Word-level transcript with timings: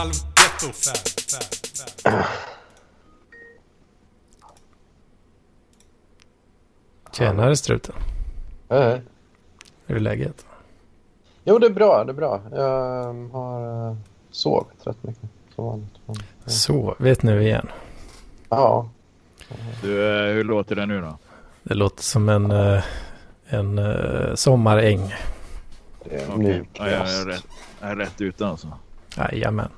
halvgetto. 0.00 0.66
Tjenare 7.12 7.56
struten. 7.56 7.94
Hej. 8.68 9.02
Hur 9.86 9.96
är 9.96 10.00
läget? 10.00 10.46
Jo, 11.44 11.58
det 11.58 11.66
är 11.66 11.70
bra. 11.70 12.04
Det 12.04 12.12
är 12.12 12.14
bra. 12.14 12.40
Jag 12.50 13.06
um, 13.08 13.30
har 13.30 13.88
uh, 13.90 13.96
sovit 14.30 14.86
rätt 14.86 15.02
mycket. 15.02 15.30
Som 15.54 15.88
vanligt. 16.06 17.00
Vet 17.00 17.22
nu 17.22 17.42
igen. 17.42 17.68
Ja. 18.48 18.88
Du, 19.82 20.06
eh, 20.08 20.34
hur 20.34 20.44
låter 20.44 20.76
det 20.76 20.86
nu 20.86 21.00
då? 21.00 21.18
Det 21.62 21.74
låter 21.74 22.02
som 22.02 22.28
en, 22.28 22.50
eh, 22.50 22.84
en 23.46 23.78
eh, 23.78 24.34
sommaräng. 24.34 25.14
Det 26.04 26.16
är 26.16 26.26
Okej. 26.28 26.38
mjuk 26.38 26.68
Ja, 26.72 26.90
jag, 26.90 27.20
är 27.20 27.24
rätt, 27.24 27.46
jag 27.80 27.90
är 27.90 27.96
rätt 27.96 28.20
ute 28.20 28.46
alltså. 28.46 28.68
Jajamän. 29.16 29.68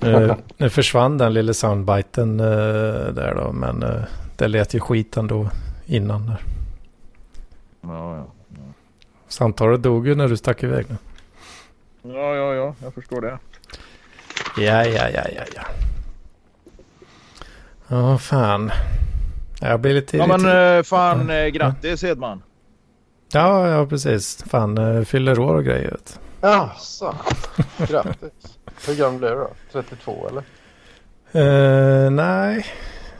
Ja. 0.00 0.36
Nu, 0.56 0.70
försvann 0.70 1.18
den 1.18 1.34
lilla 1.34 1.54
soundbiten 1.54 2.40
eh, 2.40 2.46
där 3.14 3.34
då. 3.36 3.52
Men 3.52 3.82
eh, 3.82 4.02
det 4.36 4.48
lät 4.48 4.74
ju 4.74 4.80
skit 4.80 5.16
ändå 5.16 5.48
innan. 5.86 6.26
Där. 6.26 6.40
Ja, 7.80 8.16
ja. 8.16 8.26
Samtalet 9.28 9.82
dog 9.82 10.08
ju 10.08 10.14
när 10.14 10.28
du 10.28 10.36
stack 10.36 10.62
iväg 10.62 10.86
nu. 10.88 10.96
Ja, 12.02 12.34
ja, 12.34 12.54
ja. 12.54 12.74
Jag 12.82 12.94
förstår 12.94 13.20
det. 13.20 13.38
Ja, 14.56 14.84
ja, 14.84 15.08
ja, 15.08 15.22
ja, 15.36 15.42
ja. 15.54 15.62
Ja, 17.88 18.18
fan. 18.18 18.70
Jag 19.60 19.80
blir 19.80 19.94
lite 19.94 20.16
Ja, 20.16 20.36
men 20.38 20.84
fan 20.84 21.30
eh, 21.30 21.46
grattis 21.46 22.02
Hedman. 22.02 22.42
Ja, 23.32 23.68
ja, 23.68 23.86
precis. 23.86 24.44
Fan, 24.46 25.04
fyller 25.04 25.38
år 25.38 25.54
och 25.54 25.64
grejer. 25.64 25.90
vet 25.90 26.20
Jaså. 26.44 27.14
Grattis. 27.88 28.58
Hur 28.86 28.94
gammal 28.94 29.18
blir 29.18 29.30
du 29.30 29.36
då? 29.36 29.50
32 29.72 30.28
eller? 30.28 30.42
du. 31.32 31.40
Eh, 31.40 32.10
nej, 32.10 32.66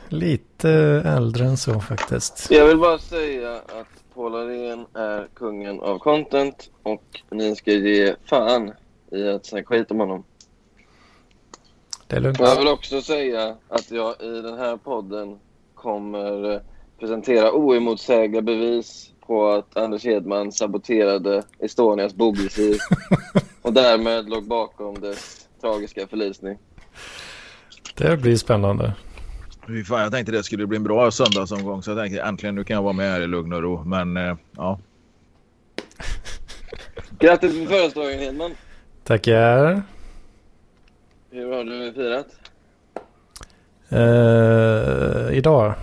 lite 0.09 0.71
äldre 1.07 1.45
än 1.45 1.57
så 1.57 1.81
faktiskt. 1.81 2.51
Jag 2.51 2.67
vill 2.67 2.79
bara 2.79 2.99
säga 2.99 3.55
att 3.55 4.15
Paul 4.15 4.35
Arén 4.35 4.87
är 4.95 5.29
kungen 5.35 5.81
av 5.81 5.99
content 5.99 6.71
och 6.83 7.23
ni 7.31 7.57
ska 7.57 7.73
ge 7.73 8.15
fan 8.25 8.73
i 9.11 9.29
att 9.29 9.47
snacka 9.47 9.67
skit 9.67 9.91
om 9.91 10.01
honom. 10.01 10.25
Det 12.07 12.17
är 12.17 12.21
lugnt. 12.21 12.39
Jag 12.41 12.57
vill 12.59 12.69
också 12.69 13.03
säga 13.03 13.57
att 13.69 13.91
jag 13.91 14.15
i 14.21 14.41
den 14.43 14.59
här 14.59 14.77
podden 14.77 15.39
kommer 15.75 16.63
presentera 16.99 17.53
oemotsägliga 17.53 18.43
bevis 18.43 19.14
på 19.27 19.51
att 19.51 19.77
Anders 19.77 20.05
Hedman 20.05 20.53
saboterade 20.53 21.43
Estonias 21.59 22.15
bogvisir 22.15 22.77
och 23.63 23.73
därmed 23.73 24.29
låg 24.29 24.49
bakom 24.49 25.01
dess 25.01 25.49
tragiska 25.61 26.07
förlisning. 26.07 26.59
Det 27.95 28.17
blir 28.17 28.37
spännande. 28.37 28.95
Fan, 29.87 30.01
jag 30.01 30.13
tänkte 30.13 30.33
det 30.33 30.43
skulle 30.43 30.67
bli 30.67 30.77
en 30.77 30.85
bra 30.85 31.11
söndagsomgång 31.11 31.83
så 31.83 31.91
jag 31.91 31.99
tänkte 31.99 32.23
äntligen 32.23 32.55
nu 32.55 32.65
kan 32.65 32.75
jag 32.75 32.83
vara 32.83 32.93
med 32.93 33.11
här 33.11 33.21
i 33.21 33.27
lugn 33.27 33.53
och 33.53 33.63
ro. 33.63 33.85
Men 33.85 34.17
eh, 34.17 34.37
ja. 34.57 34.79
Grattis 37.19 37.61
på 37.61 37.67
födelsedagen 37.67 38.19
Hedman! 38.19 38.51
Tackar. 39.05 39.83
Hur 41.31 41.53
har 41.53 41.65
du 41.65 41.93
firat? 41.93 42.27
Eh, 43.89 45.39
idag. 45.39 45.75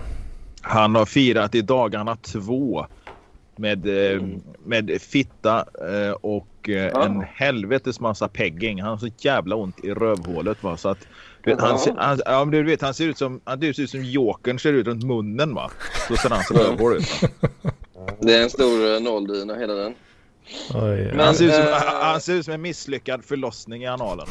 Han 0.61 0.95
har 0.95 1.05
firat 1.05 1.55
i 1.55 1.61
dagarna 1.61 2.15
två. 2.15 2.85
Med, 3.61 4.13
eh, 4.15 4.21
med 4.65 5.01
fitta 5.01 5.65
eh, 5.89 6.11
och 6.11 6.69
eh, 6.69 6.75
Ja. 6.75 7.05
en 7.05 7.21
helvetes 7.35 7.99
massa 7.99 8.27
pegging. 8.27 8.81
Han 8.81 8.89
har 8.89 8.97
så 8.97 9.09
jävla 9.17 9.55
ont 9.55 9.83
i 9.85 9.91
rövhålet 9.93 10.63
va. 10.63 10.77
Så 10.77 10.89
att, 10.89 11.07
du 11.43 11.49
vet, 11.51 11.61
han, 11.61 11.79
ser, 11.79 11.93
han, 11.97 12.19
ja, 12.25 12.45
du 12.45 12.63
vet, 12.63 12.81
han 12.81 12.93
ser 12.93 13.05
ut 13.07 13.17
som, 13.17 13.41
han 13.43 13.59
ser 13.59 13.79
ut 13.83 13.89
som 13.89 14.03
Jokern 14.03 14.59
ser 14.59 14.73
ut 14.73 14.87
runt 14.87 15.03
munnen 15.03 15.55
va. 15.55 15.71
Så 16.07 16.15
ser 16.15 16.29
hans 16.29 16.51
rövhål 16.51 16.93
ut. 16.97 17.21
Va? 17.21 17.29
Det 18.19 18.35
är 18.35 18.43
en 18.43 18.49
stor 18.49 18.99
nolldyna 18.99 19.55
hela 19.55 19.73
den. 19.73 19.93
Oj, 20.73 21.05
Men- 21.05 21.19
Han, 21.19 21.35
ser 21.35 21.45
ut 21.45 21.53
som, 21.53 21.63
eh, 21.63 21.73
han 22.01 22.21
ser 22.21 22.33
ut 22.33 22.45
som 22.45 22.53
en 22.53 22.61
misslyckad 22.61 23.25
förlossning 23.25 23.83
i 23.83 23.87
analen. 23.87 24.27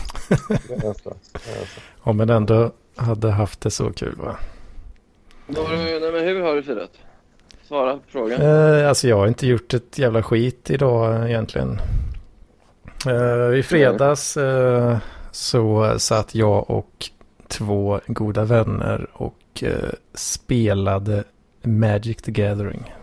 Om 2.00 2.16
man 2.16 2.30
ändå 2.30 2.72
hade 2.96 3.30
haft 3.30 3.60
det 3.60 3.70
så 3.70 3.92
kul 3.92 4.16
va. 4.16 4.36
Nej, 5.46 6.00
men 6.12 6.24
hur 6.24 6.40
har 6.42 6.54
du 6.56 6.62
firat? 6.62 6.90
Svara 7.70 7.96
på 7.96 8.02
frågan. 8.08 8.40
Eh, 8.40 8.88
alltså 8.88 9.08
jag 9.08 9.16
har 9.16 9.26
inte 9.26 9.46
gjort 9.46 9.74
ett 9.74 9.98
jävla 9.98 10.22
skit 10.22 10.70
idag 10.70 11.28
egentligen. 11.30 11.80
Eh, 13.06 13.58
I 13.58 13.62
fredags 13.62 14.36
eh, 14.36 14.98
så 15.32 15.94
satt 15.98 16.34
jag 16.34 16.70
och 16.70 17.10
två 17.48 18.00
goda 18.06 18.44
vänner 18.44 19.06
och 19.12 19.62
eh, 19.62 19.90
spelade 20.14 21.24
Magic 21.62 22.16
the 22.16 22.30
Gathering. 22.32 22.94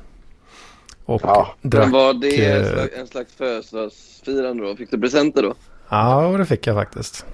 Och 1.06 1.22
Ja. 1.24 1.56
drack. 1.62 1.84
Men 1.84 1.92
var 1.92 2.14
det 2.14 2.46
en 2.46 2.62
eh, 2.66 2.72
slags, 2.74 2.94
en 2.98 3.08
slags 3.08 3.34
födelsedagsfirande 3.34 4.64
då? 4.64 4.76
Fick 4.76 4.92
du 4.92 5.00
presenter 5.02 5.42
då? 5.44 5.54
Ja, 5.90 6.36
det 6.38 6.46
fick 6.46 6.68
jag 6.68 6.76
faktiskt. 6.76 7.26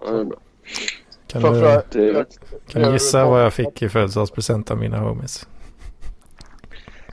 Ja, 0.00 0.10
det 0.10 0.20
är 0.20 0.24
bra. 0.24 0.38
Kan 1.26 1.42
du, 1.42 2.24
kan 2.68 2.82
du 2.82 2.92
gissa 2.92 3.24
vad 3.26 3.44
jag 3.44 3.52
fick 3.52 3.82
i 3.82 3.88
födelsedagspresent 3.88 4.70
av 4.70 4.78
mina 4.78 4.98
homies? 4.98 5.46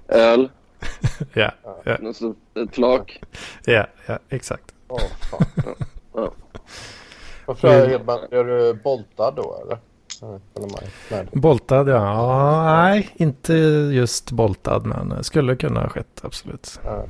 Öl, 0.08 0.50
Ja, 1.34 1.52
ja, 1.84 1.98
ett 2.62 2.76
flak. 2.76 3.22
ja, 3.66 3.88
ja 4.06 4.20
exakt. 4.30 4.74
Åh, 4.88 5.00
fan. 5.32 5.46
Ja. 6.14 6.32
Vad 7.46 7.58
frågar 7.58 7.88
Hedman? 7.88 8.20
Är 8.32 8.44
du 8.44 8.74
boltad 8.74 9.36
då 9.36 9.62
eller? 9.66 9.78
Ja? 10.22 10.40
Nej. 11.12 11.28
Boltad, 11.32 11.90
ja. 11.90 11.96
ja. 11.96 12.64
Nej, 12.64 13.10
inte 13.16 13.54
just 13.94 14.32
boltad, 14.32 14.86
men 14.86 15.24
skulle 15.24 15.56
kunna 15.56 15.82
ha 15.82 15.90
skett, 15.90 16.22
absolut. 16.24 16.80
Ja. 16.84 17.06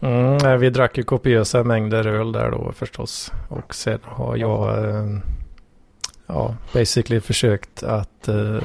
Mm, 0.00 0.36
nej, 0.36 0.58
vi 0.58 0.70
drack 0.70 0.98
ju 0.98 1.02
kopiösa 1.02 1.64
mängder 1.64 2.06
öl 2.06 2.32
där 2.32 2.50
då 2.50 2.72
förstås. 2.72 3.32
Och 3.48 3.74
sen 3.74 3.98
har 4.02 4.36
jag 4.36 4.84
eh, 4.88 5.06
ja, 6.26 6.56
basically 6.72 7.20
försökt 7.20 7.82
att 7.82 8.28
eh, 8.28 8.58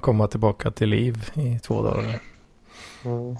komma 0.00 0.28
tillbaka 0.28 0.70
till 0.70 0.88
liv 0.88 1.30
i 1.34 1.58
två 1.58 1.82
dagar. 1.82 2.20
Mm. 3.04 3.36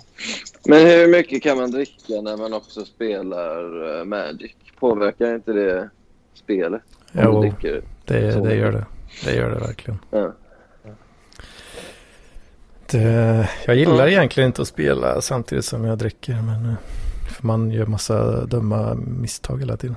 Men 0.65 0.87
hur 0.87 1.09
mycket 1.09 1.43
kan 1.43 1.57
man 1.57 1.71
dricka 1.71 2.21
när 2.23 2.37
man 2.37 2.55
också 2.55 2.85
spelar 2.85 3.99
eh, 3.99 4.05
Magic? 4.05 4.53
Påverkar 4.79 5.35
inte 5.35 5.53
det 5.53 5.91
spelet? 6.35 6.83
Jo, 7.13 7.53
det, 8.05 8.31
det 8.45 8.55
gör 8.55 8.73
det. 8.73 8.87
Det 9.25 9.35
gör 9.35 9.51
det 9.51 9.59
verkligen. 9.59 9.99
Ja. 10.11 10.33
Det, 12.91 13.49
jag 13.67 13.77
gillar 13.77 14.09
egentligen 14.09 14.47
inte 14.47 14.63
att 14.63 14.69
spela 14.69 15.21
samtidigt 15.21 15.65
som 15.65 15.85
jag 15.85 15.99
dricker. 15.99 16.33
Men 16.33 16.67
eh, 16.67 16.75
för 17.29 17.47
man 17.47 17.71
gör 17.71 17.87
massa 17.87 18.47
dumma 18.47 18.95
misstag 18.95 19.59
hela 19.59 19.77
tiden. 19.77 19.97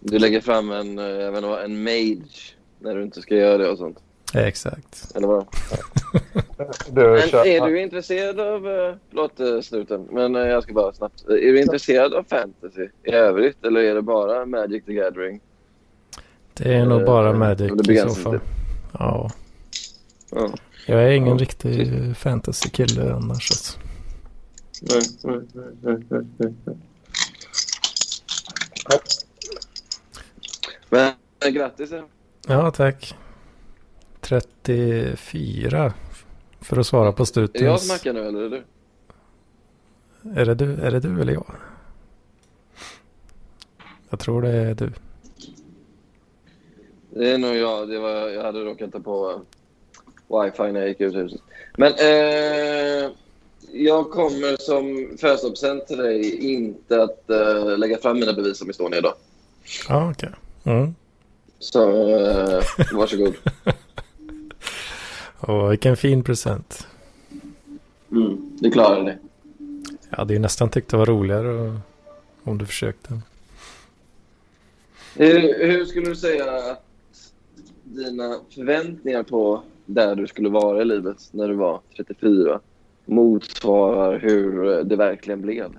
Du 0.00 0.18
lägger 0.18 0.40
fram 0.40 0.70
en, 0.70 0.98
jag 0.98 1.32
vet 1.32 1.36
inte 1.36 1.48
vad, 1.48 1.64
en 1.64 1.82
mage 1.82 2.54
när 2.78 2.94
du 2.94 3.02
inte 3.02 3.22
ska 3.22 3.34
göra 3.34 3.58
det 3.58 3.68
och 3.68 3.78
sånt. 3.78 3.98
Exakt. 4.34 5.12
Eller 5.14 5.26
vad? 5.28 5.46
Du, 6.90 7.00
Men 7.02 7.18
är 7.46 7.66
du 7.66 7.80
intresserad 7.82 8.40
av, 8.40 8.68
eh, 8.68 8.94
förlåt 9.08 9.40
eh, 9.40 9.60
snuten, 9.60 10.08
men 10.10 10.36
eh, 10.36 10.42
jag 10.42 10.62
ska 10.62 10.72
bara 10.72 10.92
snabbt. 10.92 11.24
Är 11.28 11.52
du 11.52 11.60
intresserad 11.60 12.14
av 12.14 12.24
fantasy 12.28 12.88
i 13.04 13.10
övrigt 13.12 13.64
eller 13.64 13.80
är 13.80 13.94
det 13.94 14.02
bara 14.02 14.46
Magic 14.46 14.84
the 14.84 14.94
Gathering? 14.94 15.40
Det 16.54 16.74
är 16.74 16.86
nog 16.86 17.00
Eh, 17.00 17.06
bara 17.06 17.32
det 17.32 17.38
Magic 17.38 17.88
i 17.88 17.96
så 17.96 18.08
fall. 18.14 18.40
Ja. 18.98 19.30
Ja. 20.30 20.50
Jag 20.86 21.02
är 21.04 21.10
ingen 21.10 21.28
Ja, 21.38 21.42
riktig 21.42 21.90
fantasy-kille 22.16 23.12
annars. 23.12 23.50
Alltså. 23.50 23.78
Nej, 24.82 25.02
nej, 25.22 25.40
nej, 25.82 25.96
nej, 26.10 26.24
nej. 26.38 26.74
Men 30.90 31.12
eh, 31.44 31.50
grattis. 31.50 31.92
eh. 31.92 32.02
Ja, 32.48 32.70
tack. 32.70 33.14
34. 34.22 35.92
För 36.60 36.76
att 36.76 36.86
svara 36.86 37.12
på 37.12 37.22
Är 37.22 37.48
det 37.52 37.60
jag 37.60 37.80
som 37.80 37.90
hackar 37.90 38.12
nu 38.12 38.28
eller 38.28 38.40
är 38.40 38.50
det 38.50 38.56
du? 38.56 38.64
Är 40.40 40.44
det 40.44 40.54
du, 40.54 40.74
är 40.74 40.90
det 40.90 41.00
du 41.00 41.20
eller 41.20 41.32
jag? 41.32 41.54
Jag 44.10 44.20
tror 44.20 44.42
det 44.42 44.48
är 44.48 44.74
du. 44.74 44.92
Det 47.10 47.30
är 47.30 47.38
nog 47.38 47.56
jag. 47.56 47.88
Det 47.88 47.98
var, 47.98 48.28
jag 48.28 48.42
hade 48.42 48.60
råkat 48.60 48.92
ta 48.92 49.00
på 49.00 49.40
wifi 50.28 50.72
när 50.72 50.80
jag 50.80 50.88
gick 50.88 51.00
ut 51.00 51.14
ur 51.14 51.22
huset. 51.22 51.40
Men 51.76 51.92
eh, 51.92 53.10
jag 53.72 54.10
kommer 54.10 54.56
som 54.56 55.16
födelsedagspresent 55.20 55.86
till 55.86 55.98
dig 55.98 56.52
inte 56.54 57.02
att 57.02 57.30
eh, 57.30 57.78
lägga 57.78 57.98
fram 57.98 58.20
mina 58.20 58.32
bevis 58.32 58.62
om 58.62 58.70
Estonia 58.70 58.98
idag. 58.98 59.14
Ja, 59.88 60.10
okej. 60.10 60.30
Mm. 60.64 60.94
Så 61.58 62.08
eh, 62.18 62.62
varsågod. 62.92 63.34
Och 65.42 65.72
vilken 65.72 65.96
fin 65.96 66.22
present. 66.22 66.86
Mm, 68.10 68.58
du 68.60 68.70
klarar 68.70 69.04
det. 69.04 69.18
Jag 70.10 70.18
hade 70.18 70.32
ju 70.34 70.38
nästan 70.38 70.70
tyckt 70.70 70.90
det 70.90 70.96
var 70.96 71.06
roligare 71.06 71.80
Om 72.44 72.58
du 72.58 72.66
försökte. 72.66 73.20
Hur, 75.16 75.66
hur 75.66 75.84
skulle 75.84 76.06
du 76.06 76.16
säga 76.16 76.44
att 76.44 76.84
dina 77.82 78.40
förväntningar 78.54 79.22
på 79.22 79.62
där 79.86 80.14
du 80.14 80.26
skulle 80.26 80.48
vara 80.48 80.82
i 80.82 80.84
livet 80.84 81.28
när 81.30 81.48
du 81.48 81.54
var 81.54 81.80
34 81.96 82.60
motsvarar 83.04 84.18
hur 84.18 84.84
det 84.84 84.96
verkligen 84.96 85.40
blev? 85.42 85.72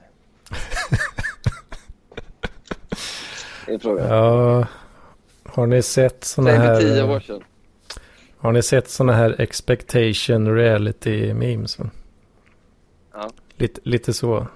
En 3.67 3.79
fråga. 3.79 4.07
Ja, 4.07 4.67
har 5.43 5.67
ni 5.67 5.81
sett 5.81 6.27
för 6.27 6.41
här... 6.41 6.79
tio 6.79 7.03
år 7.03 7.19
sedan. 7.19 7.43
Har 8.43 8.51
ni 8.51 8.61
sett 8.63 8.89
såna 8.89 9.13
här 9.13 9.41
expectation 9.41 10.55
reality 10.55 11.33
memes? 11.33 11.77
Ja. 13.13 13.29
Lite, 13.57 13.81
lite 13.83 14.13
så. 14.13 14.47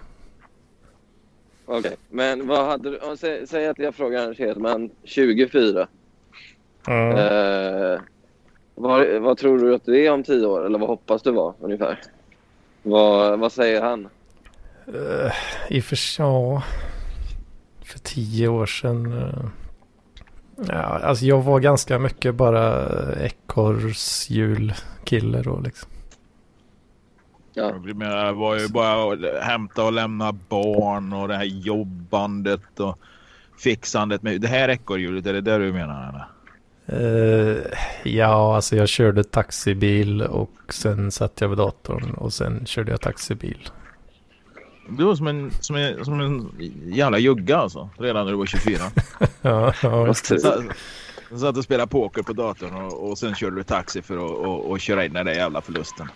Okej, 1.66 1.95
men 2.10 2.48
vad 2.48 2.66
hade 2.66 2.89
du... 2.89 2.98
om- 2.98 3.18
Säg, 3.18 3.48
säg 3.48 3.68
att 3.68 3.80
jag 3.80 3.95
frågar 3.95 4.22
Anders 4.24 4.39
Hedman 4.39 4.89
24. 5.04 5.88
Mm. 6.88 7.18
Eh, 7.18 8.00
vad, 8.75 9.22
vad 9.22 9.38
tror 9.38 9.60
du 9.60 9.75
att 9.75 9.86
du 9.86 10.06
är 10.06 10.12
om 10.12 10.24
tio 10.24 10.45
år? 10.45 10.66
Eller 10.66 10.80
vad 10.80 10.90
hoppas 10.90 11.22
du 11.22 11.31
vara 11.31 11.54
ungefär? 11.60 12.00
Vad, 12.83 13.40
vad 13.40 13.51
säger 13.51 13.81
han? 13.81 14.07
Eh, 14.88 15.31
I 15.69 15.80
och 15.80 15.83
för 15.83 15.95
sig, 15.95 16.25
ja. 16.25 16.63
För 17.86 18.00
tio 18.00 18.48
år 18.48 18.66
sedan. 18.66 19.18
eh, 19.18 19.45
ja, 20.68 20.83
alltså 20.83 21.25
jag 21.25 21.42
var 21.42 21.59
ganska 21.59 22.00
mycket 22.00 22.36
bara 22.36 22.86
ekorrshjulkille 23.15 25.42
då 25.42 25.59
liksom. 25.59 25.89
Ja. 27.54 27.74
Jag 27.86 27.95
menar, 27.95 28.25
det 28.25 28.31
var 28.31 28.59
ju 28.59 28.68
bara 28.68 29.13
att 29.13 29.19
hämta 29.44 29.83
och 29.83 29.94
lämna 29.94 30.31
barn 30.31 31.13
och 31.13 31.27
det 31.27 31.36
här 31.36 31.44
jobbandet 31.44 32.80
och 32.80 33.00
fixandet 33.59 34.24
med 34.24 34.42
det 34.42 34.48
här 34.48 34.69
ekorrhjulet. 34.69 35.25
Är 35.25 35.33
det 35.33 35.42
det 35.42 35.57
du 35.57 35.74
menar? 35.74 36.09
Eller? 36.09 36.25
Eh, 36.89 37.57
ja, 38.04 38.56
alltså 38.56 38.75
jag 38.75 38.89
körde 38.89 39.24
taxibil 39.24 40.21
och 40.21 40.51
sen 40.69 41.12
satt 41.12 41.42
jag 41.42 41.50
vid 41.50 41.57
datorn 41.57 42.13
och 42.13 42.33
sen 42.33 42.65
körde 42.65 42.92
jag 42.92 43.01
taxibil. 43.01 43.69
Du 44.89 45.04
var 45.04 45.16
som 45.16 45.28
en, 45.28 45.51
som 45.62 45.75
en, 45.75 46.06
som 46.06 46.19
en 46.19 46.51
jävla 46.86 47.19
jugga 47.19 47.57
alltså. 47.57 47.89
Redan 47.98 48.25
när 48.25 48.31
du 48.31 48.38
var 48.38 48.45
24. 48.45 48.80
ja, 49.42 49.74
ja, 49.84 50.06
det. 50.06 50.39
Satt, 50.39 50.63
satt 51.39 51.57
och 51.57 51.63
spelade 51.63 51.89
poker 51.89 52.24
på 52.24 52.34
datorn 52.34 52.75
och, 52.75 53.10
och 53.10 53.18
sen 53.18 53.36
körde 53.36 53.56
du 53.56 53.63
taxi 53.63 54.01
för 54.01 54.16
att 54.16 54.31
och, 54.31 54.72
och 54.72 54.80
köra 54.80 55.06
in 55.06 55.13
den 55.13 55.25
där 55.25 55.34
jävla 55.34 55.62
förlusten. 55.62 56.07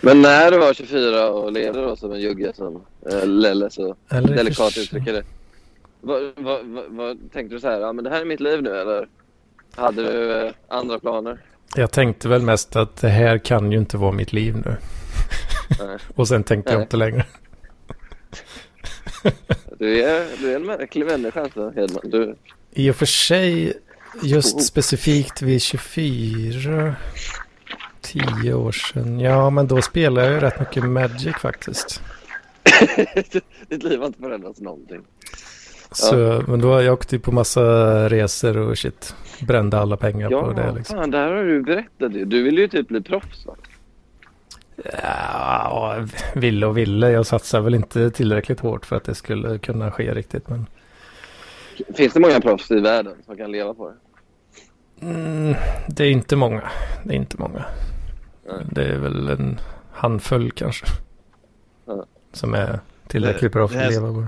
Men 0.00 0.22
när 0.22 0.50
du 0.50 0.58
var 0.58 0.74
24 0.74 1.30
och 1.30 1.52
levde 1.52 1.82
då 1.82 1.96
som 1.96 2.12
en 2.12 2.20
jugge 2.20 2.52
som 2.54 2.82
eh, 3.10 3.26
Lelle 3.26 3.70
så 3.70 3.96
Eller 4.08 4.36
delikat 4.36 4.78
uttrycker 4.78 5.12
det. 5.12 5.22
Vad, 6.04 6.22
vad, 6.36 6.66
vad, 6.66 6.84
vad 6.88 7.32
tänkte 7.32 7.54
du 7.54 7.60
så 7.60 7.68
här? 7.68 7.80
Ja, 7.80 7.92
men 7.92 8.04
det 8.04 8.10
här 8.10 8.20
är 8.20 8.24
mitt 8.24 8.40
liv 8.40 8.62
nu 8.62 8.76
eller? 8.76 9.08
Hade 9.74 10.02
du 10.02 10.46
eh, 10.46 10.52
andra 10.68 10.98
planer? 10.98 11.38
Jag 11.76 11.90
tänkte 11.90 12.28
väl 12.28 12.42
mest 12.42 12.76
att 12.76 12.96
det 12.96 13.08
här 13.08 13.38
kan 13.38 13.72
ju 13.72 13.78
inte 13.78 13.96
vara 13.96 14.12
mitt 14.12 14.32
liv 14.32 14.56
nu. 14.56 14.76
Och 16.14 16.28
sen 16.28 16.44
tänkte 16.44 16.72
jag 16.72 16.78
Nej. 16.78 16.82
inte 16.82 16.96
längre. 16.96 17.26
Du 19.78 20.02
är, 20.02 20.26
du 20.40 20.52
är 20.52 20.56
en 20.56 20.66
märklig 20.66 21.06
människa 21.06 21.40
alltså, 21.42 21.70
Hedman. 21.70 22.02
Du, 22.04 22.34
I 22.70 22.90
och 22.90 22.96
för 22.96 23.06
sig, 23.06 23.72
just 24.22 24.62
specifikt 24.64 25.42
vid 25.42 25.62
24, 25.62 26.94
10 28.00 28.54
år 28.54 28.72
sedan. 28.72 29.20
Ja, 29.20 29.50
men 29.50 29.66
då 29.66 29.82
spelade 29.82 30.26
jag 30.26 30.34
ju 30.34 30.40
rätt 30.40 30.60
mycket 30.60 30.84
Magic 30.84 31.36
faktiskt. 31.36 32.02
ditt 33.68 33.82
liv 33.82 33.98
har 33.98 34.06
inte 34.06 34.18
förändrats 34.18 34.60
någonting. 34.60 35.00
Så, 35.92 36.42
men 36.48 36.60
då 36.60 36.82
jag 36.82 36.92
åkte 36.92 37.16
ju 37.16 37.20
på 37.20 37.32
massa 37.32 37.62
resor 38.08 38.56
och 38.56 38.78
shit. 38.78 39.14
Brände 39.40 39.78
alla 39.78 39.96
pengar 39.96 40.30
Ja, 40.30 40.42
på 40.42 40.52
det 40.52 40.72
liksom. 40.72 40.98
fan, 40.98 41.10
det 41.10 41.18
här 41.18 41.32
har 41.32 41.44
du 41.44 41.62
berättat 41.62 42.12
ju. 42.14 42.24
Du 42.24 42.42
vill 42.42 42.58
ju 42.58 42.68
typ 42.68 42.88
bli 42.88 43.00
proffs 43.00 43.46
va? 43.46 43.54
Ja, 45.02 46.06
ville 46.34 46.66
och 46.66 46.78
ville. 46.78 47.10
Jag 47.10 47.26
satsar 47.26 47.60
väl 47.60 47.74
inte 47.74 48.10
tillräckligt 48.10 48.60
hårt 48.60 48.86
för 48.86 48.96
att 48.96 49.04
det 49.04 49.14
skulle 49.14 49.58
kunna 49.58 49.90
ske 49.90 50.14
riktigt. 50.14 50.48
Men 50.48 50.66
Finns 51.94 52.12
det 52.12 52.20
många 52.20 52.40
proffs 52.40 52.70
i 52.70 52.80
världen 52.80 53.14
som 53.26 53.36
kan 53.36 53.52
leva 53.52 53.74
på 53.74 53.88
det? 53.90 53.96
mm, 55.06 55.54
det 55.88 56.04
är 56.04 56.10
inte 56.10 56.36
många. 56.36 56.62
Det 57.04 57.12
är 57.14 57.16
inte 57.16 57.36
många. 57.38 57.64
Nej. 58.46 58.64
Det 58.70 58.84
är 58.84 58.98
väl 58.98 59.28
en 59.28 59.58
handfull 59.92 60.50
kanske. 60.50 60.86
Ja. 61.86 62.04
Som 62.32 62.54
är 62.54 62.80
tillräckligt 63.08 63.52
Det- 63.52 63.58
bra 63.58 63.68
för 63.68 63.74
det 63.74 63.80
att 63.80 63.84
här- 63.92 64.00
leva 64.00 64.12
på 64.14 64.20
det. 64.20 64.26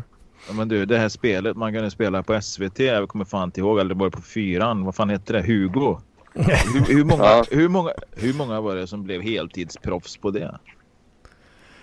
Ja, 0.49 0.55
men 0.55 0.69
du, 0.69 0.85
det 0.87 0.99
här 0.99 1.09
spelet 1.09 1.57
man 1.57 1.73
kunde 1.73 1.91
spela 1.91 2.23
på 2.23 2.41
SVT, 2.41 2.79
jag 2.81 3.09
kommer 3.09 3.25
fan 3.25 3.45
inte 3.49 3.61
ihåg, 3.61 3.79
eller 3.81 3.95
det 3.95 4.01
var 4.01 4.11
på 4.11 4.23
fyran. 4.23 4.85
Vad 4.85 4.95
fan 4.95 5.11
hette 5.11 5.33
det? 5.33 5.43
Hugo? 5.43 5.99
Hur, 6.35 6.95
hur, 6.95 7.05
många, 7.05 7.23
Ja. 7.25 7.45
hur, 7.51 7.69
många, 7.69 7.93
hur 8.17 8.35
många 8.35 8.61
var 8.61 8.77
det 8.77 8.87
som 8.87 9.05
blev 9.05 9.21
heltidsproffs 9.23 10.17
på 10.17 10.31
det? 10.31 10.59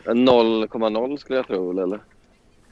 0,0 0.05 1.17
skulle 1.17 1.39
jag 1.39 1.47
tro 1.47 1.81
eller? 1.83 1.99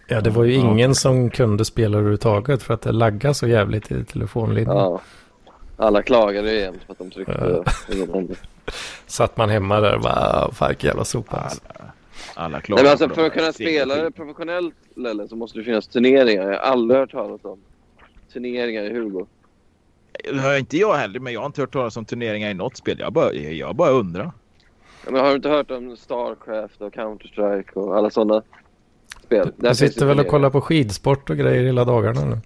Ja, 0.07 0.21
det 0.21 0.29
var 0.29 0.43
ju 0.43 0.53
Ja. 0.53 0.59
ingen 0.71 0.95
som 0.95 1.29
kunde 1.29 1.65
spela 1.65 1.97
överhuvudtaget 1.97 2.63
för 2.63 2.73
att 2.73 2.81
det 2.81 2.91
laggade 2.91 3.33
så 3.33 3.47
jävligt 3.47 3.91
i 3.91 4.05
telefonlinjen. 4.05 4.77
Ja. 4.77 5.01
Alla 5.77 6.01
klagade 6.01 6.51
ju 6.53 6.59
jämt 6.59 6.83
för 6.85 6.91
att 6.91 6.97
de 6.97 7.11
tryckte 7.11 7.63
Ja. 7.89 8.25
Satt 9.07 9.37
man 9.37 9.49
hemma 9.49 9.79
där 9.79 9.95
och 9.95 10.01
bara, 10.01 10.51
fan 10.51 10.69
vilken 10.69 10.87
jävla 10.87 11.05
sopa. 11.05 11.37
Alltså. 11.37 11.61
Alla 12.35 12.49
Nej, 12.49 12.61
klarar 12.61 12.83
men 12.83 12.91
alltså, 12.91 13.09
för 13.09 13.25
att 13.25 13.33
kunna 13.33 13.53
spela 13.53 13.95
det 13.95 14.11
professionellt 14.11 14.75
Lelle, 14.95 15.27
så 15.27 15.35
måste 15.35 15.59
det 15.59 15.63
finnas 15.63 15.87
turneringar. 15.87 16.43
Jag 16.43 16.49
har 16.59 16.71
aldrig 16.71 16.99
hört 16.99 17.11
talas 17.11 17.45
om 17.45 17.59
turneringar 18.33 18.83
i 18.83 18.93
Hugo. 18.93 19.25
Det 20.23 20.39
har 20.39 20.57
inte 20.57 20.77
jag 20.77 20.93
heller, 20.95 21.19
men 21.19 21.33
jag 21.33 21.39
har 21.41 21.45
inte 21.45 21.61
hört 21.61 21.73
talas 21.73 21.97
om 21.97 22.05
turneringar 22.05 22.49
i 22.49 22.53
något 22.53 22.77
spel. 22.77 22.97
Jag 22.99 23.13
bara, 23.13 23.33
jag 23.33 23.75
bara 23.75 23.89
undrar. 23.89 24.31
Ja, 25.05 25.11
men 25.11 25.21
har 25.21 25.29
du 25.29 25.35
inte 25.35 25.49
hört 25.49 25.71
om 25.71 25.97
Starcraft 25.97 26.81
och 26.81 26.93
Counter-Strike 26.93 27.73
och 27.73 27.97
alla 27.97 28.09
sådana 28.09 28.43
spel? 29.25 29.51
Jag 29.57 29.77
finns 29.77 29.93
sitter 29.93 30.05
väl 30.05 30.19
och 30.19 30.27
kollar 30.27 30.49
på 30.49 30.61
skidsport 30.61 31.29
och 31.29 31.37
grejer 31.37 31.63
hela 31.63 31.85
dagarna 31.85 32.25
nu. 32.25 32.39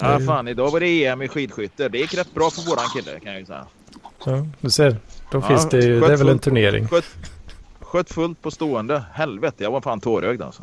Ja, 0.00 0.14
Mm. 0.14 0.26
fan, 0.26 0.48
idag 0.48 0.70
var 0.70 0.80
det 0.80 1.04
EM 1.06 1.22
i 1.22 1.28
skidskytte. 1.28 1.88
Det 1.88 1.98
gick 1.98 2.14
rätt 2.14 2.34
bra 2.34 2.50
för 2.50 2.70
våran 2.70 2.84
kille 2.94 3.20
kan 3.20 3.32
jag 3.32 3.40
ju 3.40 3.46
säga. 3.46 3.66
Ja, 4.24 4.46
du 4.60 4.70
ser. 4.70 4.90
Då 5.30 5.38
Ja, 5.38 5.40
finns 5.40 5.68
det 5.68 5.80
ju, 5.80 6.00
det 6.00 6.12
är 6.12 6.16
väl 6.16 6.28
en 6.28 6.38
turnering. 6.38 6.88
Sköt, 6.88 7.04
sköt 7.80 8.12
fullt 8.12 8.42
på 8.42 8.50
stående. 8.50 9.04
Helvete, 9.12 9.62
jag 9.64 9.70
var 9.70 9.80
fan 9.80 10.00
tårögd 10.00 10.42
alltså. 10.42 10.62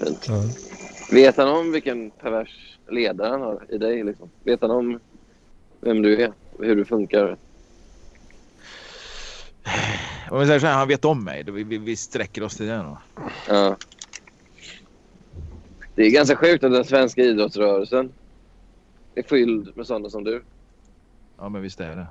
Ja. 0.00 0.42
Vet 1.12 1.36
han 1.36 1.48
om 1.48 1.72
vilken 1.72 2.10
pervers 2.10 2.75
ledare 2.88 3.30
han 3.30 3.40
har 3.40 3.66
i 3.68 3.78
dig? 3.78 4.04
Liksom? 4.04 4.30
Vet 4.44 4.60
han 4.60 4.70
om 4.70 5.00
vem 5.80 6.02
du 6.02 6.22
är 6.22 6.32
och 6.58 6.64
hur 6.64 6.76
du 6.76 6.84
funkar? 6.84 7.36
Om 10.30 10.40
vi 10.40 10.46
säger 10.46 10.60
så 10.60 10.66
här, 10.66 10.74
han 10.74 10.88
vet 10.88 11.04
om 11.04 11.24
mig. 11.24 11.42
Vi, 11.42 11.64
vi, 11.64 11.78
vi 11.78 11.96
sträcker 11.96 12.42
oss 12.42 12.56
till 12.56 12.66
det 12.66 12.76
då. 12.76 12.98
Ja. 13.48 13.76
Det 15.94 16.02
är 16.02 16.10
ganska 16.10 16.36
sjukt 16.36 16.64
att 16.64 16.72
den 16.72 16.84
svenska 16.84 17.22
idrottsrörelsen 17.22 18.12
är 19.14 19.22
fylld 19.22 19.76
med 19.76 19.86
sådana 19.86 20.10
som 20.10 20.24
du. 20.24 20.42
Ja, 21.38 21.48
men 21.48 21.62
visst 21.62 21.80
är 21.80 21.96
det. 21.96 22.06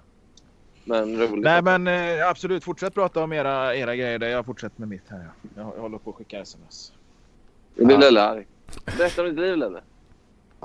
Men 0.84 1.18
roligt. 1.20 1.44
Nej, 1.44 1.62
men 1.62 1.88
eh, 1.88 2.30
absolut. 2.30 2.64
Fortsätt 2.64 2.94
prata 2.94 3.24
om 3.24 3.34
era, 3.34 3.76
era 3.76 3.96
grejer. 3.96 4.20
Där. 4.20 4.28
Jag 4.28 4.46
fortsätter 4.46 4.80
med 4.80 4.90
mitt 4.90 5.10
här. 5.10 5.20
Ja. 5.20 5.52
Jag, 5.62 5.74
jag 5.76 5.82
håller 5.82 5.98
på 5.98 6.10
att 6.10 6.16
skicka 6.16 6.40
sms. 6.40 6.94
Nu 7.76 7.86
blir 7.86 7.96
Ja. 7.96 8.02
Lelle 8.02 8.22
arg. 8.22 8.48
Berätta 8.98 9.22
om 9.22 9.28
ditt 9.28 9.40
liv 9.40 9.58
Lelle. 9.58 9.82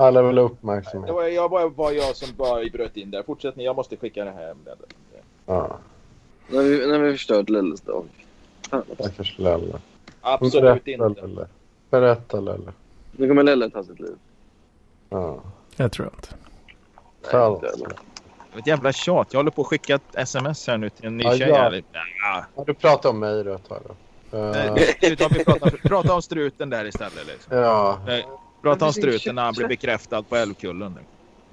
Alla 0.00 0.22
vill 0.22 0.38
ha 0.38 0.44
Det 0.48 0.52
uppmärksamhet. 0.54 1.14
var, 1.14 1.24
jag, 1.24 1.50
bara, 1.50 1.68
var 1.68 1.92
jag 1.92 2.16
som 2.16 2.28
bara 2.36 2.64
bröt 2.72 2.96
in 2.96 3.10
där. 3.10 3.22
Fortsätt 3.22 3.56
ni. 3.56 3.64
Jag 3.64 3.76
måste 3.76 3.96
skicka 3.96 4.24
det 4.24 4.30
här. 4.30 4.54
Ja, 5.46 5.78
Nu 6.48 6.56
har 6.56 6.62
vi, 6.64 6.90
har 6.92 6.98
vi 6.98 7.12
förstört 7.12 7.48
Lelles 7.48 7.80
dag. 7.80 8.04
För 8.70 9.40
Lelle. 9.42 9.78
Absolut 10.20 10.84
Berätta 10.84 10.90
inte. 11.08 11.20
Lelle. 11.20 11.46
Berätta 11.90 12.40
Lelle. 12.40 12.72
Nu 13.12 13.28
kommer 13.28 13.42
Lelle 13.42 13.70
ta 13.70 13.84
sitt 13.84 14.00
liv. 14.00 14.16
Ja. 15.08 15.40
Jag 15.76 15.92
tror 15.92 16.10
inte. 16.16 16.28
Fan. 17.30 17.54
inte. 17.54 17.66
Det 17.76 18.54
var 18.54 18.58
ett 18.60 18.66
jävla 18.66 18.92
tjat. 18.92 19.28
Jag 19.30 19.38
håller 19.38 19.50
på 19.50 19.60
att 19.62 19.66
skicka 19.68 19.94
ett 19.94 20.14
sms 20.14 20.66
här 20.66 20.78
nu 20.78 20.90
till 20.90 21.06
en 21.06 21.16
ny 21.16 21.24
Ja, 21.24 21.36
tjej. 21.36 21.48
ja. 21.48 21.72
Ja. 21.92 22.44
Ja, 22.56 22.64
du 22.66 22.74
pratar 22.74 23.10
om 23.10 23.18
mig 23.18 23.44
då 23.44 23.54
ett 23.54 23.68
tag 23.68 23.78
då. 23.88 23.92
Eh, 24.38 24.50
Nej, 24.50 24.96
vi 25.00 25.16
prata, 25.44 25.70
prata 25.70 26.14
om 26.14 26.22
struten 26.22 26.70
där 26.70 26.84
istället. 26.84 27.26
Liksom. 27.26 27.56
ja. 27.56 27.98
Nej, 28.06 28.26
Prata 28.62 28.86
om 28.86 28.92
struten 28.92 29.34
när 29.34 29.42
han 29.44 29.54
blev 29.54 29.68
bekräftad 29.68 30.22
på 30.22 30.36
Älvkullen. 30.36 30.98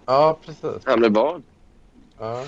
ja, 0.06 0.40
precis. 0.46 0.86
Han 0.86 1.00
blev 1.00 1.12
barn. 1.12 1.44
Ja, 2.20 2.44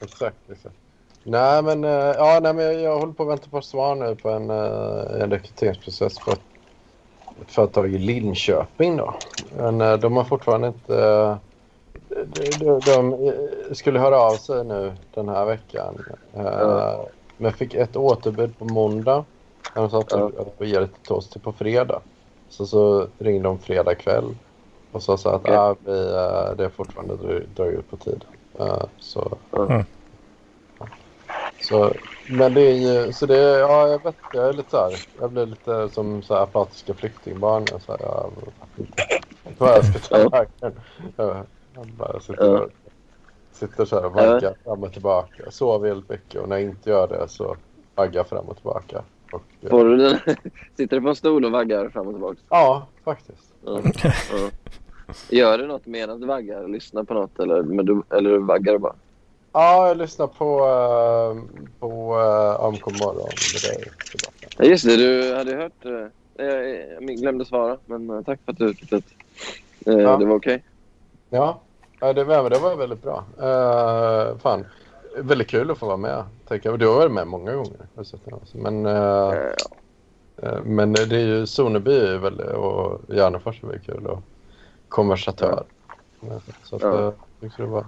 exakt. 0.00 0.50
exakt. 0.50 0.76
Nej, 1.24 1.62
men, 1.62 1.84
eh, 1.84 1.90
ja, 1.90 2.40
nej, 2.42 2.54
men 2.54 2.64
jag, 2.64 2.80
jag 2.80 2.98
håller 2.98 3.12
på 3.12 3.22
att 3.22 3.28
vänta 3.28 3.50
på 3.50 3.62
svar 3.62 3.94
nu 3.94 4.16
på 4.16 4.30
en, 4.30 4.50
eh, 4.50 5.22
en 5.22 5.30
rekryteringsprocess 5.30 6.18
för 6.20 6.32
ett, 6.32 6.42
ett 7.42 7.50
företag 7.52 7.94
i 7.94 7.98
Linköping. 7.98 8.96
Då. 8.96 9.14
Men 9.56 9.80
eh, 9.80 9.96
de 9.96 10.16
har 10.16 10.24
fortfarande 10.24 10.68
inte... 10.68 11.38
de, 12.26 12.52
de, 12.54 12.80
de 13.68 13.74
skulle 13.74 13.98
höra 14.00 14.16
av 14.20 14.38
sig 14.38 14.64
nu 14.64 14.96
den 15.10 15.28
här 15.28 15.44
veckan. 15.46 16.04
Ja. 16.32 17.12
Men 17.36 17.44
jag 17.44 17.54
fick 17.56 17.74
ett 17.74 17.96
återbud 17.96 18.58
på 18.58 18.64
måndag. 18.64 19.24
De 19.72 19.90
sa 19.90 20.00
att 20.00 20.10
Ja. 20.10 20.30
de 20.36 20.52
får 20.58 20.66
ge 20.66 20.78
det 20.80 20.88
till 21.02 21.12
oss 21.12 21.30
till 21.30 21.40
på 21.40 21.52
fredag. 21.52 22.02
Så, 22.52 22.66
så 22.66 23.06
ringde 23.18 23.48
de 23.48 23.58
fredag 23.58 23.94
kväll 23.94 24.34
och 24.92 25.02
sa 25.02 25.16
så 25.16 25.28
att 25.28 25.40
Okej. 25.40 25.56
ah, 25.56 25.76
vi, 25.80 25.90
eh, 25.90 26.56
det 26.56 26.64
är 26.64 26.68
fortfarande 26.68 27.16
drar- 27.16 27.46
drar 27.54 27.66
ut 27.66 27.90
på 27.90 27.96
tiden. 27.96 28.28
Eh, 28.58 28.82
så, 28.98 29.38
Mm. 29.56 29.84
så, 31.60 31.92
men 32.30 32.54
det 32.54 32.60
är 32.60 32.74
ju, 32.74 33.12
så 33.12 33.26
det, 33.26 33.58
ja 33.58 33.88
jag 33.88 34.02
vet, 34.04 34.16
jag 34.34 34.48
är 34.48 34.52
lite 34.52 34.70
så 34.70 34.76
här, 34.76 34.92
jag 35.20 35.32
blir 35.32 35.46
lite 35.46 35.88
som 35.88 36.22
så 36.22 36.34
här 36.34 36.42
apatiska 36.42 36.94
flyktingbarn. 36.94 37.64
Jag, 37.70 37.82
så 37.82 37.92
här, 37.92 38.00
jag 38.00 38.32
vet 38.36 38.46
inte 39.46 39.64
vad 39.64 39.70
jag 39.74 39.84
ska 39.84 39.98
ta 39.98 40.28
vägen. 40.28 40.80
Jag, 41.16 41.46
jag 41.74 41.86
bara 41.86 42.20
sitter, 42.20 42.68
sitter 43.52 43.84
så 43.84 43.96
här 43.96 44.04
och 44.06 44.12
vaggar 44.12 44.54
fram 44.64 44.82
och 44.82 44.92
tillbaka. 44.92 45.50
Sover 45.50 45.88
väldigt 45.88 46.10
mycket 46.10 46.40
och 46.40 46.48
när 46.48 46.56
jag 46.56 46.64
inte 46.70 46.90
gör 46.90 47.08
det 47.08 47.28
så 47.28 47.56
vaggar 47.94 48.20
jag 48.20 48.28
fram 48.28 48.48
och 48.48 48.56
tillbaka. 48.56 49.04
Och, 49.32 49.42
eh, 49.62 49.70
Får 49.70 49.84
du 49.84 49.96
den? 49.96 50.18
Sitter 50.76 50.96
du 50.96 51.02
på 51.02 51.08
en 51.08 51.16
stol 51.16 51.44
och 51.44 51.52
vaggar 51.52 51.88
fram 51.88 52.06
och 52.06 52.12
tillbaka? 52.12 52.36
ja, 52.48 52.86
faktiskt. 53.04 53.52
Ja. 53.64 53.80
Ja. 54.04 54.50
Gör 55.30 55.58
du 55.58 55.66
något 55.66 55.86
medan 55.86 56.20
du 56.20 56.26
vaggar? 56.26 56.68
Lyssnar 56.68 57.04
på 57.04 57.14
något 57.14 57.38
eller, 57.40 57.62
men 57.62 57.86
du, 57.86 58.02
eller 58.10 58.30
du 58.30 58.38
vaggar 58.38 58.78
bara? 58.78 58.94
Ja, 59.52 59.88
jag 59.88 59.96
lyssnar 59.96 60.26
på, 60.26 60.58
uh, 60.58 61.42
på 61.78 62.16
uh, 62.16 62.64
AMK 62.64 62.86
morgon 62.86 63.28
med. 63.64 63.88
Ja, 64.58 64.64
just 64.64 64.84
det, 64.84 64.96
du 64.96 65.34
hade 65.34 65.54
hört... 65.56 65.84
eh, 65.84 66.44
Jag, 66.46 66.66
jag 67.08 67.16
glömde 67.16 67.44
svara, 67.44 67.76
men 67.86 68.10
eh, 68.10 68.22
tack 68.22 68.40
för 68.44 68.52
att 68.52 68.58
du 68.58 68.74
tyckte 68.74 68.96
att 68.96 69.04
eh, 69.86 69.94
Ja. 69.98 70.16
det 70.16 70.24
var 70.26 70.36
okej. 70.36 70.64
Ja, 71.30 71.60
ja 72.00 72.12
det, 72.12 72.24
var, 72.24 72.50
det 72.50 72.58
var 72.58 72.76
väldigt 72.76 73.02
bra. 73.02 73.24
Uh, 73.38 74.38
fan, 74.38 74.64
väldigt 75.16 75.48
kul 75.48 75.70
att 75.70 75.78
få 75.78 75.86
vara 75.86 75.96
med. 75.96 76.24
Tänker. 76.48 76.76
Du 76.76 76.86
har 76.86 76.94
varit 76.94 77.12
med 77.12 77.26
många 77.26 77.54
gånger. 77.54 77.86
Men, 78.52 78.86
eh, 78.86 79.32
Eh, 80.42 80.48
eh, 80.48 80.62
men 80.64 80.92
det 80.92 81.16
är 81.16 81.26
ju 81.26 81.46
Soneby 81.46 82.16
och 82.54 83.00
Järnefors 83.08 83.62
är 83.62 83.66
väldigt 83.66 83.86
kul 83.86 84.06
och 84.06 84.22
konversatör. 84.88 85.64
Så 86.62 86.76
att, 86.76 86.82
Ja. 86.82 87.12
det 87.56 87.66
var... 87.66 87.84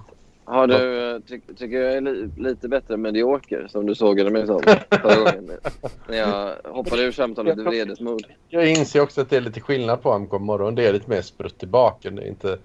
Har 0.47 0.67
du, 0.67 1.21
ty, 1.29 1.41
tycker 1.57 1.81
jag 1.81 1.95
är 1.95 2.01
li, 2.01 2.31
lite 2.37 2.69
bättre 2.69 2.97
medioker 2.97 3.67
som 3.71 3.87
du 3.87 3.95
sågade 3.95 4.31
mig 4.31 4.47
som 4.47 4.63
förra 4.91 5.17
gången? 5.17 5.51
När 6.09 6.17
jag 6.17 6.55
hoppade 6.73 7.03
ur 7.03 7.13
samtalet 7.13 7.59
i 7.59 7.63
vredesmod. 7.63 8.27
Jag 8.49 8.71
inser 8.71 9.01
också 9.01 9.21
att 9.21 9.31
det 9.31 9.37
är 9.37 9.41
lite 9.41 9.61
skillnad 9.61 10.03
på 10.03 10.13
AMK 10.13 10.33
morgon. 10.33 10.75
Det 10.75 10.87
är 10.87 10.93
lite 10.93 11.11
mer 11.11 11.23
sprutt 11.23 11.63
i 11.63 11.67
baken. 11.67 12.15
Det 12.15 12.23
är, 12.23 12.29
inte, 12.29 12.59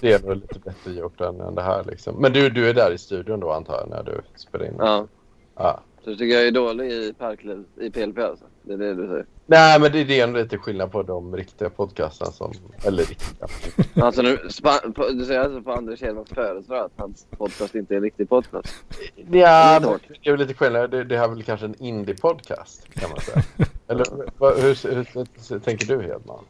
det 0.00 0.12
är 0.12 0.22
nog 0.22 0.36
lite 0.36 0.58
bättre 0.58 0.92
gjort 0.92 1.20
än, 1.20 1.40
än 1.40 1.54
det 1.54 1.62
här. 1.62 1.84
Liksom. 1.84 2.16
Men 2.16 2.32
du, 2.32 2.50
du 2.50 2.68
är 2.68 2.74
där 2.74 2.92
i 2.92 2.98
studion 2.98 3.40
då 3.40 3.52
antar 3.52 3.74
jag 3.74 3.88
när 3.88 4.02
du 4.02 4.20
spelar 4.36 4.66
in? 4.66 4.74
Ja. 4.78 5.06
Ja. 5.56 5.80
Så 6.04 6.10
du 6.10 6.16
tycker 6.16 6.34
jag 6.34 6.46
är 6.46 6.50
dålig 6.50 6.92
i 6.92 7.12
parkliv, 7.18 7.64
i 7.80 7.90
PLP 7.90 8.18
alltså? 8.18 8.44
Det 8.62 8.72
är 8.72 8.78
det 8.78 8.94
du 8.94 9.06
säger? 9.06 9.26
Nej, 9.46 9.80
men 9.80 9.92
det, 9.92 10.04
det 10.04 10.20
är 10.20 10.24
ändå 10.24 10.38
lite 10.38 10.58
skillnad 10.58 10.92
på 10.92 11.02
de 11.02 11.36
riktiga 11.36 11.70
podcasterna 11.70 12.30
som... 12.30 12.52
Eller 12.84 13.02
riktiga. 13.04 13.48
Alltså 14.04 14.22
nu, 14.22 14.38
spa, 14.50 14.78
på, 14.94 15.08
du 15.08 15.24
säger 15.24 15.40
alltså 15.40 15.62
på 15.62 15.72
Anders 15.72 16.02
Hedmans 16.02 16.28
födelsedag 16.28 16.84
att 16.84 16.92
hans 16.96 17.26
podcast 17.30 17.74
inte 17.74 17.94
är 17.94 17.96
en 17.96 18.02
riktig 18.02 18.28
podcast? 18.28 18.74
Ja, 19.30 19.80
Det 20.22 20.28
är 20.28 20.30
väl 20.30 20.40
lite 20.40 20.54
skillnad. 20.54 20.90
Det, 20.90 21.04
det 21.04 21.16
här 21.16 21.24
är 21.24 21.28
väl 21.28 21.42
kanske 21.42 21.66
en 21.66 21.74
indie-podcast 21.74 22.94
kan 22.94 23.10
man 23.10 23.20
säga. 23.20 23.42
Eller 23.88 24.06
vad, 24.38 24.60
hur, 24.60 24.94
hur, 24.94 25.06
hur, 25.50 25.58
tänker 25.58 25.86
du 25.86 26.02
Hedman? 26.02 26.44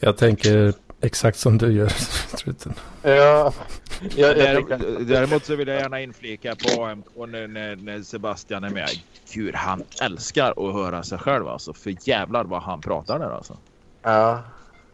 Jag 0.00 0.16
tänker 0.16 0.74
exakt 1.02 1.38
som 1.38 1.58
du 1.58 1.72
gör, 1.72 1.88
Struten. 2.36 2.74
Ja, 3.02 3.52
jag, 4.16 4.38
jag 4.38 4.80
Däremot, 5.06 5.44
så 5.44 5.56
vill 5.56 5.68
jag 5.68 5.80
gärna 5.80 6.00
inflika 6.00 6.54
på 6.56 6.84
AMK 6.84 7.06
när, 7.28 7.46
när, 7.48 7.76
när 7.76 8.02
Sebastian 8.02 8.64
är 8.64 8.70
med. 8.70 8.88
Gud, 9.32 9.54
han 9.54 9.82
älskar 10.02 10.50
att 10.68 10.74
höra 10.74 11.02
sig 11.02 11.18
själv 11.18 11.48
alltså. 11.48 11.72
För 11.74 11.94
jävlar 12.08 12.44
vad 12.44 12.62
han 12.62 12.80
pratar 12.80 13.18
där 13.18 13.30
alltså. 13.30 13.56
Ja. 14.02 14.42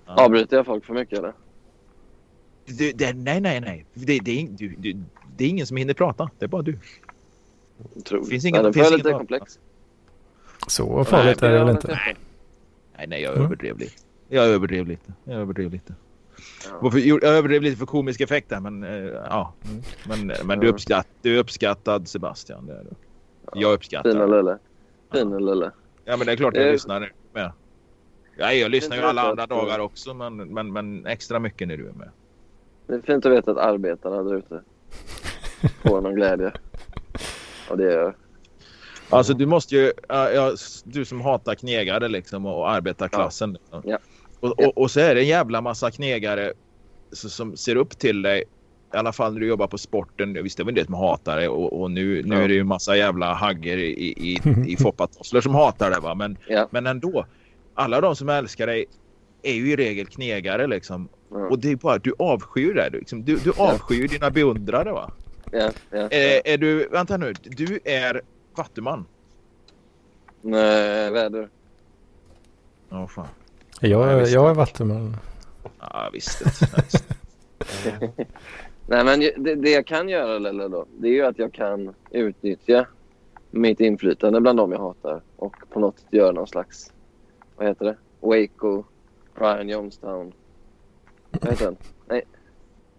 Avbryter 0.07 0.57
jag 0.57 0.67
folk 0.67 0.85
för 0.85 0.95
mycket 0.95 1.19
eller? 1.19 1.33
Det, 2.67 2.93
det, 2.93 3.13
nej, 3.13 3.41
nej, 3.41 3.61
nej. 3.61 3.87
Det, 3.95 4.19
det, 4.19 4.41
är, 4.43 4.49
du, 4.51 4.69
du, 4.79 4.97
det 5.37 5.45
är 5.45 5.49
ingen 5.49 5.67
som 5.67 5.77
hinner 5.77 5.95
prata. 5.95 6.31
Det 6.39 6.45
är 6.45 6.49
bara 6.49 6.63
du. 6.63 6.79
Otroligt. 7.95 8.29
Finns 8.29 8.45
ingen- 8.45 8.57
ja, 8.59 8.63
den 8.63 8.73
finns 8.73 8.87
ingen 8.89 8.99
lite 8.99 9.11
komplex. 9.13 9.59
Så 10.67 11.05
farligt 11.05 11.43
är 11.43 11.51
det 11.53 11.59
väl 11.59 11.69
inte? 11.71 11.99
Nej, 12.97 13.07
nej, 13.09 13.23
jag 13.23 13.33
Mm. 13.33 13.45
överdrev 13.47 13.79
lite. 13.79 13.93
Jag 14.29 14.47
överdrev 14.47 14.87
lite. 14.87 15.13
Jag 15.25 15.41
överdrev 15.41 15.71
lite. 15.71 15.95
Ja. 16.71 16.79
Varför, 16.83 16.99
jag 16.99 17.25
överdrev 17.25 17.63
lite 17.63 17.77
för 17.77 17.87
komisk 17.87 18.21
effekt 18.21 18.49
där, 18.49 18.61
men 18.61 18.83
eh, 18.85 18.91
ja. 19.29 19.55
Mm. 19.65 19.83
Men, 20.27 20.47
men 20.47 20.61
du, 20.61 20.67
Ja. 20.67 20.73
uppskatt, 20.73 21.07
du 21.23 21.35
är 21.37 21.39
uppskattad 21.41 22.09
Sebastian. 22.09 22.67
Det 22.67 22.73
är 22.73 22.85
du. 22.85 22.91
Jag 23.61 23.73
uppskattar. 23.73 24.11
Fina 24.11 24.27
Lelle. 24.27 24.59
Fina 25.13 25.39
Lelle. 25.39 25.71
Ja, 26.05 26.17
men 26.17 26.27
det 26.27 26.33
är 26.33 26.37
klart 26.37 26.57
jag 26.57 26.67
Eh, 26.67 26.73
lyssnar 26.73 27.13
med. 27.33 27.53
Ja, 28.37 28.53
jag 28.53 28.71
lyssnar 28.71 28.97
ju 28.97 29.03
alla 29.03 29.23
andra 29.23 29.47
dagar 29.47 29.79
också, 29.79 30.15
men, 30.15 30.37
men, 30.37 30.73
men 30.73 31.07
extra 31.07 31.39
mycket 31.39 31.69
när 31.69 31.77
du 31.77 31.89
är 31.89 31.93
med. 31.93 32.11
Det 32.87 32.95
är 32.95 33.01
fint 33.01 33.27
att 33.27 33.33
veta 33.33 33.51
att 33.51 33.57
arbetarna 33.57 34.23
där 34.23 34.35
ute 34.35 34.63
får 35.83 36.01
någon 36.01 36.15
glädje. 36.15 36.53
Och 37.71 37.77
det 37.79 37.93
gör 37.93 38.17
Alltså 39.11 39.35
du 39.35 39.47
måste 39.47 39.77
ju, 39.77 39.93
ja, 40.09 40.31
ja, 40.31 40.53
du 40.85 41.05
som 41.05 41.21
hatar 41.21 41.55
knegare 41.55 42.09
liksom 42.09 42.47
och 42.47 42.71
arbetarklassen. 42.71 43.53
Liksom. 43.53 43.83
Ja. 43.85 43.99
Och, 44.41 44.61
och, 44.61 44.79
och 44.79 44.91
så 44.91 45.01
är 45.01 45.15
det 45.15 45.21
en 45.21 45.27
jävla 45.27 45.61
massa 45.61 45.91
knegare 45.91 46.53
som 47.13 47.57
ser 47.57 47.77
upp 47.77 47.99
till 47.99 48.23
dig. 48.23 48.45
I 48.95 48.97
alla 48.97 49.13
fall 49.13 49.33
när 49.33 49.41
du 49.41 49.47
jobbar 49.47 49.67
på 49.67 49.79
sporten. 49.79 50.43
Visst 50.43 50.57
det 50.57 50.63
är 50.63 50.65
väl 50.65 50.75
det 50.75 50.85
som 50.85 50.95
hatar 50.95 51.37
dig 51.37 51.49
och, 51.49 51.81
och 51.81 51.91
nu, 51.91 52.23
nu 52.23 52.37
är 52.43 52.49
det 52.49 52.55
ju 52.55 52.61
en 52.61 52.67
massa 52.67 52.97
jävla 52.97 53.35
hagger 53.35 53.77
i, 53.79 53.91
i, 54.09 54.39
i 54.67 54.77
foppatosslar 54.81 55.41
som 55.41 55.55
hatar 55.55 55.91
dig 55.91 56.01
va. 56.01 56.15
Men, 56.15 56.39
Ja. 56.49 56.69
men 56.71 56.87
ändå. 56.87 57.27
Alla 57.75 58.01
de 58.01 58.17
som 58.17 58.29
älskar 58.29 58.67
dig 58.67 58.87
är 59.43 59.53
ju 59.55 59.71
i 59.73 59.77
regel 59.77 60.07
knegare 60.07 60.67
liksom. 60.67 61.09
Ja. 61.31 61.37
Och 61.49 61.59
det 61.59 61.71
är 61.71 61.77
bara 61.77 61.99
du 61.99 62.13
avskyr 62.19 62.75
det. 62.75 62.89
Du, 62.93 62.99
liksom, 62.99 63.25
du, 63.25 63.37
du 63.37 63.53
avskyr 63.57 64.09
dina 64.09 64.31
beundrare 64.31 64.93
va. 64.93 65.11
Ja, 65.53 65.71
ja. 65.91 65.99
Är, 66.11 66.41
är 66.49 66.59
du, 66.59 66.89
vänta 66.89 67.17
nu, 67.17 67.33
du 67.43 67.81
är 67.85 68.21
vattuman. 68.57 69.05
Nej, 70.43 71.11
väder. 71.11 71.49
Ja 72.89 73.07
fan. 73.07 73.27
Jag, 73.81 74.13
är- 74.13 74.27
jag 74.35 74.51
är 74.51 74.55
vattenman. 74.55 75.17
Ja, 75.81 76.11
visst. 76.13 76.39
det. 76.61 76.83
Visst. 76.83 77.05
Nej, 78.87 79.05
men 79.05 79.21
det, 79.21 79.55
det 79.55 79.71
jag 79.71 79.87
kan 79.87 80.09
göra, 80.09 80.39
Lelle, 80.39 80.69
då, 80.69 80.87
det 80.99 81.09
är 81.09 81.13
ju 81.13 81.27
att 81.27 81.39
jag 81.39 81.53
kan 81.53 81.95
utnyttja 82.11 82.87
mitt 83.51 83.81
inflytande 83.81 84.41
bland 84.41 84.59
dem 84.59 84.73
jag 84.73 84.79
hatar 84.79 85.23
och 85.37 85.57
på 85.71 85.81
något 85.81 85.99
sätt 85.99 86.13
göra 86.13 86.33
någon 86.33 86.47
slags, 86.47 86.93
vad 87.57 87.67
heter 87.67 87.85
det? 87.85 87.97
Waco, 88.21 88.85
Brian 89.35 89.69
Jonestown. 89.69 90.33
Vad 91.31 91.51
heter 91.51 91.65
den? 91.65 91.77
Nej, 92.07 92.23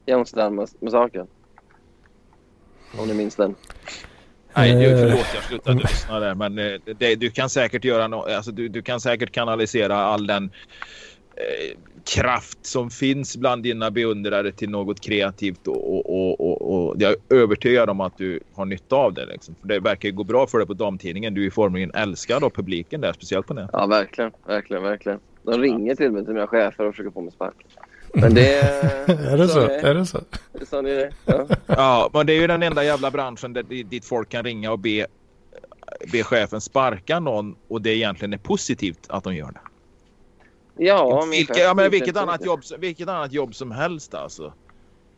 Jonestown-massakern. 0.05 1.27
Om 3.00 3.07
ni 3.07 3.13
minns 3.13 3.36
den. 3.36 3.55
Nej, 4.60 4.74
du, 4.74 4.86
Eh. 4.92 4.98
förlåt 5.00 5.28
jag 5.36 5.44
slutade 5.44 5.80
lyssna 5.80 6.20
där. 6.20 6.36
Men 6.36 6.58
eh, 6.60 6.80
det, 6.98 7.16
du 7.16 7.30
kan 7.32 7.50
säkert 7.50 7.84
göra 7.86 8.08
no, 8.08 8.16
alltså, 8.16 8.51
du, 8.51 8.68
du 8.68 8.82
kan 8.82 9.00
säkert 9.00 9.32
kanalisera 9.32 9.96
all 9.96 10.28
den 10.28 10.44
eh, 11.36 11.78
kraft 12.16 12.66
som 12.66 12.89
finns 12.89 13.38
bland 13.38 13.63
dina 13.63 13.92
beundrare 13.92 14.51
till 14.51 14.70
något 14.70 15.01
kreativt 15.01 15.68
och, 15.68 15.96
och, 15.96 16.10
och, 16.10 16.42
och, 16.42 16.88
och 16.88 16.96
jag 17.00 17.12
är 17.12 17.36
övertygad 17.36 17.89
om 17.89 18.01
att 18.01 18.18
du 18.18 18.39
har 18.54 18.66
nytta 18.66 18.96
av 18.96 19.13
det. 19.13 19.25
Liksom. 19.25 19.56
För 19.62 19.68
det 19.68 19.80
verkar 19.80 20.10
ju 20.10 20.16
gå 20.16 20.24
bra 20.24 20.48
för 20.48 20.58
dig 20.58 20.68
på 20.68 20.74
damtidningen. 20.74 21.34
Du 21.34 21.46
är 21.46 21.50
formligen 21.50 21.92
älskad 21.94 22.44
av 22.44 22.50
publiken 22.50 23.01
där, 23.01 23.13
speciellt 23.13 23.48
på 23.48 23.54
nätet. 23.54 23.70
Ja, 23.74 23.86
verkligen. 23.88 24.32
Verkligen, 24.46 24.84
verkligen. 24.84 25.20
De 25.44 25.62
ringer 25.62 25.96
till 25.96 26.12
mig, 26.12 26.25
till 26.25 26.34
mina 26.34 26.48
chefer 26.48 26.86
och 26.86 26.94
försöker 26.94 27.12
få 27.12 27.22
mig 27.22 27.32
sparken. 27.32 27.68
Men 28.13 28.34
det... 28.34 28.60
Är 29.08 29.38
det 29.38 29.48
så? 29.48 29.60
det 29.60 29.74
Är 29.82 29.94
det 29.96 30.06
så? 30.06 30.22
Så 30.70 30.82
det 30.82 31.04
är. 31.04 31.13
Ja. 31.25 31.48
Ja, 31.66 32.10
men 32.13 32.25
det 32.25 32.34
är 32.34 32.42
ju 32.42 32.48
den 32.48 32.63
enda 32.63 32.84
jävla 32.84 33.12
branschen 33.12 33.54
där, 33.54 33.63
dit 33.63 34.06
folk 34.06 34.30
kan 34.30 34.44
ringa 34.44 34.72
och 34.72 34.80
be, 34.80 35.08
be 36.12 36.24
chefen 36.24 36.62
sparka 36.62 37.20
någon 37.20 37.56
och 37.68 37.82
det 37.82 37.96
egentligen 37.96 38.34
är 38.34 38.38
positivt 38.38 39.00
att 39.10 39.24
de 39.24 39.36
gör 39.36 39.51
det. 39.51 39.60
Ja, 40.86 41.25
Vilka, 41.32 41.60
ja, 41.60 41.74
men 41.74 41.92
vilket, 41.92 42.18
annat 42.18 42.46
jobb, 42.46 42.62
vilket 42.80 43.10
annat 43.10 43.34
jobb 43.34 43.56
som 43.56 43.72
helst 43.72 44.13
alltså. 44.13 44.54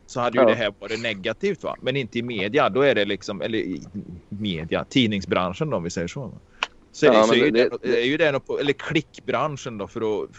Så 0.06 0.20
hade 0.20 0.38
ju 0.38 0.42
Ja. 0.44 0.48
det 0.48 0.54
här 0.54 0.72
varit 0.80 1.00
negativt 1.00 1.62
va. 1.62 1.76
Men 1.80 1.96
inte 1.96 2.18
i 2.18 2.22
media. 2.22 2.68
Då 2.68 2.80
är 2.80 2.94
det 2.94 3.04
liksom, 3.04 3.42
eller 3.42 3.58
i 3.58 3.82
media, 4.28 4.84
tidningsbranschen 4.84 5.70
då 5.70 5.76
om 5.76 5.82
vi 5.82 5.90
säger 5.90 6.08
så. 6.08 6.20
va. 6.20 6.32
Så, 6.92 7.06
är 7.06 7.12
Ja, 7.12 7.20
det, 7.20 7.26
så 7.26 7.32
men 7.32 7.40
är, 7.40 7.44
ju 7.44 7.50
det- 7.50 7.68
det, 7.68 7.78
det- 7.82 8.02
är 8.02 8.06
ju 8.06 8.16
det 8.16 8.26
eller 8.60 8.72
klickbranschen 8.72 9.78
då 9.78 9.86
för 9.88 10.00
att 10.24 10.30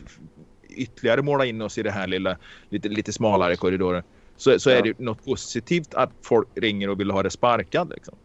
ytterligare 0.73 1.21
måla 1.21 1.45
in 1.45 1.61
oss 1.61 1.77
i 1.77 1.83
det 1.83 1.91
här 1.91 2.07
lilla, 2.07 2.37
lite, 2.69 2.89
lite 2.89 3.13
smalare 3.13 3.55
korridoren. 3.55 4.03
Så, 4.37 4.59
så 4.59 4.69
Ja. 4.69 4.75
är 4.75 4.81
det 4.83 4.99
något 4.99 5.25
positivt 5.25 5.93
att 5.93 6.09
folk 6.21 6.47
ringer 6.55 6.89
och 6.89 6.99
vill 6.99 7.11
ha 7.11 7.23
det 7.23 7.29
sparkad 7.29 7.89
liksom. 7.95 8.15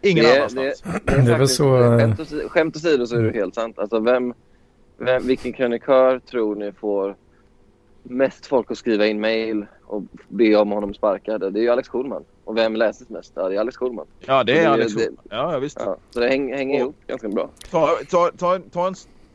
Ingen 0.00 0.24
Det- 0.24 0.36
annanstans. 0.36 0.82
Det 1.04 1.12
är 1.12 1.16
väl 1.16 1.26
faktiskt- 1.26 1.54
så, 1.56 1.76
eh, 1.82 1.98
Skämt, 1.98 2.20
åsi- 2.20 2.48
skämt 2.48 2.76
åsido 2.76 3.06
så 3.06 3.16
är 3.16 3.22
det 3.22 3.32
helt 3.32 3.54
sant. 3.54 3.78
Alltså 3.78 4.00
vem, 4.00 4.34
vem, 4.98 5.26
vilken 5.26 5.52
krönikör 5.52 6.18
tror 6.18 6.54
ni 6.56 6.72
får 6.72 7.16
mest 8.02 8.46
folk 8.46 8.70
att 8.70 8.78
skriva 8.78 9.06
in 9.06 9.20
mail 9.20 9.66
och 9.84 10.02
be 10.28 10.56
om 10.56 10.70
honom 10.70 10.94
sparkade? 10.94 11.50
Det 11.50 11.60
är 11.60 11.62
ju 11.62 11.68
Alex 11.70 11.88
Schulman. 11.88 12.24
Och 12.44 12.56
vem 12.56 12.76
läses 12.76 13.08
mest? 13.08 13.32
Ja, 13.34 13.48
det 13.48 13.56
är 13.56 13.60
Alex 13.60 13.76
Schulman. 13.76 14.06
Ja 14.20 14.44
det 14.44 14.52
det- 14.52 14.58
är 14.58 14.68
Alex 14.68 14.94
det- 14.94 15.00
Schulman. 15.00 15.24
Ja, 15.30 15.58
visst. 15.58 15.76
Ja, 15.80 15.96
så 16.10 16.20
det 16.20 16.28
häng, 16.28 16.52
hänger 16.54 16.74
Och- 16.74 16.80
ihop 16.80 16.96
ganska 17.06 17.28
bra. 17.28 17.50
Ta, 17.70 17.88
ta, 18.10 18.30
ta, 18.38 18.58
ta 18.72 18.86
en, 18.86 18.94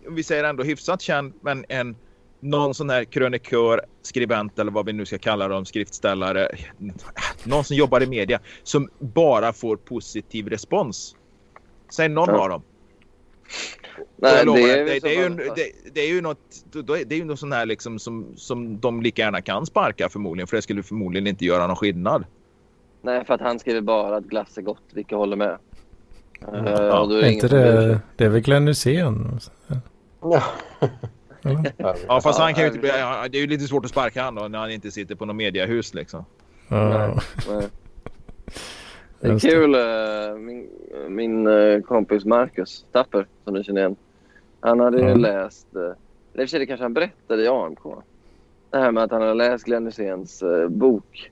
vi 0.10 0.24
säger 0.24 0.44
ändå 0.44 0.63
hyfsat 0.63 1.01
känd, 1.01 1.34
men 1.41 1.65
en 1.70 1.96
någon 2.39 2.74
sån 2.74 2.89
här 2.89 3.03
krönikör, 3.03 3.81
skribent 4.01 4.60
eller 4.60 4.72
vad 4.72 4.86
vi 4.86 4.93
nu 4.93 5.05
ska 5.05 5.17
kalla 5.17 5.48
dem, 5.48 5.65
skriftställare, 5.65 6.48
någon 7.43 7.63
som 7.63 7.75
jobbar 7.77 8.03
i 8.03 8.08
media 8.08 8.39
som 8.63 8.89
bara 9.00 9.53
får 9.53 9.75
positiv 9.77 10.48
respons. 10.48 11.15
Säg 11.96 12.10
någon 12.10 12.29
Ja. 12.29 12.43
av 12.43 12.50
dem. 12.50 12.62
Nej, 14.15 14.46
det 14.46 14.72
är, 14.72 14.86
det, 14.86 15.00
det, 15.00 15.15
är 15.15 15.29
ju, 15.29 15.36
det, 15.36 15.72
det, 15.93 16.01
är 16.01 16.08
ju 16.08 16.22
något, 16.22 16.38
det 16.86 17.12
är 17.12 17.17
ju 17.17 17.25
något 17.25 17.39
sån 17.39 17.51
här 17.51 17.65
liksom 17.65 18.00
som, 18.00 18.27
som 18.36 18.79
de 18.79 19.01
lika 19.01 19.22
gärna 19.22 19.41
kan 19.41 19.65
sparka 19.65 20.10
förmodligen. 20.10 20.48
För 20.48 20.55
det 20.55 20.62
skulle 20.62 20.84
förmodligen 20.84 21.27
inte 21.27 21.46
göra 21.46 21.67
någon 21.67 21.75
skillnad. 21.75 22.25
Nej, 23.01 23.25
för 23.25 23.34
att 23.34 23.41
han 23.41 23.60
skriver 23.60 23.81
bara 23.81 24.17
att 24.17 24.24
glass 24.24 24.58
är 24.58 24.62
gott, 24.62 24.84
vilka 24.93 25.15
håller 25.15 25.36
med. 25.36 25.58
Eh, 26.41 26.63
Ja, 26.65 27.00
och 27.00 27.10
då 27.10 27.15
är 27.15 27.29
inte 27.29 27.48
det, 27.48 28.00
det 28.15 28.25
är 28.25 28.29
väl 28.29 28.41
Glenn 28.41 28.67
Hysén? 28.67 29.39
Ja. 30.22 30.43
Eller? 31.43 31.74
Ja, 32.08 32.22
fast 32.22 32.39
han 32.39 32.53
kan 32.53 32.63
ju 32.63 32.67
inte, 32.67 32.79
bli- 32.79 32.89
det 33.31 33.38
är 33.38 33.41
ju 33.41 33.48
lite 33.48 33.63
svårt 33.67 33.86
att 33.86 33.91
sparka 33.91 34.22
han 34.24 34.36
då 34.36 34.48
när 34.48 34.60
han 34.60 34.72
inte 34.72 34.91
sitter 34.91 35.15
på 35.15 35.25
något 35.25 35.36
mediahus 35.36 35.93
liksom. 35.93 36.25
Ja. 36.67 37.08
Nej. 37.50 37.67
Det 39.22 39.27
är 39.27 39.39
kul. 39.39 39.75
eh, 39.75 40.38
Min, 40.39 40.67
min 41.10 41.48
eh, 41.48 41.81
kompis 41.81 42.25
Marcus 42.25 42.86
Tapper, 42.91 43.27
som 43.43 43.53
du 43.53 43.63
känner 43.63 43.81
igen. 43.81 43.96
Han 44.60 44.79
hade 44.79 44.98
ju 44.98 45.03
Mm. 45.05 45.19
läst... 45.19 45.75
eh, 45.75 45.81
Eller 45.81 45.93
i 45.93 45.96
och 46.34 46.39
för 46.39 46.46
sig, 46.48 46.60
det 46.60 46.65
kanske 46.65 46.84
han 46.84 46.93
berättade 46.93 47.43
i 47.43 47.48
AMK. 47.48 47.79
Det 48.72 48.77
här 48.77 48.91
med 48.91 49.03
att 49.03 49.12
han 49.12 49.22
hade 49.22 49.34
läst 49.34 49.65
Glenn 49.65 49.86
Hyséns 49.86 50.43
bok. 50.69 51.31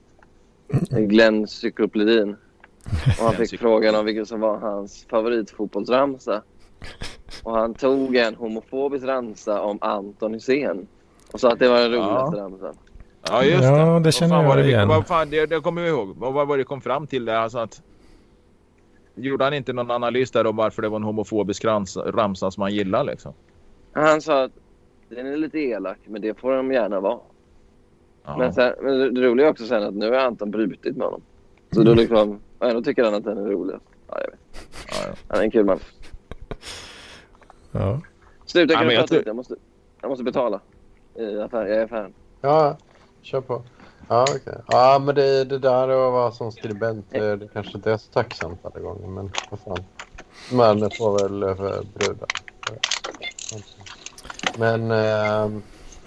Glenn 0.90 1.46
cyklopedin. 1.46 2.36
Och 3.18 3.24
han 3.24 3.34
fick 3.34 3.60
frågan 3.60 3.94
om 3.94 4.04
vilken 4.06 4.26
som 4.26 4.40
var 4.40 4.58
hans 4.58 5.06
favoritfotbollsramsa. 5.10 6.42
Och 7.48 7.54
han 7.54 7.74
tog 7.74 8.16
en 8.16 8.34
homofobisk 8.34 9.04
ramsa 9.06 9.60
om 9.60 9.78
Anton 9.80 10.34
Hysén. 10.34 10.86
Och 11.32 11.40
sa 11.40 11.52
att 11.52 11.58
det 11.58 11.68
var 11.68 11.80
den 11.80 11.92
roligaste 11.92 12.36
ramsan. 12.40 12.74
Ja, 13.28 13.44
just 13.44 13.62
Ja, 13.64 13.70
det. 13.70 13.84
det 13.84 14.00
Vad 14.00 14.14
känner 14.14 14.36
jag 14.42 14.48
var 14.48 14.56
det, 14.56 14.64
igen. 14.66 14.88
Vad 14.88 15.06
fan, 15.06 15.30
det, 15.30 15.46
det 15.46 15.60
kommer 15.60 15.82
jag 15.82 15.90
ihåg. 15.90 16.16
Vad 16.16 16.48
var 16.48 16.58
det 16.58 16.64
kom 16.64 16.80
fram 16.80 17.06
till? 17.06 17.24
Det? 17.24 17.38
Alltså 17.38 17.58
att, 17.58 17.82
gjorde 19.14 19.44
han 19.44 19.54
inte 19.54 19.72
någon 19.72 19.90
analys 19.90 20.30
där 20.30 20.46
om 20.46 20.56
varför 20.56 20.82
det 20.82 20.88
var 20.88 20.96
en 20.96 21.02
homofobisk 21.02 21.64
ramsa, 21.64 22.00
ramsa 22.00 22.50
som 22.50 22.62
han 22.62 22.74
gillar 22.74 23.04
liksom? 23.04 23.32
Han 23.92 24.20
sa 24.22 24.42
att 24.44 24.52
den 25.08 25.26
är 25.26 25.36
lite 25.36 25.58
elak, 25.58 25.98
men 26.04 26.22
det 26.22 26.38
får 26.40 26.56
de 26.56 26.72
gärna 26.72 27.00
vara. 27.00 27.18
Ja. 28.24 28.36
Men, 28.38 28.52
sen, 28.54 28.72
men 28.82 28.98
det- 28.98 29.10
det 29.10 29.20
roliga 29.20 29.46
är 29.46 29.50
också 29.50 29.66
sen 29.66 29.82
att 29.82 29.94
nu 29.94 30.10
har 30.10 30.16
Anton 30.18 30.50
brutit 30.50 30.96
med 30.96 31.04
honom. 31.06 31.20
Så 31.72 31.82
då 31.82 31.94
liksom, 31.94 32.40
och 32.58 32.66
ändå 32.68 32.82
tycker 32.82 33.04
han 33.04 33.14
att 33.14 33.24
den 33.24 33.38
är 33.38 33.50
rolig. 33.50 33.76
Ja, 34.08 34.18
jag 34.20 34.30
vet. 34.30 34.40
Ja, 34.90 34.96
ja. 35.08 35.14
Han 35.28 35.38
är 35.38 35.42
en 35.44 35.50
kul 35.50 35.64
man. 35.64 35.78
Ja. 37.72 38.00
Sluta 38.46 38.72
Ja, 38.72 38.78
kan 38.78 38.88
vi 38.88 38.94
jag 38.94 39.08
tror-. 39.08 39.22
Jag 39.26 39.36
måste, 39.36 39.54
jag 40.00 40.08
måste 40.08 40.24
betala. 40.24 40.60
I 41.14 41.40
affär, 41.40 41.66
jag 41.66 41.82
affären. 41.82 42.14
Ja, 42.40 42.76
kör 43.22 43.40
på. 43.40 43.62
Ja, 44.08 44.26
okej. 44.28 44.60
Ja, 44.68 45.02
men 45.04 45.14
det, 45.14 45.44
det 45.44 45.58
där 45.58 45.88
att 45.88 46.12
vara 46.12 46.32
som 46.32 46.52
skribent, 46.52 47.06
det, 47.10 47.36
det 47.36 47.48
kanske 47.48 47.76
inte 47.76 47.92
är 47.92 47.96
så 47.96 48.12
tacksamt 48.12 48.66
alla 48.66 48.80
gånger, 48.80 49.06
men 49.08 49.30
vad 49.50 49.60
fan. 49.60 49.84
Man 50.52 50.90
får 50.90 51.18
väl 51.18 51.40
brudar. 51.94 52.28
Men 54.58 54.90
eh, 54.90 55.60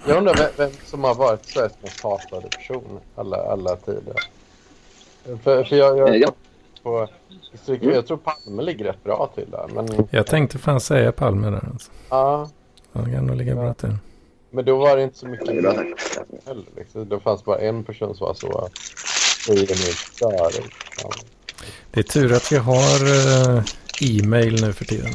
jag 0.06 0.18
undrar 0.18 0.34
vem, 0.34 0.50
vem 0.56 0.70
som 0.84 1.04
har 1.04 1.14
varit 1.14 1.48
Sveriges 1.48 1.82
mest 1.82 2.02
hatade 2.02 2.48
person 2.48 3.00
alla, 3.16 3.36
alla 3.36 3.76
tider. 3.76 4.14
För, 5.42 5.64
för 5.64 5.76
jag, 5.76 5.98
Eh, 5.98 6.14
jag, 6.14 6.16
Ja, 6.16 6.32
på, 6.82 7.08
jag 7.80 8.06
tror 8.06 8.16
Palme 8.16 8.62
ligger 8.62 8.84
rätt 8.84 9.04
bra 9.04 9.32
till 9.34 9.50
där. 9.50 9.66
Men, 9.74 10.08
Jag 10.10 10.26
tänkte 10.26 10.58
fan 10.58 10.80
säga 10.80 11.12
Palme 11.12 11.50
där. 11.50 11.68
Alltså. 11.72 11.90
ja, 12.08 12.48
Han 12.92 13.12
kan 13.12 13.26
nog 13.26 13.36
ligga 13.36 13.54
bra 13.54 13.74
till. 13.74 13.96
men 14.50 14.64
då 14.64 14.76
var 14.76 14.96
det 14.96 15.02
inte 15.02 15.18
så 15.18 15.26
mycket 15.26 15.48
heller. 15.48 15.94
Liksom. 16.76 17.08
Det 17.08 17.20
fanns 17.20 17.44
bara 17.44 17.58
en 17.58 17.84
person 17.84 18.14
som 18.14 18.26
var 18.26 18.34
så. 18.34 18.68
Det 21.90 22.00
är 22.00 22.02
tur 22.02 22.32
att 22.32 22.52
vi 22.52 22.56
har 22.56 23.04
eh, 23.56 23.62
e-mail 24.00 24.62
nu 24.64 24.72
för 24.72 24.84
tiden. 24.84 25.12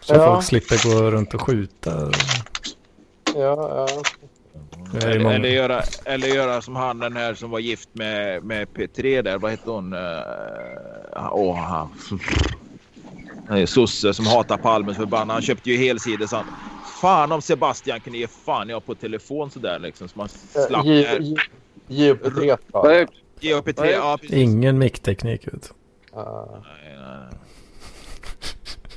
Så 0.00 0.14
Ja. 0.14 0.26
folk 0.34 0.44
slipper 0.46 0.90
gå 0.90 1.10
runt 1.10 1.34
och 1.34 1.40
skjuta. 1.42 2.10
Ja, 3.34 3.86
ja. 3.88 3.88
Eller, 5.02 5.30
eller, 5.34 5.48
göra, 5.48 5.82
eller 6.04 6.28
göra 6.28 6.62
som 6.62 6.76
han 6.76 6.98
den 6.98 7.16
här 7.16 7.34
som 7.34 7.50
var 7.50 7.58
gift 7.58 7.88
med, 7.92 8.44
med 8.44 8.68
P3 8.68 9.22
där. 9.22 9.38
Vad 9.38 9.50
hette 9.50 9.70
hon? 9.70 9.92
Uh, 9.92 11.28
åh, 11.32 11.56
han. 11.56 11.88
Han 13.48 13.66
sosse 13.66 14.14
som 14.14 14.26
hatar 14.26 14.56
Palme 14.56 14.94
så 14.94 15.00
förbannat. 15.00 15.34
Han 15.34 15.42
köpte 15.42 15.70
ju 15.70 15.76
helsides. 15.76 16.32
Han, 16.32 16.44
fan 17.00 17.32
om 17.32 17.42
Sebastian 17.42 18.00
kunde 18.00 18.18
ge 18.18 18.26
fan 18.26 18.68
jag 18.68 18.86
på 18.86 18.94
telefon 18.94 19.50
sådär 19.50 19.78
liksom. 19.78 20.08
Så 20.08 20.18
man 20.18 20.28
slapp 20.28 20.86
Ge- 21.88 22.10
upp 22.10 22.26
ett 22.26 22.32
Vad 22.32 22.42
har 22.42 22.44
jag 22.44 22.58
repar. 22.58 23.00
gjort? 23.00 23.10
Ge 23.40 23.54
upp 23.54 23.68
ett 23.68 23.78
Vad 23.78 23.86
är 23.86 23.90
det? 23.90 23.96
ja, 23.96 24.18
precis. 24.20 24.36
Ingen 24.36 24.78
mickteknik. 24.78 25.46
Vet. 25.46 25.52
du. 25.62 25.68
Ja, 26.12 26.62
Nej, 26.64 26.96
nej, 26.98 27.18
nej. 27.20 27.38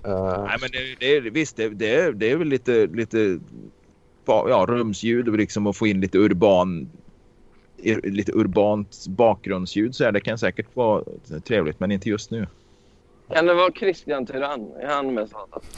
ja. 0.04 0.46
Nej, 0.48 0.58
men 0.62 0.70
det, 0.72 0.96
det 1.00 1.16
är, 1.16 1.22
visst, 1.22 1.56
det, 1.58 1.70
det, 1.70 1.96
är, 1.96 2.12
det 2.12 2.32
är 2.32 2.36
väl 2.38 2.48
lite, 2.48 2.88
lite 2.88 3.40
ja, 4.32 4.66
rumsljud 4.70 5.28
och 5.30 5.38
liksom 5.38 5.68
att 5.68 5.78
få 5.78 5.88
in 5.88 6.02
lite 6.02 6.18
urban 6.18 6.90
lite 8.04 8.32
urbant 8.32 9.06
bakgrundsljud 9.08 9.96
så 9.96 10.04
här. 10.04 10.12
Det 10.12 10.20
kan 10.22 10.38
säkert 10.38 10.76
vara 10.76 11.04
trevligt, 11.44 11.80
men 11.80 11.92
inte 11.92 12.10
just 12.10 12.32
nu. 12.32 12.48
Kan 13.34 13.46
det 13.46 13.54
vara 13.54 13.72
Christian 13.72 14.26
Tyrann? 14.26 14.72
Är 14.82 14.88
han 14.88 15.14
mest 15.14 15.34
hatad? 15.34 15.62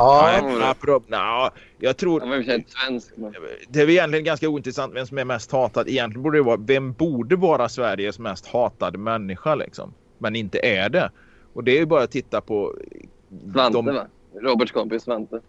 Ja, 0.00 0.28
Nej, 0.42 0.52
men- 0.54 0.62
apropå, 0.62 1.04
nej, 1.08 1.50
jag 1.78 1.96
tror 1.96 2.20
Han 2.20 2.28
var 2.30 2.36
i 2.36 2.64
svensk. 2.68 3.12
Men... 3.16 3.34
det 3.68 3.80
är 3.80 3.86
väl 3.86 3.94
egentligen 3.94 4.24
ganska 4.24 4.48
ointressant 4.48 4.94
vem 4.94 5.06
som 5.06 5.18
är 5.18 5.24
mest 5.24 5.52
hatad. 5.52 5.88
Egentligen 5.88 6.22
borde 6.22 6.38
det 6.38 6.42
vara 6.42 6.56
vem 6.56 6.92
borde 6.92 7.36
vara 7.36 7.68
Sveriges 7.68 8.18
mest 8.18 8.46
hatade 8.46 8.98
människa 8.98 9.54
liksom. 9.54 9.94
Men 10.18 10.36
inte 10.36 10.58
är 10.66 10.88
det. 10.88 11.10
Och 11.52 11.64
det 11.64 11.72
är 11.72 11.78
ju 11.78 11.86
bara 11.86 12.02
att 12.02 12.10
titta 12.10 12.40
på 12.40 12.74
Svante, 13.52 13.78
de- 13.78 13.86
va? 13.86 14.06
Roberts 14.40 14.72
kompis 14.72 15.02
Svante. 15.02 15.40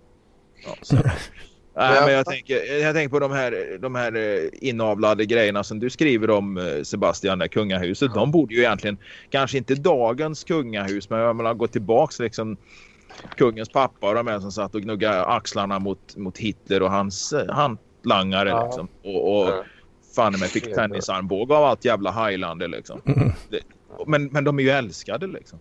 Ja. 0.66 1.02
Nej, 1.76 2.02
men 2.06 2.14
jag 2.14 2.26
tänker, 2.26 2.82
jag 2.82 2.96
tänker 2.96 3.10
på 3.10 3.20
de 3.20 3.32
här, 3.32 3.78
de 3.82 3.96
här 3.96 4.16
eh, 4.16 4.50
inavlade 4.62 5.26
grejerna 5.26 5.64
som 5.64 5.80
du 5.80 5.90
skriver 5.90 6.30
om 6.30 6.58
eh, 6.58 6.84
Sebastian, 6.84 7.40
där 7.40 7.48
kungahuset. 7.48 8.14
De 8.14 8.32
borde 8.32 8.54
ju 8.56 8.60
egentligen, 8.62 8.98
kanske 9.30 9.58
inte 9.58 9.76
dagens 9.76 10.44
kungahus, 10.44 11.10
men 11.10 11.20
jag 11.20 11.36
menar 11.36 11.54
gå 11.54 11.68
tillbaks 11.68 12.20
liksom 12.20 12.58
kungens 13.38 13.70
pappa 13.70 14.10
och 14.10 14.16
de 14.16 14.28
här 14.28 14.40
som 14.40 14.52
satt 14.52 14.76
och 14.76 14.82
gnuggade 14.82 15.26
axlarna 15.26 15.80
mot, 15.80 16.16
mot 16.18 16.38
Hitler 16.38 16.82
och 16.82 16.92
hans 16.92 17.34
eh, 17.34 17.54
hantlangare 17.54 18.50
Ja. 18.50 18.66
liksom. 18.66 18.88
Och, 19.04 19.42
och 19.42 19.50
Ja. 19.50 19.64
fan 20.16 20.32
med 20.40 20.50
fick 20.50 20.76
tennisarmbåge 20.76 21.56
av 21.56 21.64
allt 21.64 21.86
jävla 21.86 22.26
Highlander 22.28 22.68
liksom. 22.68 23.02
Mm. 23.06 23.32
Det, 23.50 23.60
men, 24.08 24.26
men 24.26 24.44
de 24.44 24.60
är 24.60 24.64
ju 24.64 24.70
älskade 24.70 25.28
liksom. 25.28 25.60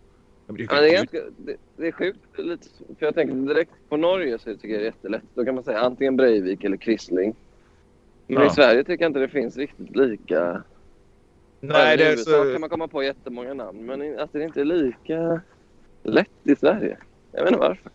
Är 0.49 0.67
Ja, 0.71 0.81
det, 0.81 0.89
är 0.89 0.93
ganska, 0.97 1.19
det, 1.37 1.57
det 1.77 1.87
är 1.87 1.93
sjukt. 1.93 2.19
Lite, 2.37 2.67
för 2.99 3.07
jag 3.07 3.15
tänker 3.15 3.35
direkt 3.35 3.73
på 3.89 3.97
Norge 3.97 4.39
så 4.39 4.45
tycker 4.55 4.69
jag 4.69 4.81
det 4.81 4.85
är 4.85 4.87
jättelätt. 4.87 5.23
Då 5.35 5.45
kan 5.45 5.55
man 5.55 5.65
säga 5.65 5.81
antingen 5.81 6.17
Breivik 6.17 6.65
eller 6.65 6.77
Quisling. 6.77 7.35
Men 8.27 8.43
Ja. 8.43 8.47
i 8.47 8.51
Sverige 8.51 8.85
tycker 8.85 9.05
jag 9.05 9.11
inte 9.11 9.21
det 9.21 9.29
finns 9.29 9.57
riktigt 9.57 9.97
lika. 9.97 10.63
Nej, 11.61 11.97
det 11.97 12.05
är 12.07 12.17
så... 12.17 12.53
kan 12.53 12.61
man 12.61 12.71
komma 12.71 12.89
på 12.89 13.03
jättemånga 13.03 13.55
namn. 13.55 13.87
Men 13.87 14.19
att 14.19 14.33
det 14.33 14.43
inte 14.43 14.61
är 14.61 14.65
lika 14.65 15.41
lätt 16.03 16.31
i 16.45 16.57
Sverige. 16.57 16.99
Jag 17.33 17.43
vet 17.43 17.53
inte 17.53 17.61
varför. 17.61 17.91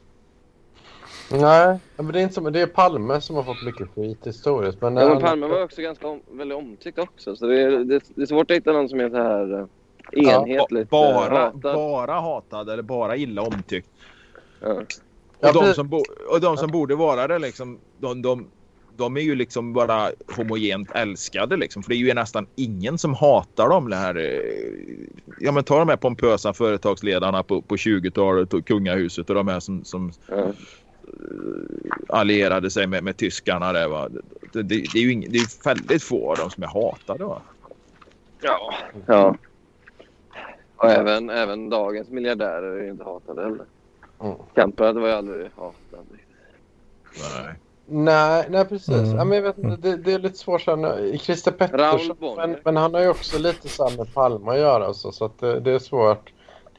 Nej, 1.31 1.79
men 1.97 2.07
det 2.07 2.19
är 2.19 2.23
inte 2.23 2.33
som, 2.33 2.53
det 2.53 2.61
är 2.61 2.67
Palme 2.67 3.21
som 3.21 3.35
har 3.35 3.43
fått 3.43 3.65
mycket 3.65 3.89
skit 3.95 4.27
historiskt. 4.27 4.81
Men, 4.81 4.95
Ja, 4.95 5.09
men 5.09 5.19
Palme 5.21 5.47
var 5.47 5.63
också 5.63 5.81
ganska 5.81 6.07
om, 6.07 6.21
väldigt 6.31 6.57
omtyckt 6.57 6.99
också. 6.99 7.35
Så 7.35 7.47
det 7.47 7.61
är, 7.61 7.71
det, 7.71 8.03
det 8.15 8.21
är 8.21 8.25
svårt 8.25 8.51
att 8.51 8.57
hitta 8.57 8.73
någon 8.73 8.89
som 8.89 8.99
är 8.99 9.09
så 9.09 9.15
här 9.17 9.67
eh, 10.17 10.23
Ja, 10.23 10.47
enhetligt 10.47 10.89
Ba- 10.89 11.05
eh, 11.09 11.13
bara, 11.13 11.39
hatad. 11.39 11.61
bara 11.61 12.13
hatad 12.19 12.69
eller 12.69 12.83
bara 12.83 13.15
illa 13.17 13.41
omtyckt. 13.41 13.87
Ja. 14.61 14.67
Och, 14.73 14.85
Ja, 15.39 15.51
de, 15.51 15.73
som 15.73 15.87
bo, 15.89 16.03
och 16.29 16.41
de 16.41 16.57
som 16.57 16.71
borde 16.71 16.95
vara 16.95 17.27
det 17.27 17.39
liksom, 17.39 17.79
de, 17.99 18.21
de, 18.21 18.47
de 18.97 19.17
är 19.17 19.21
ju 19.21 19.35
liksom 19.35 19.73
bara 19.73 20.11
homogent 20.35 20.91
älskade 20.91 21.57
liksom. 21.57 21.83
För 21.83 21.89
det 21.89 21.95
är 21.95 21.97
ju 21.97 22.13
nästan 22.13 22.47
ingen 22.55 22.97
som 22.97 23.13
hatar 23.13 23.69
dem 23.69 23.89
det 23.89 23.95
här. 23.95 24.15
eh, 24.15 24.41
Ja 25.39 25.51
men 25.51 25.63
ta 25.63 25.79
de 25.79 25.89
här 25.89 25.97
pompösa 25.97 26.53
företagsledarna 26.53 27.43
på, 27.43 27.61
på 27.61 27.75
20-talet 27.75 28.53
och 28.53 28.67
kungahuset 28.67 29.29
och 29.29 29.35
de 29.35 29.47
här 29.47 29.59
som, 29.59 29.83
som 29.83 30.11
Ja. 30.27 30.45
allierade 32.09 32.69
sig 32.71 32.87
med, 32.87 33.03
med 33.03 33.17
tyskarna 33.17 33.73
där 33.73 33.87
va. 33.87 34.09
Det, 34.53 34.63
det, 34.63 34.75
det 34.93 34.99
är 34.99 35.01
ju 35.01 35.11
ing, 35.11 35.25
det 35.29 35.37
är 35.37 35.63
väldigt 35.65 36.03
få 36.03 36.31
av 36.31 36.37
dem 36.37 36.49
som 36.49 36.63
är 36.63 36.67
hatade 36.67 37.23
va. 37.25 37.41
Ja. 38.41 38.73
ja. 39.05 39.35
Och 40.83 40.91
även, 40.91 41.29
även 41.29 41.69
dagens 41.69 42.09
miljardärer 42.09 42.77
är 42.77 42.83
ju 42.83 42.89
inte 42.89 43.03
hatade 43.03 43.41
heller. 43.43 43.65
Mm. 44.21 44.35
Kamprad 44.53 44.97
var 44.97 45.07
ju 45.07 45.13
aldrig 45.13 45.49
hatad. 45.55 46.05
Nej. 47.35 47.55
Nej, 47.85 48.45
nej 48.49 48.65
precis. 48.65 48.89
Mm. 48.89 49.15
Ja, 49.17 49.23
men 49.25 49.35
jag 49.35 49.43
vet 49.43 49.57
inte, 49.57 49.89
det, 49.89 49.97
det 49.97 50.13
är 50.13 50.19
lite 50.19 50.37
svårt 50.37 50.61
sen. 50.61 50.85
Christer 51.19 51.51
Pettersson, 51.51 52.15
men, 52.35 52.57
men 52.63 52.77
han 52.77 52.93
har 52.93 53.01
ju 53.01 53.09
också 53.09 53.39
lite 53.39 53.69
så 53.69 53.89
med 53.97 54.13
Palme 54.13 54.51
att 54.51 54.57
göra. 54.59 54.93
Så, 54.93 55.11
så 55.11 55.25
att 55.25 55.39
det, 55.39 55.59
det 55.59 55.71
är 55.71 55.79
svårt. 55.79 56.29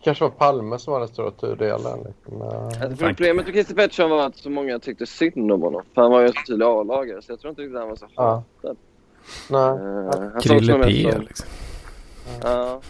kanske 0.03 0.25
var 0.25 0.31
Palme 0.31 0.79
som 0.79 0.93
var 0.93 1.01
den 1.01 1.09
stora 1.09 1.31
tudelaren. 1.31 1.99
Liksom. 2.07 2.43
Alltså, 2.43 3.07
problemet 3.07 3.47
med 3.47 3.55
Christer 3.55 3.75
Pettersson 3.75 4.11
var 4.11 4.27
att 4.27 4.37
så 4.37 4.51
många 4.51 4.79
tyckte 4.79 5.07
synd 5.07 5.53
om 5.53 5.63
honom. 5.63 5.83
För 5.95 6.03
han 6.03 6.11
var 6.11 6.21
ju 6.21 6.27
en 6.27 6.33
så 6.33 6.41
tydlig 6.49 6.67
A-lagare 6.67 7.23
så 7.23 7.33
jag 7.33 7.41
tror 7.41 7.51
inte 7.51 7.63
riktigt 7.63 7.79
han 7.79 7.89
var 7.89 7.97
så 7.97 8.07
Ja. 8.15 8.43
hatad. 8.63 8.77
Nej. 9.51 9.61
Eh, 9.69 10.11
han 10.33 10.33
sågs 10.33 10.45
Krille 10.45 10.85
P 10.85 11.11
som- 11.13 11.21
liksom. 11.21 11.47
Ja. 12.43 12.81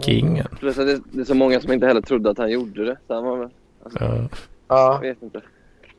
Kingen. 0.00 0.46
Plus 0.58 0.78
att 0.78 0.86
det, 0.86 1.00
det 1.12 1.20
är 1.20 1.24
så 1.24 1.34
många 1.34 1.60
som 1.60 1.72
inte 1.72 1.86
heller 1.86 2.00
trodde 2.00 2.30
att 2.30 2.38
han 2.38 2.50
gjorde 2.50 2.84
det. 2.84 2.96
Så 3.06 3.14
han 3.14 3.24
var 3.24 3.36
väl... 3.36 3.48
Alltså, 3.84 3.98
Ja. 4.04 4.28
Ja. 4.68 4.94
Jag 5.02 5.08
vet 5.08 5.22
inte. 5.22 5.40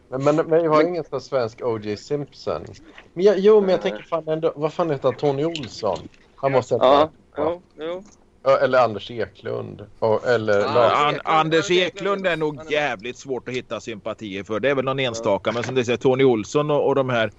Men, 0.10 0.23
men, 0.23 0.36
men 0.36 0.62
vi 0.62 0.67
har 0.67 0.81
ingen 0.88 1.03
sån 1.03 1.21
svensk 1.21 1.62
O.J. 1.62 1.97
Simpson. 1.97 2.65
Men 3.13 3.23
jag, 3.25 3.39
jo, 3.39 3.62
men 3.62 3.69
jag 3.69 3.81
tänker 3.81 4.03
fan 4.03 4.27
ändå, 4.27 4.53
vad 4.55 4.73
fan 4.73 4.89
heter 4.91 5.03
han? 5.03 5.15
Tony 5.15 5.45
Olsson? 5.45 5.97
Han 6.36 6.51
måste 6.51 6.75
heta... 6.75 6.86
Ja, 6.86 7.10
jo, 7.38 7.62
jo. 7.79 8.03
Ja, 8.43 8.58
Eller 8.58 8.79
Anders 8.79 9.12
Eklund. 9.12 9.86
Och, 9.99 10.27
eller 10.27 10.60
Ja, 10.60 10.73
Lars. 10.73 10.93
An- 11.13 11.21
Anders 11.23 11.71
Eklund 11.71 12.27
är 12.27 12.38
nog 12.38 12.60
jävligt 12.71 13.17
svårt 13.17 13.47
att 13.47 13.53
hitta 13.53 13.79
sympatier 13.79 14.43
för. 14.43 14.60
Det 14.60 14.69
är 14.69 14.75
väl 14.75 14.86
någon 14.86 14.99
enstaka. 14.99 15.51
Men 15.51 15.63
som 15.63 15.75
du 15.75 15.84
säger, 15.86 15.97
Tony 15.97 16.23
Olsson 16.23 16.71
och, 16.71 16.88
och 16.88 16.95
de 16.95 17.10
här 17.10 17.31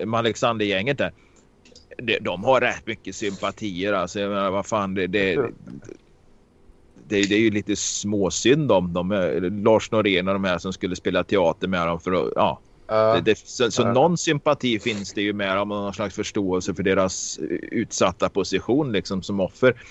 eh, 0.00 0.12
Alexander-gänget 0.14 0.98
där. 0.98 1.12
De, 2.00 2.18
de 2.20 2.44
har 2.44 2.60
rätt 2.60 2.86
mycket 2.86 3.14
sympatier. 3.14 3.92
Alltså, 3.92 4.20
jag 4.20 4.28
menar, 4.28 4.50
vad 4.50 4.66
fan, 4.66 4.94
det, 4.94 5.06
det, 5.06 5.36
det, 5.36 5.50
det, 7.08 7.22
det 7.22 7.34
är 7.34 7.40
ju 7.40 7.50
lite 7.50 7.76
småsynd 7.76 8.72
om 8.72 8.92
dem. 8.92 9.12
Eh, 9.12 9.40
Lars 9.40 9.90
Norén 9.90 10.28
och 10.28 10.34
de 10.34 10.44
här 10.44 10.58
som 10.58 10.72
skulle 10.72 10.96
spela 10.96 11.24
teater 11.24 11.68
med 11.68 11.86
dem. 11.86 12.00
För 12.00 12.12
att, 12.12 12.32
ja, 12.36 12.60
Ja. 12.86 13.14
det, 13.14 13.20
det, 13.20 13.38
så 13.38 13.70
så 13.70 13.82
Ja. 13.82 13.92
någon 13.92 14.18
sympati 14.18 14.78
finns 14.78 15.12
det 15.12 15.22
ju 15.22 15.32
med 15.32 15.56
dem 15.56 15.70
och 15.72 15.78
någon 15.82 15.94
slags 15.94 16.14
förståelse 16.14 16.74
för 16.74 16.82
deras 16.82 17.38
utsatta 17.70 18.28
position 18.28 18.92
liksom 18.92 19.22
som 19.22 19.40
offer. 19.40 19.82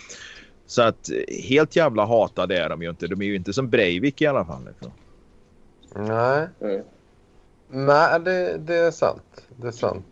Så 0.66 0.82
att 0.82 1.10
helt 1.44 1.76
jävla 1.76 2.06
hatade 2.06 2.58
är 2.58 2.70
de 2.70 2.82
ju 2.82 2.90
inte. 2.90 3.08
De 3.08 3.22
är 3.22 3.26
ju 3.26 3.36
inte 3.36 3.54
som 3.54 3.70
Breivik 3.70 4.22
i 4.22 4.26
alla 4.26 4.46
fall. 4.46 4.66
Liksom. 4.66 4.92
Nej. 5.96 6.48
Mm. 6.62 6.82
Nej, 7.72 8.20
det, 8.20 8.58
det 8.58 8.76
är 8.76 8.92
sant. 8.92 9.46
Det 9.58 9.68
är 9.68 9.72
sant. 9.72 10.06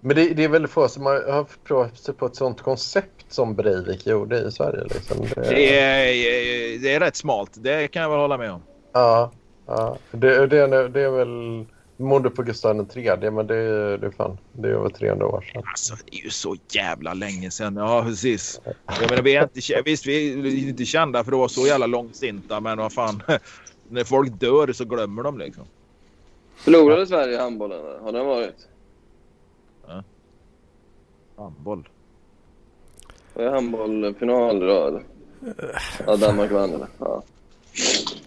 Men 0.00 0.16
det, 0.16 0.34
det 0.34 0.44
är 0.44 0.48
väldigt 0.48 0.70
få 0.70 0.88
som 0.88 1.06
har, 1.06 1.32
har 1.32 1.46
provat 1.64 1.98
sig 1.98 2.14
på 2.14 2.26
ett 2.26 2.36
sånt 2.36 2.60
koncept 2.60 3.26
som 3.28 3.54
Breivik 3.54 4.06
gjorde 4.06 4.38
i 4.38 4.50
Sverige. 4.52 4.84
Liksom. 4.84 5.16
Det, 5.34 5.40
Det, 5.50 5.78
är, 5.78 6.78
det 6.78 6.94
är 6.94 7.00
rätt 7.00 7.16
smalt. 7.16 7.50
Det 7.54 7.88
kan 7.88 8.02
jag 8.02 8.10
väl 8.10 8.18
hålla 8.18 8.38
med 8.38 8.52
om. 8.52 8.62
Ja, 8.92 9.32
ja. 9.66 9.96
Det, 10.10 10.46
det, 10.46 10.58
är- 10.58 10.88
det 10.88 11.00
är 11.00 11.10
väl 11.10 11.64
mordet 11.96 12.34
på 12.34 12.42
Gustav 12.42 12.84
tredje, 12.88 13.30
men 13.30 13.46
det, 13.46 13.56
är- 13.56 13.98
det 13.98 14.06
är 14.06 14.10
fan, 14.10 14.38
det 14.52 14.68
är 14.68 14.72
över 14.72 14.88
300 14.88 15.26
år 15.26 15.50
sedan. 15.52 15.62
Alltså 15.66 15.94
det 16.10 16.16
är 16.20 16.24
ju 16.24 16.30
så 16.30 16.56
jävla 16.70 17.14
länge 17.14 17.50
sedan. 17.50 17.76
Ja 17.76 18.02
precis. 18.06 18.60
Jag 19.00 19.10
menar, 19.10 19.22
vi 19.22 19.36
är 19.36 19.42
inte, 19.42 19.82
visst 19.84 20.06
vi 20.06 20.32
är 20.32 20.68
inte 20.68 20.84
kända 20.84 21.24
för 21.24 21.32
att 21.32 21.38
vara 21.38 21.48
så 21.48 21.66
jävla 21.66 21.86
långsinta 21.86 22.60
men 22.60 22.78
vad 22.78 22.92
fan. 22.92 23.22
När 23.88 24.04
folk 24.04 24.40
dör 24.40 24.72
så 24.72 24.84
glömmer 24.84 25.22
de 25.22 25.38
liksom. 25.38 25.64
Förlorade 26.56 27.06
Sverige 27.06 27.34
i 27.34 27.38
handbollen? 27.38 27.80
Har 28.02 28.12
den 28.12 28.26
varit? 28.26 28.54
Handboll. 31.40 31.88
Var 33.34 33.44
det 33.44 33.50
handbollfinal 33.50 34.60
då 34.60 34.86
eller? 34.86 35.02
Ja, 36.06 36.16
Danmark 36.16 36.50
vann 36.50 36.74
eller? 36.74 36.88
Ja. 36.98 37.22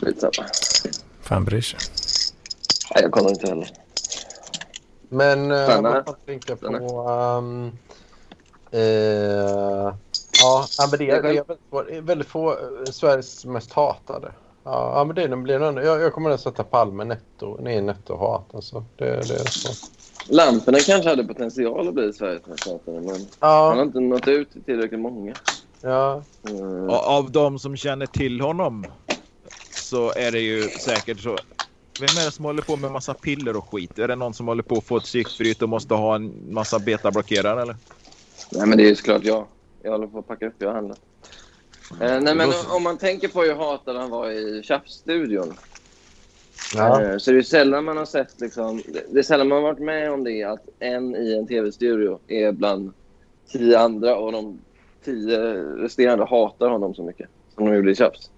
Skitsamma. 0.01 0.47
Fan 1.21 1.45
bryr 1.45 1.61
sig. 1.61 1.79
Nej, 2.95 3.03
jag 3.03 3.11
kollar 3.11 3.29
inte 3.29 3.47
heller. 3.47 3.69
Men 5.09 5.49
tänkte 6.25 6.51
jag 6.51 6.57
Stanna. 6.57 6.79
på? 6.79 7.09
Um, 7.09 7.71
eh, 8.71 8.81
ja, 10.41 10.67
men 10.91 10.99
det, 10.99 11.09
är- 11.09 11.21
det 11.21 11.29
är 11.29 11.43
väldigt, 11.43 11.59
få- 11.69 11.83
det 11.83 11.95
är 11.97 12.01
väldigt 12.01 12.27
få 12.27 12.51
eh, 12.51 12.57
Sveriges 12.91 13.45
mest 13.45 13.73
hatade. 13.73 14.31
Ja, 14.63 15.03
men 15.07 15.15
det 15.15 15.37
blir 15.37 15.59
nog 15.59 15.83
jag, 15.83 16.01
jag 16.01 16.13
kommer 16.13 16.29
att 16.29 16.41
sätta 16.41 16.63
Palme 16.63 17.03
netto, 17.03 17.57
nej, 17.61 17.81
netto 17.81 18.17
hat. 18.17 18.55
Alltså. 18.55 18.85
Det, 18.97 19.05
det 19.05 19.33
är 19.33 19.49
så. 19.49 19.87
Lamporna 20.29 20.83
kanske 20.83 21.09
hade 21.09 21.23
potential 21.23 21.87
att 21.87 21.93
bli 21.93 22.13
Sveriges 22.13 22.45
mest 22.47 22.65
hatade, 22.65 23.01
men 23.01 23.31
han 23.67 23.77
har 23.77 23.83
Ja, 23.83 23.83
inte 23.85 23.99
nått 23.99 24.27
ut 24.27 24.51
till 24.51 24.63
tillräckligt 24.63 24.99
många. 24.99 25.35
ja, 25.81 26.25
Mm. 26.45 26.89
Och 26.89 27.07
av 27.07 27.31
de 27.31 27.59
som 27.59 27.75
känner 27.77 28.07
till 28.07 28.41
honom 28.41 28.91
så 29.75 30.13
är 30.13 30.31
det 30.31 30.39
ju 30.39 30.71
säkert 30.77 31.19
så. 31.19 31.41
Vem 31.97 32.17
är 32.17 32.25
det 32.25 32.31
som 32.31 32.45
håller 32.45 32.61
på 32.63 32.77
med 32.77 32.91
massa 32.91 33.13
piller 33.13 33.55
och 33.55 33.69
skit? 33.69 33.99
Är 33.99 34.07
det 34.07 34.15
någon 34.15 34.33
som 34.33 34.47
håller 34.47 34.63
på 34.63 34.77
att 34.77 34.85
få 34.87 34.97
ett 34.97 35.03
psykbryt 35.03 35.61
och 35.61 35.69
måste 35.69 35.93
ha 35.93 36.15
en 36.15 36.53
massa 36.53 36.79
betablockerare 36.79 37.61
eller? 37.61 37.77
Nej, 38.51 38.67
men 38.67 38.77
det 38.77 38.83
är 38.83 38.89
ju 38.89 38.95
såklart 38.95 39.23
jag. 39.23 39.47
Jag 39.83 39.91
håller 39.91 40.07
på 40.07 40.19
att 40.19 40.27
packa 40.27 40.47
upp. 40.47 40.55
Jag 40.59 40.67
har 40.67 40.75
handlat. 40.75 40.99
Eh, 42.01 42.21
nej, 42.21 42.35
men 42.35 42.49
om 42.75 42.83
man 42.83 42.97
tänker 42.97 43.27
på 43.27 43.41
hur 43.41 43.55
hatad 43.55 43.95
han 43.97 44.09
var 44.09 44.31
i 44.31 44.63
Tjafsstudion 44.63 45.57
ja. 46.75 47.01
eh, 47.03 47.17
så 47.17 47.31
är 47.31 47.33
det 47.33 47.39
ju 47.39 47.43
sällan 47.43 47.83
man 47.83 47.97
har 47.97 48.05
sett... 48.05 48.41
Liksom, 48.41 48.81
det- 49.11 49.19
är 49.19 49.23
sällan 49.23 49.47
man 49.47 49.55
har 49.55 49.63
varit 49.63 49.79
med 49.79 50.11
om 50.11 50.23
det 50.23 50.43
att 50.43 50.67
en 50.79 51.15
i 51.15 51.37
en 51.37 51.47
tv-studio 51.47 52.19
är 52.27 52.51
bland 52.51 52.93
tio 53.51 53.79
andra 53.79 54.15
och 54.17 54.31
de 54.31 54.59
tio 55.05 55.53
resterande 55.77 56.25
hatar 56.25 56.69
honom 56.69 56.93
så 56.93 57.03
mycket 57.03 57.29
som 57.55 57.65
de 57.65 57.75
gjorde 57.75 57.91
i 57.91 57.95
Tjafs. 57.95 58.29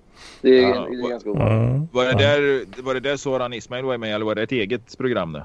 Det 0.41 0.63
är, 0.63 0.69
Ja, 0.69 0.87
det 0.89 0.95
är 0.97 1.09
ganska 1.09 1.29
ovanligt. 1.31 1.69
Mm. 1.69 1.87
Var 1.91 2.05
det 2.05 2.13
där, 2.17 2.65
var 2.83 2.93
det 2.93 2.99
där 2.99 3.17
Soran 3.17 3.53
Ismail 3.53 3.85
var 3.85 3.97
med 3.97 4.15
eller 4.15 4.25
var 4.25 4.35
det 4.35 4.43
ett 4.43 4.51
eget 4.51 4.97
program 4.97 5.33
det? 5.33 5.43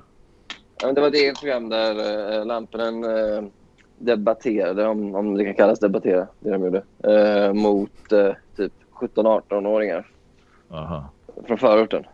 Ja, 0.81 0.87
men 0.87 0.94
det 0.94 1.00
var 1.00 1.09
ett 1.09 1.14
eget 1.14 1.40
program 1.40 1.68
där 1.68 2.38
eh, 2.38 2.46
Lamponen 2.46 3.05
eh, 3.05 3.44
debatterade, 3.98 4.87
om, 4.87 5.14
om 5.14 5.35
det 5.35 5.44
kan 5.44 5.55
kallas 5.55 5.79
debattera, 5.81 6.26
det 6.40 6.50
de 6.50 6.64
gjorde, 6.64 6.83
eh, 7.05 7.53
mot 7.53 8.12
eh, 8.12 8.33
typ 8.57 8.72
17-18-åringar 8.94 10.07
Aha. 10.70 11.11
från 11.46 11.59
förorten. 11.59 12.05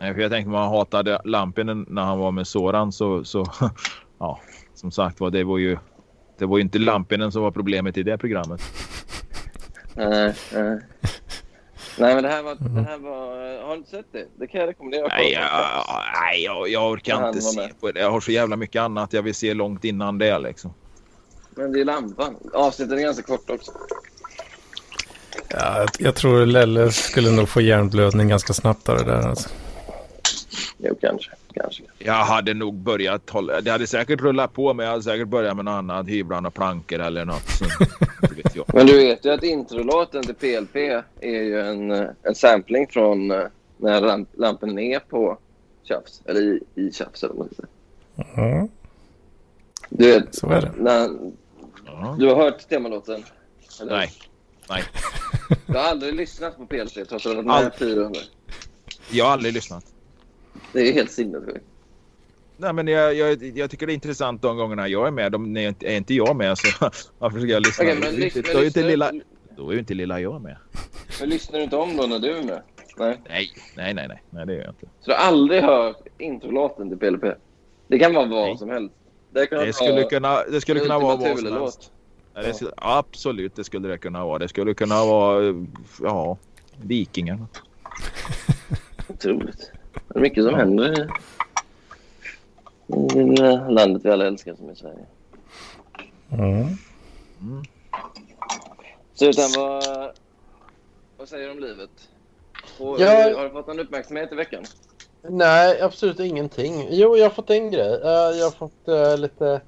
Nej, 0.00 0.14
för 0.14 0.20
jag 0.20 0.30
tänkte 0.30 0.50
man 0.50 0.68
hatade 0.68 1.20
Lampinen 1.24 1.86
när 1.88 2.02
han 2.02 2.18
var 2.18 2.30
med 2.30 2.46
Soran 2.46 2.92
så, 2.92 3.24
så 3.24 3.46
ja, 4.18 4.40
som 4.74 4.90
sagt 4.90 5.20
var 5.20 5.30
det 5.30 5.44
var 5.44 5.58
ju 5.58 5.78
det 6.38 6.46
var 6.46 6.58
ju 6.58 6.62
inte 6.62 6.78
Lampinen 6.78 7.32
som 7.32 7.42
var 7.42 7.50
problemet 7.50 7.96
i 7.96 8.02
det 8.02 8.18
programmet. 8.18 8.60
Nej, 9.94 10.34
nej. 10.52 10.80
Nej, 11.98 12.14
men 12.14 12.22
det 12.22 12.28
här 12.28 12.42
var... 12.42 12.54
Det 12.54 12.82
här 12.82 12.98
var 12.98 13.38
har 13.62 13.70
du 13.70 13.78
inte 13.78 13.90
sett 13.90 14.12
det? 14.12 14.26
Det 14.36 14.46
kan 14.46 14.60
jag 14.60 14.68
rekommendera. 14.68 15.08
Nej, 15.08 15.32
jag, 15.32 15.44
nej 16.22 16.44
jag, 16.44 16.68
jag 16.68 16.90
orkar 16.90 17.28
inte 17.28 17.40
se 17.40 17.68
på 17.80 17.92
det. 17.92 18.00
Jag 18.00 18.10
har 18.10 18.20
så 18.20 18.32
jävla 18.32 18.56
mycket 18.56 18.82
annat 18.82 19.12
jag 19.12 19.22
vill 19.22 19.34
se 19.34 19.54
långt 19.54 19.84
innan 19.84 20.18
det 20.18 20.38
liksom. 20.38 20.74
Men 21.50 21.72
det 21.72 21.80
är 21.80 21.84
lampan. 21.84 22.36
Avsnitten 22.52 22.98
är 22.98 23.02
ganska 23.02 23.22
kort 23.22 23.50
också. 23.50 23.72
Ja, 25.48 25.86
jag- 25.98 26.14
tror 26.14 26.46
Lelle 26.46 26.90
skulle 26.92 27.30
nog 27.30 27.48
få 27.48 27.60
hjärnblödning 27.60 28.28
ganska 28.28 28.52
snabbt 28.52 28.88
av 28.88 28.96
det 28.98 29.04
där. 29.04 29.28
Alltså. 29.28 29.48
Jo, 30.78 30.98
kanske. 31.00 31.30
Kanske. 31.54 31.82
Jag 31.98 32.12
hade 32.24 32.54
nog 32.54 32.74
börjat 32.74 33.30
hålla. 33.30 33.60
Det 33.60 33.70
hade 33.70 33.86
säkert 33.86 34.20
rullat 34.20 34.52
på 34.52 34.74
men 34.74 34.84
jag 34.84 34.90
hade 34.90 35.02
säkert 35.02 35.28
börjat 35.28 35.56
med 35.56 35.64
något 35.64 35.72
annat. 35.72 36.08
Hyvlan 36.08 36.46
och 36.46 36.54
plankor 36.54 36.98
eller 37.00 37.24
något. 37.24 37.48
Så, 37.50 37.64
inte 37.64 38.34
vet 38.42 38.56
jag. 38.56 38.64
Men 38.74 38.86
du 38.86 38.96
vet 38.98 39.24
ju 39.24 39.30
att 39.32 39.42
introlåten 39.42 40.22
till 40.22 40.34
PLP 40.34 40.76
är 41.20 41.42
ju 41.42 41.60
en, 41.60 41.90
eh, 41.90 42.06
en 42.22 42.34
sampling 42.34 42.86
från 42.90 43.30
eh, 43.30 43.40
när 43.76 44.00
lamp, 44.00 44.28
lampen 44.38 44.78
är 44.78 44.98
på 44.98 45.38
Tjafs. 45.84 46.22
Eller 46.24 46.40
i, 46.40 46.60
i 46.74 46.92
Tjafs, 46.92 47.22
eller 47.22 47.34
vad 47.34 47.48
man. 47.56 48.46
Mm, 48.50 48.68
Du 49.90 50.12
vet, 50.12 50.34
så 50.34 50.46
är 50.50 50.60
det. 50.60 50.72
när, 50.76 51.08
Ja. 51.86 52.16
du 52.18 52.26
har 52.26 52.36
hört 52.36 52.68
temalåten? 52.68 53.24
Eller? 53.80 53.92
Nej, 53.96 54.12
nej. 54.70 54.82
Du 55.66 55.72
har 55.76 55.84
aldrig 55.84 56.14
lyssnat 56.14 56.56
på 56.56 56.66
PLC 56.66 56.92
trots 56.94 57.12
att 57.12 57.22
du 57.22 57.28
har 57.28 57.34
varit 57.36 57.46
med 57.46 57.54
Aldrig. 57.54 57.74
fyra 57.78 58.02
gånger? 58.02 58.22
Jag 59.10 59.24
har 59.24 59.32
aldrig 59.32 59.54
lyssnat. 59.54 59.84
Det 60.72 60.88
är 60.88 60.92
helt 60.92 61.10
sinnessjukt. 61.12 61.64
Nej, 62.56 62.72
men 62.72 62.88
jag, 62.88 63.14
jag, 63.14 63.42
jag 63.42 63.70
tycker 63.70 63.86
det 63.86 63.92
är 63.92 63.94
intressant 63.94 64.42
de 64.42 64.56
gångerna 64.56 64.88
jag 64.88 65.06
är 65.06 65.10
med. 65.10 65.32
De, 65.32 65.56
är, 65.56 65.68
inte, 65.68 65.86
är 65.86 65.96
inte 65.96 66.14
jag 66.14 66.36
med 66.36 66.58
så 66.58 66.90
varför 67.18 67.38
ska 67.40 67.48
jag 67.48 67.62
lyssna? 67.66 67.84
Okej, 67.84 67.94
men 67.94 68.02
Då 68.02 68.08
är 68.08 68.20
lys- 68.20 68.36
inte- 68.36 68.42
men 68.48 68.56
då 68.56 68.62
är 68.62 68.66
inte 68.66 68.82
lilla, 68.82 69.12
då 69.56 69.68
är 69.68 69.72
ju 69.72 69.78
inte 69.78 69.94
lilla 69.94 70.20
jag 70.20 70.42
med. 70.42 70.56
Men 71.20 71.28
lyssnar 71.28 71.58
du 71.58 71.64
inte 71.64 71.76
om 71.76 71.96
då 71.96 72.06
när 72.06 72.18
du 72.18 72.36
är 72.38 72.42
med? 72.42 72.62
Nej. 72.98 73.20
Nej, 73.28 73.52
nej, 73.76 73.94
nej, 73.94 74.08
nej, 74.08 74.22
nej 74.30 74.46
det 74.46 74.52
gör 74.54 74.60
jag 74.60 74.70
inte. 74.70 74.86
Så 75.00 75.10
du 75.10 75.16
har 75.16 75.20
aldrig 75.22 75.62
hört 75.62 75.96
introlåten 76.18 76.88
till 76.88 76.98
PLP? 76.98 77.24
Det 77.88 77.98
kan 77.98 78.14
vara 78.14 78.26
vad 78.26 78.48
Nej. 78.48 78.58
som 78.58 78.68
helst. 78.70 78.94
Det, 79.30 79.46
Det 79.50 79.72
skulle 79.72 79.92
vara 79.92 80.04
kunna, 80.08 80.42
det 80.44 80.60
skulle 80.60 80.80
kunna 80.80 80.98
vara 80.98 81.16
vad 81.16 81.38
som 81.38 81.52
helst. 81.52 81.92
Ja, 82.38 82.46
det 82.46 82.54
skulle, 82.54 82.72
absolut, 82.76 83.56
det 83.56 83.64
skulle 83.64 83.88
det 83.88 83.98
kunna 83.98 84.24
vara. 84.24 84.38
Det 84.38 84.48
skulle 84.48 84.74
kunna 84.74 85.04
vara, 85.04 85.66
ja, 86.02 86.36
Vikingarna. 86.82 87.46
Otroligt. 89.08 89.72
Det 90.08 90.18
är 90.18 90.20
mycket 90.20 90.44
som 90.44 90.54
händer 90.54 91.08
i 92.88 93.36
landet 93.72 94.04
vi 94.04 94.10
alla 94.10 94.26
älskar 94.26 94.54
som 94.54 94.68
är 94.68 94.74
Sverige. 94.74 95.06
Mm. 96.32 96.76
Så 99.14 99.24
utan 99.24 99.50
vad, 99.56 100.10
vad 101.16 101.28
säger 101.28 101.44
du 101.44 101.50
om 101.50 101.58
livet? 101.58 101.90
Och, 102.78 103.00
Ja. 103.00 103.36
Har 103.36 103.44
du 103.44 103.50
fått 103.50 103.66
någon 103.66 103.80
uppmärksamhet 103.80 104.32
i 104.32 104.34
veckan? 104.34 104.64
Nej, 105.22 105.80
absolut 105.80 106.20
ingenting. 106.20 106.86
Jo, 106.90 107.16
jag 107.16 107.24
har 107.24 107.30
fått 107.30 107.50
en 107.50 107.70
grej. 107.70 108.00
Eh, 108.04 108.38
jag 108.38 108.44
har 108.44 108.50
fått 108.50 108.88
eh, 108.88 109.18
lite... 109.18 109.60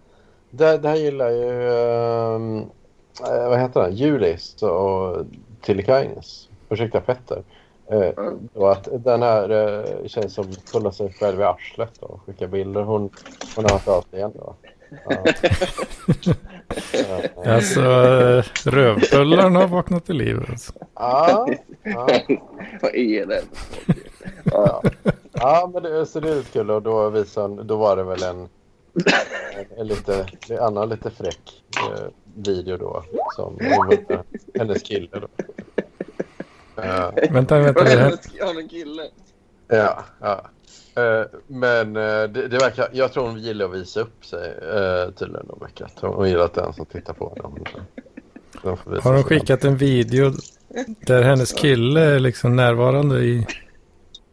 Det, 0.51 0.79
det 0.79 0.89
här 0.89 0.97
gillar 0.97 1.31
ju... 1.31 1.69
eh, 3.27 3.49
vad 3.49 3.59
heter 3.61 3.81
han? 3.81 3.93
Julis 3.95 4.63
och 4.63 5.17
Tillikainen. 5.63 6.23
Ursäkta 6.69 7.01
Petter. 7.01 7.43
Mm. 7.91 8.49
och 8.55 8.73
att 8.73 8.89
den 9.05 9.23
här 9.23 9.51
eh, 9.51 10.07
tjejen 10.07 10.31
som 10.31 10.45
pullar 10.73 10.91
sig 10.91 11.13
själv 11.13 11.41
i 11.41 11.45
arslet 11.45 11.99
och 11.99 12.21
skickar 12.27 12.47
bilder. 12.47 12.83
Hon, 12.83 13.11
hon 13.57 13.65
har 13.65 13.71
hört 13.73 13.89
av 13.89 14.03
sig 14.03 14.19
igen 14.19 14.33
då. 14.35 14.55
Eh, 15.11 15.35
Alltså, 17.55 17.81
rövpullarna 18.71 19.59
har 19.61 19.69
vaknat 19.69 20.07
till 20.07 20.17
liv. 20.17 20.47
Alltså. 20.51 20.73
Ja, 20.95 21.49
ja, 21.83 22.09
Vad 22.83 22.95
är 22.95 23.27
det? 23.27 23.43
ja. 25.33 25.71
men 25.75 25.83
det, 25.83 26.07
så 26.07 26.21
det 26.21 26.31
är 26.31 26.35
lite 26.35 26.53
kul 26.53 26.71
och 26.71 26.83
då 26.83 27.09
visade 27.09 27.47
hon- 27.49 27.67
då 27.67 27.77
var 27.77 27.97
det 27.97 28.03
väl 28.03 28.23
en, 28.23 28.49
en, 28.95 29.79
en 29.79 29.87
lite, 29.87 30.27
en 30.49 30.59
annan 30.59 30.89
lite 30.89 31.11
fräck 31.11 31.63
eh, 31.79 32.05
video 32.35 32.77
då 32.77 33.05
som 33.37 33.59
hon 33.61 33.99
hennes 34.55 34.83
kille 34.83 35.09
då. 35.13 35.29
Eh, 36.83 37.11
Vänta, 37.31 37.59
vänta. 37.59 37.85
Har 38.41 38.61
en 38.61 38.69
kille. 38.69 39.03
ja, 39.69 40.05
ja. 40.21 40.51
Eh, 40.95 41.27
men 41.47 41.97
eh, 41.97 42.03
det, 42.03 42.49
det 42.49 42.59
verkar, 42.59 42.89
jag 42.93 43.13
tror 43.13 43.27
hon 43.27 43.39
gillar 43.39 43.65
att 43.67 43.75
visa 43.75 44.01
upp 44.01 44.25
sig 44.25 44.51
uh, 44.51 45.11
tydligen 45.15 45.47
då 45.49 45.69
Hon, 46.01 46.15
hon 46.15 46.29
gillar 46.29 46.45
att 46.45 46.55
den 46.55 46.73
som 46.73 46.87
tittar 46.87 47.13
på 47.13 47.37
henne. 47.43 47.65
De 48.63 48.77
får 48.77 48.91
visa 48.91 49.09
Har 49.09 49.15
de 49.17 49.23
sig. 49.23 49.29
skickat 49.29 49.65
en 49.65 49.77
video 49.77 50.33
där 51.07 51.23
hennes 51.23 51.53
kille 51.53 52.01
är 52.01 52.19
liksom 52.19 52.57
närvarande 52.57 53.19
i, 53.21 53.47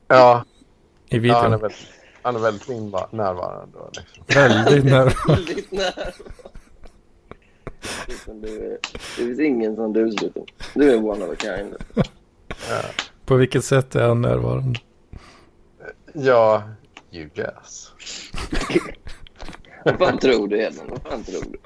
Ja, 0.08 0.44
i 1.10 1.18
ja 1.18 1.36
han, 1.36 1.54
är 1.54 1.58
videon? 1.58 1.62
väldigt, 1.62 1.88
han 2.28 2.36
är 2.36 2.40
väldigt 2.40 2.68
närvarande. 3.12 3.78
Liksom. 3.94 4.24
Väldigt 4.36 4.86
närvarande. 4.86 5.14
Väldigt 5.28 5.72
är- 8.44 8.78
Det 8.82 9.24
finns 9.24 9.40
ingen 9.40 9.76
som 9.76 9.94
du, 9.94 10.12
Sluten. 10.12 10.44
Du 10.74 10.92
är 10.92 10.98
one 11.06 11.26
of 11.26 11.32
a 11.32 11.36
kind. 11.40 11.76
Ja. 12.70 12.82
På 13.26 13.36
vilket 13.36 13.64
sätt 13.66 13.96
är 13.96 14.08
han 14.08 14.22
närvarande? 14.22 14.80
Ja, 16.14 16.64
you 17.12 17.30
guess. 17.34 17.92
Vad 19.86 19.98
fan 19.98 20.18
tror 20.20 20.48
du, 20.48 20.58
Hedman? 20.58 20.86
Vad 20.90 21.02
fan 21.02 21.24
tror 21.24 21.42
du? 21.52 21.58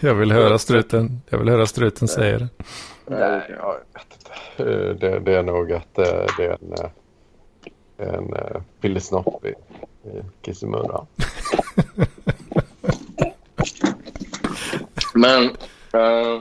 Jag 0.00 0.14
vill 0.14 0.32
höra 0.32 0.58
struten, 0.58 1.20
jag 1.28 1.38
vill 1.38 1.48
höra 1.48 1.66
struten 1.66 2.08
säga 2.08 2.38
det. 2.38 2.48
Nej, 3.06 3.56
jag 3.58 3.74
vet 3.94 4.06
inte. 4.18 4.94
Det, 5.06 5.18
det 5.20 5.34
är 5.36 5.42
nog 5.42 5.72
att 5.72 5.98
eh, 5.98 6.24
det 6.36 6.44
är 6.44 6.50
en, 6.62 6.72
eh, 6.72 6.90
en 7.98 8.32
uh, 8.34 8.60
billig 8.80 9.02
snopp 9.02 9.44
i, 9.44 9.48
i 10.08 10.22
Kissimurra. 10.42 11.06
Men... 15.14 15.44
eh, 15.92 16.40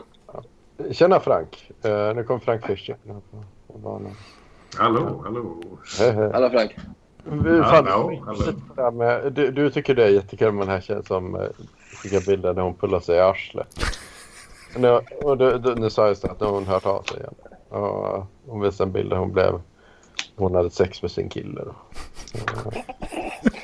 Tjena 0.91 1.19
Frank. 1.19 1.71
Eh, 1.83 2.13
nu 2.15 2.23
kom 2.23 2.39
Frank 2.39 2.65
Fischer. 2.65 2.95
Hallå, 4.77 5.21
hallå. 5.23 5.55
Hej, 5.99 6.11
hej. 6.11 6.31
Alla 6.33 6.49
Frank. 6.49 6.75
Vi- 7.23 7.61
fan, 7.61 7.87
Hallå, 7.87 8.23
hallå. 8.75 8.91
med- 8.91 9.33
Du, 9.33 9.51
du 9.51 9.69
tycker 9.69 9.95
det 9.95 10.03
är 10.03 10.09
jättekul 10.09 10.51
med 10.51 10.61
den 10.67 10.73
här 10.73 10.81
tjejen 10.81 11.03
som 11.03 11.35
eh, 11.35 11.41
skickar 12.03 12.25
bilder 12.27 12.53
när 12.53 12.61
hon 12.61 12.73
pullar 12.75 12.99
sig 12.99 13.15
i 13.17 13.19
arslet. 13.19 13.67
Nu, 14.77 14.99
och 15.23 15.37
du, 15.37 15.57
du, 15.57 15.75
nu 15.75 15.89
sa 15.89 16.07
jag 16.07 16.17
så 16.17 16.27
att 16.27 16.39
nu 16.39 16.45
har 16.45 16.53
hon 16.53 16.65
hört 16.67 16.85
av 16.85 17.01
sig 17.03 17.17
igen. 17.17 17.33
Och, 17.69 18.07
eh, 18.17 18.23
hon 18.47 18.61
visade 18.61 18.87
en 18.87 18.91
bild 18.93 19.09
där 19.09 19.17
hon 19.17 19.33
blev... 19.33 19.61
Hon 20.35 20.55
hade 20.55 20.69
sex 20.69 21.01
med 21.01 21.11
sin 21.11 21.29
kille. 21.29 21.61
Då. 21.61 21.75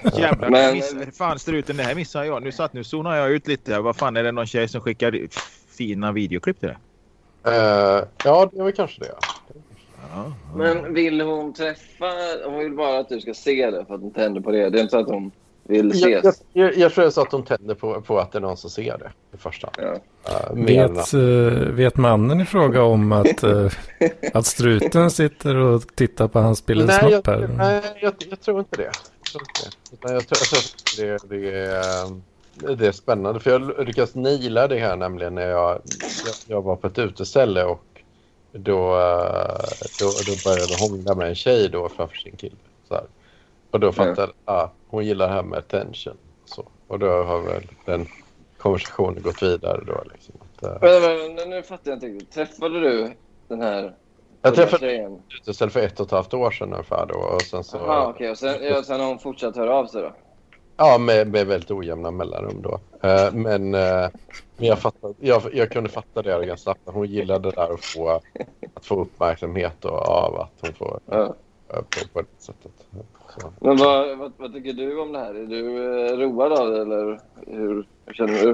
Jävlar, 0.20 0.50
Men- 0.50 0.74
miss, 0.74 0.96
fan 1.18 1.40
struten, 1.40 1.78
det 1.78 1.84
här 1.84 1.96
missade 1.96 2.26
jag. 2.26 2.44
Nu 2.44 2.52
satt 2.52 2.74
nu 2.74 2.84
zonar 2.84 3.16
jag 3.16 3.32
ut 3.32 3.48
lite. 3.48 3.80
Vad 3.80 3.96
fan 3.96 4.18
är 4.18 4.24
det 4.24 4.32
någon 4.32 4.48
tjej 4.48 4.68
som 4.68 4.82
skickar 4.82 5.28
fina 5.70 6.12
videoklipp 6.12 6.60
till 6.60 6.70
det? 6.70 6.78
Eh, 7.52 8.04
ja, 8.24 8.50
det 8.54 8.64
var 8.64 8.72
kanske 8.72 9.00
det. 9.04 9.12
Ja. 10.14 10.34
Men 10.56 10.94
vill 10.94 11.22
hon 11.22 11.54
träffa... 11.54 12.12
Hon 12.46 12.60
vill 12.60 12.74
bara 12.74 13.00
att 13.00 13.10
du 13.10 13.22
ska 13.22 13.34
se 13.34 13.72
det 13.72 13.86
för 13.86 13.96
att 13.96 14.02
hon 14.02 14.12
tänder 14.12 14.42
på 14.42 14.52
det. 14.52 14.70
Det 14.70 14.80
är 14.80 14.82
inte 14.82 14.92
så 14.92 15.00
att 15.00 15.08
hon 15.10 15.32
vill 15.64 15.92
Jag, 16.02 16.14
ses. 16.14 16.44
jag, 16.54 16.66
jag, 16.68 16.78
jag 16.78 16.94
tror 16.94 17.04
det 17.04 17.08
är 17.08 17.12
så 17.12 17.22
att 17.22 17.32
hon 17.32 17.44
tänder 17.44 17.76
på, 17.76 18.02
på 18.02 18.20
att 18.20 18.32
det 18.32 18.38
är 18.38 18.42
någon 18.42 18.58
som 18.58 18.70
ser 18.70 18.98
det 18.98 19.12
i 19.34 19.38
första 19.38 19.70
hand. 19.76 20.00
Ja. 20.26 20.54
Uh, 20.54 20.66
Vet, 20.66 21.14
eh, 21.14 21.20
vet 21.74 21.98
mannen 21.98 22.42
i 22.42 22.46
fråga 22.46 22.84
om 22.84 23.12
att, 23.12 23.44
eh, 23.44 23.72
att 24.34 24.46
struten 24.46 25.12
sitter 25.12 25.56
och 25.56 25.96
tittar 25.96 26.28
på 26.28 26.40
hans 26.40 26.68
nej, 26.68 26.76
bildensnopp 26.76 27.12
jag, 27.12 27.28
här? 27.28 27.48
nej 27.48 27.82
jag, 28.02 28.14
jag 28.30 28.42
tror 28.42 28.60
inte 28.60 28.78
det. 28.78 28.84
Jag 28.84 29.26
tror 29.32 29.42
inte 29.42 29.62
det. 29.64 29.96
Utan 29.96 30.14
jag 30.14 30.28
tror, 30.28 30.38
jag 30.40 30.48
tror 30.48 31.30
det, 31.30 31.36
det, 31.36 31.60
är, 32.70 32.76
det 32.76 32.88
är 32.88 32.92
spännande. 32.92 33.40
För 33.40 33.52
jag 33.52 33.88
lyckas 33.88 34.16
naila 34.16 34.68
det 34.68 34.80
här 34.80 34.96
nämligen 34.96 35.36
när 35.36 35.48
jag, 35.48 35.82
jag, 36.48 36.62
var 36.62 36.76
på 36.76 36.88
ett 36.88 37.00
uteställe 37.00 37.64
och 37.64 37.84
då, 38.52 38.98
då, 40.00 40.06
då 40.26 40.50
började 40.50 40.76
hångla 40.80 41.16
med 41.16 41.28
en 41.28 41.36
tjej 41.36 41.70
då 41.70 41.90
framför 41.90 42.18
sin 42.18 42.36
kille. 42.36 42.56
Så 42.88 42.94
här. 42.94 43.04
Och 43.72 43.80
då 43.80 43.92
jag 43.98 44.20
att 44.20 44.30
ah, 44.46 44.70
hon 44.88 45.06
gillar 45.06 45.28
det 45.28 45.34
här 45.34 45.44
med 45.44 45.60
attention. 45.60 46.18
Så. 46.46 46.68
Och 46.88 47.00
då 47.00 47.24
har 47.24 47.42
väl 47.42 47.64
den 47.86 48.08
konversationen 48.58 49.22
gått 49.24 49.44
vidare 49.44 49.84
då. 49.88 50.04
Liksom. 50.14 50.36
Att, 50.42 50.64
eh, 50.64 50.78
Men, 50.82 51.36
men, 51.36 51.50
nu 51.50 51.64
fattar 51.64 51.92
jag 51.92 51.96
inte 51.96 52.08
riktigt. 52.08 52.32
Träffade 52.32 52.80
du 52.80 53.14
den 53.48 53.62
här 53.62 53.96
jag 54.42 54.56
träffade 54.56 54.86
tjejen? 54.86 55.22
uteställe 55.40 55.72
för 55.72 55.80
ett 55.80 56.00
och 56.00 56.06
ett 56.06 56.12
halvt 56.12 56.34
år 56.34 56.52
sedan 56.52 56.74
ungefär 56.74 57.06
då. 57.06 57.16
Och 57.16 57.42
sen 57.42 57.64
så... 57.64 57.78
Jaha, 57.78 58.10
okej. 58.10 58.30
Och 58.30 58.38
sen, 58.38 58.64
ja, 58.64 58.84
sen 58.84 59.00
har 59.00 59.08
hon 59.08 59.20
fortsatt 59.20 59.56
höra 59.56 59.76
av 59.76 59.86
sig 59.86 60.02
då? 60.02 60.14
Ja, 60.78 60.98
med, 60.98 61.28
med 61.28 61.48
väldigt 61.48 61.72
ojämna 61.72 62.12
mellanrum 62.12 62.62
då. 62.62 62.80
Eh, 63.08 63.34
men 63.34 63.76
eh, 63.76 64.10
men 64.58 64.68
jag, 64.68 64.80
fattade, 64.80 65.14
jag, 65.20 65.42
jag 65.54 65.72
kunde 65.72 65.90
fatta 65.90 66.22
det 66.22 66.46
ganska 66.46 66.58
snabbt. 66.58 66.82
Hon 66.86 67.08
gillade 67.08 67.50
det 67.50 67.56
där 67.56 67.74
att 67.74 67.86
få, 67.86 68.22
att 68.74 68.86
få 68.86 69.02
uppmärksamhet 69.02 69.86
och, 69.86 70.08
av 70.08 70.40
att 70.40 70.54
hon 70.62 70.74
får 70.74 71.00
eh, 71.12 71.28
på, 71.68 72.08
på 72.14 72.22
det 72.22 72.28
sättet. 72.38 72.72
Så. 73.40 73.54
Men 73.60 73.78
vad, 73.78 74.18
vad, 74.18 74.32
vad 74.38 74.54
tycker 74.54 74.74
du 74.74 75.00
om 75.00 75.12
det 75.12 75.20
här? 75.20 75.34
Är 75.36 75.46
du 75.46 75.78
eh, 76.06 76.18
road 76.18 76.54
av 76.54 76.72
det 76.72 76.82
eller 76.82 77.20
hur, 77.48 77.88
hur 78.06 78.14
känner 78.14 78.34
du? 78.34 78.50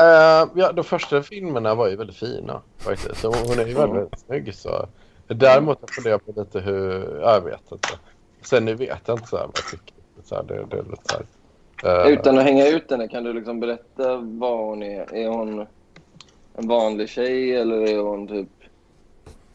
Eh, 0.00 0.48
ja, 0.54 0.72
de 0.72 0.84
första 0.84 1.22
filmerna 1.22 1.74
var 1.74 1.88
ju 1.88 1.96
väldigt 1.96 2.16
fina 2.16 2.62
faktiskt. 2.78 3.20
Så 3.20 3.28
hon 3.28 3.58
är 3.58 3.66
ju 3.66 3.74
väldigt, 3.74 3.96
väldigt 3.96 4.18
snygg. 4.18 4.54
Så. 4.54 4.86
Däremot 5.26 5.78
jag 5.80 5.94
funderar 5.94 6.18
på 6.18 6.40
lite 6.40 6.60
hur... 6.60 7.18
ja, 7.20 7.34
Jag 7.34 7.40
vet 7.40 7.72
inte. 7.72 7.88
Sen 8.42 8.64
nu 8.64 8.74
vet 8.74 9.00
jag 9.06 9.18
inte 9.18 9.28
så 9.28 9.36
här 9.36 9.46
vad 9.46 9.56
jag 9.56 9.70
tycker. 9.70 9.94
Så 10.24 10.34
här, 10.34 10.42
det, 10.42 10.54
det 10.70 10.76
är 10.78 10.82
lite 10.82 11.02
så 11.04 11.16
här, 11.88 12.06
eh, 12.06 12.12
Utan 12.12 12.38
att 12.38 12.44
hänga 12.44 12.68
ut 12.68 12.90
henne, 12.90 13.08
kan 13.08 13.24
du 13.24 13.32
liksom 13.32 13.60
berätta 13.60 14.16
vad 14.16 14.58
hon 14.58 14.82
är? 14.82 15.14
Är 15.14 15.28
hon 15.28 15.66
en 16.54 16.68
vanlig 16.68 17.08
tjej 17.08 17.56
eller 17.56 17.88
är 17.88 17.98
hon 17.98 18.28
typ 18.28 18.48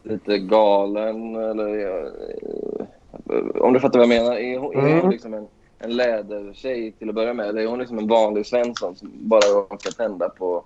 lite 0.02 0.38
galen? 0.38 1.36
Eller 1.36 1.68
om 3.60 3.72
du 3.72 3.80
fattar 3.80 3.98
vad 3.98 4.08
jag 4.08 4.22
menar. 4.22 4.36
Är 4.36 4.58
hon, 4.58 4.76
är 4.76 4.80
hon 4.80 4.98
Mm. 4.98 5.10
liksom 5.10 5.34
en, 5.34 5.46
en 5.78 5.96
lädertjej 5.96 6.92
till 6.92 7.08
att 7.08 7.14
börja 7.14 7.34
med? 7.34 7.46
Eller 7.48 7.62
är 7.62 7.66
hon 7.66 7.78
liksom 7.78 7.98
en 7.98 8.08
vanlig 8.08 8.46
Svensson 8.46 8.96
som 8.96 9.10
bara 9.12 9.40
råkar 9.40 9.90
tända 9.90 10.28
på 10.28 10.64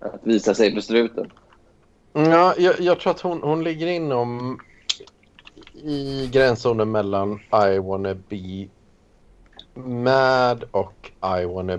att 0.00 0.20
visa 0.22 0.54
sig 0.54 0.74
för 0.74 0.80
struten? 0.80 1.30
Ja, 2.12 2.54
jag, 2.58 2.80
jag 2.80 3.00
tror 3.00 3.10
att 3.10 3.20
hon, 3.20 3.42
hon 3.42 3.64
ligger 3.64 3.86
inom 3.86 4.58
i 5.74 6.28
gränszonen 6.32 6.90
mellan 6.90 7.40
I 7.74 7.78
wanna 7.78 8.14
be 8.14 8.68
mad 9.74 10.64
och 10.70 11.10
I 11.40 11.44
wanna 11.44 11.78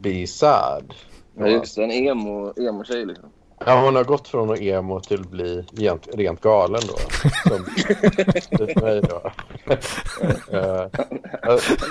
be 0.00 0.26
sad. 0.26 0.94
Ja, 1.38 1.48
just 1.48 1.78
en 1.78 1.90
emo, 1.90 2.52
emo-tjej 2.56 3.06
liksom. 3.06 3.28
Ja, 3.58 3.80
hon 3.80 3.96
har 3.96 4.04
gått 4.04 4.28
från 4.28 4.50
att 4.50 4.60
emo 4.60 5.00
till 5.00 5.20
att 5.20 5.30
bli 5.30 5.64
rent, 5.72 6.08
rent 6.14 6.40
galen 6.40 6.80
då. 6.88 6.96
Som, 7.48 7.64
typ 8.66 8.80
mig 8.82 9.00
då. 9.00 9.30
Eh, 10.52 10.88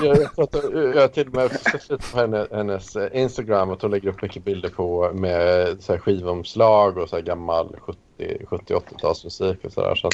jag, 0.02 0.18
jag, 0.36 0.52
tror 0.52 0.90
att, 0.90 0.96
jag 0.96 1.02
har 1.02 1.08
till 1.08 1.28
och 1.28 1.34
med 1.34 1.52
sett 1.52 1.90
lite 1.90 2.12
på 2.12 2.18
henne, 2.18 2.48
hennes 2.52 2.96
eh, 2.96 3.22
Instagram 3.22 3.72
att 3.72 3.82
hon 3.82 3.92
lägger 3.92 4.10
upp 4.10 4.22
mycket 4.22 4.44
bilder 4.44 4.70
på 4.70 5.12
med 5.14 5.78
så 5.80 5.94
här 5.94 6.00
skivomslag 6.00 6.98
och 6.98 7.10
så 7.10 7.16
här 7.16 7.24
gammal 7.24 7.76
70, 7.80 8.00
70-80-talsmusik 8.46 9.66
och 9.66 9.72
sådär. 9.72 9.96
Så 9.96 10.10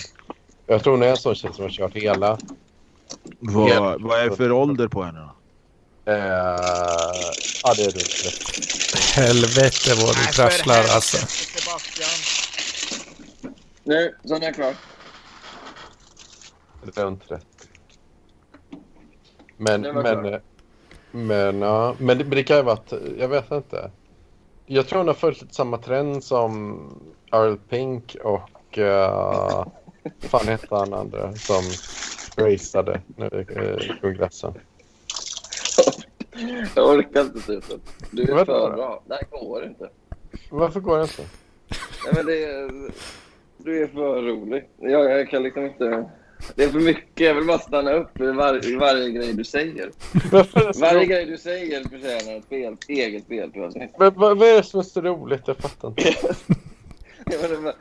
jag 0.67 0.83
tror 0.83 0.93
hon 0.93 1.03
är 1.03 1.07
en 1.07 1.17
sån 1.17 1.35
tjej 1.35 1.53
som 1.53 1.63
har 1.63 1.69
kört 1.69 1.95
hela. 1.95 2.37
Vad, 3.39 4.01
vad 4.01 4.19
är 4.19 4.29
det 4.29 4.35
för 4.35 4.51
ålder 4.51 4.87
på 4.87 5.03
henne 5.03 5.19
då? 5.19 5.31
Eh, 6.11 6.17
ja, 7.63 7.73
det 7.75 7.83
är 7.83 7.91
runt 7.91 8.90
Helvete 9.15 9.95
vad 9.95 10.15
du 10.15 10.25
prasslar 10.35 10.79
alltså. 10.79 11.17
Sebastian. 11.27 12.09
Nu, 13.83 14.15
så 14.23 14.35
är 14.35 14.41
jag 14.41 14.55
klar. 14.55 14.75
Runt 16.95 17.27
30. 17.27 17.45
Men, 19.57 19.81
Det 19.81 19.91
var 19.91 20.03
men, 20.03 20.33
eh, 20.33 20.39
men, 21.11 21.61
ja, 21.61 21.95
men, 21.99 22.17
det, 22.17 22.23
det 22.23 22.43
kan 22.43 22.57
ju 22.57 22.63
vara 22.63 22.73
att, 22.73 22.93
jag 23.17 23.27
vet 23.27 23.51
inte. 23.51 23.91
Jag 24.65 24.87
tror 24.87 24.97
hon 24.97 25.07
har 25.07 25.15
följt 25.15 25.41
lite 25.41 25.53
samma 25.53 25.77
trend 25.77 26.23
som 26.23 26.79
Earl 27.31 27.57
Pink 27.57 28.15
och 28.23 28.77
uh, 28.77 29.65
fan 30.19 30.47
hette 30.47 30.75
han 30.75 30.93
andra 30.93 31.35
som 31.35 31.63
raceade 32.37 33.01
nu 33.15 33.25
i 33.25 33.59
uh, 33.59 34.01
kongressen. 34.01 34.53
Jag 36.75 36.89
orkar 36.89 37.21
inte 37.21 37.39
sluta. 37.39 37.73
Du 38.11 38.23
är 38.23 38.45
för 38.45 38.45
bra. 38.45 39.03
Det 39.07 39.13
här 39.13 39.39
går 39.45 39.65
inte. 39.65 39.89
Varför 40.49 40.79
går 40.79 40.97
det 40.97 41.03
inte? 41.03 41.23
Nej, 42.05 42.13
men 42.15 42.25
det 42.25 42.43
är, 42.43 42.91
du 43.57 43.83
är 43.83 43.87
för 43.87 44.21
rolig. 44.21 44.69
Jag, 44.77 45.11
jag 45.11 45.29
kan 45.29 45.43
liksom 45.43 45.65
inte... 45.65 46.09
Det 46.55 46.63
är 46.63 46.69
för 46.69 46.79
mycket. 46.79 47.19
Jag 47.25 47.35
vill 47.35 47.47
bara 47.47 47.59
stanna 47.59 47.93
upp 47.93 48.19
i, 48.21 48.31
var, 48.31 48.69
i 48.69 48.75
varje 48.75 49.09
grej 49.09 49.33
du 49.33 49.43
säger. 49.43 49.91
Varje 50.79 51.05
grej 51.05 51.25
du 51.25 51.37
säger 51.37 51.83
förtjänar 51.83 52.37
ett 52.37 52.45
spel, 52.45 52.77
eget 52.87 53.23
spelprovsnitt. 53.23 53.91
Men 53.99 54.13
vad, 54.15 54.37
vad 54.37 54.49
är 54.49 54.55
det 54.55 54.63
som 54.63 54.79
är 54.79 54.83
så 54.83 55.01
roligt? 55.01 55.41
Jag 55.45 55.57
fattar 55.57 55.87
inte. 55.87 56.03
Jag 57.25 57.51
menar, 57.51 57.73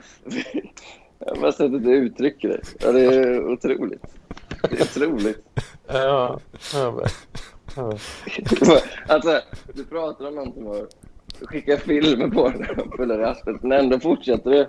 jag 1.18 1.40
bara 1.40 1.52
sättet 1.52 1.84
du 1.84 1.94
uttrycker 1.94 2.48
det. 2.48 2.60
Ja, 2.80 2.92
det 2.92 3.00
är 3.00 3.48
otroligt. 3.52 4.02
Det 4.62 4.80
är 4.80 4.82
otroligt. 4.82 5.44
Ja, 5.86 6.40
ja. 6.74 7.06
Alltså, 9.08 9.40
du 9.74 9.84
pratar 9.84 10.28
om 10.28 10.34
någonting 10.34 10.66
och 10.66 10.86
skickar 11.48 11.76
filmer 11.76 12.28
på 12.28 12.48
den 12.48 12.90
fulla 12.96 13.18
raspet, 13.18 13.62
men 13.62 13.72
ändå 13.72 14.00
fortsätter 14.00 14.50
du 14.50 14.68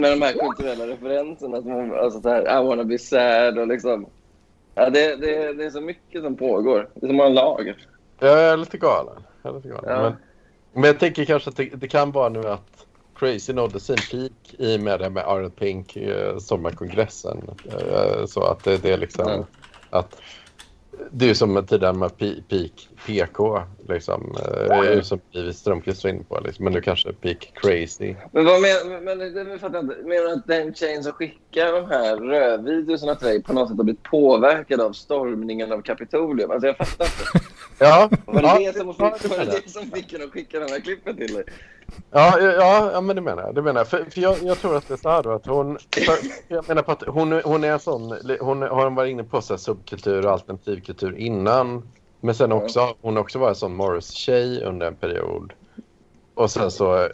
med 0.00 0.12
de 0.12 0.22
här 0.22 0.32
kulturella 0.32 0.86
referenserna. 0.86 1.62
Som, 1.62 1.92
alltså 1.92 2.20
så 2.20 2.28
här, 2.28 2.62
I 2.62 2.66
wanna 2.66 2.84
be 2.84 2.98
sad 2.98 3.58
och 3.58 3.66
liksom... 3.68 4.06
Ja, 4.74 4.90
det, 4.90 5.16
det, 5.16 5.52
det 5.52 5.64
är 5.64 5.70
så 5.70 5.80
mycket 5.80 6.22
som 6.22 6.36
pågår. 6.36 6.88
Det 6.94 7.06
är 7.06 7.08
så 7.08 7.14
många 7.14 7.28
lager. 7.28 7.76
Jag 8.18 8.40
är 8.40 8.56
lite 8.56 8.78
galen. 8.78 9.16
Jag 9.42 9.50
är 9.52 9.56
lite 9.56 9.68
galen. 9.68 9.90
Ja. 9.90 10.02
Men, 10.02 10.12
men 10.72 10.84
jag 10.84 10.98
tänker 10.98 11.24
kanske 11.24 11.50
att 11.50 11.56
det, 11.56 11.64
det 11.64 11.88
kan 11.88 12.12
vara 12.12 12.28
nu 12.28 12.48
att 12.48 12.86
Crazy 13.16 13.52
nådde 13.52 13.80
sin 13.80 13.96
peak 14.10 14.54
i 14.58 14.78
med 14.78 15.00
det 15.00 15.10
med 15.10 15.24
Arnold 15.26 15.56
Pink 15.56 15.96
eh, 15.96 16.38
sommarkongressen. 16.38 17.50
Eh, 17.66 18.26
så 18.26 18.42
att 18.42 18.64
det, 18.64 18.82
det 18.82 18.92
är 18.92 18.98
liksom 18.98 19.26
Ja. 19.28 19.44
att 19.98 20.16
det 21.10 21.30
är 21.30 21.34
som 21.34 21.66
tidigare 21.66 21.92
med 21.92 22.18
peak 22.18 22.88
PK 23.06 23.62
liksom. 23.88 24.36
Eh, 24.38 24.66
ja. 24.68 25.02
som 25.02 25.20
Liv 25.30 25.52
Strömquist 25.52 26.04
var 26.04 26.10
inne 26.10 26.24
på 26.24 26.40
liksom. 26.40 26.64
Men 26.64 26.72
nu 26.72 26.80
kanske 26.80 27.12
peak 27.12 27.52
Crazy. 27.54 28.14
Men 28.32 28.44
vad 28.44 28.60
menar 28.60 29.00
men, 29.00 29.48
men, 29.48 29.58
fattar 29.58 29.80
inte. 29.80 29.96
Menar 30.04 30.22
du 30.22 30.32
att 30.32 30.46
den 30.46 30.74
tjejen 30.74 31.02
som 31.02 31.12
skickar 31.12 31.72
de 31.72 31.86
här 31.86 32.16
rödvideorna 32.16 33.14
till 33.14 33.26
dig 33.26 33.42
på 33.42 33.52
något 33.52 33.68
sätt 33.68 33.76
har 33.76 33.84
blivit 33.84 34.02
påverkad 34.02 34.80
av 34.80 34.92
stormningen 34.92 35.72
av 35.72 35.82
Kapitolium? 35.82 36.50
Alltså 36.50 36.66
jag 36.66 36.76
fattar 36.76 37.04
inte. 37.04 37.53
Ja, 37.78 38.10
Var 38.26 38.42
det, 38.42 38.62
ja, 38.62 38.72
det, 38.72 38.78
som 38.78 38.92
fick, 38.94 39.00
var 39.00 39.18
det 39.22 39.28
menar 39.28 39.44
jag. 39.44 39.62
det 39.64 39.70
som 39.70 39.90
fick 39.90 40.12
henne 40.12 40.24
att 40.24 40.30
skicka 40.30 40.60
den 40.60 40.68
här 40.68 40.80
klippet 40.80 41.16
till 41.16 41.34
dig? 41.34 41.44
Ja, 42.10 42.40
ja, 42.40 42.90
ja, 42.92 43.00
men 43.00 43.16
det 43.16 43.22
menar 43.22 43.42
jag. 43.42 43.54
Det 43.54 43.62
menar 43.62 43.80
jag. 43.80 43.88
För, 43.88 44.04
för 44.10 44.20
jag, 44.20 44.36
jag 44.42 44.58
tror 44.58 44.76
att 44.76 44.88
det 44.88 44.94
är 44.94 44.98
så 44.98 45.08
här 45.08 45.22
då 45.22 45.32
att 45.32 45.46
hon... 45.46 45.78
För, 45.94 46.16
jag 46.48 46.68
menar 46.68 46.82
på 46.82 46.92
att 46.92 47.02
hon, 47.02 47.32
hon 47.32 47.64
är 47.64 47.72
en 47.72 47.80
sån... 47.80 48.18
Hon 48.40 48.62
har 48.62 48.90
varit 48.90 49.10
inne 49.10 49.24
på 49.24 49.42
så 49.42 49.52
här 49.52 49.58
subkultur 49.58 50.26
och 50.26 50.32
alternativkultur 50.32 51.16
innan. 51.16 51.82
Men 52.20 52.34
sen 52.34 52.52
också, 52.52 52.94
hon 53.00 53.16
har 53.16 53.22
också 53.22 53.38
varit 53.38 53.50
en 53.50 53.54
sån 53.54 53.74
Morris-tjej 53.74 54.64
under 54.64 54.86
en 54.86 54.94
period. 54.94 55.52
Och 56.34 56.50
sen 56.50 56.70
så 56.70 57.02
eh, 57.04 57.10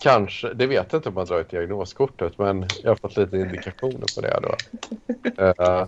kanske, 0.00 0.54
det 0.54 0.66
vet 0.66 0.86
jag 0.92 0.98
inte 0.98 1.08
om 1.08 1.14
man 1.14 1.26
drar 1.26 1.40
ut 1.40 1.50
diagnoskortet, 1.50 2.38
men 2.38 2.66
jag 2.82 2.90
har 2.90 2.96
fått 2.96 3.16
lite 3.16 3.36
indikationer 3.36 4.14
på 4.14 4.20
det 4.20 4.40
då. 4.42 4.54
Eh, 5.42 5.86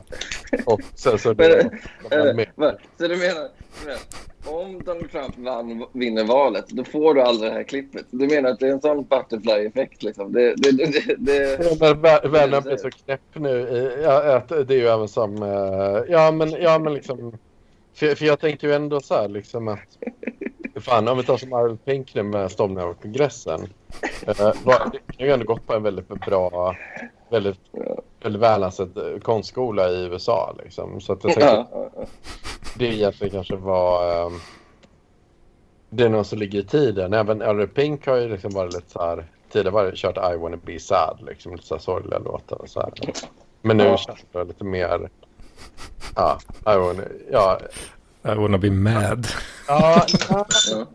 och 0.66 0.80
sen 0.94 1.18
så... 1.18 1.28
Men, 1.28 1.36
Det, 1.36 1.70
Eh, 2.10 2.46
va? 2.54 2.74
Så 2.98 3.08
du 3.08 3.16
menar, 3.16 3.48
du 3.80 3.86
menar, 3.86 4.00
om 4.46 4.82
Donald 4.84 5.10
Trump 5.12 5.38
vann, 5.38 5.86
vinner 5.92 6.24
valet, 6.24 6.68
då 6.68 6.84
får 6.84 7.14
du 7.14 7.22
aldrig 7.22 7.50
det 7.50 7.54
här 7.54 7.62
klippet? 7.62 8.06
Du 8.10 8.26
menar 8.26 8.50
att 8.50 8.60
det 8.60 8.66
är 8.66 8.72
en 8.72 8.80
sån 8.80 9.04
butterfly-effekt? 9.04 10.02
Liksom. 10.02 10.32
Det, 10.32 10.54
det, 10.56 10.70
det, 10.72 10.86
det, 10.86 11.14
det, 11.18 11.80
Men 11.80 11.94
vä- 12.02 12.28
Världen 12.28 12.62
blir 12.62 12.76
så 12.76 12.90
knäpp 12.90 13.20
nu. 13.34 13.58
Ja, 14.02 14.42
det 14.48 14.74
är 14.74 14.78
ju 14.78 14.86
även 14.86 15.08
som... 15.08 15.36
Ja, 16.08 16.30
men, 16.30 16.50
ja, 16.50 16.78
men 16.78 16.94
liksom... 16.94 17.38
För, 17.94 18.14
för 18.14 18.24
jag 18.24 18.40
tänkte 18.40 18.66
ju 18.66 18.72
ändå 18.72 19.00
så 19.00 19.14
här 19.14 19.28
liksom 19.28 19.68
att... 19.68 19.98
Fan, 20.80 21.08
om 21.08 21.16
vi 21.16 21.24
tar 21.24 21.37
som 21.37 21.52
Arnold 21.52 21.84
Pink 21.84 22.14
nu 22.14 22.22
med 22.22 22.50
stormningen 22.50 22.88
av 22.88 22.94
kongressen. 22.94 23.60
Uh, 24.28 24.52
var, 24.64 24.90
det 24.92 25.18
har 25.18 25.26
ju 25.26 25.32
ändå 25.32 25.44
gått 25.46 25.66
på 25.66 25.74
en 25.74 25.82
väldigt 25.82 26.08
bra, 26.08 26.76
väldigt, 27.30 27.60
väldigt 28.22 28.42
välansad 28.42 28.98
eh, 28.98 29.20
konstskola 29.20 29.90
i 29.90 30.04
USA. 30.04 30.54
Liksom. 30.64 31.00
Så 31.00 31.12
att 31.12 31.24
jag 31.24 31.34
tänkte 31.34 31.66
det 32.78 32.84
egentligen 32.87 33.32
kanske 33.32 33.56
var... 33.56 34.26
ehm, 34.26 34.32
det 35.90 36.04
är 36.04 36.08
något 36.08 36.26
som 36.26 36.38
ligger 36.38 36.58
i 36.58 36.64
tiden. 36.64 37.12
Även 37.12 37.42
Arnold 37.42 37.74
Pink 37.74 38.06
har 38.06 38.16
ju 38.16 38.28
liksom 38.28 38.50
varit 38.52 38.74
lite 38.74 38.90
så 38.90 39.02
här... 39.02 39.26
Tidigare 39.52 39.74
var 39.74 39.84
det 39.84 39.96
kört 39.96 40.32
I 40.34 40.37
wanna 40.37 40.56
be 40.56 40.78
sad, 40.80 41.18
liksom 41.26 41.52
lite 41.54 41.66
så 41.66 41.74
här 41.74 41.80
sorgliga 41.80 42.18
låtar 42.18 42.62
och 42.62 42.68
så 42.68 42.80
här. 42.80 42.92
Men 43.62 43.76
nu 43.76 43.84
Ja. 43.84 43.96
känns 43.96 44.24
det 44.32 44.44
lite 44.44 44.64
mer... 44.64 45.08
Ja, 46.16 46.38
I 46.60 46.78
wanna... 46.78 47.02
Ja, 47.32 47.60
I 48.26 48.34
wanna 48.34 48.58
be 48.58 48.70
mad. 48.70 49.26
ja, 49.68 50.06
ja 50.28 50.46
Ja. 50.70 50.87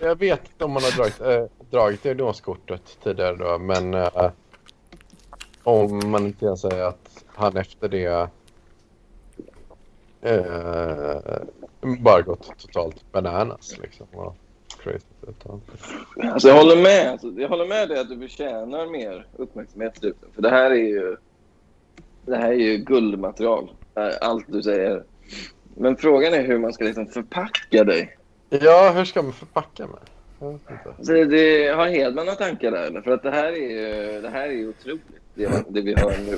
jag 0.00 0.18
vet 0.18 0.40
inte 0.44 0.64
om 0.64 0.72
man 0.72 0.82
har 0.82 0.96
dragit, 0.96 1.20
äh, 1.20 1.44
dragit 1.70 2.02
diagnoskortet 2.02 2.98
tidigare 3.02 3.36
då, 3.36 3.58
men 3.58 3.94
eh, 3.94 4.30
om 5.62 6.10
man 6.10 6.26
inte 6.26 6.38
kan 6.38 6.56
säga 6.56 6.86
att 6.86 7.24
han 7.26 7.56
efter 7.56 7.88
det 7.88 8.28
eh, 10.20 11.42
bara 11.98 12.22
gått 12.22 12.58
totalt 12.58 13.12
bananas 13.12 13.78
liksom. 13.82 14.06
Och 14.12 14.36
crazy 14.82 15.06
utan. 15.28 15.60
Alltså, 16.32 16.48
jag 16.48 16.56
håller 16.56 16.82
med. 16.82 17.10
Alltså, 17.10 17.28
jag 17.36 17.48
håller 17.48 17.66
med 17.66 17.88
dig 17.88 17.98
att 17.98 18.08
du 18.08 18.18
förtjänar 18.18 18.86
mer 18.86 19.26
uppmärksamhet. 19.36 20.00
För 20.34 20.42
det 20.42 20.50
här 20.50 20.70
är 20.70 20.74
ju, 20.74 21.16
det 22.26 22.36
här 22.36 22.48
är 22.48 22.70
ju 22.70 22.76
guldmaterial. 22.76 23.70
Allt 24.20 24.44
du 24.48 24.62
säger. 24.62 25.04
Men 25.78 25.96
frågan 25.96 26.34
är 26.34 26.42
hur 26.46 26.58
man 26.58 26.72
ska 26.72 26.84
liksom 26.84 27.06
förpacka 27.06 27.84
dig. 27.84 28.16
Ja, 28.48 28.92
hur 28.96 29.04
ska 29.04 29.22
man 29.22 29.32
förpacka 29.32 29.86
mig? 29.86 29.98
Jag 30.40 30.48
vet 30.52 30.60
inte. 30.70 31.04
Så 31.06 31.12
det, 31.12 31.68
har 31.76 31.86
Hedman 31.86 32.26
några 32.26 32.38
tankar 32.38 32.70
där? 32.70 32.82
Eller? 32.86 33.00
För 33.00 33.10
att 33.10 33.22
det 33.22 33.30
här 33.30 33.44
är 33.52 33.56
ju, 33.56 34.20
det 34.20 34.28
här 34.28 34.48
är 34.48 34.52
ju 34.52 34.68
otroligt, 34.68 35.02
det, 35.34 35.64
det 35.68 35.80
vi 35.80 35.94
hör 35.96 36.14
nu. 36.26 36.32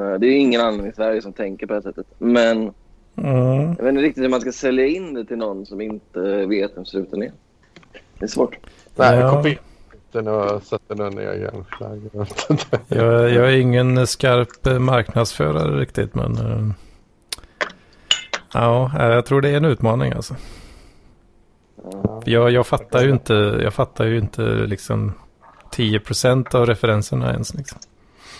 Eh, 0.00 0.18
Det 0.18 0.26
är 0.26 0.36
ingen 0.36 0.60
annan 0.60 0.86
i 0.86 0.92
Sverige 0.92 1.22
som 1.22 1.32
tänker 1.32 1.66
på 1.66 1.72
det 1.72 1.76
här 1.76 1.82
sättet. 1.82 2.06
Men 2.18 2.72
Mm. 3.16 3.60
jag 3.78 3.84
vet 3.84 3.88
inte 3.88 4.02
riktigt 4.02 4.24
hur 4.24 4.28
man 4.28 4.40
ska 4.40 4.52
sälja 4.52 4.86
in 4.86 5.14
det 5.14 5.24
till 5.24 5.36
någon 5.36 5.66
som 5.66 5.80
inte 5.80 6.46
vet 6.46 6.76
vem 6.76 6.84
struten 6.84 7.22
är. 7.22 7.32
Det 8.18 8.24
är 8.24 8.28
svårt. 8.28 8.56
Nej, 8.96 9.14
Ja. 9.14 9.20
jag 9.20 9.30
kopierar 9.32 9.58
den 10.12 10.28
och 10.28 10.62
sätter 10.62 10.94
den 10.94 11.18
egen 11.18 11.64
flagg. 11.78 12.00
Jag. 12.88 13.30
Jag, 13.30 13.52
är 13.52 13.56
ingen 13.56 14.06
skarp 14.06 14.66
eh, 14.66 14.78
marknadsförare 14.78 15.80
riktigt, 15.80 16.14
men... 16.14 16.74
Ja, 18.54 18.90
eh, 18.98 19.06
jag 19.06 19.26
tror 19.26 19.40
det 19.40 19.48
är 19.48 19.56
en 19.56 19.64
utmaning 19.64 20.12
alltså. 20.12 20.36
Ja. 21.92 22.22
Jag, 22.24 22.50
jag 22.50 22.66
fattar 22.66 23.02
ju 23.04 23.10
inte, 23.10 23.32
jag 23.62 23.74
fattar 23.74 24.04
ju 24.04 24.18
inte 24.18 24.42
liksom 24.42 25.12
10% 25.72 26.54
av 26.56 26.66
referenserna 26.66 27.32
ens 27.32 27.54
liksom. 27.54 27.78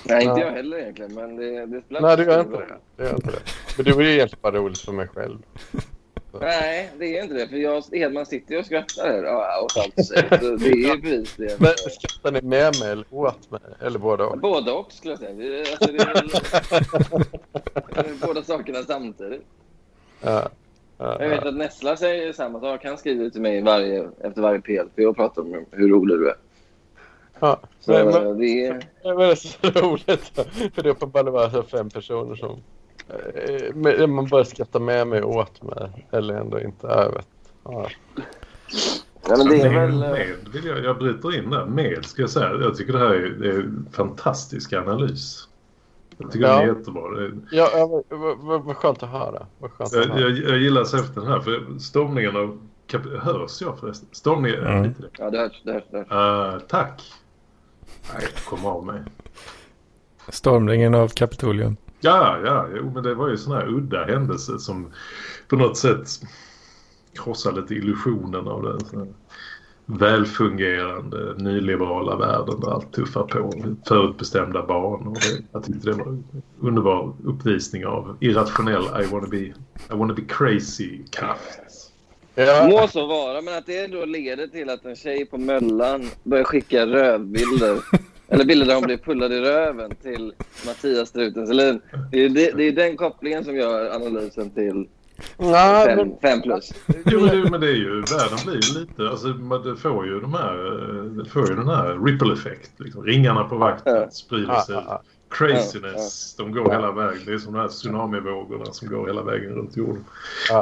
Nej, 0.05 0.25
inte 0.25 0.41
Ja. 0.41 0.47
jag 0.47 0.53
heller 0.53 0.79
egentligen. 0.79 1.15
Men 1.15 1.37
det, 1.37 1.67
det 1.67 1.83
spelar 1.83 2.01
Nej, 2.01 2.17
du 2.17 2.25
gör 2.25 2.41
inte 2.41 2.57
det. 2.57 2.67
Du 2.97 3.05
gör 3.05 3.15
inte 3.15 3.31
det. 3.31 3.39
Men 3.77 3.85
det 3.85 3.93
var 3.93 4.03
ju 4.03 4.13
egentligen 4.13 4.41
bara 4.43 4.53
roligt 4.57 4.79
för 4.79 4.93
mig 4.93 5.09
själv. 5.09 5.39
Nej, 6.41 6.91
det 6.99 7.19
är 7.19 7.23
inte 7.23 7.35
det. 7.35 7.49
För 7.49 7.57
jag, 7.57 7.83
Hedman 7.93 8.27
sitter 8.27 8.53
ju 8.55 8.61
och 8.61 8.67
skrattar 8.67 9.25
åt 9.65 9.77
allt 9.77 9.93
du 9.97 10.03
säger. 10.03 10.59
Det 10.59 10.67
är 10.69 10.95
ju 10.95 11.01
bevis 11.03 11.35
det. 11.37 11.61
Men 11.61 11.71
skrattar 11.91 12.33
ni 12.33 12.43
med 12.43 12.81
mig 12.81 12.91
eller 12.91 13.05
åt 13.11 13.51
mig? 13.51 13.61
Eller 13.81 13.99
båda 13.99 14.25
och? 14.25 14.39
Både 14.39 14.73
och 14.73 14.93
skulle 14.93 15.13
jag 15.13 15.19
säga. 15.21 15.33
Det, 15.35 15.61
alltså, 15.61 15.93
det 15.93 16.03
är 16.03 16.15
väl, 16.15 16.29
det 18.05 18.21
båda 18.27 18.43
sakerna 18.43 18.83
samtidigt. 18.83 19.43
Ja. 20.25 20.49
Ja, 20.99 21.17
Jag 21.23 21.29
vet 21.29 21.47
att 21.47 21.55
Nessla 21.55 21.97
säger 21.97 22.33
samma 22.33 22.61
sak. 22.61 22.85
Han 22.85 22.99
skriver 22.99 23.31
till 23.31 23.41
mig 23.41 23.63
varje, 23.63 24.09
efter 24.21 24.43
varje 24.43 24.61
PLP 24.61 24.99
och 25.09 25.17
pratar 25.17 25.43
om 25.43 25.65
hur 25.71 25.89
rolig 25.89 26.19
du 26.19 26.29
är. 26.29 26.35
ja. 27.41 27.61
Så 27.81 27.93
Men, 27.93 28.07
men, 28.07 28.39
det 28.39 28.67
är... 28.67 28.73
men 29.05 29.17
det 29.17 29.25
är 29.25 29.35
så 29.35 29.81
roligt. 29.81 30.33
För 30.75 30.83
det 30.83 30.89
är 30.89 30.93
uppenbarligen 30.93 31.33
bara 31.33 31.63
fem 31.63 31.91
personer 31.91 32.35
som... 32.35 32.63
eh, 33.09 33.75
men 33.75 34.11
Man 34.11 34.27
bara 34.27 34.45
skrattar 34.45 34.81
med 34.81 35.07
mig 35.07 35.23
och 35.23 35.37
åt 35.37 35.63
mig. 35.63 36.07
Eller 36.13 36.35
ändå 36.35 36.61
inte. 36.61 36.87
Ja, 36.87 37.03
Jag 37.03 37.13
vet. 37.13 37.29
Ja. 37.65 37.89
Ja, 39.29 39.37
men 39.39 39.47
det 39.49 39.61
är 39.61 39.71
med, 39.71 39.89
väl... 39.91 40.03
eh, 40.03 40.11
med 40.11 40.27
vill 40.53 40.65
jag, 40.65 40.85
jag 40.85 40.99
bryter 40.99 41.39
in 41.39 41.51
där. 41.51 41.67
Med 41.67 42.05
ska 42.05 42.23
jag 42.23 42.31
säga. 42.31 42.51
Jag 42.61 42.77
tycker 42.77 42.93
det 42.93 42.99
här 42.99 43.15
är, 43.15 43.29
det 43.31 43.49
är 43.49 43.55
en 43.59 43.89
fantastisk 43.93 44.73
analys. 44.73 45.49
Jag 46.19 46.33
tycker 46.33 46.47
Ja. 46.47 46.59
den 46.61 46.69
är 46.71 46.75
jättebra. 46.79 47.09
Det- 47.11 47.33
Ja, 47.51 47.69
vad, 48.11 48.19
vad, 48.21 48.39
vad, 48.39 48.65
vad 48.65 48.77
skönt 48.77 49.03
att 49.03 49.09
höra. 49.11 49.47
Vad 49.59 49.71
skönt 49.71 49.95
att 49.95 50.07
Jag, 50.07 50.09
höra. 50.15 50.21
jag, 50.21 50.31
jag 50.39 50.59
gillar 50.59 50.85
särskilt 50.85 51.15
den 51.15 51.27
här. 51.27 51.41
För 51.41 51.79
stormningen 51.79 52.37
av... 52.37 52.59
Kap- 52.87 53.19
hörs 53.21 53.61
jag 53.63 53.79
förresten? 53.79 54.09
Stormningen... 54.13 54.67
Mm. 54.67 54.83
Det. 54.83 54.93
Ja, 55.19 55.31
det 55.31 55.39
hörs. 55.39 55.63
Det 55.65 55.73
hörs, 55.73 55.83
det 55.91 55.99
hörs. 55.99 56.07
Ah, 56.11 56.61
tack. 56.69 57.03
Nej, 58.15 58.23
kom 58.49 58.67
av 58.67 58.87
mig. 58.87 59.01
Stormningen 60.29 60.95
av 60.95 61.09
Kapitolium. 61.09 61.77
Ja, 62.01 62.39
ja, 62.45 62.67
jo, 62.77 62.91
men 62.95 63.03
det 63.03 63.15
var 63.15 63.29
ju 63.29 63.37
sån 63.37 63.53
här 63.53 63.69
udda 63.69 64.05
händelse 64.05 64.59
som 64.59 64.93
på 65.49 65.57
något 65.57 65.77
sätt 65.77 66.09
krossar 67.25 67.53
lite 67.53 67.75
illusionen 67.75 68.49
av 68.49 68.63
här 68.63 69.15
välfungerande 69.87 71.35
nyliberala 71.39 72.17
världen 72.17 72.61
där 72.61 72.71
allt 72.71 72.93
tuffar 72.93 73.23
på 73.23 73.53
förutbestämda 73.89 74.63
banor. 74.67 75.15
Det- 75.15 75.45
Jag 75.53 75.65
tyckte 75.65 75.91
det 75.91 75.97
var 75.97 76.07
en 76.07 76.25
underbar 76.61 77.13
uppvisning 77.25 77.87
av 77.87 78.17
irrationell 78.21 78.85
I 79.03 79.07
wanna 79.07 79.27
be, 79.27 79.37
I 79.39 79.53
wanna 79.91 80.15
be 80.15 80.23
crazy 80.29 80.99
kraft. 81.11 81.61
Ja, 82.35 82.67
Må 82.71 82.89
så 82.89 83.07
vara, 83.07 83.43
men 83.43 83.59
att 83.59 83.67
det 83.67 83.87
då 83.87 84.05
leder 84.05 84.47
till 84.47 84.71
att 84.71 84.85
en 84.85 84.97
tjej 84.97 85.27
på 85.27 85.39
Möllan 85.39 86.09
börjar 86.23 86.45
skicka 86.45 86.87
rövbilder 86.87 87.79
Eller 88.29 88.45
bilder 88.45 88.67
där 88.67 88.75
hon 88.75 88.85
blir 88.85 88.97
pullad 88.97 89.33
i 89.33 89.41
röven 89.41 89.95
till 90.03 90.33
Mattias 90.67 91.09
Struten 91.09 91.47
Selin. 91.47 91.81
Det 92.11 92.25
är, 92.25 92.29
det, 92.29 92.51
det 92.57 92.63
är 92.65 92.73
den 92.73 92.97
kopplingen 92.97 93.45
som 93.45 93.57
gör 93.57 93.95
analysen 93.95 94.51
till 94.51 94.89
Nej, 95.39 95.87
fem, 95.87 95.97
men, 95.99 96.17
fem 96.23 96.43
plus. 96.43 96.73
Jo, 97.07 97.21
men 97.21 97.29
det, 97.45 97.51
men 97.51 97.61
det 97.61 97.67
är 97.69 97.75
ju, 97.77 98.01
världen 98.01 98.39
blir 98.47 98.55
ju 98.75 98.81
lite, 98.81 99.09
alltså 99.11 99.27
man- 99.29 99.63
det 99.63 99.77
får 99.77 100.07
ju 100.07 100.21
de 100.21 100.35
här, 100.35 100.67
eh, 100.99 101.05
det 101.05 101.25
får 101.25 101.49
ju 101.51 101.57
den 101.57 101.69
här 101.69 102.05
ripple 102.05 102.33
effekt. 102.33 102.71
Liksom. 102.77 103.05
Ringarna 103.05 103.45
på 103.45 103.57
vattnet 103.57 104.15
sprider 104.15 104.61
sig. 104.61 104.85
Craziness, 105.31 106.35
de 106.37 106.53
går 106.53 106.71
hela 106.71 106.93
vägen. 106.93 107.23
Det 107.27 107.33
är 107.33 107.39
som 107.39 107.53
de 107.53 107.59
här 107.61 107.69
tsunamivågorna 107.69 108.65
som 108.65 108.89
går 108.89 109.07
hela 109.07 109.23
vägen 109.23 109.55
runt 109.55 109.77
jorden. 109.77 110.05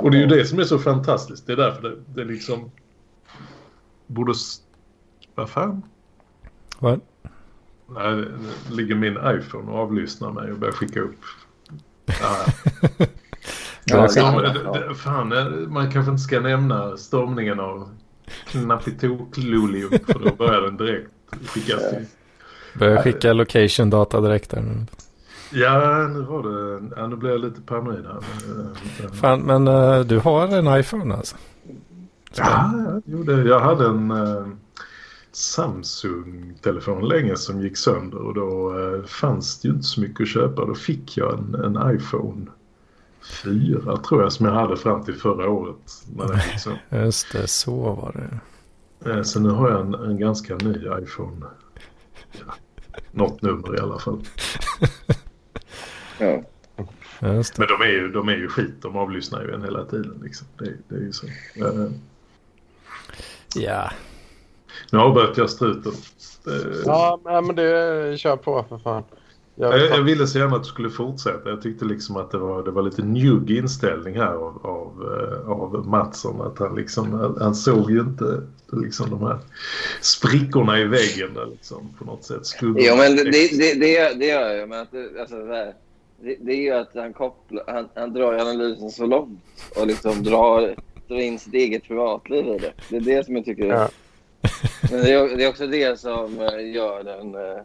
Och 0.03 0.11
det 0.11 0.17
är 0.17 0.21
ju 0.21 0.27
det 0.27 0.45
som 0.45 0.59
är 0.59 0.65
så 0.65 0.79
fantastiskt. 0.79 1.47
Det 1.47 1.53
är 1.53 1.57
därför 1.57 1.83
det, 1.83 1.97
det 2.15 2.25
liksom 2.25 2.71
borde... 4.07 4.33
Vad 5.35 5.51
fan? 5.51 5.83
Vad? 6.79 7.01
Nej, 7.89 8.25
ligger 8.71 8.95
min 8.95 9.19
iPhone 9.25 9.73
och 9.73 9.79
avlyssnar 9.79 10.33
mig 10.33 10.53
och 10.53 10.59
börjar 10.59 10.73
skicka 10.75 11.01
upp. 11.01 11.19
Ah, 12.23 12.51
Så, 13.87 14.09
skicka- 14.09 14.73
det, 14.73 14.95
fan, 14.95 15.33
man 15.73 15.91
kanske 15.91 16.11
inte 16.11 16.23
ska 16.23 16.41
nämna 16.41 16.97
stormningen 16.97 17.61
av 17.61 17.89
Knapitoklulium 18.47 19.91
för 20.07 20.19
då 20.19 20.35
börjar 20.35 20.61
den 20.61 20.77
direkt 20.77 21.11
skickas 21.47 21.91
till. 21.91 22.07
Börjar 22.79 23.03
skicka 23.03 23.33
location 23.33 23.91
data 23.91 24.21
direkt 24.21 24.51
där 24.51 24.61
nu. 24.61 24.87
Ja, 25.53 26.09
nu 26.09 26.21
var 26.21 26.43
det... 26.43 26.83
Ja, 26.97 27.07
nu 27.07 27.17
blir 27.17 27.31
jag 27.31 27.41
lite 27.41 27.61
paranoid 27.61 28.05
här. 28.07 28.21
men, 28.57 28.67
eh, 29.07 29.13
Fan, 29.13 29.41
men 29.41 29.69
eh, 29.69 30.01
du 30.01 30.19
har 30.19 30.47
en 30.49 30.81
iPhone 30.81 31.15
alltså? 31.15 31.37
Ja, 32.37 32.73
jag, 32.87 33.03
gjorde, 33.19 33.33
jag 33.43 33.61
hade 33.61 33.87
en 33.87 34.11
eh, 34.11 34.47
Samsung-telefon 35.33 37.09
länge 37.09 37.37
som 37.37 37.61
gick 37.63 37.77
sönder 37.77 38.19
och 38.19 38.35
då 38.35 38.75
fanns 39.07 39.61
det 39.61 39.69
ju 39.69 39.75
inte 39.75 39.87
så 39.87 40.01
mycket 40.01 40.21
att 40.21 40.29
köpa. 40.29 40.65
Då 40.65 40.75
fick 40.75 41.17
jag 41.17 41.39
en, 41.39 41.55
en 41.55 41.97
iPhone 41.97 42.47
4 43.45 43.97
tror 43.97 44.23
jag 44.23 44.33
som 44.33 44.47
jag 44.47 44.53
hade 44.53 44.77
fram 44.77 45.05
till 45.05 45.15
förra 45.15 45.49
året. 45.51 46.05
När 46.17 46.35
gick 46.35 46.61
sönder. 46.61 46.83
Just 47.05 47.33
det, 47.33 47.47
så 47.49 47.77
var 47.77 48.13
det. 48.13 49.11
Eh, 49.11 49.23
så 49.23 49.41
nu 49.41 49.49
har 49.49 49.71
jag 49.71 49.81
en, 49.81 49.95
en 49.95 50.19
ganska 50.19 50.55
ny 50.57 50.75
iPhone. 51.03 51.47
Ja, 52.33 52.55
något 53.11 53.43
nummer 53.43 53.77
i 53.77 53.81
alla 53.81 53.99
fall. 53.99 54.21
Ja. 56.19 56.43
Just 57.21 57.57
det. 57.57 57.59
Men 57.59 57.79
de 57.79 57.85
är 57.85 57.91
ju, 57.91 58.09
de 58.13 58.29
är 58.29 58.37
ju 58.37 58.49
skit. 58.49 58.75
De 58.83 58.97
avlyssnar 58.97 59.43
ju 59.43 59.55
en 59.55 59.63
hela 59.63 59.85
tiden. 59.85 60.21
Liksom. 60.23 60.47
Det, 60.59 60.73
det 60.89 60.95
är 60.95 61.01
ju 61.01 61.13
så. 61.13 61.27
Eh, 61.27 61.91
Ja, 63.55 63.91
nu 64.93 64.99
avbröt 64.99 65.37
jag 65.37 65.51
struten. 65.51 65.93
Eh, 66.47 66.77
ja, 66.85 67.21
men 67.25 67.47
men 67.47 67.57
det 67.57 68.19
kör 68.21 68.37
på 68.37 68.65
för 68.69 68.79
fan. 68.79 69.03
Jag, 69.55 69.79
Jag, 69.79 69.91
jag 69.91 70.03
ville 70.03 70.27
så 70.27 70.39
gärna 70.39 70.57
att 70.57 70.63
du 70.63 70.69
skulle 70.69 70.91
fortsätta. 70.91 71.51
Jag 71.51 71.63
tyckte 71.63 71.85
liksom 71.85 72.17
att 72.17 72.31
det 72.31 72.39
var, 72.39 72.63
det 72.63 72.71
var 72.71 72.83
lite 72.83 73.03
njugg 73.03 73.51
inställning 73.51 74.17
här 74.17 74.33
av, 74.33 74.67
av, 74.67 75.17
eh, 75.19 75.51
av 75.51 75.87
Mattsson. 75.87 76.41
Att 76.41 76.59
han 76.59 76.75
liksom, 76.75 77.37
han 77.41 77.55
såg 77.55 77.91
ju 77.91 78.01
inte 78.01 78.43
liksom 78.73 79.11
de 79.11 79.23
här 79.23 79.39
sprickorna 80.01 80.79
i 80.79 80.85
väggen 80.85 81.35
där 81.35 81.47
liksom 81.47 81.95
på 81.99 82.05
något 82.05 82.25
sätt. 82.25 82.47
Skuggorna. 82.47 82.87
Jo, 82.87 82.97
men 82.97 83.17
det, 83.17 83.25
det, 83.25 83.81
det, 83.81 84.19
det 84.19 84.27
gör 84.27 84.51
jag. 84.51 84.69
Men 84.69 84.81
att 84.81 84.93
det, 84.93 85.21
alltså, 85.21 85.37
det, 85.37 85.75
det 86.41 86.53
är 86.53 86.63
ju 86.63 86.71
att 86.71 86.91
han, 86.95 87.13
kopplar, 87.13 87.65
han, 87.67 87.89
han 87.95 88.13
drar 88.13 88.33
analysen 88.33 88.91
så 88.91 89.07
långt 89.07 89.41
och 89.77 89.87
liksom 89.87 90.23
drar, 90.23 90.75
drar 91.09 91.21
in 91.21 91.39
sitt 91.39 91.55
eget 91.55 91.85
privatliv 91.85 92.47
i 92.47 92.59
det. 92.59 92.73
Det 92.89 92.97
är 92.97 93.01
det 93.01 93.27
som 93.27 93.37
jag 93.37 93.45
tycker. 93.45 93.67
Ja. 93.67 93.89
Men 94.91 95.01
det 95.01 95.13
är, 95.13 95.37
det 95.37 95.45
är 95.45 95.49
också 95.49 95.67
det 95.67 96.01
som 96.01 96.41
eh, 96.41 96.73
gör 96.75 97.05
den 97.05 97.35
eh, 97.35 97.63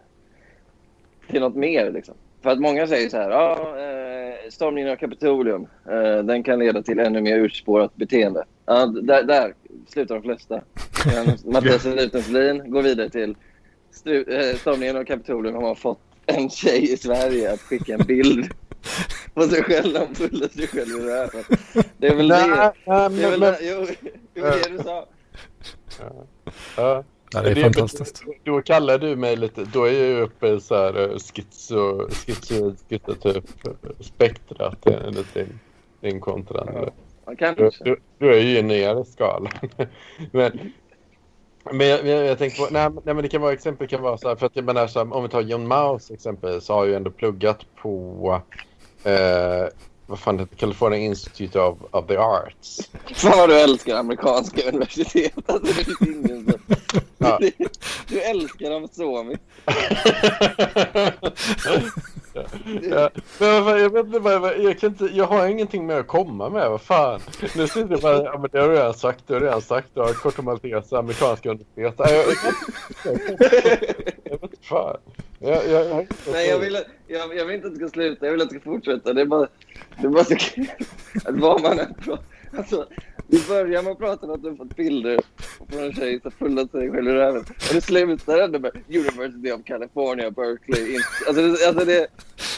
till 1.27 1.41
något 1.41 1.55
mer. 1.55 1.91
Liksom. 1.91 2.15
För 2.41 2.49
att 2.49 2.59
många 2.59 2.87
säger 2.87 3.09
så 3.09 3.17
här, 3.17 3.29
ja, 3.29 3.75
eh, 3.77 4.49
stormningen 4.49 4.91
av 4.91 4.95
Kapitolium, 4.95 5.67
eh, 5.89 6.23
den 6.23 6.43
kan 6.43 6.59
leda 6.59 6.81
till 6.81 6.99
ännu 6.99 7.21
mer 7.21 7.37
urspårat 7.37 7.95
beteende. 7.95 8.45
Ja, 8.65 8.85
där, 8.85 9.23
där 9.23 9.53
slutar 9.87 10.15
de 10.15 10.23
flesta. 10.23 10.61
Men 11.05 11.53
Mattias 11.53 11.85
Lutenslin 11.85 12.71
går 12.71 12.81
vidare 12.81 13.09
till 13.09 13.29
eh, 14.05 14.57
stormningen 14.57 14.97
av 14.97 15.03
Kapitolium 15.03 15.55
har 15.55 15.61
man 15.61 15.75
fått 15.75 15.99
en 16.25 16.49
tjej 16.49 16.93
i 16.93 16.97
Sverige 16.97 17.53
att 17.53 17.61
skicka 17.61 17.93
en 17.93 18.05
bild 18.05 18.51
på 19.33 19.43
sig 19.43 19.63
själv 19.63 19.93
när 19.93 19.99
hon 19.99 20.13
pullar 20.13 20.47
sig 20.47 20.67
själv 20.67 20.89
i 20.89 21.09
röven. 21.09 21.43
Det 21.97 22.07
är 22.07 22.15
väl 22.15 22.27
det. 22.27 22.73
Det 22.85 23.23
är 23.23 23.37
väl 23.37 23.55
jo, 23.61 23.85
det 24.33 24.77
du 24.77 24.83
sa. 24.83 25.07
Ja. 27.37 27.53
det 27.53 27.61
är 27.61 27.63
fantastiskt. 27.63 28.23
Då, 28.25 28.51
då 28.51 28.61
kallar 28.61 28.97
du 28.97 29.15
mig 29.15 29.35
lite, 29.35 29.63
då 29.63 29.83
är 29.83 29.91
jag 29.91 30.07
ju 30.07 30.21
uppe 30.21 30.47
i 30.47 30.59
så 30.59 30.75
här 30.75 30.99
eh, 30.99 31.17
schizo, 31.17 32.09
schizoid 32.09 32.77
schizotyp 32.89 33.43
spektrat 33.99 34.87
enligt 34.87 35.33
din, 35.33 35.59
din 36.01 36.19
kontra. 36.19 36.91
Ja, 37.25 37.53
Du, 37.57 37.69
du, 37.79 37.97
du 38.17 38.35
är 38.35 38.41
ju 38.41 38.61
nere 38.61 39.01
i 39.01 39.05
skalan. 39.05 39.51
men 40.31 40.71
men 41.71 41.87
jag, 41.87 42.07
jag, 42.07 42.25
jag 42.25 42.37
tänker 42.37 42.57
på, 42.57 42.67
nej, 42.71 42.89
nej 42.89 43.13
men 43.13 43.21
det 43.21 43.27
kan 43.27 43.41
vara 43.41 43.53
exempel 43.53 43.87
kan 43.87 44.01
vara 44.01 44.17
så 44.17 44.27
här, 44.27 44.35
för 44.35 44.45
att 44.45 44.55
jag 44.55 44.65
menar 44.65 44.87
så 44.87 44.99
här, 44.99 45.13
om 45.13 45.23
vi 45.23 45.29
tar 45.29 45.41
John 45.41 45.67
Maus 45.67 46.11
exempel 46.11 46.61
så 46.61 46.73
har 46.73 46.79
jag 46.79 46.87
ju 46.89 46.95
ändå 46.95 47.11
pluggat 47.11 47.65
på 47.75 48.41
eh, 49.03 49.67
vad 50.07 50.19
fan 50.19 50.39
heter 50.39 50.51
det? 50.51 50.57
California 50.59 50.99
Institute 50.99 51.59
of, 51.59 51.77
of 51.91 52.07
the 52.07 52.17
Arts. 52.17 52.89
Fan 53.15 53.37
vad 53.37 53.49
du 53.49 53.59
älskar 53.59 53.95
amerikanska 53.95 54.61
universitet. 54.69 55.33
Alltså, 55.45 55.65
det 55.65 55.73
finns 55.73 56.01
ingen 56.01 56.45
som... 56.45 56.53
Ja. 57.19 57.39
Du 58.07 58.21
älskar 58.21 58.69
dem 58.69 58.87
så 58.91 59.23
mycket. 59.23 59.41
ja, 62.89 63.09
men 63.39 63.63
vad- 63.63 63.81
jag 63.81 63.89
vet 63.89 64.05
inte 64.05 64.19
vad 64.19 64.57
jag, 64.59 64.79
kan 64.79 64.89
inte, 64.89 65.05
jag 65.05 65.25
har 65.25 65.47
ingenting 65.47 65.85
mer 65.85 65.99
att 65.99 66.07
komma 66.07 66.49
med, 66.49 66.69
vad 66.69 66.81
fan. 66.81 67.19
Nu 67.55 67.67
sitter 67.67 67.91
jag 67.91 68.01
bara, 68.01 68.23
ja 68.23 68.37
men 68.37 68.49
det 68.51 68.59
har 68.59 68.67
du 68.69 68.75
redan 68.75 68.93
sagt, 68.93 69.23
det 69.27 69.33
har 69.33 69.39
du 69.41 69.45
redan 69.45 69.61
sagt, 69.61 69.87
du 69.93 69.99
har 70.01 70.13
Corto 70.13 70.41
Maltese, 70.41 70.97
amerikanska 70.97 71.49
universitet. 71.49 71.99
Ja, 74.61 74.67
fan. 74.67 74.97
Jag, 75.39 75.69
jag, 75.69 75.85
jag, 75.85 76.07
Nej, 76.31 76.49
jag 76.49 76.59
vill, 76.59 76.77
jag, 77.07 77.37
jag 77.37 77.45
vill 77.45 77.55
inte 77.55 77.67
att 77.67 77.73
det 77.73 77.79
ska 77.79 77.89
sluta. 77.89 78.25
Jag 78.25 78.31
vill 78.31 78.41
att 78.41 78.49
det 78.49 78.59
ska 78.59 78.71
fortsätta. 78.71 79.13
Det 79.13 79.21
är 79.21 79.25
bara, 79.25 79.47
det 80.01 80.07
är 80.07 80.09
bara 80.09 80.23
så 80.23 80.35
kul 80.35 80.67
att 81.25 81.35
vad 81.35 81.61
man 81.61 81.79
än 81.79 81.93
pratar... 81.93 82.25
Alltså, 82.57 82.87
vi 83.27 83.43
börjar 83.47 83.83
med 83.83 83.91
att 83.91 83.97
prata 83.97 84.25
om 84.25 84.31
att 84.31 84.43
du 84.43 84.49
har 84.49 84.55
fått 84.55 84.75
bilder 84.75 85.19
från 85.69 85.83
en 85.83 85.93
tjej 85.93 86.21
som 86.21 86.31
fullat 86.31 86.71
sig 86.71 86.91
själv 86.91 87.09
i 87.09 87.13
röven. 87.13 87.41
Och 87.41 87.73
det 87.73 87.81
slutar 87.81 88.39
ändå 88.39 88.59
med 88.59 88.71
University 88.87 89.51
of 89.51 89.63
California, 89.65 90.31
Berkeley. 90.31 90.95
Alltså, 91.27 91.41
det, 91.41 91.67
alltså 91.67 91.85
det, 91.85 92.07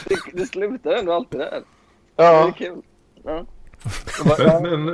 det, 0.08 0.16
det 0.32 0.46
slutar 0.46 0.92
ändå 0.92 1.12
alltid 1.12 1.40
där. 1.40 1.62
Det 2.16 2.22
är 2.22 2.32
ja, 2.32 2.52
kul. 2.56 2.82
Ja. 3.24 3.46
Men, 4.38 4.62
men 4.62 4.86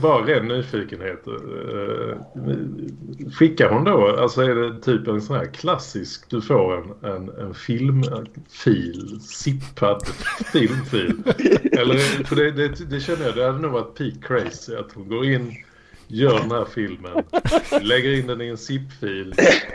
bara 0.00 0.26
ren 0.26 0.48
nyfikenhet. 0.48 1.26
eh, 1.26 2.16
Skickar 3.32 3.70
hon 3.70 3.84
då, 3.84 4.16
alltså 4.16 4.42
är 4.42 4.54
det 4.54 4.82
typ 4.82 5.08
en 5.08 5.22
sån 5.22 5.36
här 5.36 5.46
klassisk, 5.46 6.30
du 6.30 6.40
får 6.42 6.76
en, 6.76 7.10
en, 7.12 7.28
en 7.28 7.54
filmfil, 7.54 9.20
zippad 9.20 10.02
filmfil. 10.52 11.22
Eller, 11.72 12.24
för 12.24 12.36
det, 12.36 12.50
det, 12.50 12.90
det 12.90 13.00
känner 13.00 13.24
jag, 13.26 13.34
det 13.34 13.46
hade 13.46 13.58
nog 13.58 13.72
varit 13.72 13.94
peak 13.94 14.14
crazy 14.22 14.74
att 14.74 14.92
hon 14.94 15.08
går 15.08 15.24
in, 15.24 15.56
gör 16.08 16.38
den 16.40 16.50
här 16.50 16.64
filmen, 16.74 17.22
lägger 17.82 18.12
in 18.18 18.26
den 18.26 18.40
i 18.40 18.48
en 18.48 18.56
zip-fil 18.56 19.34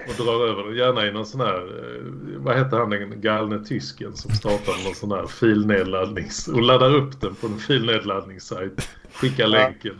och 0.10 0.26
drar 0.26 0.48
över 0.48 0.64
den, 0.64 0.76
gärna 0.78 1.08
i 1.08 1.12
någon 1.12 1.26
sån 1.26 1.42
här, 1.42 1.56
eh, 1.58 2.02
vad 2.38 2.58
heter 2.58 2.78
han 2.78 2.90
den 2.90 3.22
galne 3.22 3.66
tysken 3.66 4.16
som 4.16 4.32
startar 4.32 4.84
någon 4.86 4.96
sån 4.96 5.12
här 5.12 5.28
filnedladdnings 5.28 6.48
och 6.48 6.62
laddar 6.62 6.96
upp 6.96 7.22
den 7.22 7.36
på 7.36 7.48
en 7.48 7.58
filnedladdningssajt, 7.60 8.90
skickar 9.14 9.48
länken. 9.48 9.96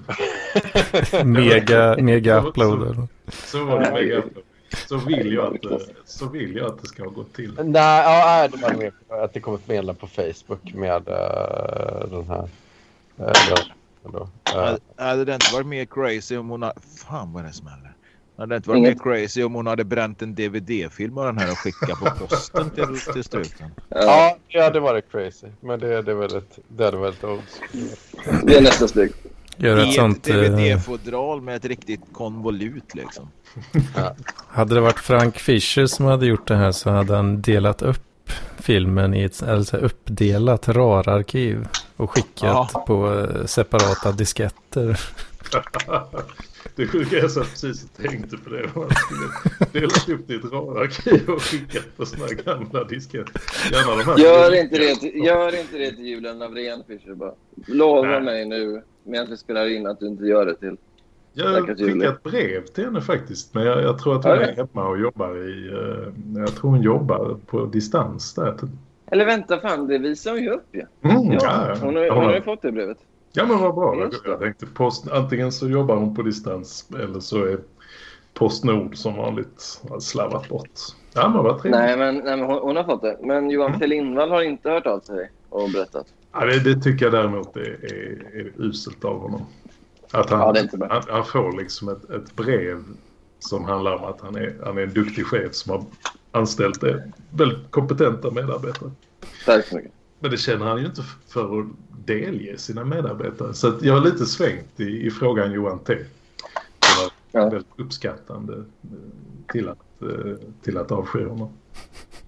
Mega, 1.26 1.96
mega 2.00 2.42
uploader. 2.42 3.08
Så 3.30 3.64
var 3.66 3.80
det 3.80 3.92
med 3.92 4.12
Upload. 4.18 4.44
Så 4.88 4.98
vill 4.98 5.34
jag 5.34 5.56
att, 5.56 5.62
det- 5.62 5.80
så 6.06 6.30
vill 6.30 6.56
jag 6.56 6.66
att 6.66 6.82
det 6.82 6.88
ska 6.88 7.04
ha 7.04 7.10
gått 7.10 7.34
till. 7.34 7.52
Nej, 7.64 8.04
ja, 8.04 8.48
det 8.48 8.58
var 8.58 8.74
mer 8.74 8.92
att 9.24 9.34
det 9.34 9.40
kom 9.40 9.56
ett 9.56 9.68
meddelande 9.68 10.00
på 10.02 10.08
Facebook 10.08 10.74
med 10.74 11.08
uh, 11.10 12.10
den 12.12 12.28
här. 12.28 12.50
Uh, 13.20 13.58
den, 14.04 14.12
då. 14.12 14.30
Eh, 14.52 14.56
Hade- 14.66 14.80
Hade 14.98 15.26
det 15.26 15.34
inte 15.34 15.54
varit 15.54 15.68
mer 15.68 15.86
crazy 15.86 16.38
om 16.38 16.50
hon 16.50 16.62
hade... 16.62 16.76
Fan 17.08 17.34
vad 17.34 17.44
det 17.44 17.54
smäller. 17.54 17.94
Hade 18.38 18.50
det 18.54 18.56
inte 18.56 18.70
varit 18.70 18.78
Inget. 18.78 19.06
mer 19.06 19.14
crazy 19.14 19.44
om 19.44 19.54
hon 19.54 19.68
hade 19.68 19.84
bränt 19.84 20.22
en 20.22 20.36
DVD-film 20.36 21.18
av 21.18 21.26
den 21.26 21.38
här 21.38 21.52
och 21.52 21.58
skickat 21.58 22.00
på 22.00 22.26
posten 22.28 22.70
till, 22.70 23.00
till 23.14 23.24
struten? 23.24 23.72
Ja, 23.90 24.38
ja, 24.48 24.60
det 24.60 24.64
hade 24.64 24.80
varit 24.80 25.12
crazy. 25.12 25.48
Men 25.62 25.80
det, 25.80 26.02
det, 26.02 26.12
är 26.12 26.16
väldigt, 26.16 26.60
det 26.68 26.86
hade 26.86 26.98
varit 26.98 27.24
old 27.24 27.42
det 28.44 28.58
är 28.58 28.62
nästa 28.62 28.88
steg. 28.88 29.12
Gör 29.58 29.78
ett 29.78 29.88
ett 29.88 29.94
sånt... 29.94 30.28
eh, 30.30 30.36
DVD-fodral 30.36 31.42
med 31.42 31.56
ett 31.56 31.66
riktigt 31.66 32.02
konvolut 32.14 32.96
liksom. 32.96 33.30
Hade 34.48 34.76
det 34.76 34.82
varit 34.82 35.00
Frank 35.00 35.38
Fischer 35.38 35.86
som 35.86 36.06
hade 36.06 36.26
gjort 36.26 36.48
det 36.48 36.56
här 36.56 36.72
så 36.72 36.90
hade 36.90 37.16
han 37.16 37.42
delat 37.42 37.82
upp 37.82 38.04
filmen 38.60 39.14
i 39.14 39.24
ett 39.24 39.44
alltså 39.44 39.78
uppdelat 39.78 40.68
RAR-arkiv 40.68 41.68
och 41.98 42.12
skickat 42.12 42.70
Ja. 42.74 42.84
på 42.88 43.14
eh, 43.14 43.46
separata 43.46 44.12
disketter. 44.12 45.00
Det 46.76 46.88
sjuka 46.88 47.18
är 47.18 47.28
så 47.28 47.40
att 47.40 47.46
jag 47.46 47.52
precis 47.62 47.90
tänkte 47.98 48.38
på 48.38 48.50
det. 48.50 48.70
Man 48.76 48.90
skulle 48.90 49.28
delat 49.72 50.10
upp 50.10 50.28
ditt 50.28 50.44
radarkiv 50.52 51.30
och 51.30 51.42
skickat 51.42 51.98
på 51.98 52.06
sådana 52.06 52.28
gamla 52.34 52.84
disketter. 52.84 53.42
Gärna 53.72 53.96
de 53.96 54.04
här 54.04 54.18
gör, 54.18 54.56
inte 54.62 54.78
det 54.78 54.96
till, 54.96 55.26
gör 55.26 55.60
inte 55.60 55.78
det 55.78 55.92
till 55.92 56.06
Julian 56.06 56.40
Lavrén, 56.40 56.84
Fischer. 56.88 57.14
Bara. 57.16 57.32
Lova 57.68 58.08
Nej. 58.08 58.22
mig 58.22 58.46
nu, 58.46 58.82
medan 59.04 59.30
vi 59.30 59.38
spelar 59.38 59.68
in, 59.76 59.88
att 59.88 60.00
du 60.00 60.08
inte 60.08 60.24
gör 60.26 60.46
det 60.46 60.56
till 60.56 60.78
jag 61.34 61.68
skickade 61.78 62.08
ett 62.08 62.24
brev 62.24 62.66
till 62.66 62.86
henne 62.86 63.02
faktiskt. 63.02 63.54
Men 63.54 63.64
jag, 63.64 63.84
jag 63.84 64.00
tror 64.00 64.16
att 64.16 64.24
hon 64.24 64.34
är 64.34 64.56
hemma 64.56 64.88
och 64.88 65.00
jobbar 65.00 65.38
i... 65.38 65.70
Uh, 65.70 66.42
jag 66.42 66.56
tror 66.56 66.70
hon 66.70 66.82
jobbar 66.82 67.38
på 67.46 67.66
distans 67.66 68.34
där. 68.34 68.56
Eller 69.06 69.26
vänta, 69.26 69.60
fan 69.60 69.88
det 69.88 69.98
visar 69.98 70.32
hon 70.32 70.42
ju 70.42 70.50
upp 70.50 70.68
ju. 70.72 70.86
Ja. 71.02 71.10
Mm, 71.10 71.32
ja. 71.32 71.40
ja. 71.42 71.76
Hon, 71.82 71.96
har, 71.96 72.10
hon 72.10 72.26
har 72.26 72.34
ju 72.34 72.42
fått 72.42 72.62
det 72.62 72.72
brevet. 72.72 72.98
Ja 73.34 73.46
men 73.46 73.60
vad 73.60 73.76
bra. 73.76 73.96
Jag, 74.00 74.14
jag 74.26 74.40
tänkte 74.40 74.66
post, 74.66 75.08
antingen 75.12 75.52
så 75.52 75.70
jobbar 75.70 75.96
hon 75.96 76.16
på 76.16 76.22
distans 76.22 76.90
eller 77.04 77.20
så 77.20 77.46
är 77.46 77.60
Postnord 78.34 78.96
som 78.98 79.16
vanligt 79.16 79.82
slarvat 80.00 80.50
bort. 80.50 80.80
Ja 81.14 81.30
men 81.30 81.44
vad 81.44 81.62
trevligt. 81.62 81.80
Nej 81.80 81.98
men, 81.98 82.16
nej, 82.16 82.38
men 82.38 82.46
hon, 82.46 82.60
hon, 82.62 82.76
har 82.76 82.84
fått 82.84 83.02
det. 83.02 83.18
Men 83.22 83.50
Johan 83.50 83.74
mm. 83.74 83.90
Lindvall 83.90 84.30
har 84.30 84.42
inte 84.42 84.70
hört 84.70 84.86
av 84.86 85.00
sig 85.00 85.32
och 85.50 85.70
berättat. 85.70 86.08
Ja, 86.32 86.46
det, 86.46 86.60
det 86.60 86.82
tycker 86.82 87.06
jag 87.06 87.14
däremot 87.14 87.58
är, 87.58 87.62
är, 87.62 88.40
är 88.40 88.52
uselt 88.58 89.06
av 89.06 89.20
honom. 89.20 89.46
Att 90.12 90.30
han, 90.30 90.40
ja, 90.40 90.88
han, 90.90 91.04
han, 91.10 91.26
får 91.26 91.58
liksom 91.58 91.90
ett, 91.90 92.10
ett, 92.10 92.36
brev 92.36 92.84
som 93.40 93.66
handlar 93.66 93.96
om 93.96 94.04
att 94.04 94.22
han 94.22 94.36
är, 94.36 94.56
han 94.66 94.78
är 94.78 94.82
en 94.82 94.94
duktig 94.94 95.26
chef 95.26 95.56
som 95.56 95.72
har 95.72 95.86
anställt 96.32 96.84
väldigt 97.30 97.72
kompetenta 97.72 98.32
medarbetare. 98.32 98.92
Tack 99.46 99.66
så 99.66 99.76
mycket. 99.76 99.92
Men 100.20 100.32
det 100.32 100.38
känner 100.38 100.66
han 100.66 100.80
ju 100.80 100.86
inte 100.86 101.04
för 101.28 101.60
att 101.60 101.66
delge 102.06 102.58
sina 102.58 102.86
medarbetare. 102.86 103.54
Så 103.54 103.74
jag 103.82 103.94
har 103.94 104.02
lite 104.02 104.26
svängt 104.26 104.80
i, 104.80 105.06
i 105.08 105.12
frågan 105.12 105.52
Johan 105.52 105.80
T. 105.80 105.94
Jag 106.80 107.04
var 107.04 107.12
ja. 107.32 107.50
väldigt 107.50 107.80
uppskattande 107.80 108.54
eh, 108.54 108.90
till 109.52 109.70
att, 109.70 110.02
eh, 110.02 110.36
till 110.64 110.78
att 110.78 110.92
avsky 110.92 111.26
honom. 111.26 111.50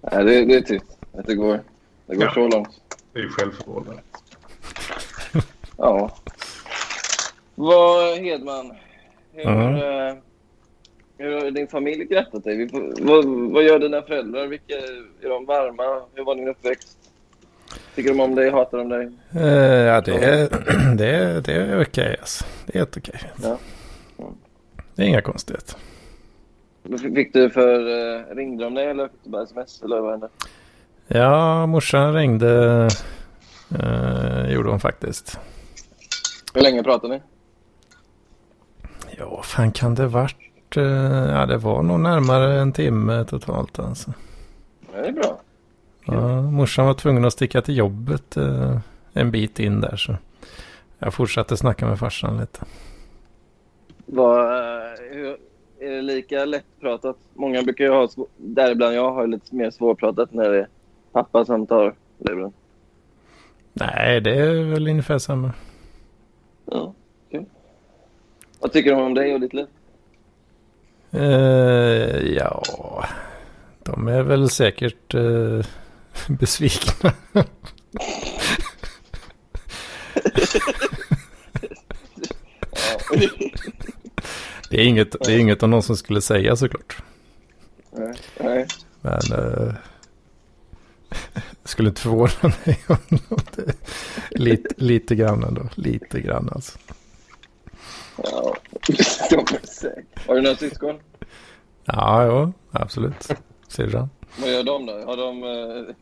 Ja, 0.00 0.22
det, 0.22 0.44
det 0.44 0.54
är 0.54 0.60
tyst. 0.60 0.98
Det 1.26 1.34
går, 1.34 1.60
det 2.06 2.16
går 2.16 2.24
ja. 2.24 2.34
så 2.34 2.48
långt. 2.48 2.68
Det 3.12 3.20
är 3.20 3.28
självförvållande. 3.28 4.02
ja. 5.76 6.16
Vad, 7.54 8.18
Hedman, 8.18 8.72
hur, 9.32 9.46
mm. 9.46 9.74
uh, 9.74 10.16
hur 11.18 11.34
har 11.34 11.50
din 11.50 11.68
familj 11.68 12.04
grattat 12.04 12.44
dig? 12.44 12.68
Vad, 13.00 13.24
vad 13.24 13.64
gör 13.64 13.78
dina 13.78 14.02
föräldrar? 14.02 14.46
Vilka, 14.46 14.74
är 15.22 15.28
de 15.28 15.44
varma? 15.46 16.02
Hur 16.14 16.24
var 16.24 16.34
din 16.34 16.48
uppväxt? 16.48 16.98
Tycker 17.94 18.10
de 18.10 18.20
om 18.20 18.34
dig? 18.34 18.50
Hatar 18.50 18.78
de 18.78 18.88
dig? 18.88 19.06
Uh, 19.36 19.42
ja, 19.86 20.00
det 20.00 20.12
är, 20.12 20.48
det 20.96 21.06
är, 21.06 21.40
det 21.40 21.52
är 21.52 21.82
okej. 21.82 21.82
Okay, 21.82 22.16
alltså. 22.20 22.44
Det 22.66 22.74
är 22.74 22.78
helt 22.78 22.96
okej. 22.96 23.14
Okay. 23.16 23.50
Ja. 23.50 23.58
Mm. 24.24 24.34
Det 24.94 25.02
är 25.02 25.06
inga 25.06 25.22
konstigheter. 25.22 25.76
Fick 27.14 27.32
du 27.32 27.50
för... 27.50 27.80
Uh, 27.80 28.36
ringde 28.36 28.64
de 28.64 28.74
dig 28.74 28.86
eller 28.86 29.08
fick 29.08 29.24
du 29.24 29.30
bara 29.30 29.42
sms? 29.42 29.82
Eller 29.82 30.00
vad 30.00 30.10
hände? 30.10 30.28
Ja, 31.06 31.66
morsan 31.66 32.14
ringde. 32.14 32.88
Uh, 33.82 34.52
gjorde 34.52 34.70
hon 34.70 34.80
faktiskt. 34.80 35.38
Hur 36.54 36.60
länge 36.60 36.82
pratade 36.82 37.14
ni? 37.14 37.22
Ja, 39.18 39.28
vad 39.28 39.44
fan 39.44 39.72
kan 39.72 39.94
det 39.94 40.06
varit? 40.06 40.36
Ja, 40.74 41.46
det 41.46 41.56
var 41.56 41.82
nog 41.82 42.00
närmare 42.00 42.60
en 42.60 42.72
timme 42.72 43.24
totalt 43.24 43.78
alltså. 43.78 44.12
Det 44.92 45.08
är 45.08 45.12
bra. 45.12 45.40
Ja, 46.04 46.42
morsan 46.42 46.86
var 46.86 46.94
tvungen 46.94 47.24
att 47.24 47.32
sticka 47.32 47.62
till 47.62 47.76
jobbet 47.76 48.36
eh, 48.36 48.78
en 49.12 49.30
bit 49.30 49.58
in 49.58 49.80
där 49.80 49.96
så 49.96 50.16
jag 50.98 51.14
fortsatte 51.14 51.56
snacka 51.56 51.86
med 51.86 51.98
farsan 51.98 52.40
lite. 52.40 52.60
Var, 54.06 54.44
hur, 55.14 55.36
är 55.78 55.90
det 55.90 56.02
lika 56.02 56.44
lättpratat? 56.44 57.16
Många 57.34 57.62
brukar 57.62 57.84
ju 57.84 57.90
ha, 57.90 58.08
däribland 58.36 58.94
jag, 58.94 59.12
har 59.12 59.26
lite 59.26 59.54
mer 59.54 59.70
svårpratat 59.70 60.32
när 60.32 60.50
det 60.50 60.58
är 60.58 60.68
pappa 61.12 61.44
som 61.44 61.66
tar 61.66 61.94
luren. 62.18 62.52
Nej, 63.72 64.20
det 64.20 64.34
är 64.34 64.64
väl 64.64 64.88
ungefär 64.88 65.18
samma. 65.18 65.52
Ja. 66.64 66.94
Vad 68.64 68.72
tycker 68.72 68.90
de 68.90 69.02
om 69.02 69.14
dig 69.14 69.34
och 69.34 69.40
ditt 69.40 69.52
liv? 69.52 69.66
Uh, 71.14 72.34
ja, 72.36 72.62
de 73.82 74.08
är 74.08 74.22
väl 74.22 74.50
säkert 74.50 75.14
uh, 75.14 75.64
besvikna. 76.28 77.12
det, 84.70 84.80
är 84.80 84.84
inget, 84.84 85.16
det 85.24 85.34
är 85.34 85.38
inget 85.38 85.62
av 85.62 85.68
någon 85.68 85.82
som 85.82 85.96
skulle 85.96 86.20
säga 86.20 86.56
såklart. 86.56 87.02
Nej. 87.90 88.14
nej. 88.40 88.66
Men 89.00 89.32
uh, 89.32 89.74
skulle 91.64 91.88
inte 91.88 92.00
förvåna 92.00 92.54
mig 92.64 92.78
om 92.86 93.18
det. 93.56 93.74
Lite, 94.30 94.74
lite 94.76 95.14
grann 95.14 95.44
ändå. 95.44 95.68
Lite 95.74 96.20
grann 96.20 96.50
alltså. 96.54 96.78
Ja, 98.22 98.56
de 99.30 99.38
är 99.56 99.66
säkert. 99.66 100.26
Har 100.26 100.34
du 100.34 100.40
några 100.40 100.56
syskon? 100.56 101.00
Ja, 101.84 102.26
jo, 102.26 102.52
absolut. 102.70 103.28
Syrran. 103.68 104.10
Vad 104.40 104.50
gör 104.50 104.62
de 104.62 104.86
då? 104.86 104.92
Har 104.92 105.16
de, 105.16 105.42
eh, 105.42 105.94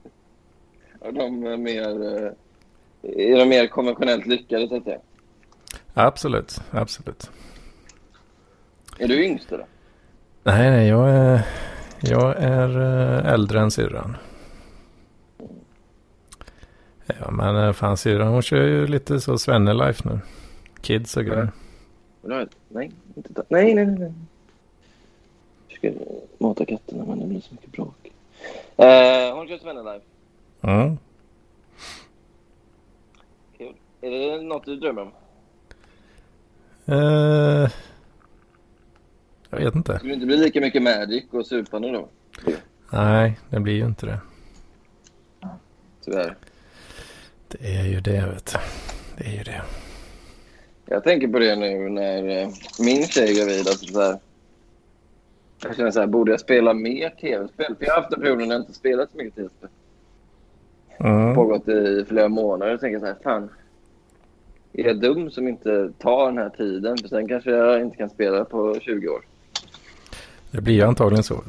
har 1.00 1.12
de 1.12 1.62
mer, 1.62 1.82
eh, 1.82 2.32
är 3.02 3.38
de 3.38 3.48
mer 3.48 3.66
konventionellt 3.66 4.26
lyckade 4.26 4.68
så 4.68 4.76
att 4.76 4.84
säga? 4.84 4.98
Absolut, 5.94 6.60
absolut. 6.70 7.30
Är 8.98 9.08
du 9.08 9.24
yngst 9.24 9.48
då? 9.50 9.66
Nej, 10.42 10.70
nej, 10.70 10.88
jag 10.88 11.10
är, 11.10 11.46
jag 12.00 12.36
är 12.38 12.80
eh, 12.80 13.32
äldre 13.32 13.60
än 13.60 13.70
syrran. 13.70 14.16
Ja, 17.06 17.30
men 17.30 17.74
fan 17.74 17.96
syrran 17.96 18.28
hon 18.28 18.42
kör 18.42 18.62
ju 18.62 18.86
lite 18.86 19.20
så 19.20 19.38
svenne-life 19.38 20.08
nu. 20.08 20.20
Kids 20.80 21.16
och 21.16 21.24
grejer. 21.24 21.48
Nej, 22.68 22.90
inte 23.16 23.34
ta. 23.34 23.42
Nej, 23.48 23.74
nej, 23.74 23.86
nej. 23.86 24.12
Jag 25.68 25.78
ska 25.78 25.92
mata 26.38 26.64
katterna 26.64 27.04
men 27.04 27.18
det 27.18 27.26
blir 27.26 27.40
så 27.40 27.54
mycket 27.54 27.72
bråk. 27.72 28.12
Du 28.76 29.48
kört 29.48 29.60
Svenne 29.60 29.82
Live? 29.82 30.00
Mm. 30.60 30.98
Kul. 33.58 33.74
Är 34.00 34.10
det 34.10 34.42
något 34.42 34.64
du 34.64 34.76
drömmer 34.76 35.02
om? 35.02 35.12
Uh, 36.94 37.70
jag 39.50 39.58
vet 39.58 39.74
inte. 39.74 39.98
Skulle 39.98 40.12
det 40.12 40.14
inte 40.14 40.26
bli 40.26 40.36
lika 40.36 40.60
mycket 40.60 40.82
Magic 40.82 41.24
och 41.30 41.46
supande 41.46 41.90
då? 41.90 42.08
Nej, 42.92 43.38
det 43.50 43.60
blir 43.60 43.74
ju 43.74 43.86
inte 43.86 44.06
det. 44.06 44.20
Tyvärr. 46.04 46.36
Det 47.48 47.76
är 47.76 47.84
ju 47.84 48.00
det, 48.00 48.26
vet 48.26 48.46
du. 48.52 48.58
Det 49.16 49.30
är 49.30 49.36
ju 49.36 49.42
det. 49.42 49.62
Jag 50.86 51.04
tänker 51.04 51.28
på 51.28 51.38
det 51.38 51.56
nu 51.56 51.88
när 51.88 52.28
eh, 52.28 52.48
min 52.78 53.06
tjej 53.06 53.30
är 53.30 53.38
gravid. 53.38 53.68
Alltså 53.68 53.86
så 53.86 54.00
här, 54.00 54.18
jag 55.62 55.76
känner 55.76 55.90
så 55.90 56.00
här, 56.00 56.06
borde 56.06 56.30
jag 56.30 56.40
spela 56.40 56.74
mer 56.74 57.10
tv-spel? 57.10 57.74
För 57.78 57.84
jag 57.86 57.94
har 57.94 58.02
haft 58.02 58.12
en 58.12 58.20
period 58.20 58.38
när 58.38 58.46
jag 58.46 58.62
inte 58.62 58.72
spelat 58.72 59.10
så 59.10 59.16
mycket 59.16 59.34
tv-spel. 59.34 59.68
Mm. 60.98 61.34
Pågått 61.34 61.68
i 61.68 62.04
flera 62.08 62.28
månader. 62.28 62.70
Jag 62.70 62.80
tänker 62.80 62.98
så 62.98 63.06
här, 63.06 63.16
fan. 63.22 63.48
Är 64.72 64.86
jag 64.86 65.00
dum 65.00 65.30
som 65.30 65.48
inte 65.48 65.92
tar 65.98 66.26
den 66.26 66.38
här 66.38 66.48
tiden? 66.48 66.98
För 66.98 67.08
sen 67.08 67.28
kanske 67.28 67.50
jag 67.50 67.80
inte 67.80 67.96
kan 67.96 68.10
spela 68.10 68.44
på 68.44 68.80
20 68.80 69.08
år. 69.08 69.24
Det 70.50 70.60
blir 70.60 70.84
antagligen 70.84 71.22
så. 71.22 71.42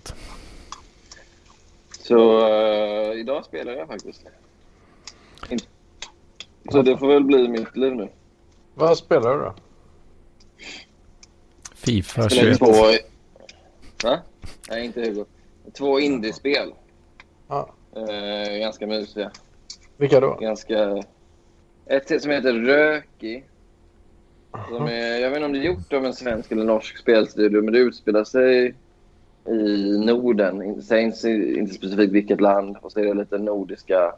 Så 2.00 2.48
uh, 2.48 3.20
idag 3.20 3.46
spelar 3.46 3.74
jag 3.74 3.88
faktiskt. 3.88 4.26
Så 6.72 6.82
det 6.82 6.98
får 6.98 7.08
väl 7.08 7.24
bli 7.24 7.48
mitt 7.48 7.78
liv 7.78 7.96
nu. 7.96 8.10
Vad 8.76 8.98
spelar 8.98 9.38
du 9.38 9.44
då? 9.44 9.54
Fifa 11.76 12.30
21. 12.30 12.60
Två... 12.60 12.66
Va? 14.04 14.20
Nej, 14.70 14.86
inte 14.86 15.02
Hugo. 15.02 15.26
Två 15.74 16.00
indiespel. 16.00 16.74
Ah. 17.48 17.66
Eh, 17.96 18.58
ganska 18.60 18.88
mysiga. 18.88 19.32
Vilka 19.98 20.20
då? 20.20 20.38
Ganska... 20.42 21.04
Ett 21.86 22.22
som 22.22 22.32
heter 22.32 22.54
Röki. 22.54 23.44
Som 24.70 24.88
är, 24.88 25.20
jag 25.20 25.30
vet 25.30 25.38
inte 25.38 25.46
om 25.46 25.54
det 25.54 25.60
är 25.60 25.64
gjort 25.64 25.94
av 25.94 26.06
en 26.06 26.14
svensk 26.14 26.52
eller 26.52 26.64
norsk 26.64 26.98
spelstudio, 26.98 27.62
men 27.62 27.74
det 27.74 27.80
utspelar 27.80 28.24
sig 28.24 28.76
i 29.46 29.98
Norden. 29.98 30.84
Säg 30.84 31.02
inte, 31.02 31.30
inte 31.30 31.74
specifikt 31.74 32.14
vilket 32.14 32.42
land. 32.42 32.78
Och 32.82 32.92
så 32.92 33.00
är 33.00 33.06
det 33.06 33.14
lite 33.14 33.38
nordiska 33.38 34.16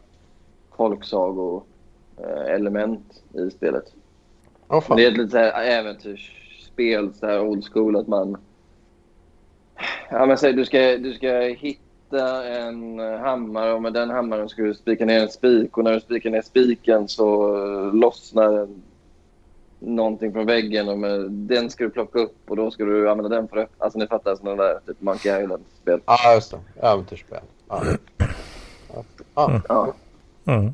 folksago-element 0.77 3.23
i 3.33 3.51
spelet. 3.51 3.93
Oh, 4.67 4.95
det 4.95 5.05
är 5.05 5.11
ett 5.11 5.17
lite 5.17 5.31
så 5.31 5.37
här 5.37 5.63
äventyrsspel, 5.63 7.13
så 7.13 7.25
här 7.25 7.41
old 7.41 7.65
school. 7.73 7.95
Att 7.95 8.07
man... 8.07 8.37
Ja, 10.09 10.25
men 10.25 10.37
säg 10.37 10.53
du 10.53 10.65
ska, 10.65 10.97
du 10.97 11.13
ska 11.13 11.39
hitta 11.39 12.47
en 12.47 12.99
hammare 12.99 13.73
och 13.73 13.81
med 13.81 13.93
den 13.93 14.09
hammaren 14.09 14.49
ska 14.49 14.61
du 14.61 14.73
spika 14.73 15.05
ner 15.05 15.19
en 15.19 15.29
spik. 15.29 15.77
Och 15.77 15.83
när 15.83 15.93
du 15.93 15.99
spikar 15.99 16.29
ner 16.29 16.41
spiken 16.41 17.07
så 17.07 17.57
lossnar 17.91 18.57
en 18.57 18.81
någonting 19.79 20.33
från 20.33 20.45
väggen 20.45 20.89
och 20.89 20.99
med, 20.99 21.31
den 21.31 21.69
ska 21.69 21.83
du 21.83 21.89
plocka 21.89 22.19
upp 22.19 22.37
och 22.47 22.55
då 22.55 22.71
ska 22.71 22.85
du 22.85 23.09
använda 23.09 23.35
den 23.35 23.47
för 23.47 23.57
att... 23.57 23.69
Alltså 23.77 23.99
ni 23.99 24.07
fattar 24.07 24.35
sådana 24.35 24.63
där 24.63 24.79
typ 24.85 25.01
Monkey 25.01 25.43
Island-spel. 25.43 25.99
Ja, 26.05 26.33
just 26.35 26.51
det. 26.51 26.87
Äventyrsspel. 26.87 27.39
Ja. 27.69 27.83
Ja. 29.35 29.61
Ja. 29.67 29.93
Mm. 30.47 30.67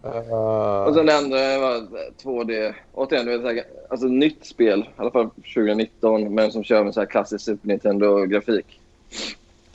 Och 0.87 0.93
sen 0.95 1.05
det 1.05 1.17
andra 1.17 1.59
var 1.59 1.87
2D. 2.23 2.73
Återigen, 2.93 3.41
så 3.41 3.47
här, 3.47 3.63
alltså 3.89 4.07
nytt 4.07 4.45
spel. 4.45 4.79
I 4.79 4.85
alla 4.95 5.11
fall 5.11 5.29
2019. 5.29 6.33
Men 6.33 6.51
som 6.51 6.63
kör 6.63 6.83
med 6.83 6.93
så 6.93 6.99
här 6.99 7.07
klassisk 7.07 7.45
Super 7.45 7.67
Nintendo-grafik. 7.67 8.79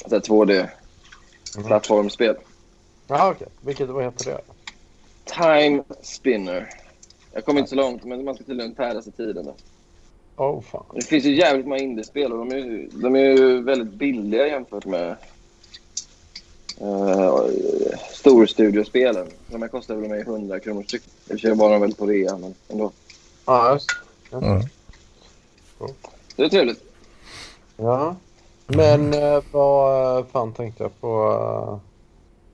Så 0.06 0.14
här 0.14 0.20
2D-plattformsspel. 0.20 2.36
ja, 3.08 3.30
okej. 3.30 3.48
Vilket, 3.60 3.88
vad 3.88 4.04
heter 4.04 4.24
det? 4.30 4.40
Time 5.24 5.82
Spinner. 6.02 6.68
Jag 7.32 7.44
kom 7.44 7.58
inte 7.58 7.70
så 7.70 7.76
långt, 7.76 8.04
men 8.04 8.24
man 8.24 8.34
ska 8.34 8.44
tydligen 8.44 8.74
färdas 8.74 9.06
i 9.08 9.12
tiden. 9.12 9.44
Då. 9.44 9.54
Oh, 10.44 10.60
fan. 10.62 10.84
Det 10.94 11.04
finns 11.04 11.24
ju 11.24 11.34
jävligt 11.34 11.66
många 11.66 11.80
indiespel 11.80 12.32
och 12.32 12.38
de 12.38 12.50
är, 12.52 12.56
ju- 12.56 12.88
de 12.92 13.14
är 13.16 13.20
ju 13.20 13.62
väldigt 13.62 13.94
billiga 13.94 14.46
jämfört 14.48 14.86
med 14.86 15.16
uh, 16.82 17.48
storstudiospelen. 18.12 19.26
De 19.46 19.62
här 19.62 19.68
kostar 19.68 19.94
väl 19.94 20.08
mig 20.08 20.20
100 20.20 20.60
kronor 20.60 20.82
styck. 20.82 21.02
I 21.02 21.08
och 21.24 21.28
för 21.28 21.38
sig 21.38 21.54
var 21.54 21.70
de 21.70 21.80
väl 21.80 21.94
på 21.94 22.06
rea, 22.06 22.38
men 22.38 22.54
ändå. 22.68 22.92
Ja, 23.44 23.72
just 23.72 23.90
det. 24.30 24.36
Mm. 24.36 24.62
Det 26.36 26.42
är 26.42 26.48
trevligt. 26.48 26.82
Ja. 27.76 28.16
Men 28.66 29.14
uh, 29.14 29.42
vad 29.52 30.18
eh, 30.18 30.26
fan 30.26 30.52
tänkte 30.52 30.82
jag 30.82 31.00
på? 31.00 31.28
Uh, 31.28 31.78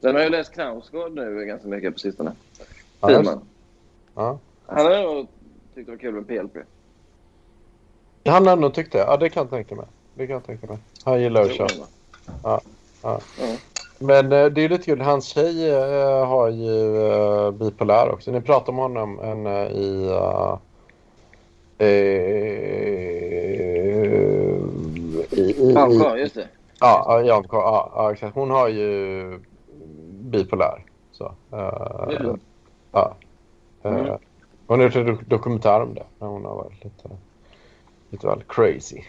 Sen 0.00 0.14
har 0.14 0.22
jag 0.22 0.30
läst 0.30 0.52
Knausgård 0.52 1.12
nu 1.12 1.46
ganska 1.46 1.68
mycket 1.68 1.92
på 1.92 1.98
sistone. 1.98 2.32
ja, 3.00 3.40
ja. 4.14 4.38
Han 4.66 4.86
har 4.86 5.02
nog 5.02 5.26
tyckt 5.74 5.86
det 5.86 5.92
var 5.92 5.98
kul 5.98 6.14
med 6.14 6.26
PLP. 6.26 6.56
Han 8.24 8.46
har 8.46 8.56
nog 8.56 8.74
tyckt 8.74 8.92
det. 8.92 8.98
Ja, 8.98 9.16
det 9.16 9.28
kan 9.28 9.40
jag 9.40 9.50
tänka 9.50 9.74
mig. 9.74 9.86
Det 10.14 10.26
kan 10.26 10.34
jag 10.34 10.46
tänka 10.46 10.66
mig. 10.66 10.78
Han 11.04 11.20
gillar 11.20 11.42
att 11.42 11.52
köra. 11.52 11.86
Men 14.02 14.32
eh, 14.32 14.46
det 14.46 14.62
är 14.64 14.68
lite 14.68 14.84
kul. 14.84 15.00
Hans 15.00 15.24
tjej 15.26 15.70
eh, 15.70 16.26
har 16.26 16.48
ju 16.48 16.96
uh, 16.96 17.50
bipolär 17.50 18.10
också. 18.10 18.30
Ni 18.30 18.40
pratade 18.40 18.70
om 18.70 18.76
honom 18.78 19.20
en, 19.20 19.46
eh, 19.46 19.66
i... 19.70 20.08
Uh, 20.10 20.56
i, 21.78 21.84
i, 25.30 25.40
i, 25.40 25.72
ja, 25.74 26.16
just 26.16 26.34
det. 26.34 26.48
Ja, 26.80 27.22
ja, 27.26 27.44
ja, 27.50 27.92
ja, 27.94 28.12
exakt. 28.12 28.34
Hon 28.34 28.50
har 28.50 28.68
ju 28.68 29.40
bipolär. 30.10 30.84
Så, 31.12 31.32
eh, 31.52 32.22
lugnt. 32.22 32.42
ja. 32.92 33.14
Eh, 33.82 33.92
Mm. 33.92 34.18
Hon 34.66 34.78
har 34.78 34.84
gjort 34.86 34.96
en 34.96 35.06
dok- 35.08 35.24
dokumentär 35.28 35.82
om 35.82 35.94
det. 35.94 36.02
När 36.18 36.28
hon 36.28 36.44
har 36.44 36.54
varit 36.54 36.84
lite, 36.84 37.08
lite 38.10 38.26
väl 38.26 38.42
crazy. 38.48 38.96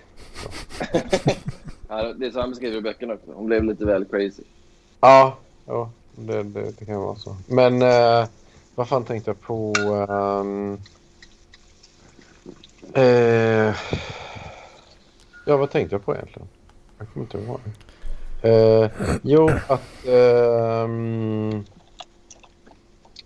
Ja, 1.90 2.14
det 2.14 2.26
är 2.26 2.32
så 2.32 2.40
han 2.40 2.50
beskriver 2.50 2.78
i 2.78 2.82
böckerna 2.82 3.14
också. 3.14 3.32
Hon 3.36 3.46
blev 3.46 3.64
lite 3.64 3.86
väl 3.86 4.06
crazy. 4.06 4.44
Ja, 5.04 5.38
ja 5.66 5.90
det, 6.12 6.44
det, 6.44 6.72
det 6.80 6.86
kan 6.86 7.02
vara 7.02 7.16
så. 7.16 7.36
Men 7.48 7.82
eh, 7.82 8.26
vad 8.76 8.88
fan 8.88 9.04
tänkte 9.06 9.30
jag 9.30 9.42
på? 9.42 9.74
ehm, 10.10 10.78
eh, 12.94 13.76
ja, 15.46 15.58
vad 15.58 15.72
tänkte 15.72 15.96
jag 15.96 16.06
på 16.06 16.16
egentligen? 16.16 16.48
Jag 16.98 17.08
kommer 17.14 17.26
inte 17.26 17.38
ihåg. 17.38 17.60
Eh, 18.44 18.92
jo, 19.24 19.50
att... 19.68 20.06
ehm, 20.08 21.64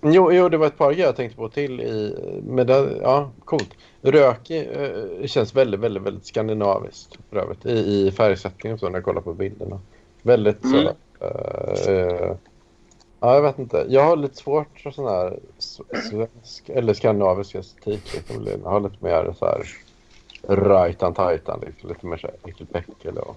jo, 0.02 0.32
jo, 0.32 0.50
det 0.50 0.58
var 0.58 0.68
ett 0.68 0.78
par 0.78 0.92
grejer 0.92 1.06
jag 1.06 1.16
tänkte 1.16 1.38
på 1.38 1.50
till 1.50 1.82
i... 1.82 2.16
Men 2.44 2.68
det, 2.68 2.98
ja, 3.02 3.32
coolt. 3.46 3.70
Rök 4.02 4.50
eh, 4.50 5.26
känns 5.26 5.56
väldigt, 5.56 5.80
väldigt, 5.80 6.04
väldigt 6.04 6.26
skandinaviskt 6.26 7.18
för 7.30 7.38
övrigt. 7.38 7.66
I, 7.66 8.08
i 8.08 8.12
färgsättningen 8.12 8.80
så 8.80 8.90
när 8.90 8.98
jag 8.98 9.06
kollar 9.06 9.22
på 9.22 9.34
bilderna. 9.34 9.80
Väldigt 10.24 10.62
så... 10.62 10.92
Mm. 11.20 12.08
eh, 12.10 12.32
ja, 13.20 13.36
jag 13.36 13.42
vet 13.42 13.60
inte. 13.60 13.86
Jag 13.90 14.04
har 14.04 14.16
lite 14.16 14.36
svårt 14.36 14.80
för 14.80 14.92
sån 14.92 15.08
här 15.08 15.40
svensk 15.58 16.70
eller 16.70 16.94
skandinavisk 16.94 17.56
estetik. 17.56 18.14
Liksom. 18.14 18.48
Jag 18.64 18.70
har 18.70 18.80
lite 18.80 18.96
mer 19.00 19.34
så 19.40 19.46
här 19.46 19.64
rajtan 20.48 21.14
tajtan. 21.14 21.60
Liksom. 21.66 21.90
Lite 21.90 22.06
mer 22.06 22.18
så 22.18 22.28
här 22.28 22.36
äckelpäckel 22.50 23.18
och 23.18 23.36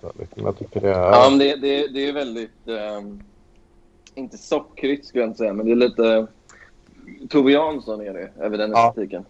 så. 0.00 0.12
Liksom. 0.18 0.42
Jag 0.44 0.58
tycker 0.58 0.80
det 0.80 0.90
är... 0.90 1.00
Ja, 1.12 1.26
men 1.30 1.38
det, 1.38 1.56
det, 1.56 1.88
det 1.88 2.00
är 2.02 2.06
ju 2.06 2.12
väldigt... 2.12 2.68
ehm, 2.68 3.22
inte 4.14 4.38
sockrigt 4.38 5.06
skulle 5.06 5.22
jag 5.22 5.28
inte 5.30 5.38
säga, 5.38 5.52
men 5.52 5.66
det 5.66 5.72
är 5.72 5.76
lite... 5.76 6.26
Tove 7.30 7.52
Jansson 7.52 8.00
är 8.00 8.12
det, 8.12 8.30
över 8.44 8.58
den 8.58 8.70
Ja. 8.70 8.88
estetiken. 8.88 9.24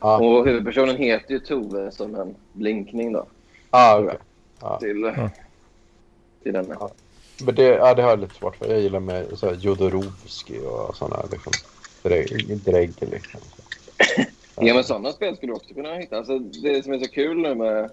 ja, 0.00 0.18
Och 0.18 0.46
huvudpersonen 0.46 0.96
heter 0.96 1.32
ju 1.34 1.38
Tove 1.40 1.90
som 1.90 2.14
en 2.14 2.34
blinkning 2.52 3.12
då. 3.12 3.26
ja, 3.70 4.00
okej. 4.04 4.18
Till, 4.80 5.12
Ja. 5.16 5.30
till 6.42 6.52
den. 6.52 6.66
Ja. 6.80 6.90
Men 7.38 7.54
det, 7.54 7.62
ja, 7.62 7.94
det 7.94 8.02
har 8.02 8.10
jag 8.10 8.20
lite 8.20 8.34
svårt 8.34 8.56
för. 8.56 8.70
Jag 8.70 8.80
gillar 8.80 9.00
med 9.00 9.38
så 9.38 9.46
här 9.46 9.54
Jodorowsky 9.54 10.58
och 10.60 10.96
sådana 10.96 11.26
liksom, 11.32 11.52
drägg, 12.02 12.56
drägg 12.56 12.94
liksom. 13.00 13.40
Ja, 14.56 14.74
men 14.74 14.84
sådana 14.84 15.12
spel 15.12 15.36
skulle 15.36 15.52
du 15.52 15.56
också 15.56 15.74
kunna 15.74 15.94
hitta. 15.94 16.16
Alltså, 16.16 16.38
det 16.38 16.82
som 16.82 16.92
är 16.92 16.98
så 16.98 17.08
kul 17.08 17.38
nu 17.38 17.54
med 17.54 17.90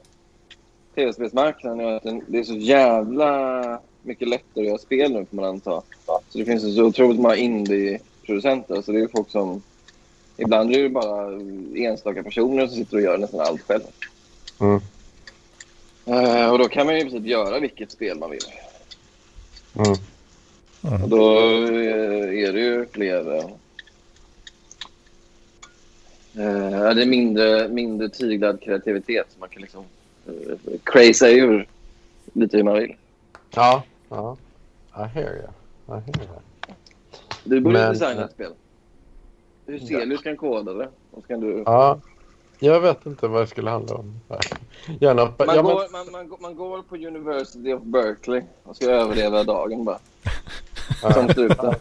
tv-spelsmarknaden 0.95 1.79
är 1.79 1.93
att 1.93 2.03
den, 2.03 2.23
det 2.27 2.39
är 2.39 2.43
så 2.43 2.53
jävla 2.53 3.81
mycket 4.01 4.27
lättare 4.27 4.61
att 4.61 4.67
göra 4.67 4.77
spel 4.77 5.11
nu 5.11 5.25
får 5.25 5.35
man 5.35 5.45
anta. 5.45 5.81
Så 6.05 6.37
det 6.37 6.45
finns 6.45 6.75
så 6.75 6.83
otroligt 6.83 7.19
många 7.19 7.35
indie-producenter. 7.35 8.81
Så 8.81 8.91
det 8.91 8.99
är 8.99 9.07
folk 9.07 9.29
som... 9.29 9.61
Ibland 10.37 10.75
är 10.75 10.83
det 10.83 10.89
bara 10.89 11.41
enstaka 11.75 12.23
personer 12.23 12.67
som 12.67 12.75
sitter 12.75 12.97
och 12.97 13.03
gör 13.03 13.17
nästan 13.17 13.39
allt 13.39 13.61
själv. 13.61 13.83
Mm. 14.59 14.81
Eh, 16.05 16.51
och 16.51 16.59
då 16.59 16.67
kan 16.67 16.85
man 16.85 16.95
ju 16.95 17.01
i 17.01 17.03
princip 17.03 17.25
göra 17.25 17.59
vilket 17.59 17.91
spel 17.91 18.19
man 18.19 18.29
vill. 18.29 18.39
Mm. 19.75 21.03
Och 21.03 21.09
då 21.09 21.37
eh, 21.65 22.43
är 22.47 22.53
det 22.53 22.59
ju 22.59 22.85
fler... 22.91 23.35
eh, 23.37 23.49
Eh, 26.35 26.93
det 26.95 27.01
är 27.01 27.05
mindre, 27.05 27.67
mindre 27.67 28.09
tyglad 28.09 28.61
kreativitet. 28.61 29.27
Så 29.29 29.39
man 29.39 29.49
kan 29.49 29.61
liksom 29.61 29.83
eh, 30.27 30.57
craza 30.83 31.29
ur 31.29 31.67
lite 32.33 32.57
hur 32.57 32.63
man 32.63 32.73
vill. 32.79 32.95
Ja, 33.55 33.83
ja. 34.09 34.37
I 34.95 34.99
hear 35.07 35.35
you. 35.35 35.47
I 35.87 35.91
hear 35.91 36.17
you. 36.17 36.39
Du 37.43 37.59
borde 37.61 37.79
Men- 37.79 37.93
designa 37.93 38.25
ett 38.25 38.31
spel. 38.31 38.53
Hur 39.65 39.79
Celius 39.79 40.21
kan 40.21 40.37
koda 40.37 40.73
det. 40.73 40.89
Och 41.11 41.21
så 41.21 41.27
kan 41.27 41.39
du... 41.39 41.63
Ja, 41.65 41.99
jag 42.63 42.79
vet 42.79 43.05
inte 43.05 43.27
vad 43.27 43.41
det 43.41 43.47
skulle 43.47 43.69
handla 43.69 43.95
om. 43.95 44.19
Gärna. 44.99 45.25
Man, 45.25 45.33
ja, 45.37 45.45
men, 45.47 45.63
går, 45.63 45.91
man, 45.91 46.11
man, 46.11 46.37
man 46.41 46.55
går 46.55 46.81
på 46.81 46.95
University 46.95 47.73
of 47.73 47.83
Berkeley 47.83 48.41
och 48.63 48.75
ska 48.75 48.85
överleva 48.85 49.43
dagen 49.43 49.85
bara. 49.85 49.99
Som 51.13 51.29
strupen. 51.29 51.75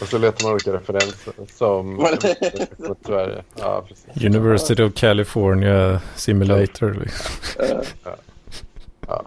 och 0.00 0.08
så 0.08 0.18
letar 0.18 0.44
man 0.44 0.52
olika 0.52 0.72
referenser 0.72 1.32
som 1.56 1.94
mot 2.88 3.06
Sverige. 3.06 3.42
Ja. 3.56 3.84
University 4.26 4.82
of 4.82 4.94
California 4.94 6.00
Simulator. 6.16 6.94
Liksom. 6.94 7.64
Eh, 7.64 8.14
Ja. 9.08 9.22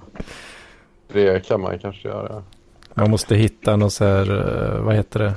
Det 1.08 1.46
kan 1.46 1.62
man 1.62 1.80
kanske 1.80 2.08
göra. 2.08 2.44
Man 2.94 3.10
måste 3.10 3.36
hitta 3.36 3.76
något 3.76 3.94
så 3.94 4.06
här, 4.06 4.32
eh, 4.76 4.82
vad 4.82 4.96
heter 4.96 5.20
det? 5.20 5.34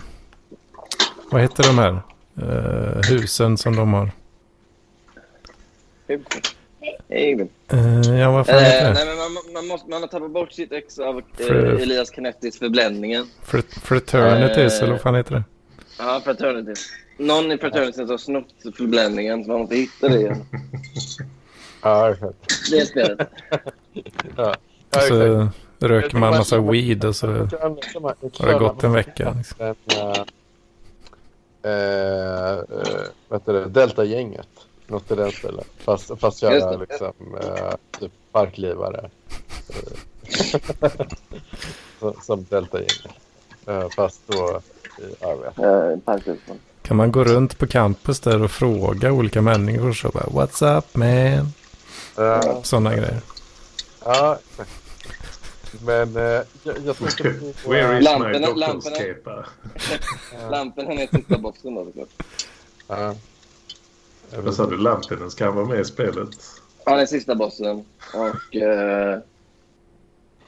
Vad 1.30 1.42
heter 1.42 1.62
de 1.62 1.78
här 1.78 2.00
eh, 2.42 3.00
husen 3.10 3.58
som 3.58 3.76
de 3.76 3.92
har? 3.94 4.10
Hej. 7.08 7.48
Eh, 7.68 8.18
ja, 8.18 8.30
vad 8.32 8.46
fan 8.46 8.54
Eh, 8.56 8.62
heter 8.62 8.88
det? 8.88 8.94
nej, 8.94 9.06
men 9.06 9.16
man, 9.16 9.52
man, 9.54 9.66
måste, 9.66 9.90
man 9.90 10.00
har 10.02 10.08
tappat 10.08 10.30
bort 10.30 10.52
sitt 10.52 10.72
ex 10.72 10.98
av 10.98 11.18
eh, 11.18 11.24
För- 11.46 11.54
Elias 11.82 12.10
Canettis 12.10 12.58
Förbländningen. 12.58 13.26
Fr- 13.46 13.80
Fraternities, 13.80 14.74
eh, 14.78 14.82
eller 14.82 14.92
vad 14.92 15.00
fan 15.02 15.14
heter 15.14 15.34
det? 15.34 15.44
Ja, 15.98 16.20
Fraternity. 16.24 16.80
Någon 17.18 17.52
i 17.52 17.58
Fraternity 17.58 18.00
har 18.04 18.18
snott 18.18 18.46
Förbländningen 18.76 19.44
så 19.44 19.50
man 19.50 19.60
måste 19.60 19.76
hitta 19.76 20.08
det 20.08 20.20
igen. 20.20 20.44
Ja, 21.82 22.10
exakt. 22.12 22.36
Det 22.70 22.78
är 22.78 22.84
spelet. 22.84 23.28
Ja, 24.36 24.54
exakt. 24.90 25.08
så 25.08 25.48
röker 25.88 26.16
man 26.18 26.30
massa 26.30 26.60
weed 26.60 27.04
och 27.04 27.16
så 27.16 27.26
har 27.26 28.46
det 28.52 28.58
gått 28.58 28.84
en 28.84 28.92
vecka. 28.92 29.34
Liksom. 29.38 29.74
Äh, 31.64 31.70
vad 33.28 33.40
heter 33.40 33.52
det? 33.52 33.64
Delta-gänget. 33.68 34.48
Något 34.86 35.10
i 35.10 35.14
den 35.14 35.32
stilen. 35.32 35.64
Fast, 35.78 36.10
fast 36.20 36.42
göra 36.42 36.76
liksom, 36.76 37.12
äh, 37.42 37.74
typ 38.00 38.12
parklivare. 38.32 39.10
Eh, 39.68 40.60
som- 42.00 42.14
som 42.22 42.46
Delta-gänget. 42.50 43.06
Äh, 43.66 43.88
fast 43.96 44.20
då, 44.26 44.60
eh, 45.20 45.36
vet. 45.38 45.58
Uh, 45.58 45.98
Parkhusman. 46.04 46.58
Kan 46.82 46.96
man 46.96 47.12
gå 47.12 47.24
runt 47.24 47.58
på 47.58 47.66
campus 47.66 48.20
där 48.20 48.42
och 48.42 48.50
fråga 48.50 49.12
olika 49.12 49.42
människor 49.42 49.92
så 49.92 50.08
bara 50.08 50.24
What's 50.24 50.78
up 50.78 50.96
man? 50.96 51.52
Äh, 52.26 52.62
Sådana 52.62 52.90
grejer. 52.96 53.20
ja, 54.04 54.38
exakt. 54.50 54.70
Men 55.82 56.16
äh, 56.16 56.22
jag, 56.22 56.46
jag 56.84 56.96
tänkte 56.96 57.34
på... 57.64 57.70
Where 57.70 57.98
is 57.98 58.04
Lamporna- 58.06 58.54
my 58.54 58.60
lamporna. 58.60 58.96
cape? 58.96 59.44
Lamporna 60.50 60.92
är 61.02 61.06
sista 61.16 61.38
bossen 61.38 61.74
då 61.74 61.84
såklart. 61.84 62.08
Ja. 62.88 63.14
Vad 64.36 64.54
sa 64.54 64.66
du? 64.66 64.76
Lampinen 64.76 65.30
ska 65.30 65.44
han 65.44 65.54
vara 65.54 65.66
med 65.66 65.80
i 65.80 65.84
spelet? 65.84 66.28
Han 66.86 66.98
är 66.98 67.06
sista 67.06 67.34
bossen 67.34 67.84
och 68.14 68.56
eh, 68.56 69.18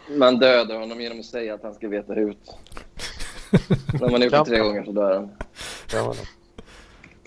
man 0.09 0.39
dödar 0.39 0.79
honom 0.79 1.01
genom 1.01 1.21
att 1.21 1.27
säga 1.27 1.55
att 1.55 1.63
han 1.63 1.75
ska 1.75 1.89
veta 1.89 2.15
ut. 2.15 2.39
När 4.01 4.11
man 4.11 4.23
gjort 4.23 4.33
det 4.33 4.45
tre 4.45 4.59
gånger 4.59 4.85
så 4.85 4.93
dör 4.93 5.15
han. 5.15 5.31
Det. 5.91 6.17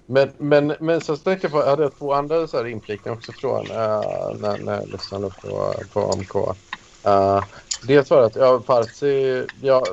Men, 0.06 0.32
men, 0.38 0.76
men 0.80 1.02
så 1.02 1.18
tänker 1.18 1.45
jag 1.45 1.52
på, 1.52 1.58
jag 1.60 1.66
hade 1.66 1.89
två 1.89 2.14
andra 2.14 2.47
så 2.47 2.58
här 2.58 2.68
inflikningar 2.68 3.18
också 3.18 3.32
från 3.32 3.62
uh, 3.72 4.32
när, 4.39 4.58
när 4.64 4.76
jag 4.80 4.89
lyssnade 4.89 5.30
på, 5.30 5.74
på 5.93 6.00
AMK. 6.00 6.36
Uh, 6.36 7.43
dels 7.88 8.09
det 8.09 8.25
att 8.25 8.36
ja, 8.36 8.61
Farsi, 8.65 9.45
ja, 9.61 9.84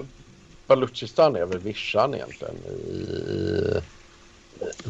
Baluchistan 0.66 1.36
är 1.36 1.46
väl 1.46 1.58
vischan 1.58 2.14
egentligen 2.14 2.54
i, 2.56 3.80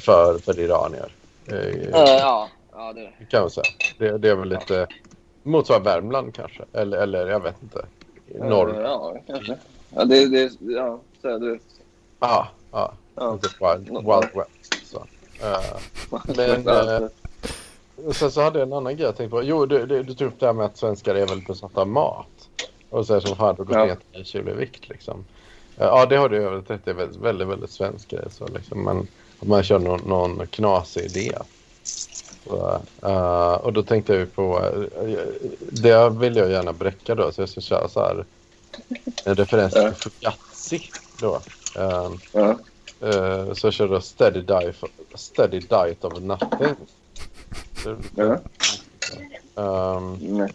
för, 0.01 0.38
för 0.38 0.61
iranier. 0.61 1.12
Uh, 1.12 1.16
Uh, 1.53 1.92
ja, 1.92 2.49
ja, 2.72 2.92
det 2.92 3.01
är 3.01 3.14
det. 3.18 3.26
kan 3.30 3.40
man 3.40 3.51
säga. 3.51 3.64
Det, 3.99 4.18
det 4.18 4.28
är 4.30 4.34
väl 4.34 4.49
lite 4.49 4.86
motsvarar 5.42 5.80
Värmland 5.80 6.34
kanske. 6.34 6.64
Eller, 6.72 6.99
eller 6.99 7.26
jag 7.26 7.40
vet 7.40 7.62
inte. 7.62 7.86
Norr. 8.34 8.68
Uh, 8.68 8.80
ja, 8.80 9.16
kanske. 9.26 9.57
Ja, 9.94 10.05
det, 10.05 10.26
det, 10.26 10.53
ja, 10.61 11.01
söderut. 11.22 11.62
Ja, 12.20 12.49
ja. 12.72 12.92
Ja. 13.14 13.32
Lite 13.32 13.49
wild, 13.61 13.88
wild 13.88 14.30
west. 14.34 14.90
Så. 14.90 14.99
Uh, 14.99 16.20
Men, 16.36 16.68
eh, 16.68 17.09
sen 18.12 18.30
så 18.30 18.40
hade 18.40 18.59
jag 18.59 18.66
en 18.66 18.72
annan 18.72 18.97
grej 18.97 19.07
jag 19.07 19.16
tänkte 19.16 19.36
på. 19.36 19.42
Jo, 19.42 19.66
du, 19.66 19.86
du, 19.86 20.03
du 20.03 20.14
tog 20.14 20.28
upp 20.28 20.40
det 20.40 20.47
här 20.47 20.53
med 20.53 20.66
att 20.66 20.76
svenskar 20.76 21.14
är 21.14 21.26
väldigt 21.26 21.47
besatta 21.47 21.80
av 21.80 21.88
mat. 21.88 22.26
Och 22.91 23.07
så 23.07 23.14
är 23.14 23.20
det 23.20 23.26
som 23.26 23.55
du 23.57 23.64
gått 23.64 23.76
Ja. 23.76 23.84
ner 23.84 23.95
till 23.95 24.05
10 24.12 24.24
kilo 24.24 24.51
i 24.51 24.55
vikt 24.55 24.89
liksom. 24.89 25.24
Eh, 25.76 25.84
ja, 25.87 26.07
det 26.07 26.16
har 26.16 26.28
du 26.28 26.37
övrigt 26.37 26.70
rätt. 26.70 26.80
Det 26.84 26.91
är 26.91 26.95
väldigt, 26.95 27.20
väldigt, 27.20 27.49
väldigt 27.49 27.70
svensk 27.70 28.09
grej. 28.09 28.24
Så 28.30 28.47
liksom, 28.47 28.84
man, 28.84 29.07
att 29.41 29.49
man 29.49 29.62
kör 29.62 29.78
någon, 29.78 30.01
någon 30.07 30.47
knasig 30.47 31.05
idé. 31.05 31.32
Så, 31.82 32.80
eh, 33.03 33.53
och 33.53 33.72
då 33.72 33.82
tänkte 33.82 34.14
jag 34.14 34.34
på, 34.34 34.59
uh, 34.59 35.18
det 35.61 36.11
vill 36.11 36.37
jag 36.37 36.51
gärna 36.51 36.72
bräcka 36.72 37.14
då. 37.14 37.32
Så 37.32 37.43
jag 37.43 37.49
ska 37.49 37.61
köra 37.61 37.89
så 37.89 38.01
här, 38.01 38.24
en 39.24 39.34
referens 39.34 39.72
till. 39.72 39.93
Fugazi 39.93 40.91
då. 41.20 41.41
Eh, 41.78 42.11
Ja. 42.32 42.59
Eh, 43.01 43.53
så 43.53 43.66
jag 43.66 43.72
körde 43.74 44.01
steady 44.01 44.41
diet, 44.41 44.76
steady 45.14 45.59
diet 45.61 46.05
of 46.05 46.20
nothing. 46.20 46.76
Um, 49.55 50.49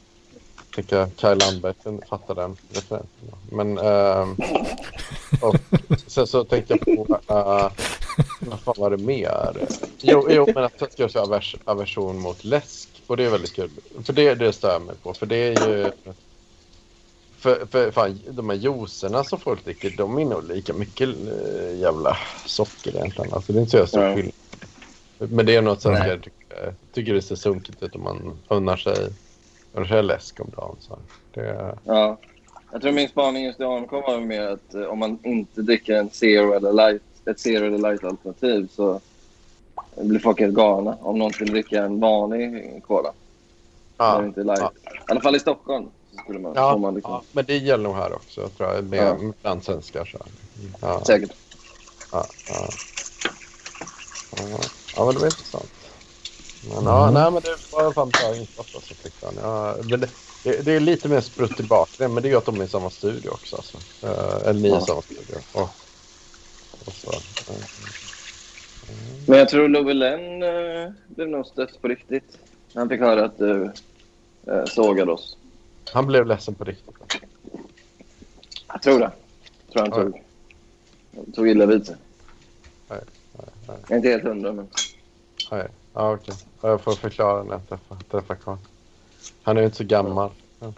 Tycker 0.76 1.08
Kaj 1.18 1.36
Landberg 1.36 1.74
kunde 1.84 2.06
fatta 2.06 2.34
den 2.34 2.58
referensen. 2.74 3.36
Men 3.52 3.78
ehm, 3.78 4.38
och 5.42 5.56
sen 6.08 6.28
så 6.28 6.44
tänkte 6.44 6.74
jag 6.74 6.98
på, 6.98 7.14
uh, 7.14 7.72
vad 8.40 8.60
fan 8.60 8.76
var 8.78 8.90
det 8.90 8.98
mer? 8.98 9.68
Jo, 10.02 10.28
jo 10.30 10.48
men 10.56 10.64
att 10.64 10.94
jag 10.96 11.12
ska 11.12 11.22
avers, 11.22 11.56
aversion 11.66 12.20
mot 12.20 12.44
läsk. 12.44 12.90
Och 13.08 13.18
det 13.18 13.26
är 13.26 13.30
väldigt 13.30 13.56
kul. 13.56 13.70
För 14.04 14.14
det, 14.14 14.36
det 14.36 14.54
stör 14.54 14.72
jag 14.72 14.82
mig 14.82 14.96
på. 15.04 15.14
För 15.14 15.26
det 15.26 15.36
är 15.36 15.68
ju... 15.68 15.92
För, 17.38 17.66
för 17.66 17.92
fan, 17.92 18.20
de 18.30 18.50
här 18.50 18.58
juicerna 18.58 19.24
som 19.24 19.40
folk 19.40 19.66
dricker, 19.66 19.94
de 19.98 20.20
innehåller 20.20 20.56
lika 20.56 20.74
mycket 20.74 21.10
eh, 21.10 21.80
jävla 21.80 22.18
socker 22.46 22.96
egentligen. 22.96 23.34
Alltså 23.34 23.54
det 23.54 23.60
är 23.60 23.62
inte 23.62 23.72
så 23.72 23.78
jävla 23.78 23.88
stor 23.88 24.16
skillnad. 24.16 24.34
Men 25.18 25.46
det 25.46 25.56
är 25.56 25.62
något 25.62 25.82
som 25.82 25.94
jag 25.94 26.24
tycker, 26.24 26.74
tycker 26.94 27.14
det 27.14 27.22
ser 27.22 27.36
sunkigt 27.36 27.84
ut 27.84 27.96
om 27.96 28.04
man 28.04 28.38
unnar 28.48 28.78
sig, 28.78 29.10
unnar 29.74 29.88
sig 29.88 30.04
läsk 30.04 30.40
om 30.40 30.50
dagen. 30.56 30.76
Så 30.80 30.98
det, 31.34 31.76
Ja. 31.86 32.18
Jag 32.72 32.82
tror 32.82 32.92
min 32.92 33.10
spaning 33.10 33.46
just 33.46 33.60
i 33.60 33.64
AMK 33.64 33.92
var 33.92 34.20
mer 34.20 34.42
att 34.48 34.74
eh, 34.74 34.84
om 34.84 35.00
man 35.00 35.20
inte 35.24 35.62
dricker 35.62 35.96
en 35.96 36.10
zero 36.10 36.54
eller 36.54 36.74
light, 36.74 37.02
ett 37.26 37.40
zero 37.40 37.66
eller 37.66 37.78
light 37.90 38.04
alternativ 38.04 38.68
så 38.76 39.00
blir 40.02 40.20
folk 40.20 40.40
helt 40.40 40.54
galna. 40.56 40.98
Om 41.02 41.20
någon 41.20 41.34
skulle 41.34 41.52
dricka 41.52 41.84
en 41.84 42.00
vanlig 42.00 42.82
cola. 42.88 43.14
Ja. 43.98 44.26
Inte 44.26 44.44
light. 44.44 44.60
ja. 44.60 44.72
I 44.86 45.12
alla 45.12 45.22
fall 45.22 45.36
i 45.36 45.40
Stockholm. 45.40 45.86
Så 46.12 46.18
skulle 46.18 46.40
man, 46.40 46.54
Ja, 46.56 46.78
man 46.78 46.96
liksom, 46.96 47.14
ja, 47.14 47.24
men 47.32 47.46
det 47.46 47.58
gäller 47.58 47.84
nog 47.84 47.96
här 47.96 48.14
också 48.14 48.48
tror 48.50 48.74
jag. 48.74 48.84
Med, 48.84 49.00
Ja. 49.00 49.34
Bland 49.42 49.64
svenskar. 49.64 50.06
Så. 50.06 50.18
Ja, 50.82 51.04
Säkert. 51.06 51.32
ja, 52.12 52.26
ja. 52.50 52.68
Ja, 54.38 54.60
ja, 54.96 55.06
men 55.06 55.14
det 55.14 55.20
var 55.20 55.26
intressant. 55.28 55.70
Men, 56.62 56.86
ja, 56.86 57.02
Mm. 57.04 57.14
nej, 57.14 57.32
men 57.32 57.42
det 57.42 57.58
var 57.70 57.94
fan 57.94 58.12
bra 58.12 58.36
infört 58.38 58.76
alltså, 58.76 58.96
han. 59.22 59.36
Ja, 59.38 59.78
det, 59.84 60.10
det, 60.64 60.72
är 60.76 60.80
lite 60.80 61.10
mer 61.10 61.22
sprutt 61.22 61.60
i 61.60 61.64
bakgrunden, 61.64 62.14
men 62.14 62.24
det 62.24 62.30
är 62.30 62.32
ju 62.32 62.38
att 62.38 62.46
de 62.46 62.62
är 62.62 62.66
i 62.66 62.68
samma 62.68 62.90
studio 62.90 63.30
också. 63.30 63.56
Alltså. 63.56 63.78
Eh, 64.04 64.50
eller 64.50 64.60
ni 64.60 64.68
är 64.68 64.72
i 64.72 64.76
Ja. 64.76 64.82
samma 64.82 65.02
studio. 65.02 65.44
Och 66.72 66.94
så, 66.94 67.24
eh, 67.48 67.56
Men 69.28 69.40
jag 69.40 69.50
tror 69.50 69.68
Lovelen 69.70 70.44
eh, 70.44 70.92
blev 71.08 71.30
nog 71.30 71.46
stött 71.46 71.82
på 71.82 71.88
riktigt. 71.88 72.40
Han 72.74 72.90
fick 72.90 73.00
höra 73.02 73.26
att 73.26 73.38
du 73.38 73.72
eh, 74.48 74.66
sågade 74.66 75.12
oss. 75.12 75.38
han 75.94 76.08
blev 76.08 76.26
ledsen 76.26 76.56
på 76.56 76.64
riktigt. 76.64 76.96
Jag 78.68 78.82
tror 78.82 79.00
det. 79.00 79.12
Jag 79.66 79.74
tror 79.74 79.82
han 79.82 79.92
Ja. 79.92 80.20
tog, 81.24 81.34
tog 81.34 81.48
illa 81.50 81.66
vid 81.66 81.86
sig. 81.86 81.96
Nej, 82.90 83.02
nej, 83.34 83.48
nej. 83.68 83.78
Jag 83.88 83.92
är 83.92 83.96
inte 83.98 84.10
helt 84.10 84.24
hundra, 84.24 84.54
men... 84.54 84.68
Nej. 85.52 85.68
Ja, 85.94 86.14
okej. 86.14 86.36
Ja, 86.62 86.70
Jag 86.70 86.82
får 86.82 86.96
förklara 86.96 87.44
när 87.44 87.52
jag 87.54 87.70
träffar, 87.70 87.98
träffar 88.12 88.36
Carl. 88.36 88.58
Han 89.44 89.58
är 89.58 89.62
ju 89.62 89.66
inte 89.66 89.78
så 89.78 89.84
gammal. 89.84 90.32
Nej. 90.60 90.74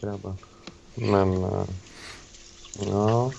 grabben. 0.00 0.36
Men, 0.94 1.44
eh, 1.44 1.66
ja. 2.90 3.32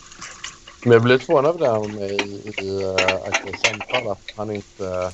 Men 0.84 0.92
jag 0.92 1.04
blev 1.04 1.20
förvånad 1.20 1.46
över 1.46 1.60
det 1.60 1.72
här 1.72 1.88
med 1.88 2.12
i, 2.12 2.54
i 2.58 2.84
uh, 2.84 3.28
Aktuellt 3.28 3.60
samtal 3.60 4.12
att 4.12 4.34
han 4.36 4.52
inte, 4.52 5.14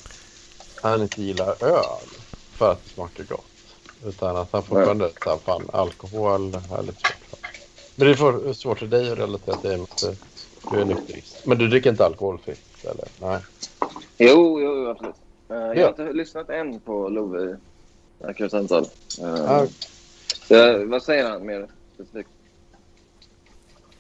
han 0.81 1.01
inte 1.01 1.21
gillar 1.21 1.63
öl 1.63 2.09
för 2.57 2.71
att 2.71 2.83
det 2.83 2.89
smakar 2.89 3.23
gott. 3.23 3.77
Utan 4.05 4.35
att 4.37 4.51
han 4.51 4.63
fortfarande 4.63 5.11
så 5.23 5.29
här, 5.29 5.37
fan 5.37 5.69
alkohol 5.73 6.53
är 6.55 6.83
lite 6.83 6.99
svårt. 6.99 7.41
Men 7.95 8.07
det 8.07 8.13
är 8.13 8.15
för, 8.15 8.53
svårt 8.53 8.79
för 8.79 8.87
dig 8.87 9.11
att 9.11 9.17
relatera 9.17 9.55
till 9.55 9.69
det 9.69 10.15
du 10.71 10.81
är 10.81 10.85
nykterist. 10.85 11.45
Men 11.45 11.57
du 11.57 11.67
dricker 11.67 11.89
inte 11.89 12.05
alkoholfritt 12.05 12.83
eller? 12.83 13.07
Nej. 13.19 13.41
Jo, 14.29 14.59
jo, 14.61 14.89
absolut. 14.89 15.15
Jag 15.47 15.77
Ja. 15.77 15.81
har 15.83 15.89
inte 15.89 16.13
lyssnat 16.13 16.49
än 16.49 16.79
på 16.79 17.09
Love 17.09 17.57
i 18.37 18.49
samtal. 18.49 18.85
Uh, 19.21 19.63
så, 20.47 20.85
vad 20.85 21.03
säger 21.03 21.29
han 21.29 21.45
mer 21.45 21.67
specifikt? 21.95 22.29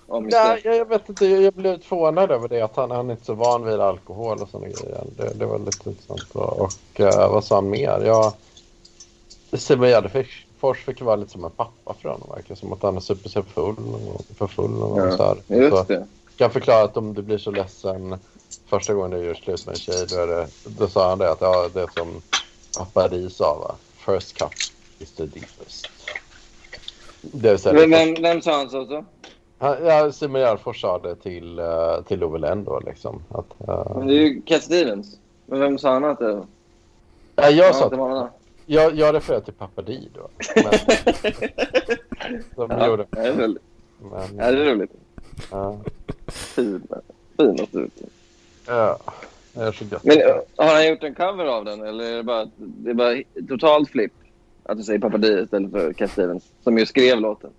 Om 0.07 0.23
Nej, 0.23 0.59
det. 0.63 0.69
jag, 0.69 0.77
jag 0.77 0.85
vet 0.89 1.09
inte. 1.09 1.25
Jag, 1.25 1.41
jag 1.41 1.53
blev 1.53 1.73
lite 1.73 1.87
förvånad 1.87 2.31
över 2.31 2.47
det. 2.47 2.61
Att 2.61 2.75
han, 2.75 2.91
han 2.91 3.07
är 3.09 3.11
inte 3.13 3.25
så 3.25 3.33
van 3.33 3.65
vid 3.65 3.79
alkohol 3.79 4.37
och 4.41 4.49
sådana 4.49 4.67
grejer. 4.67 5.03
Det, 5.17 5.33
det 5.33 5.45
var 5.45 5.59
lite 5.59 5.89
intressant. 5.89 6.25
Och, 6.33 6.59
och 6.59 6.99
eh, 6.99 7.31
vad 7.31 7.43
sa 7.43 7.55
han 7.55 7.69
mer? 7.69 8.01
Jag, 8.05 8.33
Simon 9.53 9.87
Gärdenfors 9.89 10.85
fick 10.85 11.01
vara 11.01 11.15
lite 11.15 11.31
som 11.31 11.43
en 11.45 11.51
pappa 11.51 11.93
för 12.01 12.09
honom. 12.09 12.29
Verkar 12.35 12.55
som 12.55 12.73
att 12.73 12.81
han 12.81 12.93
har 12.93 13.01
supit 13.01 13.31
sig 13.31 13.43
full. 13.43 13.75
och- 14.15 14.21
För 14.37 14.47
full 14.47 14.83
och 14.83 14.99
Ja, 14.99 15.17
så 15.17 15.23
här. 15.23 15.37
Just 15.61 15.77
så, 15.77 15.83
det. 15.83 16.07
kan 16.37 16.51
förklara 16.51 16.83
att 16.83 16.97
om 16.97 17.13
du 17.13 17.21
blir 17.21 17.37
så 17.37 17.51
ledsen 17.51 18.15
första 18.65 18.93
gången 18.93 19.11
du 19.19 19.25
gör 19.25 19.33
slut 19.33 19.65
med 19.65 19.73
en 19.75 19.79
tjej. 19.79 20.05
Då, 20.09 20.15
är 20.15 20.27
det, 20.27 20.47
då 20.65 20.87
sa 20.87 21.09
han 21.09 21.17
det 21.17 21.31
att 21.31 21.41
ja, 21.41 21.69
det 21.73 21.81
är 21.81 21.89
som 21.97 22.21
pappa 22.77 23.07
Ri 23.07 23.29
sa 23.29 23.53
va. 23.57 23.75
First 23.97 24.37
cup 24.37 24.51
is 24.99 25.11
the 25.11 25.25
deepest. 25.25 25.87
Det 27.21 27.49
vill 27.49 27.59
säga, 27.59 27.73
Vem, 27.75 27.89
vem, 27.91 28.13
vem 28.21 28.41
sa 28.41 28.57
han 28.57 28.69
så? 28.69 28.85
så? 28.85 29.05
Ja, 29.59 30.11
Simon 30.11 30.41
Gärdenfors 30.41 30.81
sa 30.81 30.99
det 30.99 31.15
till, 31.15 31.59
uh, 31.59 32.01
till 32.07 32.19
Love 32.19 32.39
Lenn 32.39 32.63
då 32.63 32.79
liksom. 32.79 33.23
Att, 33.29 33.69
eh, 33.69 33.97
Men 33.97 34.07
det 34.07 34.13
är 34.13 34.17
ju 34.17 34.41
Cat 34.41 34.63
Stevens. 34.63 35.17
Men 35.45 35.59
vem 35.59 35.77
sa 35.77 35.93
han 35.93 36.05
att 36.05 36.19
det 36.19 36.33
var? 36.33 36.45
ja, 37.35 37.49
jag, 37.49 37.55
Ja, 37.69 37.73
sa, 37.73 37.89
det 37.89 38.29
jag, 38.65 38.95
jag 38.95 39.15
refererar 39.15 39.41
till 39.41 39.53
Pappa 39.53 39.81
Di 39.81 40.09
då. 40.13 40.29
Men, 40.55 40.73
som 42.55 42.69
Ja, 42.79 42.87
gjorde, 42.87 43.05
det 43.09 43.19
är 43.19 43.33
roligt. 43.33 43.63
men, 43.99 44.37
Ja, 44.37 44.51
det 44.51 44.61
är 44.61 44.75
roligt. 44.75 44.91
ja, 45.51 45.77
Fin. 46.27 46.87
Fin 47.37 47.59
och. 47.61 47.69
Ja, 48.65 48.99
det 49.53 49.61
är 49.61 49.71
så 49.71 49.85
gött. 49.85 50.03
Men 50.03 50.17
eh, 50.21 50.35
har 50.55 50.73
han 50.73 50.87
gjort 50.87 51.03
en 51.03 51.15
cover 51.15 51.45
av 51.45 51.65
den 51.65 51.87
eller 51.87 52.03
är 52.03 52.17
det 52.17 52.23
bara, 52.23 52.47
det 52.55 52.89
är 52.89 52.93
bara 52.93 53.23
totalt 53.47 53.89
flipp? 53.89 54.13
Att 54.63 54.77
du 54.77 54.83
säger 54.83 54.99
Pappa 54.99 55.17
Di 55.17 55.41
istället 55.43 55.71
för 55.71 55.93
Cat 55.93 56.11
Stevens 56.11 56.43
som 56.63 56.77
ju 56.77 56.85
skrev 56.85 57.19
låten. 57.19 57.49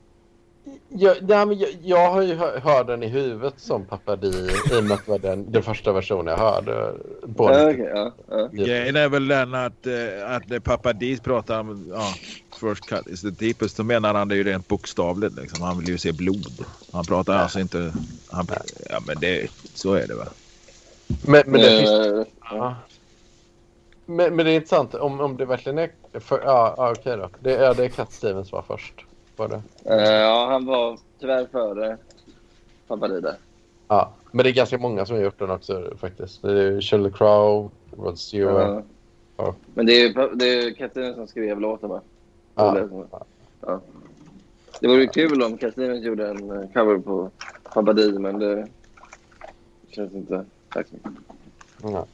Jag, 0.89 1.17
nej, 1.23 1.47
men 1.47 1.59
jag, 1.59 1.71
jag 1.83 2.11
har 2.11 2.23
ju 2.23 2.35
hör, 2.35 2.61
hört 2.61 2.87
den 2.87 3.03
i 3.03 3.07
huvudet 3.07 3.55
som 3.57 3.85
Pappa 3.85 4.17
Di 4.17 4.29
i 4.29 4.79
och 4.79 4.85
med 4.85 4.93
att 4.93 5.07
det 5.07 5.11
var 5.11 5.19
den, 5.19 5.53
den 5.53 5.63
första 5.63 5.93
versionen 5.93 6.27
jag 6.27 6.37
hörde. 6.37 6.93
På 7.37 7.53
Ja, 7.53 7.71
okej, 7.71 7.91
ja, 7.95 8.13
ja. 8.31 8.49
Grejen 8.53 8.97
är 8.97 9.09
väl 9.09 9.29
den 9.29 9.55
att, 9.55 9.87
eh, 9.87 10.35
att 10.35 10.49
när 10.49 10.61
pappa 10.61 10.93
Dis 10.93 11.21
pratar 11.21 11.61
om 11.61 11.87
ja, 11.95 12.15
first 12.61 12.87
cut 12.87 13.07
is 13.07 13.21
the 13.21 13.31
deepest 13.31 13.77
så 13.77 13.85
menar 13.85 14.15
han 14.15 14.29
det 14.29 14.37
ju 14.37 14.45
rent 14.45 14.69
bokstavligt. 14.69 15.37
Liksom. 15.37 15.63
Han 15.63 15.79
vill 15.79 15.89
ju 15.89 15.99
se 15.99 16.13
blod. 16.13 16.65
Han 16.93 17.05
pratar 17.05 17.35
alltså 17.35 17.61
inte... 17.61 17.93
Han, 18.31 18.47
ja, 18.91 19.01
men 19.07 19.17
det, 19.21 19.49
så 19.75 19.95
är 19.95 20.07
det 20.07 20.15
väl. 20.15 20.29
Men, 21.27 21.43
men, 21.47 21.61
det 21.61 21.79
finns, 21.79 21.91
Eh, 21.91 22.25
ja. 22.51 22.75
men, 24.07 24.37
men 24.37 24.47
det 24.47 24.53
är 24.53 24.55
intressant 24.55 24.95
om, 24.95 25.21
om 25.21 25.37
det 25.37 25.45
verkligen 25.45 25.79
är... 25.79 25.91
För, 26.13 26.41
ja, 26.45 26.75
ja, 26.77 26.93
okej 26.99 27.17
då. 27.17 27.29
Det, 27.41 27.53
ja, 27.53 27.75
det 27.75 27.85
är 27.85 27.89
Cat 27.89 28.13
Stevens 28.13 28.53
var 28.53 28.63
först. 28.63 28.95
Var 29.37 29.49
det? 29.49 29.63
eh, 29.85 30.13
ja, 30.13 30.47
han 30.51 30.67
var 30.67 30.99
tyvärr 31.21 31.47
före 31.53 31.99
där. 33.21 33.37
Ja, 33.89 34.13
men 34.31 34.45
det 34.45 34.51
är 34.51 34.55
ganska 34.55 34.79
många 34.79 35.07
som 35.07 35.17
har 35.17 35.23
gjort 35.23 35.39
den 35.39 35.51
också 35.51 35.93
faktiskt. 35.97 36.43
Det 36.43 36.63
är 36.63 36.81
Sheryl 36.81 37.13
Crow, 37.13 37.71
Rod 37.99 38.19
Stewart. 38.19 38.85
Ja. 39.37 39.55
Men 39.75 39.87
det 39.87 40.03
är, 40.03 40.37
det 40.37 40.45
är 40.45 40.75
Katrin 40.75 41.15
som 41.15 41.27
skrev 41.27 41.61
låten, 41.61 41.89
va? 41.89 42.01
Ja. 42.55 42.87
Ja. 43.61 43.81
Det 44.81 44.89
vore 44.89 45.01
ju 45.01 45.09
kul 45.09 45.43
om 45.43 45.59
Katrin 45.59 46.03
gjorde 46.03 46.29
en 46.29 46.51
eh, 46.51 46.69
cover 46.75 46.99
på 46.99 47.31
Pabadi, 47.75 48.19
men 48.19 48.39
det 48.39 48.67
känns 49.89 50.15
inte... 50.15 50.45
Tack 50.75 50.87
så 50.89 50.95
mycket. 50.95 51.13
Ja. 51.83 52.07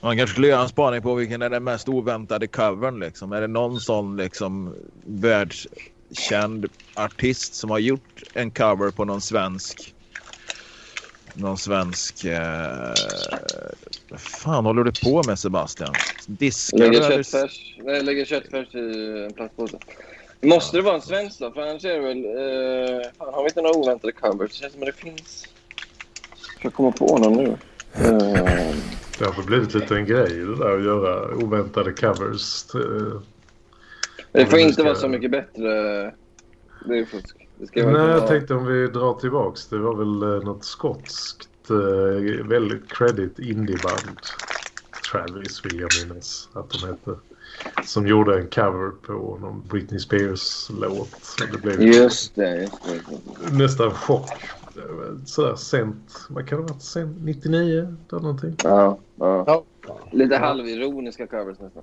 Man 0.00 0.16
kanske 0.16 0.32
skulle 0.34 0.46
göra 0.48 0.62
en 0.62 0.68
spaning 0.68 1.02
på 1.02 1.14
vilken 1.14 1.42
är 1.42 1.50
den 1.50 1.64
mest 1.64 1.88
oväntade 1.88 2.46
covern. 2.46 3.00
Liksom. 3.00 3.32
Är 3.32 3.40
det 3.40 3.46
någon 3.46 3.80
sån 3.80 4.16
liksom, 4.16 4.74
världskänd 5.06 6.66
artist 6.94 7.54
som 7.54 7.70
har 7.70 7.78
gjort 7.78 8.22
en 8.34 8.50
cover 8.50 8.90
på 8.90 9.04
någon 9.04 9.20
svensk... 9.20 9.94
Någon 11.34 11.58
svensk... 11.58 12.24
Eh, 12.24 12.94
vad 14.08 14.20
fan 14.20 14.64
håller 14.64 14.84
du 14.84 14.92
på 14.92 15.22
med 15.22 15.38
Sebastian? 15.38 15.90
Diskar 16.26 16.78
du 16.78 16.84
Lägger 16.84 17.00
eller- 17.00 17.22
köttfärs, 17.22 17.76
nej, 17.78 18.02
lägger 18.02 18.24
köttfärs 18.24 18.74
i 18.74 19.24
en 19.26 19.32
plastpåse. 19.32 19.78
Måste 20.44 20.76
det 20.76 20.82
vara 20.82 20.94
en 20.94 21.02
svensk 21.02 21.38
då? 21.38 21.50
För 21.50 21.60
annars 21.62 21.84
är 21.84 21.92
det 21.92 22.00
väl... 22.00 22.24
Eh, 22.24 23.10
fan, 23.18 23.34
har 23.34 23.42
vi 23.42 23.48
inte 23.48 23.62
några 23.62 23.76
oväntade 23.78 24.12
covers? 24.12 24.50
Det 24.50 24.56
känns 24.56 24.72
som 24.72 24.82
att 24.82 24.86
det 24.86 24.92
finns... 24.92 25.48
Ska 26.36 26.58
jag 26.66 26.74
komma 26.74 26.92
på 26.92 27.18
någon 27.18 27.36
nu? 27.36 27.48
Eh, 27.94 28.74
Det 29.18 29.24
har 29.24 29.32
väl 29.36 29.44
blivit 29.46 29.74
lite 29.74 29.94
en 29.96 30.04
grej 30.06 30.28
det 30.30 30.56
där 30.56 30.76
att 30.76 30.84
göra 30.84 31.34
oväntade 31.34 31.92
covers. 31.92 32.62
Till, 32.62 33.20
det 34.32 34.46
får 34.46 34.58
inte 34.58 34.72
ska- 34.72 34.84
vara 34.84 34.94
så 34.94 35.08
mycket 35.08 35.30
bättre. 35.30 35.62
Det 36.86 36.98
är 36.98 37.04
fusk. 37.04 37.36
Nej, 37.74 37.84
jag 37.94 38.26
tänkte 38.26 38.54
om 38.54 38.66
vi 38.66 38.86
drar 38.86 39.14
tillbaks. 39.14 39.66
Det 39.66 39.78
var 39.78 39.94
väl 39.94 40.22
eh, 40.22 40.44
något 40.46 40.64
skotskt 40.64 41.70
eh, 41.70 42.46
väldigt 42.46 42.92
credit 42.92 43.38
indieband. 43.38 44.18
Travis 45.12 45.64
vill 45.64 45.80
jag 45.80 45.90
minnas 46.02 46.48
att 46.52 46.70
de 46.70 46.86
hette. 46.88 47.14
Som 47.84 48.06
gjorde 48.06 48.38
en 48.40 48.48
cover 48.48 48.90
på 48.90 49.38
någon 49.40 49.62
Britney 49.68 50.00
Spears-låt. 50.00 51.08
Det 51.52 51.58
blev 51.62 51.82
Just 51.82 52.34
det, 52.34 52.60
just 52.62 52.74
det. 52.84 53.52
nästan 53.56 53.90
chock. 53.90 54.30
Sådär 55.26 55.56
sent, 55.56 56.26
vad 56.28 56.48
kan 56.48 56.58
det 56.58 56.62
ha 56.64 56.68
varit? 56.68 56.82
Sent 56.82 57.16
99 57.20 57.96
eller 58.12 58.22
någonting? 58.22 58.56
Ja, 58.64 58.98
ja. 59.18 59.44
Ja. 59.46 59.64
Lite 60.10 60.36
halvironiska 60.36 61.26
covers 61.26 61.58
nästan. 61.60 61.82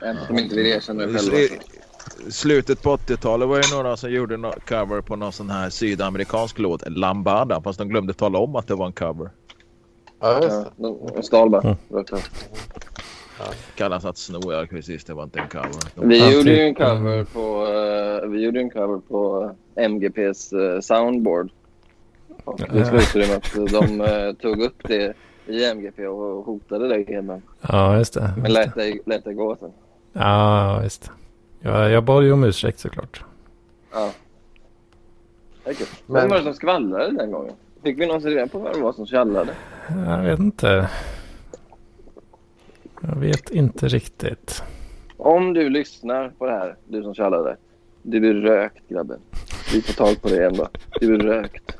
Även 0.00 0.16
om 0.18 0.36
de 0.36 0.42
inte 0.42 0.54
vill 0.56 0.66
erkänna 0.66 1.06
det 1.06 1.18
själva. 1.18 1.36
Slutet 2.30 2.82
på 2.82 2.96
80-talet 2.96 3.48
var 3.48 3.56
det 3.56 3.76
några 3.76 3.96
som 3.96 4.10
gjorde 4.12 4.36
no 4.36 4.52
cover 4.68 5.00
på 5.00 5.16
någon 5.16 5.32
sån 5.32 5.50
här 5.50 5.70
sydamerikansk 5.70 6.58
låt, 6.58 6.82
Lambada, 6.90 7.62
fast 7.62 7.78
de 7.78 7.88
glömde 7.88 8.14
tala 8.14 8.38
om 8.38 8.56
att 8.56 8.66
det 8.66 8.74
var 8.74 8.86
en 8.86 8.92
cover. 8.92 9.30
Ja, 10.20 10.34
just 10.42 10.48
Ja, 10.50 10.58
det. 10.76 10.82
de, 10.82 11.10
de 11.14 11.22
stal 11.22 11.50
bara. 11.50 11.62
Mm. 11.62 11.76
Kallas 13.74 14.04
att 14.04 14.18
sno, 14.18 14.52
ja 14.52 14.66
precis, 14.70 15.04
det 15.04 15.14
var 15.14 15.22
inte 15.22 15.40
en 15.40 15.48
cover. 15.48 16.06
Vi 16.08 16.18
Ja, 16.18 16.30
gjorde 16.30 16.44
typ, 16.44 16.58
ju 16.58 16.60
en 16.62 16.76
eh, 16.76 16.88
cover 16.96 17.24
på, 17.24 17.66
eh, 18.24 18.28
vi 18.30 18.40
gjorde 18.44 18.60
en 18.60 18.70
cover 18.70 19.00
på 19.08 19.50
eh, 19.76 19.84
MGPs 19.84 20.52
eh, 20.52 20.80
soundboard. 20.80 21.50
Och 22.44 22.60
det 22.72 22.84
slutade 22.84 23.26
med 23.26 23.36
att 23.36 23.70
de 23.72 24.00
eh, 24.00 24.32
tog 24.32 24.60
upp 24.62 24.82
det 24.88 25.14
i 25.46 25.64
MGP 25.64 26.06
och 26.06 26.44
hotade 26.44 26.88
dig. 26.88 27.22
Men, 27.22 27.42
Ja, 27.68 27.98
just 27.98 28.14
det. 28.14 28.32
men 28.36 28.52
lät 28.52 28.74
det, 28.74 28.98
lät 29.06 29.24
det 29.24 29.34
gå 29.34 29.56
sen. 29.60 29.70
Ja, 30.12 30.82
just 30.82 31.02
det. 31.02 31.10
Ja, 31.68 31.88
jag 31.88 32.04
bad 32.04 32.24
ju 32.24 32.32
om 32.32 32.44
ursäkt 32.44 32.78
såklart. 32.78 33.24
Ja. 33.92 34.10
Det 35.64 35.70
är 35.70 35.74
kul. 35.74 35.86
Men- 36.06 36.20
Vem 36.22 36.30
var 36.30 36.36
det 36.38 36.44
som 36.44 36.54
skvallrade 36.54 37.16
den 37.16 37.30
gången? 37.30 37.54
Fick 37.82 38.00
vi 38.00 38.06
någonsin 38.06 38.30
reda 38.30 38.46
på 38.46 38.58
vad 38.58 38.74
det 38.74 38.80
var 38.80 38.92
som 38.92 39.06
tjallade? 39.06 39.52
Jag 40.06 40.22
vet 40.22 40.38
inte. 40.38 40.88
Jag 43.08 43.16
vet 43.16 43.50
inte 43.50 43.88
riktigt. 43.88 44.62
Om 45.16 45.54
du 45.54 45.70
lyssnar 45.70 46.28
på 46.28 46.46
det 46.46 46.52
här, 46.52 46.76
du 46.88 47.02
som 47.02 47.14
tjallade. 47.14 47.56
Du 48.02 48.30
är 48.30 48.34
rökt 48.34 48.88
grabben. 48.88 49.20
Vi 49.72 49.82
får 49.82 49.92
tag 49.92 50.22
på 50.22 50.28
dig 50.28 50.44
ändå. 50.44 50.68
Du 51.00 51.14
är 51.14 51.18
rökt. 51.18 51.76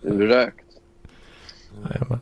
Du 0.00 0.08
är 0.08 0.26
rökt. 0.26 0.66
Jajamän. 1.90 2.20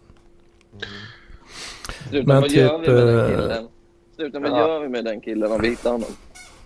Sluta, 2.08 2.26
Men 2.26 2.40
vad 2.40 2.50
gör 2.50 2.78
vi 2.78 2.86
typ, 2.86 2.94
med 2.94 3.06
den 3.06 3.18
eh, 3.18 3.30
killen? 3.30 3.68
Sluta, 4.16 4.38
vad 4.38 4.50
ja. 4.50 4.58
gör 4.58 4.80
vi 4.80 4.88
med 4.88 5.04
den 5.04 5.20
killen 5.20 5.52
om 5.52 5.60
vi 5.60 5.68
hittar 5.68 5.92
honom? 5.92 6.10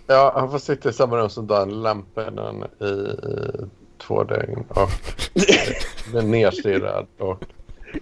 Ja, 0.07 0.33
han 0.35 0.51
får 0.51 0.59
sitta 0.59 0.89
i 0.89 0.93
samma 0.93 1.17
rum 1.17 1.29
som 1.29 1.47
Dan 1.47 1.81
Lampinen 1.81 2.63
i, 2.79 2.85
i 2.85 3.65
två 3.97 4.23
dygn 4.23 4.63
och 4.67 4.89
blir 6.11 6.21
nerstirrad 6.21 7.07
och 7.17 7.43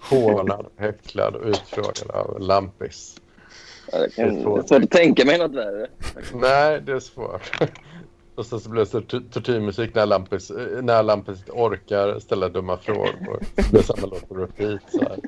hånad, 0.01 0.65
häcklad 0.77 1.35
och 1.35 1.45
utfrågad 1.47 2.11
av 2.11 2.39
Lampis. 2.39 3.21
Ja, 3.91 3.99
det, 3.99 4.09
kan, 4.15 4.25
Det 4.25 4.31
är 4.31 4.35
det 4.35 4.41
svårt. 4.43 4.63
är 4.63 4.67
svårt 4.67 4.83
att 4.83 4.91
tänka 4.91 5.25
mig 5.25 5.37
något 5.39 5.51
värre. 5.55 5.87
Nej, 6.33 6.81
det 6.81 6.91
är 6.91 6.99
svårt. 6.99 7.59
Och 8.35 8.45
sen 8.45 8.59
så 8.59 8.69
blir 8.69 8.79
det 8.79 8.85
så 8.85 9.01
tor- 9.01 9.23
tortyrmusik 9.31 9.95
när 9.95 10.05
Lampis, 10.05 10.51
eh, 10.51 10.81
när 10.83 11.03
Lampis 11.03 11.43
orkar 11.49 12.19
ställa 12.19 12.49
dumma 12.49 12.77
frågor. 12.77 13.39
Det 13.55 13.71
blir 13.71 13.81
samma 13.81 14.07
låt 14.07 14.29
på 14.29 14.35
repeat. 14.35 14.81
Så 14.91 14.99
här. 14.99 15.19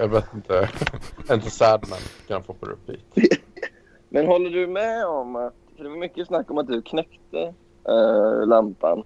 Jag 0.00 0.08
vet 0.08 0.24
inte. 0.34 0.68
Inte 1.32 1.50
Sadman 1.50 1.98
kan 2.28 2.42
få 2.42 2.52
på 2.54 2.66
repeat. 2.66 3.00
Men 4.08 4.26
håller 4.26 4.50
du 4.50 4.66
med 4.66 5.06
om 5.06 5.36
att... 5.36 5.54
För 5.76 5.84
det 5.84 5.90
var 5.90 5.96
mycket 5.96 6.26
snack 6.26 6.50
om 6.50 6.58
att 6.58 6.66
du 6.68 6.82
knäckte 6.82 7.54
eh, 7.88 8.46
lampan 8.46 9.02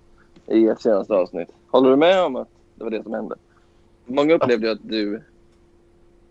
i 0.47 0.67
ett 0.69 0.81
senaste 0.81 1.14
avsnitt. 1.14 1.49
Håller 1.71 1.91
du 1.91 1.97
med 1.97 2.25
om 2.25 2.37
att 2.37 2.49
det 2.75 2.85
var 2.85 2.91
det 2.91 3.03
som 3.03 3.12
hände? 3.14 3.37
Många 4.07 4.35
upplevde 4.35 4.67
ju 4.67 4.73
att 4.73 4.79
du... 4.83 5.23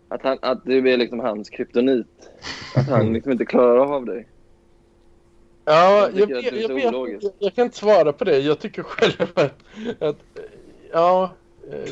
Att, 0.08 0.22
han, 0.22 0.38
att 0.42 0.64
du 0.64 0.90
är 0.90 0.96
liksom 0.96 1.20
hans 1.20 1.50
kryptonit. 1.50 2.30
Att 2.74 2.88
han 2.88 3.12
liksom 3.12 3.32
inte 3.32 3.44
klarar 3.44 3.94
av 3.94 4.04
dig. 4.06 4.26
Ja, 5.64 6.08
Jag 6.14 6.30
jag, 6.30 6.44
jag, 6.44 7.22
jag, 7.38 7.54
kan 7.54 7.64
inte 7.64 7.76
svara 7.76 8.12
på 8.12 8.24
det. 8.24 8.38
Jag 8.38 8.58
tycker 8.58 8.82
själv 8.82 9.30
att... 9.34 9.54
att 10.02 10.16
ja, 10.92 11.30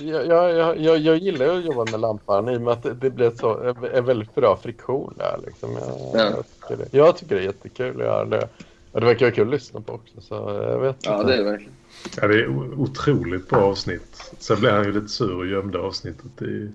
jag, 0.02 0.26
jag, 0.26 0.54
jag, 0.54 0.78
jag, 0.80 0.98
jag 0.98 1.16
gillar 1.16 1.58
att 1.58 1.64
jobba 1.64 1.84
med 1.90 2.00
lampan 2.00 2.48
i 2.48 2.56
och 2.56 2.60
med 2.60 2.72
att 2.72 2.82
det, 2.82 2.94
det 2.94 3.10
blir 3.10 3.30
så, 3.30 3.74
en 3.94 4.04
väldigt 4.04 4.34
bra 4.34 4.56
friktion 4.56 5.14
där. 5.18 5.40
Liksom. 5.46 5.70
Jag, 5.72 6.20
Ja. 6.20 6.30
jag, 6.30 6.44
tycker 6.60 6.76
det, 6.76 6.98
jag 6.98 7.16
tycker 7.16 7.34
det 7.34 7.40
är 7.40 7.46
jättekul 7.46 8.00
att 8.00 8.06
göra 8.06 8.24
det. 8.24 8.48
Och 8.92 9.00
det 9.00 9.06
verkar 9.06 9.26
vara 9.26 9.34
kul 9.34 9.48
att 9.48 9.54
lyssna 9.54 9.80
på 9.80 9.92
också. 9.92 10.20
Så 10.20 10.34
jag 10.70 10.78
vet 10.78 10.96
Ja, 11.06 11.14
inte. 11.20 11.26
det 11.26 11.34
är 11.34 11.38
det 11.38 11.44
verkligen. 11.50 11.73
Ja, 12.20 12.28
det 12.28 12.40
är 12.40 12.48
otroligt 12.80 13.48
bra 13.48 13.58
avsnitt. 13.60 14.32
Sen 14.38 14.60
blev 14.60 14.72
han 14.72 14.84
ju 14.84 14.92
lite 14.92 15.08
sur 15.08 15.36
och 15.36 15.46
gömde 15.46 15.78
avsnittet 15.78 16.42
i, 16.42 16.70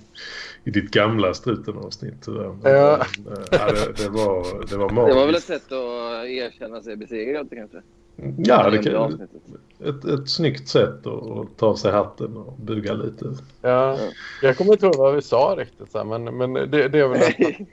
i 0.63 0.69
ditt 0.71 0.91
gamla 0.91 1.33
struten-avsnitt. 1.33 2.27
Ja. 2.27 2.55
eh, 2.69 3.05
Ja, 3.51 3.71
det, 3.71 4.03
det, 4.03 4.09
var, 4.09 4.65
det 4.69 4.77
var 4.77 4.89
Det 4.89 4.95
var 4.95 5.05
väl 5.05 5.17
ett 5.19 5.25
magiskt. 5.25 5.47
sätt 5.47 5.71
att 5.71 6.25
erkänna 6.27 6.81
sig 6.81 6.95
besegrad 6.95 7.49
kanske? 7.51 7.81
Ja, 8.37 8.69
det 8.69 8.77
kan, 8.77 8.95
avsnittet. 8.95 9.41
ett, 9.79 10.05
ett 10.05 10.29
snyggt 10.29 10.67
sätt 10.69 11.07
att, 11.07 11.57
ta 11.57 11.65
av 11.67 11.75
sig 11.75 11.91
hatten 11.91 12.37
och 12.37 12.53
buga 12.57 12.93
lite. 12.93 13.25
Ja, 13.61 13.97
jag 14.41 14.57
kommer 14.57 14.71
inte 14.73 14.85
ihåg 14.85 14.95
vad 14.95 15.15
vi 15.15 15.21
sa 15.21 15.55
riktigt, 15.57 15.93
men, 16.05 16.23
men 16.37 16.53
det, 16.53 16.67
det 16.87 16.99
är 16.99 17.07
väl 17.07 17.21
att, 17.21 17.67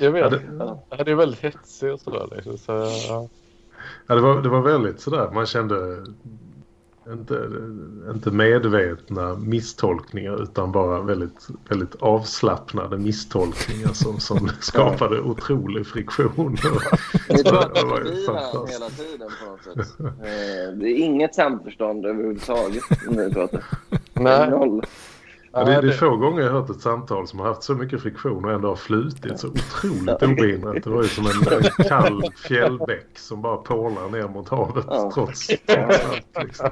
Jag 0.00 0.10
vet. 0.10 0.22
Ja, 0.22 0.28
det- 0.30 0.82
Ja, 0.98 1.04
det 1.04 1.10
är 1.10 1.14
väldigt 1.14 1.40
hetsig 1.40 1.92
och 1.92 2.00
sådär. 2.00 2.28
Liksom, 2.36 2.58
så, 2.58 2.72
ja. 3.08 3.28
Ja, 4.06 4.14
det, 4.14 4.20
var, 4.20 4.42
det 4.42 4.48
var 4.48 4.60
väldigt 4.60 5.00
sådär. 5.00 5.30
Man 5.34 5.46
kände 5.46 6.04
inte, 7.08 7.48
inte 8.14 8.30
medvetna 8.30 9.34
misstolkningar 9.34 10.42
utan 10.42 10.72
bara 10.72 11.00
väldigt, 11.00 11.48
väldigt 11.68 11.94
avslappnade 11.94 12.98
misstolkningar 12.98 13.88
som, 13.92 14.20
som 14.20 14.48
skapade 14.60 15.20
otrolig 15.20 15.86
friktion. 15.86 16.56
Vi 17.28 17.42
var 17.42 18.66
hela 18.68 18.88
tiden 18.88 19.30
på 19.44 19.50
något 19.50 19.86
sätt. 19.86 19.94
Eh, 20.00 20.78
Det 20.78 20.88
är 20.88 20.96
inget 20.96 21.34
samförstånd 21.34 22.06
överhuvudtaget. 22.06 22.84
Nej, 24.14 24.50
Noll. 24.50 24.82
Ja, 25.54 25.64
det, 25.64 25.70
det 25.70 25.76
är 25.76 25.82
det- 25.82 25.92
få 25.92 26.16
gånger 26.16 26.42
jag 26.42 26.52
har 26.52 26.60
hört 26.60 26.70
ett 26.70 26.80
samtal 26.80 27.28
som 27.28 27.38
har 27.38 27.46
haft 27.46 27.62
så 27.62 27.74
mycket 27.74 28.02
friktion 28.02 28.44
och 28.44 28.52
ändå 28.52 28.68
har 28.68 28.76
flutit 28.76 29.38
så 29.40 29.48
otroligt 29.48 30.22
obehindrat. 30.22 30.84
Det 30.84 30.90
var 30.90 31.02
ju 31.02 31.08
som 31.08 31.26
en, 31.26 31.32
en 31.78 31.84
kall 31.88 32.22
fjällbäck 32.48 33.06
som 33.18 33.42
bara 33.42 33.56
pålar 33.56 34.08
ner 34.08 34.28
mot 34.28 34.48
havet 34.48 34.84
Ja. 34.88 35.10
trots, 35.14 35.48
allt. 35.68 36.44
Liksom. 36.44 36.70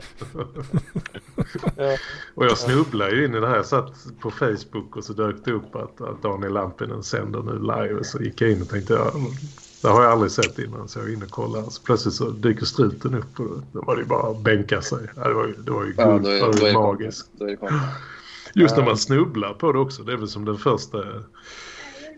Ja. 1.77 1.97
Och 2.35 2.45
jag 2.45 2.59
snubblade 2.59 3.11
ju 3.17 3.25
in 3.25 3.35
i 3.35 3.41
det 3.41 3.47
här. 3.49 3.57
Jag 3.57 3.67
satt 3.67 3.93
på 4.21 4.31
Facebook 4.31 4.97
och 4.97 5.05
så 5.05 5.13
dök 5.13 5.37
det 5.45 5.53
upp 5.53 5.77
att, 5.77 6.01
att 6.01 6.23
Daniel 6.23 6.53
Lampinen 6.53 7.03
sänder 7.03 7.43
nu 7.43 7.59
live. 7.59 8.05
Så 8.05 8.23
gick 8.23 8.41
jag 8.41 8.51
in 8.51 8.63
och 8.63 8.69
tänkte 8.69 8.95
ja, 8.95 9.11
det 9.83 9.89
har 9.89 10.03
jag 10.03 10.13
aldrig 10.13 10.31
sett 10.33 10.59
innan. 10.59 10.89
Så 10.89 10.99
jag 10.99 11.05
var 11.05 11.13
inne 11.13 11.25
och 11.25 11.31
kollade. 11.31 11.71
Så 11.71 11.83
plötsligt 11.83 12.15
så 12.15 12.31
dyker 12.31 12.67
struten 12.67 13.15
upp 13.15 13.41
och 13.41 13.47
då 13.73 13.83
var 13.83 13.97
det 13.97 14.05
bara 14.05 14.31
att 14.31 14.41
bänka 14.41 14.83
sig. 14.83 15.07
Ja, 15.17 15.29
det 15.29 15.35
var 15.35 15.47
ju, 15.47 15.53
det 15.55 15.71
var 15.71 15.85
ju, 15.85 15.95
Ja, 15.97 16.11
guld, 16.13 16.23
då 16.25 16.31
är, 16.31 16.35
det 16.35 16.43
var 16.61 16.63
är 16.63 16.67
ju 16.69 16.73
magiskt. 16.79 17.29
Då 17.33 17.45
är 17.45 17.57
det. 17.61 17.81
Just 18.55 18.77
när 18.77 18.85
man 18.85 18.99
snubblar 18.99 19.55
på 19.55 19.73
det 19.73 19.79
också. 19.79 20.03
Det 20.03 20.13
är 20.13 20.17
väl 20.17 20.29
som 20.29 20.45
den 20.45 20.59
första 20.59 20.99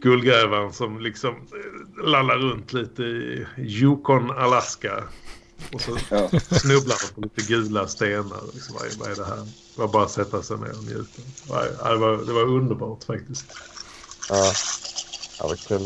guldgrävaren 0.02 0.72
som 0.72 1.00
liksom 1.00 1.30
eh, 1.34 2.04
lallar 2.06 2.36
runt 2.38 2.72
lite 2.72 3.02
i 3.02 3.46
Yukon, 3.58 4.30
Alaska. 4.30 5.04
Och 5.72 5.80
så 5.80 5.98
Ja. 6.10 6.28
snubblar 6.40 6.96
man 7.04 7.14
på 7.14 7.20
lite 7.20 7.52
gula 7.52 7.88
stenar. 7.88 8.40
Liksom, 8.54 8.76
vad, 8.98 9.10
är, 9.10 9.14
det 9.16 9.24
här? 9.24 9.36
Det 9.36 9.80
var 9.80 9.88
bara 9.88 10.04
att 10.04 10.10
sätta 10.10 10.42
sig 10.42 10.56
ner 10.56 10.70
och 10.78 10.84
njuta. 10.84 11.22
Det, 11.92 11.96
var, 11.96 12.26
det 12.26 12.32
var 12.32 12.42
underbart 12.42 13.04
faktiskt. 13.04 13.44
Ja, 14.28 14.52
ja 15.38 15.46
vad 15.48 15.58
kul. 15.60 15.80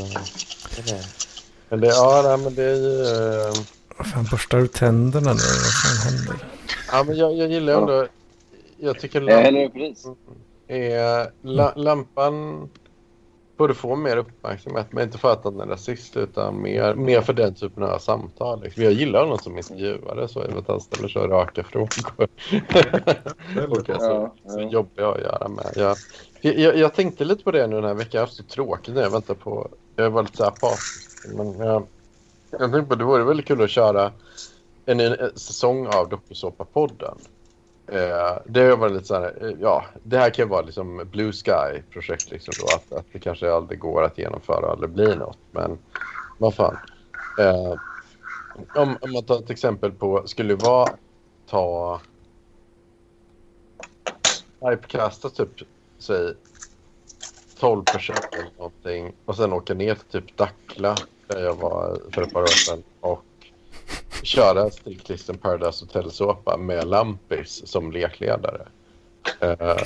Men 1.69 1.81
det, 1.81 1.87
ja, 1.87 2.23
nej, 2.25 2.39
men 2.39 2.55
det 2.55 2.63
är 2.65 2.75
ju... 2.75 3.03
eh, 3.03 3.55
Vad 3.99 4.07
fan 4.07 4.27
borstar 4.31 4.59
du 4.59 4.67
tänderna 4.67 5.33
nu? 5.33 5.39
Vad 5.63 5.73
fan 5.75 6.13
händer? 6.13 6.37
Ja, 6.93 7.05
men 7.05 7.17
jag, 7.17 7.37
jag 7.37 7.51
gillar 7.51 7.73
ändå... 7.81 8.07
Jag 8.81 8.99
tycker 8.99 9.21
häller 9.21 9.71
lamp, 9.79 10.19
är, 10.69 11.31
la, 11.43 11.75
lampan 11.75 12.69
borde 13.59 13.75
få 13.75 13.97
mer 13.97 14.17
uppmärksamhet. 14.17 14.87
Men 14.91 15.05
inte 15.05 15.19
för 15.19 15.33
att 15.33 15.45
han 15.45 15.61
är 15.61 15.67
rasist 15.67 16.17
utan 16.17 16.63
mer, 16.63 16.95
mer 16.95 17.21
för 17.21 17.33
den 17.33 17.55
typen 17.55 17.83
av 17.83 17.99
samtal. 17.99 18.63
Liksom. 18.63 18.83
Jag 18.83 18.93
gillar 18.93 19.27
någon 19.27 19.39
som 19.39 19.59
intervjuare 19.59 20.29
så 20.29 20.41
att 20.41 20.69
han 20.69 20.81
ställer 20.81 21.09
så 21.19 21.27
raka 21.27 21.65
frågor. 21.65 22.29
Och 23.69 23.91
alltså, 23.91 24.11
Ja, 24.11 24.35
så 24.47 24.61
ja. 24.61 24.69
jobbiga 24.69 25.09
att 25.09 25.21
göra 25.21 25.49
med. 25.49 25.73
Jag, 25.77 25.97
jag, 26.41 26.77
jag 26.77 26.95
tänkte 26.95 27.25
lite 27.25 27.45
på 27.45 27.51
det 27.51 27.67
nu 27.67 27.77
den 27.77 27.85
här 27.85 27.95
veckan. 27.95 28.11
Jag 28.13 28.21
har 28.21 28.27
haft 28.27 28.37
så 28.37 28.43
tråkigt 28.43 28.95
när 28.95 29.03
jag 29.03 29.11
väntar 29.11 29.35
på... 29.35 29.69
Jag 29.97 30.11
var 30.11 30.23
lite 30.23 30.37
så 30.37 30.43
här 30.43 30.51
apatisk. 30.51 31.11
Men 31.23 31.59
jag, 31.59 31.87
jag 32.51 32.61
tänkte 32.61 32.83
på 32.83 32.95
det 32.95 33.05
vore 33.05 33.25
väldigt 33.25 33.47
kul 33.47 33.63
att 33.63 33.71
köra 33.71 34.13
en, 34.87 34.97
ny 34.97 35.17
säsong 35.35 35.87
av 35.87 36.09
Dokusåpa-podden. 36.09 37.19
Eh, 37.93 38.39
det 38.47 38.61
har 38.61 38.77
varit 38.77 38.93
lite 38.93 39.05
så 39.05 39.15
här, 39.15 39.45
eh, 39.45 39.57
ja, 39.61 39.87
det 40.03 40.19
här 40.19 40.31
kan 40.31 40.45
ju 40.45 40.49
vara 40.49 40.63
liksom 40.63 41.09
Blue 41.13 41.33
Sky-projekt 41.33 42.31
liksom 42.31 42.55
då, 42.59 42.71
att, 42.71 42.93
att 42.93 43.07
det 43.13 43.21
kanske 43.21 43.53
aldrig 43.53 43.81
går 43.81 44.03
att 44.03 44.19
genomföra 44.19 44.67
och 44.67 44.71
aldrig 44.73 44.91
blir 44.91 45.17
något. 45.17 45.39
Men 45.51 45.79
vad 46.39 46.55
fan. 46.55 46.77
Eh, 47.41 47.75
om, 48.75 48.99
om 49.01 49.13
man 49.13 49.27
tar 49.27 49.39
ett 49.45 49.51
exempel 49.51 49.93
på, 49.93 50.27
skulle 50.27 50.55
det 50.55 50.63
vara 50.63 50.97
ta 51.47 52.01
typecasta 54.61 55.31
typ, 55.31 55.51
säg 56.03 56.35
12 57.61 57.85
personer 57.87 58.23
eller 58.33 58.53
någonting 58.59 59.17
och 59.25 59.37
sen 59.37 59.53
åka 59.53 59.75
ner 59.75 59.95
till 59.95 60.07
typ 60.23 60.37
Dackla 60.37 60.95
där 61.29 61.45
jag 61.45 61.55
var 61.57 62.11
för 62.15 62.23
ett 62.23 62.33
par 62.33 62.43
år 62.43 62.47
sedan 62.47 62.85
och 63.01 63.28
köra 64.23 64.71
Strictlisten 64.71 65.39
Paradise 65.39 65.85
Hotel-såpa 65.85 66.57
med 66.57 66.89
Lampis 66.89 67.63
som 67.67 67.93
lekledare. 67.93 68.67
Eh, 69.41 69.77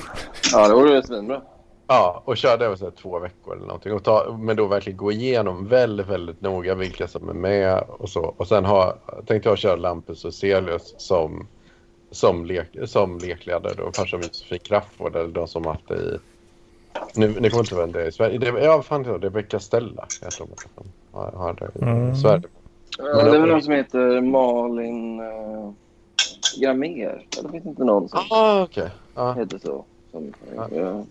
Ja, 0.53 0.67
det 0.67 0.73
vore 0.73 1.03
svinbra. 1.03 1.41
Ja, 1.87 2.21
och 2.25 2.37
körde 2.37 2.65
över 2.65 2.75
så 2.75 2.83
här 2.83 2.91
två 2.91 3.19
veckor 3.19 3.55
eller 3.55 3.65
någonting. 3.65 3.93
Och 3.93 4.03
ta, 4.03 4.37
men 4.39 4.55
då 4.55 4.65
verkligen 4.65 4.97
gå 4.97 5.11
igenom 5.11 5.67
väldigt, 5.67 6.07
väldigt 6.07 6.41
noga 6.41 6.75
vilka 6.75 7.07
som 7.07 7.29
är 7.29 7.33
med 7.33 7.83
och 7.87 8.09
så. 8.09 8.33
Och 8.37 8.47
sen 8.47 8.65
ha, 8.65 8.97
tänkte 9.25 9.49
jag 9.49 9.57
köra 9.57 9.75
Lampus 9.75 10.25
och 10.25 10.33
Celius 10.33 10.95
som, 10.97 11.47
som, 12.11 12.45
lek, 12.45 12.67
som 12.85 13.17
lekledare 13.17 13.73
då. 13.77 13.83
Kanske 13.91 14.17
som 14.17 14.21
Josefin 14.21 14.59
Crafoord 14.59 15.15
eller 15.15 15.27
de 15.33 15.47
som 15.47 15.65
haft 15.65 15.87
det 15.87 15.95
i... 15.95 16.19
Nu, 17.15 17.27
nu 17.27 17.33
kommer 17.33 17.49
jag 17.51 17.59
inte 17.59 17.75
vem 17.75 17.91
det 17.91 18.01
är 18.01 18.07
i 18.07 18.11
Sverige. 18.11 18.37
Det, 18.37 18.63
ja, 18.63 18.81
fan 18.81 19.03
det 19.03 19.09
är 19.09 19.17
det? 19.17 19.27
är 19.27 19.31
Becka 19.31 19.59
Stella. 19.59 20.07
Jag 20.21 20.31
tror 20.31 20.47
att 20.51 20.67
de 20.75 20.85
har, 21.17 21.31
har 21.31 21.53
det 21.53 21.79
i 21.79 21.83
Mm. 21.83 22.15
Sverige. 22.15 22.43
Ja, 22.97 23.03
det 23.23 23.35
är 23.37 23.39
väl 23.39 23.49
någon 23.49 23.61
som 23.63 23.73
heter 23.73 24.21
Malin 24.21 25.19
uh, 25.19 25.71
Gramer. 26.61 27.25
Det 27.43 27.49
finns 27.51 27.65
inte 27.65 27.83
någon 27.83 28.09
som 28.09 28.19
Ah, 28.29 28.63
okej. 28.63 28.89
Ja. 29.15 29.33
heter 29.33 29.57
så. 29.57 29.85
Som, 30.11 30.33
Ja. 30.55 30.67
ja. 30.71 31.05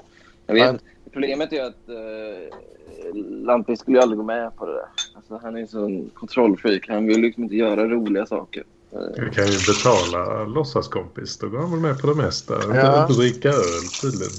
Jag 0.46 0.54
vet. 0.54 0.82
Problemet 1.12 1.52
är 1.52 1.64
att 1.64 1.88
uh, 1.88 3.14
Lampi 3.46 3.76
skulle 3.76 3.96
ju 3.96 4.02
aldrig 4.02 4.18
gå 4.18 4.24
med 4.24 4.56
på 4.56 4.66
det 4.66 4.72
där. 4.72 4.86
Alltså, 5.14 5.40
han 5.42 5.56
är 5.56 5.60
en 5.60 5.68
sån 5.68 6.10
kontrollfreak. 6.14 6.88
Han 6.88 7.06
vill 7.06 7.20
liksom 7.20 7.42
inte 7.42 7.56
göra 7.56 7.86
roliga 7.88 8.26
saker. 8.26 8.64
Eh, 8.92 8.98
Du 9.16 9.30
kan 9.30 9.46
ju 9.46 9.58
betala 9.66 10.44
låtsaskompis. 10.44 11.38
Då 11.38 11.48
går 11.48 11.58
han 11.58 11.70
väl 11.70 11.80
med 11.80 11.98
på 12.00 12.06
det 12.06 12.14
mesta. 12.14 12.54
Ja. 12.74 13.02
Inte 13.02 13.20
dricka 13.20 13.48
öl 13.48 13.88
tydligen. 14.02 14.32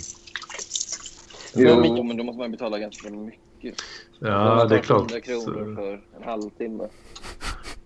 Jo, 1.56 1.80
men- 1.96 2.08
men 2.08 2.18
då 2.18 2.24
måste 2.24 2.40
man 2.40 2.52
betala 2.52 2.80
ganska 2.80 3.10
mycket. 3.10 3.76
Ja, 4.24 4.66
det 4.66 4.76
är 4.76 4.80
klart. 4.80 5.12
100 5.12 5.22
kronor 5.22 5.76
för 5.76 5.94
en 6.18 6.24
halvtimme. 6.24 6.88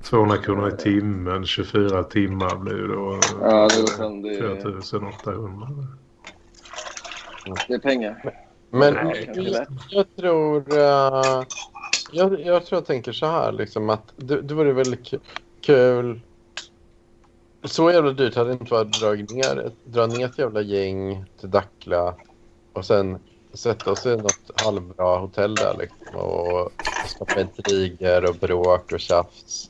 200 0.04 0.38
kronor 0.38 0.68
i 0.74 0.78
timmen, 0.78 1.46
24 1.46 2.04
timmar 2.04 2.56
blir 2.56 2.74
det 2.74 2.88
då. 2.88 3.20
Ja, 3.42 3.68
det 3.68 4.30
är 4.38 4.44
det- 4.56 4.82
4800. 4.82 5.68
Det 7.68 7.74
är 7.74 7.80
pengar. 7.80 8.34
Men 8.70 8.94
Nej. 8.94 9.32
jag, 9.36 9.66
jag 9.90 10.16
tror... 10.16 10.74
eh, 10.78 11.44
jag, 12.12 12.40
jag 12.40 12.66
tror 12.66 12.78
jag 12.78 12.86
tänker 12.86 13.12
så 13.12 13.26
här 13.26 13.52
liksom 13.52 13.90
att 13.90 14.14
det, 14.16 14.42
det 14.42 14.54
vore 14.54 14.74
väldigt 14.74 15.04
ku- 15.04 15.20
kul. 15.62 16.22
Så 17.64 17.92
jävla 17.92 18.12
dyrt 18.12 18.36
hade 18.36 18.50
det 18.50 18.54
inte 18.54 18.74
varit 18.74 18.88
att 18.88 19.00
dra 19.02 19.12
ner, 19.14 19.72
dra 19.86 20.08
ner 20.08 20.26
ett 20.26 20.38
jävla 20.40 20.62
gäng 20.62 21.26
till 21.40 21.50
Dackla 21.50 22.16
och 22.74 22.86
sen 22.86 23.18
sätta 23.58 23.92
oss 23.92 24.06
i 24.06 24.16
något 24.16 24.62
halvbra 24.62 25.18
hotell 25.18 25.56
där 25.56 25.76
liksom 25.80 26.20
och 26.20 26.72
skapa 27.08 27.42
intriger 27.42 28.30
och 28.30 28.36
bråk 28.36 28.92
och 28.92 29.00
tjafs 29.00 29.70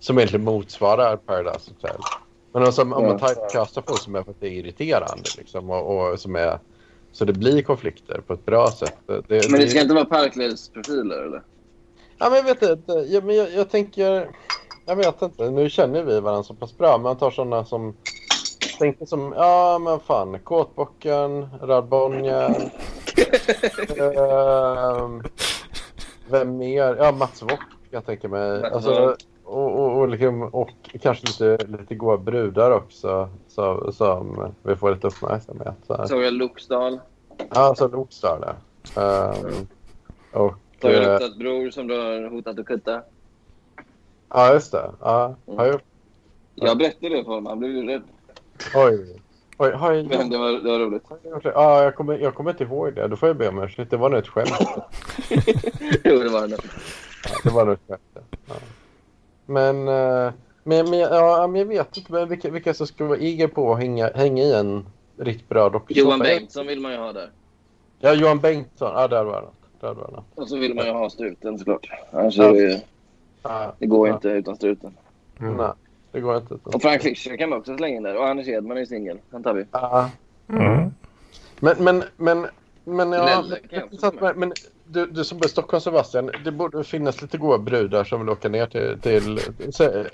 som 0.00 0.18
egentligen 0.18 0.44
motsvarar 0.44 1.16
Paradise 1.16 1.70
Hotel. 1.70 2.00
Men 2.52 2.62
alltså, 2.62 2.82
om 2.82 2.88
man 2.88 3.18
typecastar 3.18 3.82
folk 3.86 4.00
som 4.00 4.14
är 4.14 4.22
för 4.22 4.30
att 4.30 4.40
det 4.40 4.46
är 4.46 4.52
irriterande 4.52 5.28
liksom 5.38 5.70
och, 5.70 6.12
och 6.12 6.20
som 6.20 6.36
är 6.36 6.58
så 7.14 7.24
det 7.24 7.32
blir 7.32 7.62
konflikter 7.62 8.20
på 8.26 8.32
ett 8.32 8.46
bra 8.46 8.70
sätt. 8.70 8.96
Det, 9.06 9.50
Men 9.50 9.60
det 9.60 9.68
ska 9.68 9.80
inte 9.80 9.94
vara 9.94 10.04
Parklivsprofiler 10.04 11.22
eller? 11.22 11.42
Ja, 12.18 12.30
men 12.30 12.36
jag 12.36 12.44
vet 12.44 12.62
inte. 12.62 12.92
Ja, 12.92 13.20
men 13.20 13.36
jag, 13.36 13.52
jag 13.52 13.70
tänker... 13.70 14.30
Jag 14.86 14.96
vet 14.96 15.22
inte. 15.22 15.50
Nu 15.50 15.70
känner 15.70 16.02
vi 16.02 16.20
varandra 16.20 16.42
så 16.42 16.54
pass 16.54 16.78
bra. 16.78 16.98
Man 16.98 17.16
tar 17.16 17.30
sådana 17.30 17.64
som... 17.64 17.96
Tänkte 18.78 19.06
som... 19.06 19.34
Ja, 19.36 19.78
men 19.78 20.00
fan. 20.00 20.38
Kåtbocken, 20.38 21.48
Radbonja. 21.62 22.48
ehm, 23.98 25.22
vem 26.30 26.56
mer? 26.56 26.96
Ja, 26.98 27.12
Mats 27.12 27.42
Wock 27.42 27.74
jag 27.94 28.06
tänker 28.06 28.28
mig. 28.28 28.64
Alltså, 28.64 29.16
och, 29.44 29.78
och, 29.80 29.98
och, 29.98 30.08
liksom, 30.08 30.42
och 30.42 30.70
kanske 31.02 31.26
lite, 31.26 31.66
lite 31.66 31.94
goa 31.94 32.16
brudar 32.16 32.70
också. 32.70 33.28
Så, 33.48 33.92
som 33.92 34.52
vi 34.62 34.76
får 34.76 34.94
lite 34.94 35.06
uppmärksamhet. 35.06 35.74
Så. 35.86 36.08
Såg 36.08 36.22
jag 36.22 36.34
Loksdal. 36.34 37.00
Ja, 37.54 37.74
så 37.74 37.88
Lokstar 37.88 38.40
där. 38.40 38.54
Ehm, 39.02 39.66
och... 40.32 40.54
Såg 40.80 40.90
jag 40.90 41.04
eh, 41.04 41.10
Luktas 41.10 41.36
bror 41.36 41.70
som 41.70 41.86
du 41.86 42.00
har 42.00 42.30
hotat 42.30 42.58
att 42.58 42.66
kutta. 42.66 43.02
Ja, 44.28 44.52
just 44.52 44.72
det. 44.72 44.90
Ja, 45.00 45.34
har 45.46 45.66
jag 45.66 45.80
Jag 46.54 46.78
berättade 46.78 47.16
det 47.16 47.24
för 47.24 47.30
honom. 47.30 47.46
Han 47.46 47.58
blev 47.58 47.70
ju 47.70 47.86
rädd. 47.86 48.02
Oj. 48.74 49.20
Oj, 49.58 49.70
har 49.72 49.92
jag 49.92 50.06
Men 50.06 50.30
det 50.30 50.38
var, 50.38 50.52
det 50.52 50.70
var 50.70 50.78
roligt. 50.78 51.02
det? 51.42 51.52
Ja, 51.54 51.82
jag 51.82 51.94
kommer, 51.94 52.18
jag 52.18 52.34
kommer 52.34 52.50
inte 52.50 52.64
ihåg 52.64 52.94
det. 52.94 53.08
Då 53.08 53.16
får 53.16 53.28
jag 53.28 53.36
be 53.36 53.48
om 53.48 53.62
ursäkt. 53.62 53.90
Det 53.90 53.96
var 53.96 54.10
nog 54.10 54.18
ett 54.18 54.28
skämt. 54.28 54.50
jo, 56.04 56.18
det 56.18 56.28
var 56.28 56.48
det. 56.48 56.56
Ja, 57.24 57.30
det 57.44 57.50
var 57.50 57.64
nog 57.64 57.74
ett 57.74 57.80
skämt. 57.88 58.26
Ja. 58.46 58.54
Men, 59.46 59.88
eh, 59.88 60.32
men, 60.62 60.90
men, 60.90 60.98
ja, 60.98 61.46
men 61.46 61.58
jag 61.60 61.66
vet 61.66 61.96
inte 61.96 62.12
men 62.12 62.28
vilka, 62.28 62.50
vilka 62.50 62.74
som 62.74 62.86
skulle 62.86 63.08
vara 63.08 63.18
eager 63.18 63.48
på 63.48 63.72
att 63.72 63.78
hänga, 63.78 64.10
hänga 64.14 64.42
i 64.42 64.52
en 64.54 64.86
riktigt 65.18 65.48
bra 65.48 65.68
dokusåpa. 65.68 66.00
Johan 66.00 66.18
Bengtsson 66.18 66.66
vill 66.66 66.80
man 66.80 66.92
ju 66.92 66.98
ha 66.98 67.12
där. 67.12 67.30
Ja, 68.00 68.12
Johan 68.14 68.38
Bengtsson. 68.40 68.92
Ja, 68.94 69.08
där 69.08 69.24
var 69.24 69.40
något. 69.42 69.54
Där 69.80 69.94
var 69.94 70.10
något. 70.10 70.24
Och 70.34 70.48
så 70.48 70.56
vill 70.58 70.74
man 70.74 70.86
ju 70.86 70.92
ha 70.92 71.10
struten 71.10 71.58
såklart. 71.58 71.88
Annars 72.12 72.36
Ja. 72.36 72.44
är 72.44 72.52
det, 72.66 72.82
Ja, 73.42 73.74
det 73.78 73.86
går 73.86 74.08
ja. 74.08 74.14
inte 74.14 74.28
utan 74.28 74.56
struten. 74.56 74.96
Mm. 75.40 75.54
Nej, 75.56 75.70
det 76.14 76.20
går 76.20 76.36
inte. 76.36 76.54
Och 76.62 76.82
Frank 76.82 77.02
Fischer 77.02 77.36
kan 77.36 77.50
man 77.50 77.58
också 77.58 77.76
slänga 77.76 77.96
in 77.96 78.02
där. 78.02 78.16
Och 78.16 78.28
Anders 78.28 78.48
Edman 78.48 78.76
är 78.76 78.84
singel. 78.84 79.18
Han 79.32 79.42
tar 79.42 79.54
vi. 79.54 79.66
Ja. 79.70 80.10
Mm. 80.48 80.90
Men, 81.60 81.84
men, 81.84 82.04
men, 82.16 82.46
men, 82.84 83.12
ja, 83.12 83.40
Lelle 83.42 83.58
kan 83.58 83.88
jag 84.02 84.14
men, 84.20 84.38
men, 84.38 84.52
du, 84.86 85.06
du 85.06 85.24
som 85.24 85.38
bor 85.38 85.46
i 85.46 85.48
Stockholm 85.48 85.80
Sebastian, 85.80 86.30
det 86.44 86.52
borde 86.52 86.84
finnas 86.84 87.22
lite 87.22 87.38
goda 87.38 87.58
brudar 87.58 88.04
som 88.04 88.20
vill 88.20 88.28
åka 88.28 88.48
ner 88.48 88.66
till, 88.66 89.00
till 89.00 89.40
så, 89.72 89.84
äh, 89.84 90.06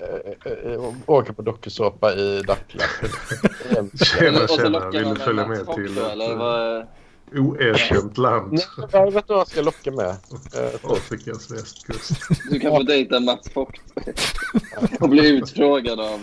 äh, 0.45 0.73
äh, 0.73 0.93
åka 1.05 1.33
på 1.33 1.41
dokusåpa 1.41 2.13
i 2.13 2.41
Dackla. 2.47 2.83
Tjena, 4.05 4.47
tjena. 4.47 4.89
Vill 4.89 5.09
du 5.09 5.15
följa 5.15 5.47
med 5.47 5.67
till 5.75 5.97
eller 5.97 6.35
vad? 6.35 6.87
Oerkänt 7.35 8.17
land? 8.17 8.51
Nej, 8.53 8.87
jag 8.91 9.11
vet 9.11 9.27
du 9.27 9.33
vad 9.33 9.39
jag 9.39 9.47
ska 9.47 9.61
locka 9.61 9.91
med? 9.91 10.09
Eh. 10.09 10.79
Afrikas 10.91 11.51
västkust. 11.51 12.11
Du 12.49 12.59
kan 12.59 12.71
få 12.71 12.83
dejta 12.83 13.19
Mats 13.19 13.49
Fock. 13.53 13.81
och 14.99 15.09
bli 15.09 15.29
utfrågad 15.29 15.99
av 15.99 16.19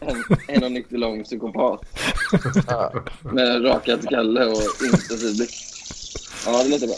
en 0.00 0.16
1,90 0.16 0.84
lång 0.90 1.24
psykopat. 1.24 1.80
Med 3.20 3.64
rakat 3.64 4.02
galle 4.02 4.46
och 4.46 4.84
intensiv 4.84 5.36
blick. 5.36 5.54
Ja, 6.46 6.62
det 6.62 6.70
låter 6.70 6.86
bra. 6.86 6.96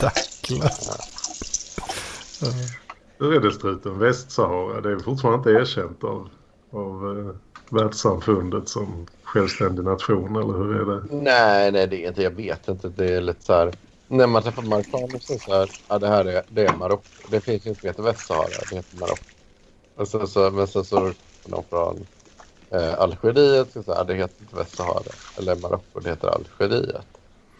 Dackla. 0.00 0.70
Hur 3.18 3.34
är 3.34 3.40
det 3.40 3.52
struten? 3.52 3.98
Västsahara, 3.98 4.80
det 4.80 4.92
är 4.92 4.98
fortfarande 4.98 5.50
inte 5.50 5.62
erkänt 5.62 6.04
av, 6.04 6.28
av 6.72 7.18
eh, 7.18 7.34
världssamfundet 7.70 8.68
som 8.68 9.06
självständig 9.22 9.84
nation, 9.84 10.36
eller 10.36 10.54
hur 10.58 10.76
är 10.80 10.84
det? 11.00 11.08
Nej, 11.08 11.72
nej, 11.72 11.86
det 11.88 12.04
är 12.04 12.08
inte. 12.08 12.22
Jag 12.22 12.30
vet 12.30 12.68
inte. 12.68 12.88
Det 12.88 13.14
är 13.14 13.20
lite 13.20 13.40
så 13.44 13.52
här. 13.52 13.78
När 14.08 14.26
man 14.26 14.42
träffar 14.42 14.62
marockaner 14.62 15.18
så 15.18 15.32
är 15.32 15.36
det 15.36 15.40
så 15.40 15.52
här. 15.54 15.70
Ja, 15.88 15.98
det 15.98 16.08
här 16.08 16.24
är, 16.24 16.44
det 16.48 16.66
är 16.66 16.72
Marocko. 16.72 17.28
Det 17.30 17.40
finns 17.40 17.66
inte 17.66 17.80
Det 17.82 17.88
heter 17.88 18.02
Västsahara. 18.02 18.64
Det 18.66 18.76
heter 18.76 18.96
Marocko. 18.96 19.24
Och 19.96 20.08
sen 20.08 20.28
så, 20.28 20.50
men 20.50 20.68
sen 20.68 20.84
så 20.84 21.14
någon 21.44 21.68
från 21.68 22.08
eh, 22.74 23.00
Algeriet. 23.00 23.72
Så 23.72 23.94
här, 23.94 24.04
det 24.04 24.14
heter 24.14 24.42
inte 24.42 24.56
Västsahara. 24.56 25.12
Eller 25.36 25.56
Marocko, 25.56 26.00
det 26.00 26.10
heter 26.10 26.28
Algeriet. 26.28 27.08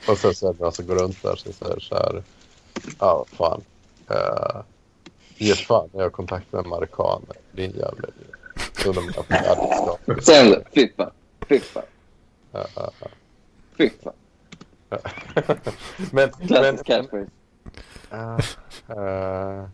Och 0.09 0.19
sen 0.19 0.35
så 0.35 0.49
är 0.51 0.55
det 0.55 0.61
någon 0.65 0.73
som 0.73 0.87
går 0.87 0.97
runt 0.97 1.23
där 1.23 1.37
så 1.37 1.53
säger 1.53 1.81
så 1.81 1.95
här. 1.97 2.25
Ja, 2.99 3.27
fan. 3.33 3.67
Eh, 4.11 4.63
ge 5.39 5.57
fan 5.57 5.91
jag 5.93 6.03
har 6.03 6.11
kontakt 6.11 6.53
med 6.53 6.67
marockaner. 6.67 7.37
Din 7.51 7.73
jävla 7.73 8.09
idiot. 8.09 8.36
är 8.36 8.36
fan. 10.97 11.11
Fy 11.49 11.61
fan. 11.61 11.83
Ja, 12.53 12.67
ja, 12.77 12.91
ja. 13.01 13.09
Fy 13.79 13.91
fan. 14.03 14.13
men, 16.13 16.31
Klassisk 16.31 16.87
catchphrase. 16.87 17.31
Ja, 18.11 18.39
eh, 18.89 19.69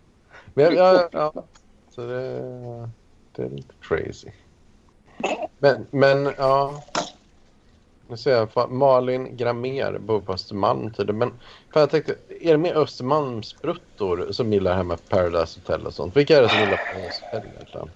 men 0.55 0.75
ja, 0.75 1.09
ja, 1.13 1.33
så 1.91 2.01
det, 2.01 2.91
det 3.33 3.43
är 3.43 3.49
lite 3.49 3.75
crazy. 3.81 4.29
Men, 5.59 5.87
men 5.91 6.33
ja. 6.39 6.83
Nu 8.09 8.17
ser 8.17 8.49
jag 8.55 8.71
Malin 8.71 9.37
Gramer 9.37 9.99
bor 9.99 10.21
på 10.21 10.33
Östermalm 10.33 10.91
tydligen. 10.91 11.19
Men 11.19 11.31
fan, 11.73 11.81
jag 11.81 11.91
tänkte, 11.91 12.15
är 12.41 12.53
det 12.53 12.59
mer 12.59 12.75
Östermalmsbruttor 12.75 14.33
som 14.33 14.53
gillar 14.53 14.71
det 14.71 14.77
här 14.77 14.85
med 14.85 15.09
Paradise 15.09 15.61
Hotel 15.61 15.87
och 15.87 15.95
sånt? 15.95 16.17
Vilka 16.17 16.39
är 16.39 16.43
det 16.43 16.49
som 16.49 16.59
gillar 16.59 16.77
Paradise 16.77 17.25
Hotel 17.25 17.49
egentligen? 17.55 17.91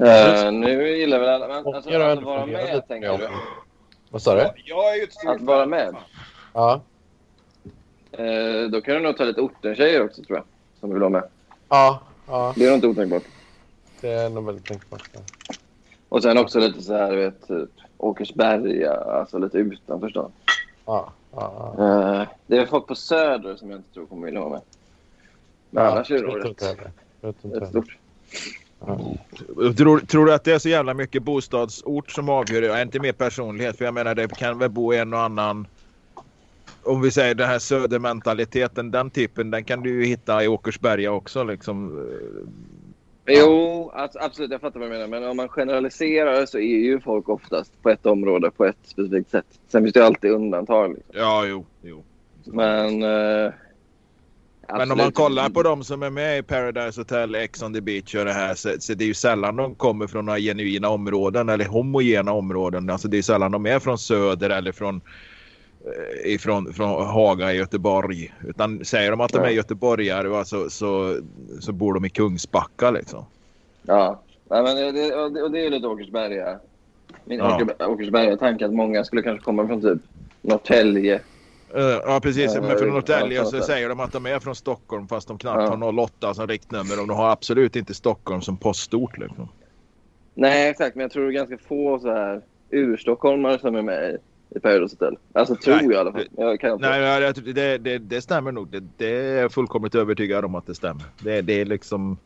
Uh, 0.00 0.52
nu 0.52 0.96
gillar 0.98 1.18
väl 1.18 1.28
alla... 1.28 1.48
Men, 1.48 1.74
alltså, 1.74 1.90
att 1.90 1.96
ändå 2.18 2.24
vara 2.24 2.46
med, 2.46 2.74
lite 2.74 2.86
tänker 2.88 3.10
om- 3.10 3.18
du? 3.20 3.28
Vad 4.10 4.22
sa 4.22 4.34
du? 4.34 4.50
Jag 4.64 4.94
är 4.94 4.96
ju 4.96 5.30
Att 5.30 5.40
vara 5.40 5.66
med? 5.66 5.96
Ja. 6.52 6.80
Eh, 8.12 8.62
då 8.70 8.80
kan 8.80 8.94
du 8.94 9.00
nog 9.00 9.16
ta 9.16 9.24
lite 9.24 9.40
ortentjejer 9.40 10.04
också, 10.04 10.22
tror 10.22 10.38
jag. 10.38 10.44
Som 10.80 10.90
vill 10.90 10.98
vara 10.98 11.10
med. 11.10 11.22
Ja, 11.68 12.00
ja, 12.26 12.52
Det 12.56 12.64
är 12.64 12.68
nog 12.68 12.76
inte 12.76 12.86
otänkbart. 12.86 13.22
det 14.00 14.08
är 14.10 14.30
nog 14.30 14.46
väldigt 14.46 14.66
tänkbart. 14.66 15.10
ja. 15.12 15.20
Och 16.08 16.22
sen 16.22 16.38
också 16.38 16.58
lite 16.60 16.82
så 16.82 16.94
här, 16.94 17.10
du 17.10 17.16
vet, 17.16 17.48
typ 17.48 17.70
Åkersberga, 17.98 18.92
alltså 18.92 19.38
lite 19.38 19.58
utanför 19.58 20.08
stan. 20.08 20.32
Ja, 20.86 21.12
ja, 21.32 21.74
ja. 21.78 22.20
Eh, 22.20 22.28
det 22.46 22.56
är 22.58 22.66
folk 22.66 22.86
på 22.86 22.94
Söder 22.94 23.56
som 23.56 23.70
jag 23.70 23.78
inte 23.78 23.94
tror 23.94 24.06
kommer 24.06 24.24
vilja 24.26 24.40
vara 24.40 24.50
med. 24.50 24.60
Men 25.70 25.86
annars 25.86 26.10
är 26.10 26.14
det 26.14 26.22
nog 26.22 26.44
rätt, 26.44 26.62
rätt 27.42 27.68
stort. 27.68 27.96
Tror, 29.76 29.98
tror 29.98 30.26
du 30.26 30.34
att 30.34 30.44
det 30.44 30.52
är 30.52 30.58
så 30.58 30.68
jävla 30.68 30.94
mycket 30.94 31.22
bostadsort 31.22 32.10
som 32.10 32.28
avgör 32.28 32.60
det? 32.60 32.74
Är 32.74 32.82
inte 32.82 33.00
mer 33.00 33.12
personlighet. 33.12 33.78
För 33.78 33.84
jag 33.84 33.94
menar 33.94 34.14
det 34.14 34.36
kan 34.36 34.58
väl 34.58 34.70
bo 34.70 34.92
en 34.92 35.14
och 35.14 35.20
annan. 35.20 35.66
Om 36.82 37.00
vi 37.00 37.10
säger 37.10 37.34
den 37.34 37.48
här 37.48 37.58
södermentaliteten. 37.58 38.90
Den 38.90 39.10
typen. 39.10 39.50
Den 39.50 39.64
kan 39.64 39.82
du 39.82 39.90
ju 39.90 40.04
hitta 40.04 40.44
i 40.44 40.48
Åkersberga 40.48 41.12
också 41.12 41.44
liksom. 41.44 42.06
Jo, 43.26 43.90
alltså, 43.94 44.18
absolut. 44.18 44.50
Jag 44.50 44.60
fattar 44.60 44.80
vad 44.80 44.88
du 44.88 44.92
menar. 44.92 45.06
Men 45.06 45.24
om 45.24 45.36
man 45.36 45.48
generaliserar 45.48 46.46
så 46.46 46.58
är 46.58 46.78
ju 46.78 47.00
folk 47.00 47.28
oftast 47.28 47.82
på 47.82 47.90
ett 47.90 48.06
område 48.06 48.50
på 48.50 48.64
ett 48.64 48.76
specifikt 48.84 49.30
sätt. 49.30 49.46
Sen 49.68 49.82
finns 49.82 49.92
det 49.92 50.00
ju 50.00 50.06
alltid 50.06 50.30
undantag. 50.30 50.94
Liksom. 50.94 51.14
Ja, 51.14 51.46
jo. 51.46 51.64
jo. 51.82 52.02
Men... 52.44 53.02
eh, 53.02 53.52
Men 54.78 54.82
om 54.82 54.88
man 54.88 55.06
absolut. 55.06 55.14
kollar 55.14 55.48
på 55.48 55.62
de 55.62 55.84
som 55.84 56.02
är 56.02 56.10
med 56.10 56.38
i 56.38 56.42
Paradise 56.42 57.00
Hotel, 57.00 57.34
Ex 57.34 57.62
on 57.62 57.74
the 57.74 57.80
Beach 57.80 58.14
och 58.14 58.24
det 58.24 58.32
här. 58.32 58.54
Så, 58.54 58.70
så 58.78 58.94
det 58.94 59.04
är 59.04 59.06
ju 59.06 59.14
sällan 59.14 59.56
de 59.56 59.74
kommer 59.74 60.06
från 60.06 60.26
några 60.26 60.38
genuina 60.38 60.88
områden 60.88 61.48
eller 61.48 61.64
homogena 61.64 62.32
områden. 62.32 62.90
Alltså 62.90 63.08
det 63.08 63.18
är 63.18 63.22
sällan 63.22 63.52
de 63.52 63.66
är 63.66 63.78
från 63.78 63.98
söder 63.98 64.50
eller 64.50 64.72
från 64.72 65.00
eh, 65.84 66.32
ifrån 66.32 66.72
från 66.72 67.06
Haga 67.06 67.52
i 67.52 67.56
Göteborg. 67.56 68.34
Utan 68.46 68.84
säger 68.84 69.10
de 69.10 69.20
att 69.20 69.32
de 69.32 69.42
är 69.42 69.50
göteborgare 69.50 70.28
va, 70.28 70.44
så, 70.44 70.70
så, 70.70 71.16
så 71.60 71.72
bor 71.72 71.94
de 71.94 72.04
i 72.04 72.10
Kungsbacka 72.10 72.90
liksom. 72.90 73.24
Ja, 73.82 74.22
men 74.48 74.76
det, 74.76 74.92
det, 74.92 75.14
och 75.42 75.50
det, 75.50 75.66
är 75.66 75.70
lite 75.70 75.86
Åkersberga. 75.86 76.58
Min 77.24 77.38
Ja. 77.38 77.56
Åker, 77.56 77.88
Åkersberga-tanke 77.88 78.66
att 78.66 78.74
många 78.74 79.04
skulle 79.04 79.22
kanske 79.22 79.44
komma 79.44 79.66
från 79.66 79.80
typ 79.80 80.02
Norrtälje. 80.40 81.20
Eh, 81.74 82.00
Ja 82.04 82.20
precis, 82.22 82.54
men 82.54 82.78
från 82.78 82.88
Norrtälje 82.88 83.44
så 83.44 83.60
säger 83.60 83.88
de 83.88 84.00
att 84.00 84.12
de 84.12 84.26
är 84.26 84.38
från 84.38 84.54
Stockholm 84.54 85.08
fast 85.08 85.28
de 85.28 85.38
knappt 85.38 85.60
Ja. 85.60 85.76
har 85.76 85.92
08 86.00 86.34
som 86.34 86.46
riktnummer 86.46 87.00
och 87.00 87.08
de 87.08 87.16
har 87.16 87.30
absolut 87.30 87.76
inte 87.76 87.94
Stockholm 87.94 88.40
som 88.40 88.56
postort. 88.56 89.18
Liksom. 89.18 89.48
Nej, 90.34 90.68
exakt. 90.70 90.96
Men 90.96 91.02
jag 91.02 91.10
tror 91.10 91.24
det 91.24 91.30
är 91.30 91.32
ganska 91.32 91.58
få 91.58 91.98
så 91.98 92.08
här 92.12 92.40
urstockholmare 92.70 93.58
som 93.58 93.74
är 93.76 93.82
med 93.82 94.10
i, 94.10 94.16
i 94.56 94.60
Paradise 94.60 94.94
Hotel. 95.00 95.18
Alltså 95.32 95.56
tror 95.56 95.74
Nej, 95.74 95.84
jag 95.84 95.92
i 95.92 95.96
alla 95.96 96.12
fall. 96.12 96.28
Jag 96.36 96.60
kan 96.60 96.72
inte. 96.72 96.88
Nej, 96.88 97.32
det, 97.34 97.78
det, 97.78 97.98
det 97.98 98.22
stämmer 98.22 98.52
nog. 98.52 98.68
Det, 98.68 98.82
det 98.96 99.10
är 99.16 99.40
jag 99.42 99.52
fullkomligt 99.52 99.94
övertygad 99.94 100.44
om 100.44 100.54
att 100.54 100.66
det 100.66 100.74
stämmer. 100.74 101.02
Det, 101.22 101.40
det 101.42 101.60
är 101.60 101.64
liksom... 101.64 102.16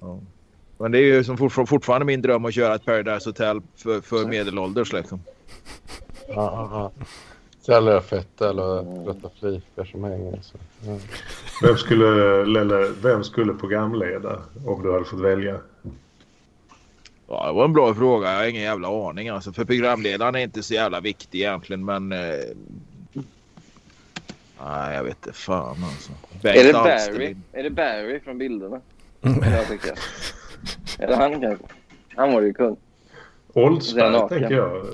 Ja. 0.00 0.18
Men 0.78 0.92
det 0.92 0.98
är 0.98 1.02
ju 1.02 1.24
som 1.24 1.36
fortfar- 1.36 1.66
fortfarande 1.66 2.04
min 2.06 2.22
dröm 2.22 2.44
att 2.44 2.54
köra 2.54 2.74
ett 2.74 2.84
Paradise 2.84 3.28
Hotel 3.28 3.60
för, 3.76 4.00
för 4.00 4.24
medelålders 4.28 4.92
liksom. 4.92 5.20
Ja, 6.28 6.92
ja, 6.96 7.04
alla 7.68 8.00
fett 8.00 8.40
eller 8.40 9.04
trötta 9.04 9.30
flikar 9.40 9.84
som 9.84 10.04
hänger. 10.04 10.38
Så. 10.42 10.56
Ja. 10.86 10.98
Vem 11.62 11.76
skulle, 11.76 12.44
Lelle, 12.44 12.88
vem 13.02 13.24
skulle 13.24 13.54
programleda 13.54 14.42
om 14.66 14.82
du 14.82 14.92
hade 14.92 15.04
fått 15.04 15.20
välja? 15.20 15.60
Ja, 17.28 17.46
det 17.46 17.52
var 17.52 17.64
en 17.64 17.72
bra 17.72 17.94
fråga. 17.94 18.32
Jag 18.32 18.38
har 18.38 18.46
ingen 18.46 18.62
jävla 18.62 19.08
aning 19.08 19.28
alltså. 19.28 19.52
För 19.52 19.64
programledaren 19.64 20.34
är 20.34 20.40
inte 20.40 20.62
så 20.62 20.74
jävla 20.74 21.00
viktig 21.00 21.40
egentligen 21.40 21.84
men... 21.84 22.12
Eh... 22.12 22.18
Nej, 24.64 24.96
jag 24.96 25.04
vet 25.04 25.26
inte 25.26 25.38
fan 25.38 25.76
alltså. 25.84 26.12
Bengt 26.42 26.56
Är 26.56 26.64
det 26.64 26.72
Barry? 26.72 27.36
Är 27.52 27.62
det 27.62 27.70
Barry 27.70 28.20
från 28.20 28.38
bilderna? 28.38 28.80
Jag 29.20 29.68
tycker. 29.68 29.98
Är 30.98 31.06
det 31.06 31.16
han 31.16 31.40
kanske? 31.40 31.64
Han 32.16 32.32
var 32.32 32.42
ju 32.42 32.52
kung. 32.52 32.76
Oldsberg 33.52 34.28
tänker 34.28 34.56
jag. 34.56 34.86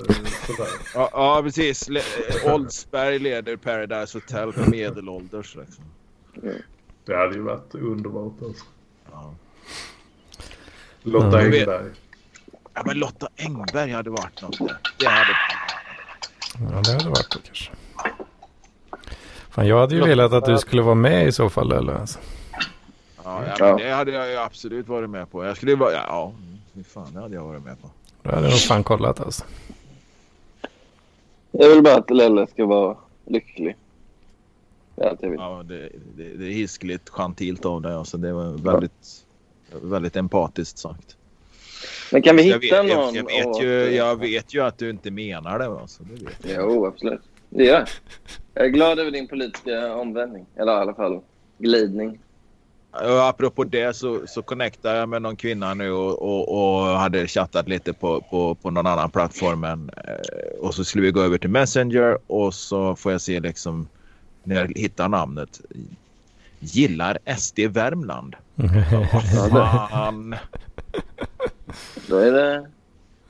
Ja, 0.95 1.09
ja 1.13 1.41
precis. 1.43 1.89
Le- 1.89 1.99
eh, 2.45 2.53
Oldsberg 2.53 3.19
leder 3.19 3.55
Paradise 3.55 4.17
Hotel 4.17 4.53
för 4.53 4.65
medelålders. 4.71 5.55
Liksom. 5.55 5.83
Det 7.05 7.15
hade 7.15 7.35
ju 7.35 7.41
varit 7.41 7.75
underbart 7.75 8.33
alltså. 8.43 8.65
Ja. 9.11 9.33
Lotta 11.03 11.27
Ja. 11.41 11.45
Engberg. 11.45 11.85
Ja, 12.73 12.81
men 12.85 12.97
Lotta 12.99 13.27
Engberg 13.37 13.91
hade 13.91 14.09
varit 14.09 14.41
något. 14.41 14.57
där. 14.57 14.77
Det 14.99 15.05
hade... 15.07 15.35
Ja, 16.73 16.81
det 16.81 16.91
hade 16.91 17.09
varit 17.09 17.31
det 17.31 17.39
kanske. 17.45 17.71
Fan, 19.49 19.67
jag 19.67 19.79
hade 19.79 19.95
ju 19.95 20.01
velat 20.01 20.33
att 20.33 20.45
du 20.45 20.57
skulle 20.57 20.81
vara 20.81 20.95
med 20.95 21.27
i 21.27 21.31
så 21.31 21.49
fall. 21.49 21.71
Eller? 21.71 21.93
Alltså. 21.93 22.19
Ja, 23.23 23.43
ja, 23.59 23.75
det 23.77 23.91
hade 23.91 24.11
jag 24.11 24.29
ju 24.29 24.37
absolut 24.37 24.87
varit 24.87 25.09
med 25.09 25.31
på. 25.31 25.45
Jag 25.45 25.57
skulle 25.57 25.71
ju 25.71 25.77
vara... 25.77 25.91
Ja, 25.93 26.33
ja, 26.73 26.83
fan, 26.93 27.13
det 27.13 27.19
hade 27.19 27.35
jag 27.35 27.43
varit 27.43 27.63
med 27.63 27.81
på. 27.81 27.89
Då 28.23 28.29
hade 28.29 28.41
jag 28.43 28.51
nog 28.51 28.59
fan 28.59 28.83
kollat 28.83 29.19
alltså. 29.19 29.43
Jag 31.61 31.69
vill 31.69 31.83
bara 31.83 31.95
att 31.95 32.09
Lelle 32.09 32.47
ska 32.47 32.65
vara 32.65 32.97
lycklig. 33.25 33.75
Det 34.95 35.03
är 35.03 35.09
allt 35.09 35.21
jag 35.21 35.29
vill. 35.29 35.39
Ja, 35.39 35.63
det, 35.67 35.89
det, 36.17 36.23
det 36.23 36.45
är 36.45 36.51
hiskligt 36.51 37.09
gentilt 37.09 37.65
av 37.65 37.81
dig. 37.81 37.93
Alltså, 37.93 38.17
det 38.17 38.33
var 38.33 38.73
väldigt, 38.73 39.25
väldigt 39.81 40.15
empatiskt 40.15 40.77
sagt. 40.77 41.17
Men 42.11 42.21
kan 42.21 42.35
vi 42.35 42.49
Jag 42.49 42.63
hitta 42.63 42.83
vet, 42.83 42.97
någon? 42.97 43.15
jag, 43.15 43.31
jag, 43.31 43.47
vet 43.47 43.63
ju, 43.63 43.95
jag 43.95 44.15
vet 44.19 44.53
ju 44.53 44.61
att 44.61 44.77
du 44.77 44.89
inte 44.89 45.11
menar 45.11 45.59
det. 45.59 45.65
Alltså, 45.65 46.03
det 46.03 46.25
vet 46.25 46.55
jag. 46.55 46.71
Jo, 46.71 46.85
absolut. 46.85 47.21
Det 47.49 47.63
gör 47.63 47.73
jag. 47.73 47.87
Jag 48.53 48.65
är 48.65 48.69
glad 48.69 48.99
över 48.99 49.11
din 49.11 49.27
politiska 49.27 49.95
omvändning. 49.95 50.45
Eller 50.55 50.71
i 50.71 50.75
alla 50.75 50.93
fall 50.93 51.21
glidning. 51.57 52.19
Och 52.91 53.27
apropå 53.27 53.63
det 53.63 53.95
så, 53.95 54.27
så 54.27 54.41
connectade 54.41 54.97
jag 54.99 55.09
med 55.09 55.21
någon 55.21 55.35
kvinna 55.35 55.73
nu 55.73 55.91
och, 55.91 56.21
och, 56.21 56.79
och 56.81 56.87
hade 56.99 57.27
chattat 57.27 57.67
lite 57.67 57.93
på, 57.93 58.21
på, 58.21 58.55
på 58.55 58.71
någon 58.71 58.87
annan 58.87 59.09
plattform. 59.11 59.63
än, 59.63 59.91
eh, 59.97 60.59
Och 60.59 60.75
så 60.75 60.83
skulle 60.83 61.03
vi 61.03 61.11
gå 61.11 61.21
över 61.21 61.37
till 61.37 61.49
Messenger 61.49 62.17
och 62.27 62.53
så 62.53 62.95
får 62.95 63.11
jag 63.11 63.21
se 63.21 63.39
liksom 63.39 63.87
när 64.43 64.55
jag 64.55 64.71
hittar 64.75 65.09
namnet. 65.09 65.61
Gillar 66.59 67.17
SD 67.37 67.59
Värmland. 67.59 68.35
Fan. 69.51 70.35
Då 72.07 72.17
är 72.17 72.31
det... 72.31 72.67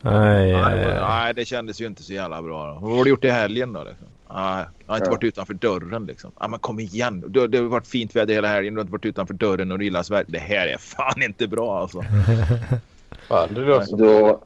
Nej, 0.01 0.51
Nej, 0.53 0.99
nej, 1.01 1.33
det 1.33 1.45
kändes 1.45 1.81
ju 1.81 1.85
inte 1.85 2.03
så 2.03 2.13
jävla 2.13 2.41
bra. 2.41 2.79
Vad 2.81 2.97
har 2.97 3.03
du 3.03 3.09
gjort 3.09 3.25
i 3.25 3.29
helgen 3.29 3.73
då? 3.73 3.83
Liksom? 3.83 4.07
Nej, 4.33 4.65
jag 4.85 4.93
har 4.93 4.97
inte 4.97 5.07
Ja. 5.07 5.11
varit 5.11 5.23
utanför 5.23 5.53
dörren 5.53 6.05
liksom. 6.05 6.31
Ja, 6.39 6.47
men 6.47 6.59
kom 6.59 6.79
igen. 6.79 7.23
Det, 7.27 7.47
det 7.47 7.57
har 7.57 7.65
varit 7.65 7.87
fint 7.87 8.15
väder 8.15 8.33
hela 8.33 8.47
helgen. 8.47 8.73
Du 8.73 8.77
har 8.79 8.81
inte 8.81 8.91
varit 8.91 9.05
utanför 9.05 9.33
dörren 9.33 9.71
och 9.71 9.83
gillar 9.83 10.03
Sverige. 10.03 10.25
Det 10.27 10.39
här 10.39 10.67
är 10.67 10.77
fan 10.77 11.21
inte 11.21 11.47
bra 11.47 11.79
alltså. 11.79 12.01
Fan, 13.27 13.49
det 13.53 13.61
låter 13.61 13.85
som 13.85 13.99
Då... 13.99 14.43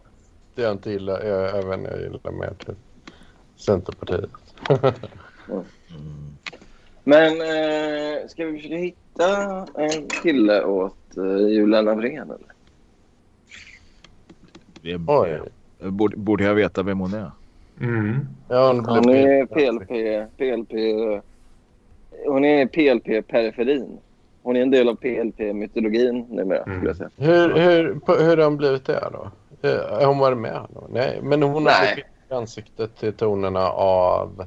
det 0.55 0.61
jag 0.61 0.71
inte 0.71 0.91
gillar. 0.91 1.23
Jag, 1.23 1.59
även 1.59 1.83
jag 1.83 2.01
gillar 2.01 2.31
mer 2.31 2.53
till 2.65 2.75
Centerpartiet. 3.55 4.29
Mm. 4.69 4.93
Men 7.03 7.31
eh, 7.41 8.27
ska 8.27 8.45
vi 8.45 8.57
försöka 8.57 8.75
hitta 8.75 9.67
en 9.75 10.09
kille 10.23 10.63
åt 10.63 11.17
eh, 11.17 11.47
Julia 11.47 11.81
Lavrén 11.81 12.31
eller? 12.31 12.53
Det 14.81 14.95
Oj. 15.07 15.41
borde, 15.79 16.17
borde 16.17 16.43
jag 16.43 16.55
veta 16.55 16.83
vem 16.83 16.99
hon 16.99 17.13
är? 17.13 17.31
Mm. 17.81 18.27
Ja, 18.49 18.67
hon 18.67 18.85
Hon 18.85 19.09
är 19.09 19.45
PLP... 19.45 19.87
PLP... 20.37 20.71
Hon 22.27 22.45
är 22.45 22.65
PLP-periferin. 22.65 23.97
hon 24.43 24.55
är 24.55 24.61
en 24.61 24.71
del 24.71 24.89
av 24.89 24.95
PLP-mytologin 24.95 26.25
numera, 26.29 26.63
Mm. 26.63 26.77
skulle 26.77 26.89
jag 26.89 26.97
säga. 26.97 27.09
Hur, 27.17 27.53
hur, 27.53 27.99
på, 27.99 28.13
hur 28.13 28.29
har 28.29 28.37
de 28.37 28.57
blivit 28.57 28.85
det 28.85 29.03
då? 29.11 29.31
Eh, 29.69 29.75
Har 29.99 30.05
hon 30.05 30.17
varit 30.17 30.37
med? 30.37 30.61
Då? 30.73 30.87
Nej, 30.91 31.19
men 31.23 31.43
hon 31.43 31.65
har 31.65 31.93
blivit 31.93 32.05
ansiktet 32.31 32.95
till 32.99 33.13
tonerna 33.13 33.69
av 33.71 34.45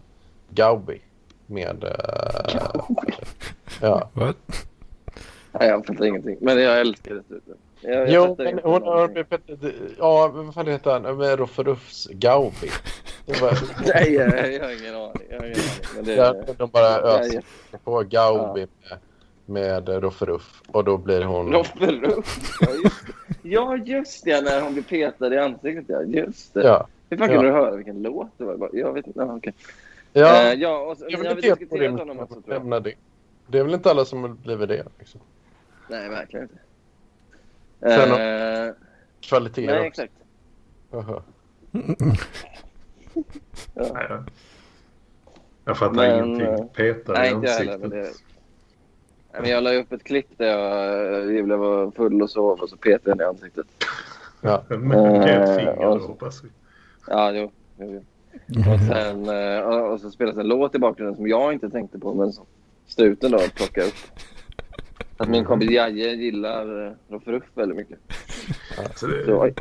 Gaubi. 0.51 1.01
Med... 1.47 1.85
eh, 1.85 2.61
ja. 3.81 4.11
What? 4.13 4.37
Nej, 5.53 5.69
jag 5.69 5.87
fattar 5.87 6.05
ingenting. 6.05 6.37
Men 6.41 6.63
jag 6.63 6.81
älskar 6.81 7.15
det. 7.15 7.23
Jag, 7.87 8.09
jag 8.09 8.29
Jo, 8.29 8.35
men 8.39 8.59
hon 8.63 8.83
har 8.83 9.09
blivit... 9.09 9.75
Ja, 9.99 10.29
vad 10.35 10.55
fan 10.55 10.67
heter 10.67 10.91
han? 10.91 11.17
Med 11.17 11.39
Rofferufs 11.39 12.07
Gaubi. 12.11 12.71
Var, 13.27 13.59
Nej, 13.95 14.13
jag, 14.15 14.55
jag 14.55 14.65
har 14.65 14.81
ingen 14.83 14.95
aning. 14.95 15.23
Jag 15.31 15.39
har 15.39 15.47
ingen 15.47 15.59
aning. 15.59 15.95
Men 15.95 16.05
det, 16.05 16.55
de 16.59 16.71
bara 16.71 16.91
jag 16.91 17.21
öser 17.21 17.43
är 17.73 17.79
på 17.79 18.01
Gaubi 18.03 18.67
med, 19.47 19.87
med 19.87 20.03
Rofferuff. 20.03 20.63
Och 20.73 20.85
då 20.85 20.97
blir 20.99 21.23
hon... 21.23 21.53
Rofferuff. 21.53 22.39
Ja, 22.61 22.75
just 22.83 23.03
det. 23.43 23.49
Ja, 23.49 23.77
just 23.77 24.25
det. 24.25 24.41
När 24.41 24.61
hon 24.61 24.73
blir 24.73 24.83
petad 24.83 25.35
i 25.35 25.39
ansiktet. 25.39 25.85
Ja, 25.89 26.03
just 26.03 26.55
det. 26.55 26.63
Ja. 26.63 26.87
Hur 27.11 27.17
fan 27.17 27.29
Ja. 27.29 27.35
kunde 27.35 27.51
du 27.51 27.55
höra 27.55 27.77
vilken 27.77 28.03
låt 28.03 28.29
det 28.39 28.45
var? 28.45 28.53
Jag 28.53 28.61
bara, 28.61 28.71
Jag 28.73 28.93
vet 28.93 29.07
inte. 29.07 29.19
Ja, 29.21 29.37
okej. 29.37 29.55
Ja, 30.13 30.43
Eh, 30.43 30.53
ja 30.55 30.79
och 30.79 30.97
så, 30.99 31.07
jag 31.09 31.19
vill 31.19 31.29
har 31.29 31.35
diskuterat 31.35 31.99
honom 31.99 32.19
också, 32.19 32.41
tror 32.41 32.71
jag. 32.73 32.83
Det. 33.49 33.59
Är 33.59 33.65
väl 33.65 33.75
inte 33.75 33.91
alla 33.91 34.05
som 34.05 34.39
blivit 34.43 34.69
det. 34.69 34.85
Liksom. 34.99 35.21
Nej, 35.91 36.09
verkligen 36.09 36.45
inte. 36.45 36.59
Sen 37.81 38.11
Eh, 38.13 38.73
Kvaliteter 39.21 39.75
nej, 39.79 39.89
också. 39.89 40.03
exakt. 40.03 40.15
Ja. 40.91 41.23
Nej, 43.75 44.07
jag- 44.09 44.25
Jag 45.65 45.79
fattar 45.79 45.95
Men, 45.95 46.25
ingenting. 46.25 46.47
eh, 46.47 46.65
Peta 46.67 47.13
nej, 47.13 47.31
i 47.31 47.35
inte 47.35 47.47
jag 47.47 47.55
heller, 47.55 47.73
ansiktet. 47.73 47.81
men 47.81 47.91
det- 47.91 48.13
Nej, 49.33 49.41
men 49.43 49.51
jag 49.51 49.63
la 49.63 49.75
upp 49.75 49.93
ett 49.93 50.05
klipp 50.05 50.29
där 50.37 50.47
jag, 50.47 51.33
Julia 51.33 51.57
var 51.57 51.91
full 51.91 52.23
och 52.23 52.31
sov 52.31 52.61
och 52.61 52.69
så 52.69 52.77
petade 52.77 53.23
jag 53.25 53.27
i 53.27 53.35
ansiktet. 53.35 53.67
Ja. 54.41 54.63
Med 54.77 55.23
ett 55.23 55.49
Eh, 55.49 55.57
finger 55.57 55.99
hoppas 56.07 56.45
vi. 56.45 56.49
Ja, 57.07 57.33
jo. 57.33 57.51
jo, 57.79 58.03
jo. 58.47 58.61
Och, 58.73 58.81
sen, 58.89 59.29
eh, 59.29 59.59
och 59.61 59.93
och 59.93 60.01
så 60.01 60.11
spelas 60.11 60.37
en 60.37 60.49
låt 60.49 60.75
i 60.75 60.79
bakgrunden 60.79 61.17
som 61.17 61.29
jag 61.29 61.53
inte 61.53 61.71
tänkte 61.71 61.99
på 61.99 62.15
men 62.15 62.33
som 62.33 62.47
struten 62.87 63.31
då 63.31 63.39
plockade 63.39 63.87
upp. 63.87 63.95
Att 65.17 65.29
min 65.29 65.45
kompis 65.45 65.71
Jaje 65.71 66.15
gillar 66.15 66.97
Roffe 67.09 67.41
väldigt 67.55 67.77
mycket. 67.77 67.99
Så 68.95 69.07
det, 69.07 69.25
Så, 69.25 69.45
det, 69.45 69.61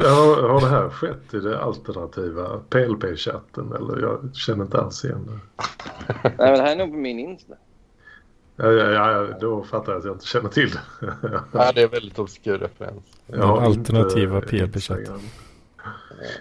ja. 0.00 0.10
har, 0.10 0.48
har 0.48 0.60
det 0.60 0.66
här 0.66 0.88
skett 0.88 1.34
i 1.34 1.40
det 1.40 1.60
alternativa 1.60 2.60
PLP-chatten? 2.70 3.72
Eller 3.72 4.00
jag 4.00 4.36
känner 4.36 4.64
inte 4.64 4.78
alls 4.78 5.04
igen 5.04 5.26
det. 5.26 5.64
Nej, 6.22 6.32
men 6.38 6.52
det 6.52 6.62
här 6.62 6.72
är 6.72 6.76
nog 6.76 6.90
på 6.90 6.96
min 6.96 7.18
Insta. 7.18 7.54
Ja, 8.56 8.72
ja, 8.72 9.12
ja, 9.12 9.38
då 9.40 9.62
fattar 9.62 9.92
jag 9.92 9.98
att 9.98 10.04
jag 10.04 10.14
inte 10.14 10.26
känner 10.26 10.48
till 10.48 10.70
det. 10.70 11.12
ja, 11.52 11.72
det 11.74 11.82
är 11.82 11.88
väldigt 11.88 12.18
obskur 12.18 12.58
referens. 12.58 13.04
Den 13.26 13.40
alternativa 13.42 14.36
inte 14.36 14.48
PLP-chatten. 14.48 15.20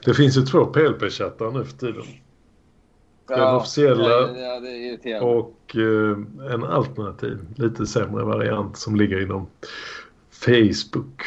Det 0.06 0.14
finns 0.14 0.38
ju 0.38 0.42
två 0.42 0.66
PLP-chattar 0.66 1.52
nu 1.52 1.66
för 1.66 1.78
tiden. 1.78 2.04
Den 3.28 3.56
officiella 3.56 4.10
Ja, 4.10 4.38
ja, 4.38 4.60
det. 5.04 5.20
Och 5.20 5.76
eh, 5.76 6.54
en 6.54 6.64
alternativ, 6.64 7.38
lite 7.56 7.86
sämre 7.86 8.24
variant 8.24 8.78
som 8.78 8.96
ligger 8.96 9.22
inom 9.22 9.48
Facebook. 10.32 11.22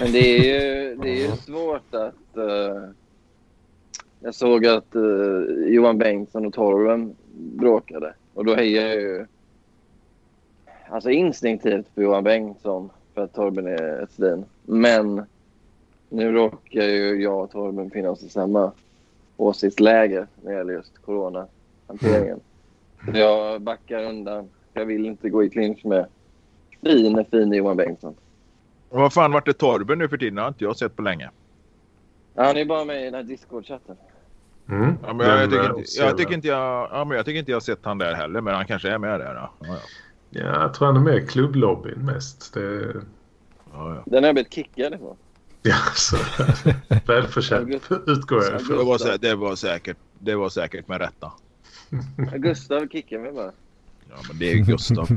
Men 0.00 0.12
det 0.12 0.18
är 0.18 0.38
ju, 0.38 0.94
det 0.94 1.08
är 1.10 1.30
ju 1.30 1.36
svårt 1.36 1.94
att... 1.94 2.36
eh, 2.36 2.90
jag 4.20 4.34
såg 4.34 4.66
att 4.66 4.94
eh, 4.94 5.02
Johan 5.66 5.98
Bengtsson 5.98 6.46
och 6.46 6.52
Torben 6.52 7.16
bråkade. 7.34 8.14
Och 8.34 8.44
då 8.44 8.54
hejar 8.54 8.88
jag 8.88 9.00
ju 9.00 9.26
alltså 10.90 11.10
instinktivt 11.10 11.94
på 11.94 12.02
Johan 12.02 12.24
Bengtsson 12.24 12.90
för 13.14 13.24
att 13.24 13.34
Torben 13.34 13.66
är 13.66 14.02
ett 14.02 14.12
svin. 14.12 14.44
Men 14.64 15.22
nu 16.08 16.32
råkar 16.32 16.82
ju 16.82 17.22
jag 17.22 17.40
och 17.44 17.50
Torben 17.50 17.90
finna 17.90 18.10
oss 18.10 18.22
i 18.22 18.28
samma 18.28 18.72
åsiktsläger 19.36 20.26
när 20.42 20.50
det 20.52 20.58
gäller 20.58 20.72
just 20.72 21.02
coronahanteringen. 21.04 22.40
Så 23.04 23.18
Jag 23.18 23.60
backar 23.60 24.04
undan. 24.04 24.48
Jag 24.72 24.84
vill 24.84 25.06
inte 25.06 25.30
gå 25.30 25.44
i 25.44 25.50
clinch 25.50 25.84
med 25.84 26.06
fine, 26.82 27.24
fine 27.30 27.52
Johan 27.52 27.76
Bengtsson. 27.76 28.14
Och 28.88 29.00
vad 29.00 29.12
fan 29.12 29.32
vart 29.32 29.46
det 29.46 29.52
Torben 29.52 29.98
nu 29.98 30.08
för 30.08 30.16
tiden? 30.16 30.34
Det 30.34 30.40
har 30.40 30.48
inte 30.48 30.64
jag 30.64 30.76
sett 30.76 30.96
på 30.96 31.02
länge. 31.02 31.30
Ja, 32.34 32.42
Han 32.44 32.56
är 32.56 32.64
bara 32.64 32.84
med 32.84 33.00
i 33.00 33.04
den 33.04 33.14
här 33.14 33.22
Discord-chatten. 33.22 33.96
Mm. 34.68 34.94
Ja, 35.06 35.12
men 35.12 35.26
jag, 35.26 35.38
Den, 35.38 35.50
tycker 35.50 35.78
inte, 35.78 35.90
jag, 35.98 36.18
tycker 36.18 36.34
inte 36.34 36.48
jag, 36.48 36.88
ja, 36.92 37.04
men 37.04 37.16
jag 37.16 37.26
tycker 37.26 37.38
inte 37.38 37.50
jag 37.50 37.56
har 37.56 37.60
sett 37.60 37.78
han 37.82 37.98
där 37.98 38.14
heller, 38.14 38.40
men 38.40 38.54
han 38.54 38.66
kanske 38.66 38.90
är 38.90 38.98
med 38.98 39.20
där. 39.20 39.34
Ja, 39.34 39.50
ja, 39.60 39.76
Ja, 40.34 40.62
jag 40.62 40.74
tror 40.74 40.86
han 40.86 40.96
är 40.96 41.00
med 41.00 41.16
i 41.16 41.26
klubblobbyn 41.26 42.04
mest. 42.04 42.54
Det, 42.54 42.92
ja, 43.72 43.94
ja. 43.94 44.02
Den 44.04 44.22
har 44.22 44.28
jag 44.28 44.34
blivit 44.34 44.52
kickad 44.52 44.94
ifrån. 44.94 45.16
ja, 45.70 45.76
så, 45.94 46.16
välförtjänt 47.06 47.88
utgår 48.06 48.42
jag 48.44 48.52
Det, 48.52 48.60
ifrån. 48.62 48.86
var, 48.86 48.98
sä- 48.98 49.18
det, 49.20 49.34
var 49.34 49.56
säkert, 49.56 49.96
det 50.18 50.34
var 50.34 50.48
säkert 50.48 50.88
med 50.88 51.00
rätta. 51.00 51.32
Gustav 52.36 52.88
kickar 52.88 53.18
mig 53.18 53.32
bara. 53.32 53.52
Ja, 54.10 54.16
men 54.28 54.38
det 54.38 54.50
är 54.52 54.54
ju 54.54 54.62
Gustav. 54.62 55.08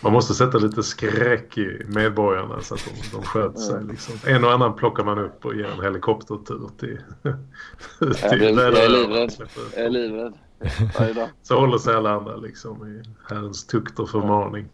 Man 0.00 0.12
måste 0.12 0.34
sätta 0.34 0.58
lite 0.58 0.82
skräck 0.82 1.58
i 1.58 1.82
medborgarna 1.86 2.62
så 2.62 2.74
att 2.74 2.84
de, 2.84 3.16
de 3.16 3.22
sköter 3.22 3.60
sig. 3.60 3.74
Mm. 3.76 3.88
Liksom. 3.88 4.14
En 4.26 4.44
och 4.44 4.52
annan 4.52 4.76
plockar 4.76 5.04
man 5.04 5.18
upp 5.18 5.44
och 5.44 5.54
ger 5.54 5.64
en 5.64 5.84
helikoptertur 5.84 6.70
till, 6.78 6.98
Jag, 7.22 8.30
till 8.30 8.38
blir, 8.38 8.60
jag 8.60 8.78
är 8.78 8.88
livrädd. 8.88 9.32
Jag 9.76 9.84
är 9.84 9.90
livrädd. 9.90 11.28
Så 11.42 11.60
håller 11.60 11.78
sig 11.78 11.94
alla 11.94 12.10
andra 12.10 12.36
liksom 12.36 12.88
i 12.88 13.02
Herrens 13.28 13.66
tukt 13.66 13.98
och 13.98 14.10
förmaning. 14.10 14.68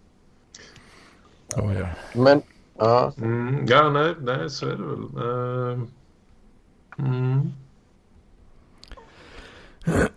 Oh, 1.57 1.79
ja. 1.81 1.89
Men, 2.15 2.43
ja. 2.79 3.13
Mm, 3.19 3.67
ja, 3.69 3.91
nej, 3.91 4.15
nej, 4.21 4.51
så 4.51 4.67
är 4.67 4.71
det 4.71 4.83
väl. 4.83 5.25
Uh, 5.25 5.83
mm. 6.99 7.53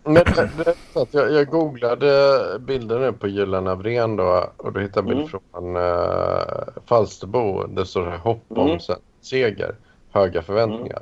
Men 0.03 0.13
det, 0.13 0.49
det 0.57 1.01
att 1.01 1.13
jag, 1.13 1.31
jag 1.31 1.47
googlade 1.49 2.59
bilder 2.59 2.99
nu 2.99 3.13
på 3.13 3.27
Gyllene 3.27 3.71
Avrén 3.71 4.15
då 4.15 4.49
och 4.57 4.73
då 4.73 4.79
hittade 4.79 5.09
jag 5.09 5.17
bild 5.17 5.29
från 5.29 5.75
uh, 5.75 6.43
Falsterbo. 6.85 7.67
Det 7.67 7.85
står 7.85 8.03
så 8.03 8.09
här, 8.09 8.17
hopp 8.17 8.43
om 8.47 8.67
Mm. 8.67 8.79
sen, 8.79 8.99
seger, 9.21 9.75
höga 10.11 10.41
förväntningar. 10.41 11.01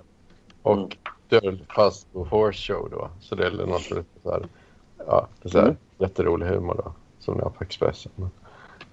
Och 0.61 0.97
det 1.29 1.35
är 1.35 1.59
Falsterbo 1.75 2.23
Horse 2.25 2.73
Show 2.73 2.89
då. 2.91 3.09
Så 3.21 3.35
det 3.35 3.45
är 3.47 3.51
något 3.51 3.89
lite 3.91 4.03
så 4.23 4.31
här, 4.31 4.45
ja, 5.07 5.27
det 5.41 5.47
är 5.47 5.51
så 5.51 5.57
här, 5.57 5.65
Mm. 5.65 5.77
jätterolig 5.97 6.45
humor 6.47 6.81
då. 6.85 6.93
Som 7.19 7.33
ni 7.37 7.41
har 7.43 7.49
på 7.49 7.63
Expressen. 7.63 8.11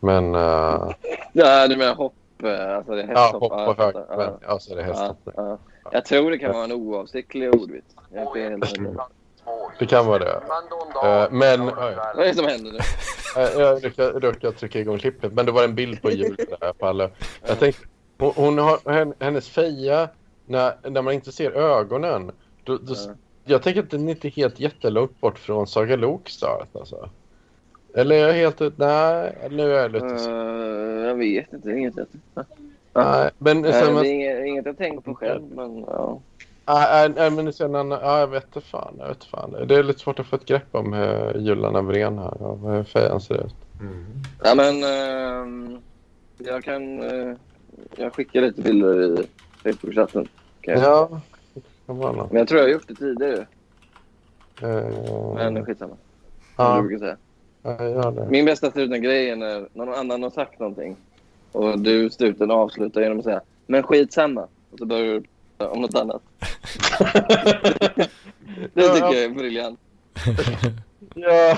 Men, 0.00 0.34
eh, 0.34 0.90
Ja, 1.32 1.68
du 1.68 1.76
menar 1.76 1.94
hopp? 1.94 2.14
Eh, 2.44 2.76
Alltså 2.76 2.92
det 2.94 3.02
är 3.02 3.08
ja, 3.12 3.20
hästhopp? 3.20 3.42
hopp 3.42 3.52
Ja, 3.52 3.74
på 3.74 3.82
jag 3.82 3.86
höga 3.86 3.92
fattar. 3.98 4.06
förväntningar. 4.16 4.52
Ja, 4.52 4.58
så 4.58 4.72
är 4.72 4.76
det 4.76 4.82
Ja, 4.82 4.88
hästhopp. 4.88 5.18
ja, 5.24 5.32
ja. 5.84 5.90
Jag 5.92 6.04
tror 6.04 6.30
det 6.30 6.38
kan 6.38 6.52
vara 6.52 6.64
en 6.64 6.72
oavsiktlig 6.72 7.54
ordvits. 7.54 7.94
Är. 8.12 8.58
Det 9.78 9.86
kan 9.86 10.06
vara 10.06 10.18
det. 10.18 10.30
Eh, 11.04 11.30
men 11.30 11.66
Vad 11.66 12.18
är 12.18 12.24
det 12.24 12.34
som 12.34 12.44
händer 12.46 12.72
nu? 12.72 12.78
Eh, 13.42 13.78
Jag 13.94 14.24
råkade, 14.24 14.52
trycka 14.52 14.80
igång 14.80 14.98
klippet, 14.98 15.32
men 15.32 15.46
det 15.46 15.52
var 15.52 15.64
en 15.64 15.74
bild 15.74 16.02
på 16.02 16.10
Julia 16.10 16.44
i 16.44 16.54
här 16.60 16.72
fallet. 16.80 17.12
Jag 17.46 17.58
tänkte, 17.58 17.82
hon, 18.18 18.32
hon 18.36 18.58
har, 18.58 18.92
hen- 18.92 19.14
hennes 19.20 19.48
feja, 19.48 20.08
när, 20.46 20.90
när 20.90 21.02
man 21.02 21.14
inte 21.14 21.32
ser 21.32 21.50
ögonen, 21.50 22.32
då, 22.64 22.76
då, 22.76 22.94
Ja. 23.06 23.14
jag 23.44 23.62
tänker 23.62 23.82
att 23.82 23.90
den 23.90 24.08
inte 24.08 24.28
är 24.28 24.30
helt 24.30 24.60
jättelångt 24.60 25.20
bort 25.20 25.38
från 25.38 25.66
Saga 25.66 25.96
Lokstart 25.96 26.68
alltså. 26.76 27.08
Eller 27.96 28.14
är 28.16 28.26
jag 28.28 28.34
helt 28.34 28.60
ut, 28.60 28.78
nej, 28.78 29.34
nu 29.50 29.62
är 29.72 29.82
jag 29.82 29.92
lite. 29.92 30.06
Eh, 30.06 31.06
jag 31.06 31.14
vet 31.14 31.52
inte. 31.52 31.70
Inget 31.70 31.96
jag 31.96 32.06
Nej, 32.94 33.30
men 33.38 33.60
Nej, 33.60 33.72
sen, 33.72 33.94
det 33.94 34.08
är 34.08 34.12
inget, 34.12 34.44
inget 34.46 34.66
jag 34.66 34.78
tänkt 34.78 35.04
på 35.04 35.14
själv. 35.14 35.42
Men, 35.54 35.78
ja. 35.78 36.20
nej, 36.66 37.08
nej, 37.16 37.30
men 37.30 37.52
sen, 37.52 37.74
ja, 37.74 38.20
jag 38.20 38.26
vet 38.26 38.44
inte 38.44 38.60
fan, 38.60 38.94
jag 38.98 39.08
vet 39.08 39.24
fan. 39.24 39.56
Det 39.68 39.74
är 39.76 39.82
lite 39.82 39.98
svårt 40.00 40.18
att 40.18 40.26
få 40.26 40.36
ett 40.36 40.44
grepp 40.46 40.66
om 40.74 40.92
hur 40.92 41.38
Julan 41.38 41.76
Avrén 41.76 42.18
här, 42.18 42.36
ja, 42.40 42.54
hur 42.54 42.84
fejan 42.84 43.20
ser 43.20 43.34
ut. 43.46 43.54
Mm. 43.80 44.04
ja, 44.44 44.54
men 44.54 44.84
ehm, 44.84 45.78
jag 46.38 46.64
kan... 46.64 47.02
eh, 47.02 47.36
jag 47.96 48.14
skickar 48.14 48.40
lite 48.40 48.62
bilder 48.62 49.20
i 49.20 49.26
Facebook-chatten. 49.64 50.28
Jag- 50.60 50.78
Ja. 50.78 51.20
Men 51.86 52.28
jag 52.30 52.48
tror 52.48 52.60
jag 52.60 52.66
har 52.66 52.72
gjort 52.72 52.88
det 52.88 52.94
tidigare. 52.94 53.46
Eh, 54.62 55.34
Men 55.34 55.64
skitsamma. 55.66 55.94
Som 56.56 56.64
ja, 56.64 56.76
du 56.76 56.88
brukar 56.88 57.04
säga. 57.04 57.16
Ja. 57.66 58.26
Min 58.30 58.44
bästa 58.44 58.70
struten-grej 58.70 59.30
är 59.30 59.36
när 59.36 59.68
någon 59.72 59.94
annan 59.94 60.22
har 60.22 60.30
sagt 60.30 60.58
någonting 60.58 60.96
och 61.52 61.78
du, 61.78 62.10
struten, 62.10 62.50
avslutar 62.50 63.00
genom 63.00 63.18
att 63.18 63.24
säga 63.24 63.40
“men 63.66 63.82
skitsamma” 63.82 64.48
och 64.70 64.78
så 64.78 64.86
börjar 64.86 65.04
du 65.04 65.22
om 65.66 65.80
något 65.80 65.94
annat. 65.94 66.22
det 68.74 68.88
tycker 68.88 69.12
jag 69.12 69.24
är 69.24 69.28
briljant. 69.28 69.80
Ja, 71.14 71.56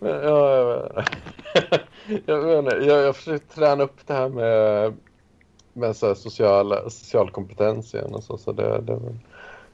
ja 0.00 0.56
jag, 0.56 0.66
vet. 0.66 1.08
jag, 2.26 2.84
jag, 2.86 3.16
försöker 3.16 3.46
träna 3.46 3.84
upp 3.84 4.06
det 4.06 4.14
här 4.14 4.28
med, 4.28 4.94
med 5.72 5.96
så 5.96 6.06
här 6.06 6.14
social, 6.14 6.90
social 6.90 7.30
kompetens 7.30 7.94
igen 7.94 8.14
och 8.14 8.24
så, 8.24 8.38
så 8.38 8.52
det, 8.52 8.80
det, 8.80 9.00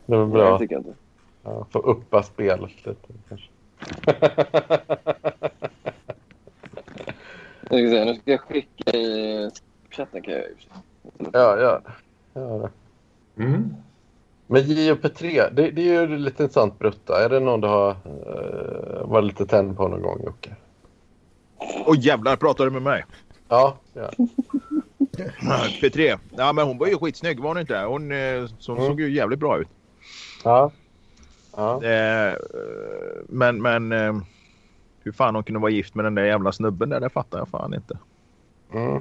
det 0.06 0.14
är 0.14 0.18
väl 0.18 0.18
Jag 0.18 0.30
bra. 0.30 0.58
tycker 0.58 0.76
inte. 0.76 0.94
Ja, 1.42 1.66
få 1.70 1.78
uppa 1.78 2.22
spelet 2.22 2.86
lite 2.86 3.12
kanske. 3.28 3.48
Ska 7.66 7.76
se, 7.76 8.04
nu 8.04 8.14
ska 8.14 8.30
jag 8.30 8.40
skicka 8.40 8.90
i 8.96 9.50
chatten. 9.90 10.22
Kan 10.22 10.34
jag, 10.34 10.42
i. 10.42 10.46
Ja, 11.32 11.58
ja. 11.60 11.80
ja. 12.34 12.68
Mm. 13.38 13.74
Men 14.46 14.62
JOP3, 14.62 15.54
det, 15.54 15.70
det 15.70 15.82
är 15.96 16.00
ju 16.00 16.18
lite 16.18 16.42
intressant 16.42 16.78
brutta. 16.78 17.24
Är 17.24 17.28
det 17.28 17.40
någon 17.40 17.60
du 17.60 17.68
har 17.68 17.90
uh, 17.90 19.06
varit 19.08 19.24
lite 19.24 19.46
tänd 19.46 19.76
på 19.76 19.88
någon 19.88 20.02
gång 20.02 20.22
Jocke? 20.24 20.56
Åh 21.86 21.96
jävlar, 21.98 22.36
pratar 22.36 22.64
du 22.64 22.70
med 22.70 22.82
mig? 22.82 23.04
Ja, 23.48 23.76
ja. 23.92 24.10
P3. 25.82 26.18
Ja, 26.36 26.52
men 26.52 26.66
hon 26.66 26.78
var 26.78 26.86
ju 26.86 26.96
skitsnygg 26.98 27.40
var 27.40 27.48
hon 27.48 27.58
inte? 27.58 27.78
Hon, 27.78 28.12
eh, 28.12 28.18
hon 28.66 28.76
Mm. 28.76 28.86
såg 28.86 29.00
ju 29.00 29.14
jävligt 29.14 29.38
bra 29.38 29.58
ut. 29.58 29.68
ja. 30.44 30.70
ja. 31.56 31.84
Eh, 31.84 32.34
men 33.28 33.62
men 33.62 33.92
eh, 33.92 34.14
hur 35.04 35.12
fan 35.12 35.34
hon 35.34 35.44
kunde 35.44 35.60
vara 35.60 35.70
gift 35.70 35.94
med 35.94 36.04
den 36.04 36.14
där 36.14 36.24
jävla 36.24 36.52
snubben 36.52 36.88
där, 36.88 37.00
det 37.00 37.10
fattar 37.10 37.38
jag 37.38 37.48
fan 37.48 37.74
inte. 37.74 37.98
Mm. 38.72 39.00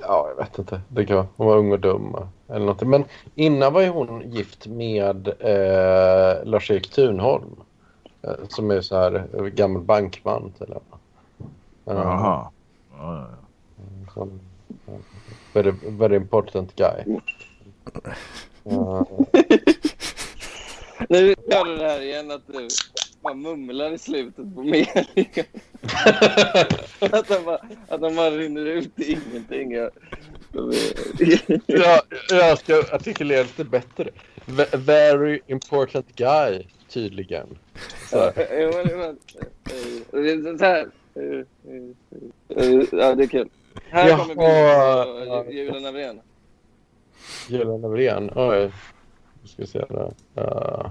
Ja, 0.00 0.28
jag 0.28 0.36
vet 0.44 0.58
inte. 0.58 0.80
Det 0.88 1.06
kan 1.06 1.16
vara. 1.16 1.26
Hon 1.36 1.46
var 1.46 1.56
ung 1.56 1.72
och 1.72 1.80
dum 1.80 2.16
eller 2.48 2.60
någonting. 2.60 2.90
Men 2.90 3.04
innan 3.34 3.72
var 3.72 3.80
ju 3.80 3.88
hon 3.88 4.30
gift 4.30 4.66
med 4.66 5.28
eh, 5.28 6.44
Lars-Erik 6.44 6.90
Thunholm. 6.90 7.56
Eh, 8.22 8.34
som 8.48 8.70
är 8.70 8.80
så 8.80 8.96
här 8.96 9.28
eh, 9.34 9.42
gammal 9.42 9.82
bankman 9.82 10.52
till. 10.58 10.70
Eh, 10.70 10.76
Jaha. 11.84 12.50
Ja, 12.98 12.98
ja, 12.98 13.26
ja. 13.30 14.12
Som, 14.14 14.40
eh, 14.86 14.94
very, 15.52 15.72
very 15.82 16.16
important 16.16 16.76
guy. 16.76 17.18
Eh, 18.64 19.02
Nu 21.08 21.34
gör 21.50 21.64
du 21.64 21.76
det 21.76 21.88
här 21.88 22.00
igen 22.00 22.30
att 22.30 22.46
du 22.46 22.68
bara 23.20 23.34
mumlar 23.34 23.92
i 23.92 23.98
slutet 23.98 24.54
på 24.54 24.62
meningen. 24.62 24.94
att, 27.00 27.28
de 27.28 27.44
bara, 27.44 27.60
att 27.88 28.00
de 28.00 28.16
bara 28.16 28.30
rinner 28.30 28.66
ut 28.66 29.00
i 29.00 29.12
ingenting. 29.12 29.72
Jag, 29.72 29.90
ja, 31.66 32.02
jag 32.30 32.58
ska 32.58 32.78
artikulera 32.92 33.42
lite 33.42 33.64
bättre. 33.64 34.10
V- 34.46 34.76
very 34.76 35.40
important 35.46 36.16
guy, 36.16 36.66
tydligen. 36.88 37.58
Så. 38.10 38.18
Här. 38.18 38.32
Ja, 42.90 43.14
det 43.14 43.22
är 43.22 43.26
kul. 43.26 43.48
Här 43.90 44.08
Jaha, 44.08 44.34
kommer 44.34 45.50
Julen 45.50 45.86
Avrén. 45.86 46.20
Julian 47.48 47.84
Avrén. 47.84 48.30
Oj. 48.34 48.72
Nu 49.42 49.48
ska 49.48 49.62
vi 49.62 49.68
se 49.68 49.78
där. 49.78 50.12
Uh. 50.38 50.90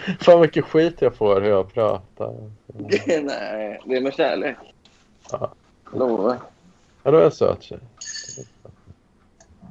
Fan 0.20 0.40
mycket 0.40 0.64
skit 0.64 1.02
jag 1.02 1.14
får 1.14 1.40
hur 1.40 1.48
jag 1.48 1.74
pratar. 1.74 2.34
Nej, 3.06 3.80
det 3.84 3.96
är 3.96 4.00
med 4.00 4.14
kärlek. 4.14 4.56
Ja. 5.30 5.52
Lovar. 5.92 6.38
Ja, 7.02 7.10
du 7.10 7.20
är 7.20 7.24
en 7.24 7.32
söt 7.32 7.62
tjej. 7.62 7.78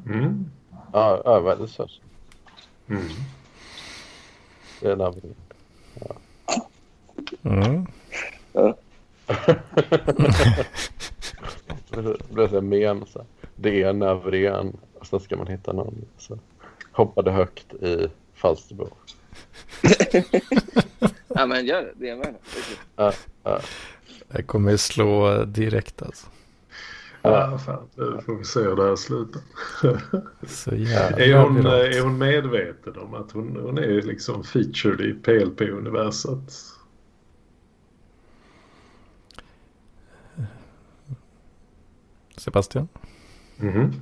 Mm. 0.06 0.52
Ja, 0.94 1.22
ja 1.26 1.40
väldigt 1.40 1.70
söt. 1.70 1.92
Mm. 2.88 3.04
Julian 4.82 5.02
Avrén. 5.02 5.36
Mm. 7.44 7.88
Det 11.90 12.30
blev 12.30 12.50
så 12.50 12.62
men. 12.62 13.06
Så. 13.06 13.26
Det 13.56 13.84
är 13.84 13.90
en 13.90 14.04
Avrén. 14.04 14.78
Och 15.00 15.08
sen 15.08 15.20
ska 15.20 15.38
man 15.38 15.48
hitta 15.48 15.74
någon. 15.74 16.06
Så. 16.18 16.38
Hoppade 16.92 17.32
högt 17.32 17.74
i 17.74 18.08
Falsterbo. 18.34 18.88
Ja, 21.28 21.46
men 21.46 21.66
gör 21.66 21.82
det. 21.82 21.92
Det 21.96 22.10
är 22.10 22.16
med. 22.16 22.36
Kul. 22.96 23.12
Jag 24.28 24.48
kommer 24.48 24.78
slå 24.78 25.44
direkt 25.46 26.02
alltså. 26.02 26.28
Ja, 27.22 27.58
fan. 27.66 27.90
Nu 27.96 28.22
får 28.26 28.36
vi 28.38 28.44
se 28.46 28.60
hur 28.60 28.76
det 28.76 28.84
här 28.84 28.96
slutar. 28.96 29.42
Så 30.48 30.72
Är 30.72 31.38
hon, 31.38 31.56
viralt. 31.56 31.96
är 31.96 32.02
hon 32.02 32.18
medveten 32.18 32.98
om 32.98 33.14
att 33.14 33.32
hon, 33.32 33.58
hon 33.62 33.78
är 33.78 34.02
liksom 34.02 34.44
featured 34.44 35.02
i 35.02 35.14
PLP-universet? 35.14 36.54
Sebastian? 42.38 42.88
Mhm. 43.58 43.94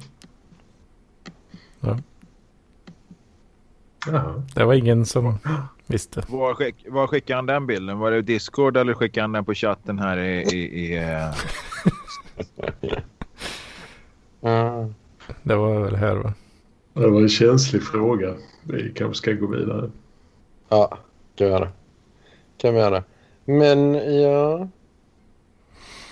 Ja. 1.80 1.98
Jaha. 4.06 4.44
Det 4.56 4.65
var 4.65 4.74
ingen 4.74 5.06
som 5.06 5.40
visste. 5.88 6.24
Var, 6.28 6.53
skick, 6.53 6.86
var 6.90 7.07
skickade 7.07 7.38
han 7.38 7.45
den 7.45 7.68
bilden? 7.68 7.99
Var 7.99 8.11
det 8.11 8.22
Discord 8.22 8.78
eller 8.78 8.94
skickade 8.94 9.24
han 9.24 9.32
den 9.32 9.45
på 9.45 9.53
chatten 9.53 9.99
här 9.99 10.18
i... 10.18 10.41
i, 10.41 10.94
i. 10.94 11.32
Mm. 14.41 14.94
Det 15.44 15.56
var 15.56 15.84
väl 15.84 15.95
här 15.95 16.15
va? 16.15 16.34
Det 16.94 17.07
var 17.07 17.22
en 17.22 17.30
känslig 17.30 17.84
fråga. 17.84 18.36
Vi 18.64 18.91
kanske 18.95 19.15
ska 19.15 19.32
gå 19.32 19.48
vidare. 19.48 19.91
Ja, 20.69 20.98
kan 21.36 21.48
vi 21.48 21.53
göra. 21.53 21.72
Kan 22.57 22.74
vi 22.74 22.80
göra. 22.80 23.03
Men 23.45 23.94
ja. 24.22 24.68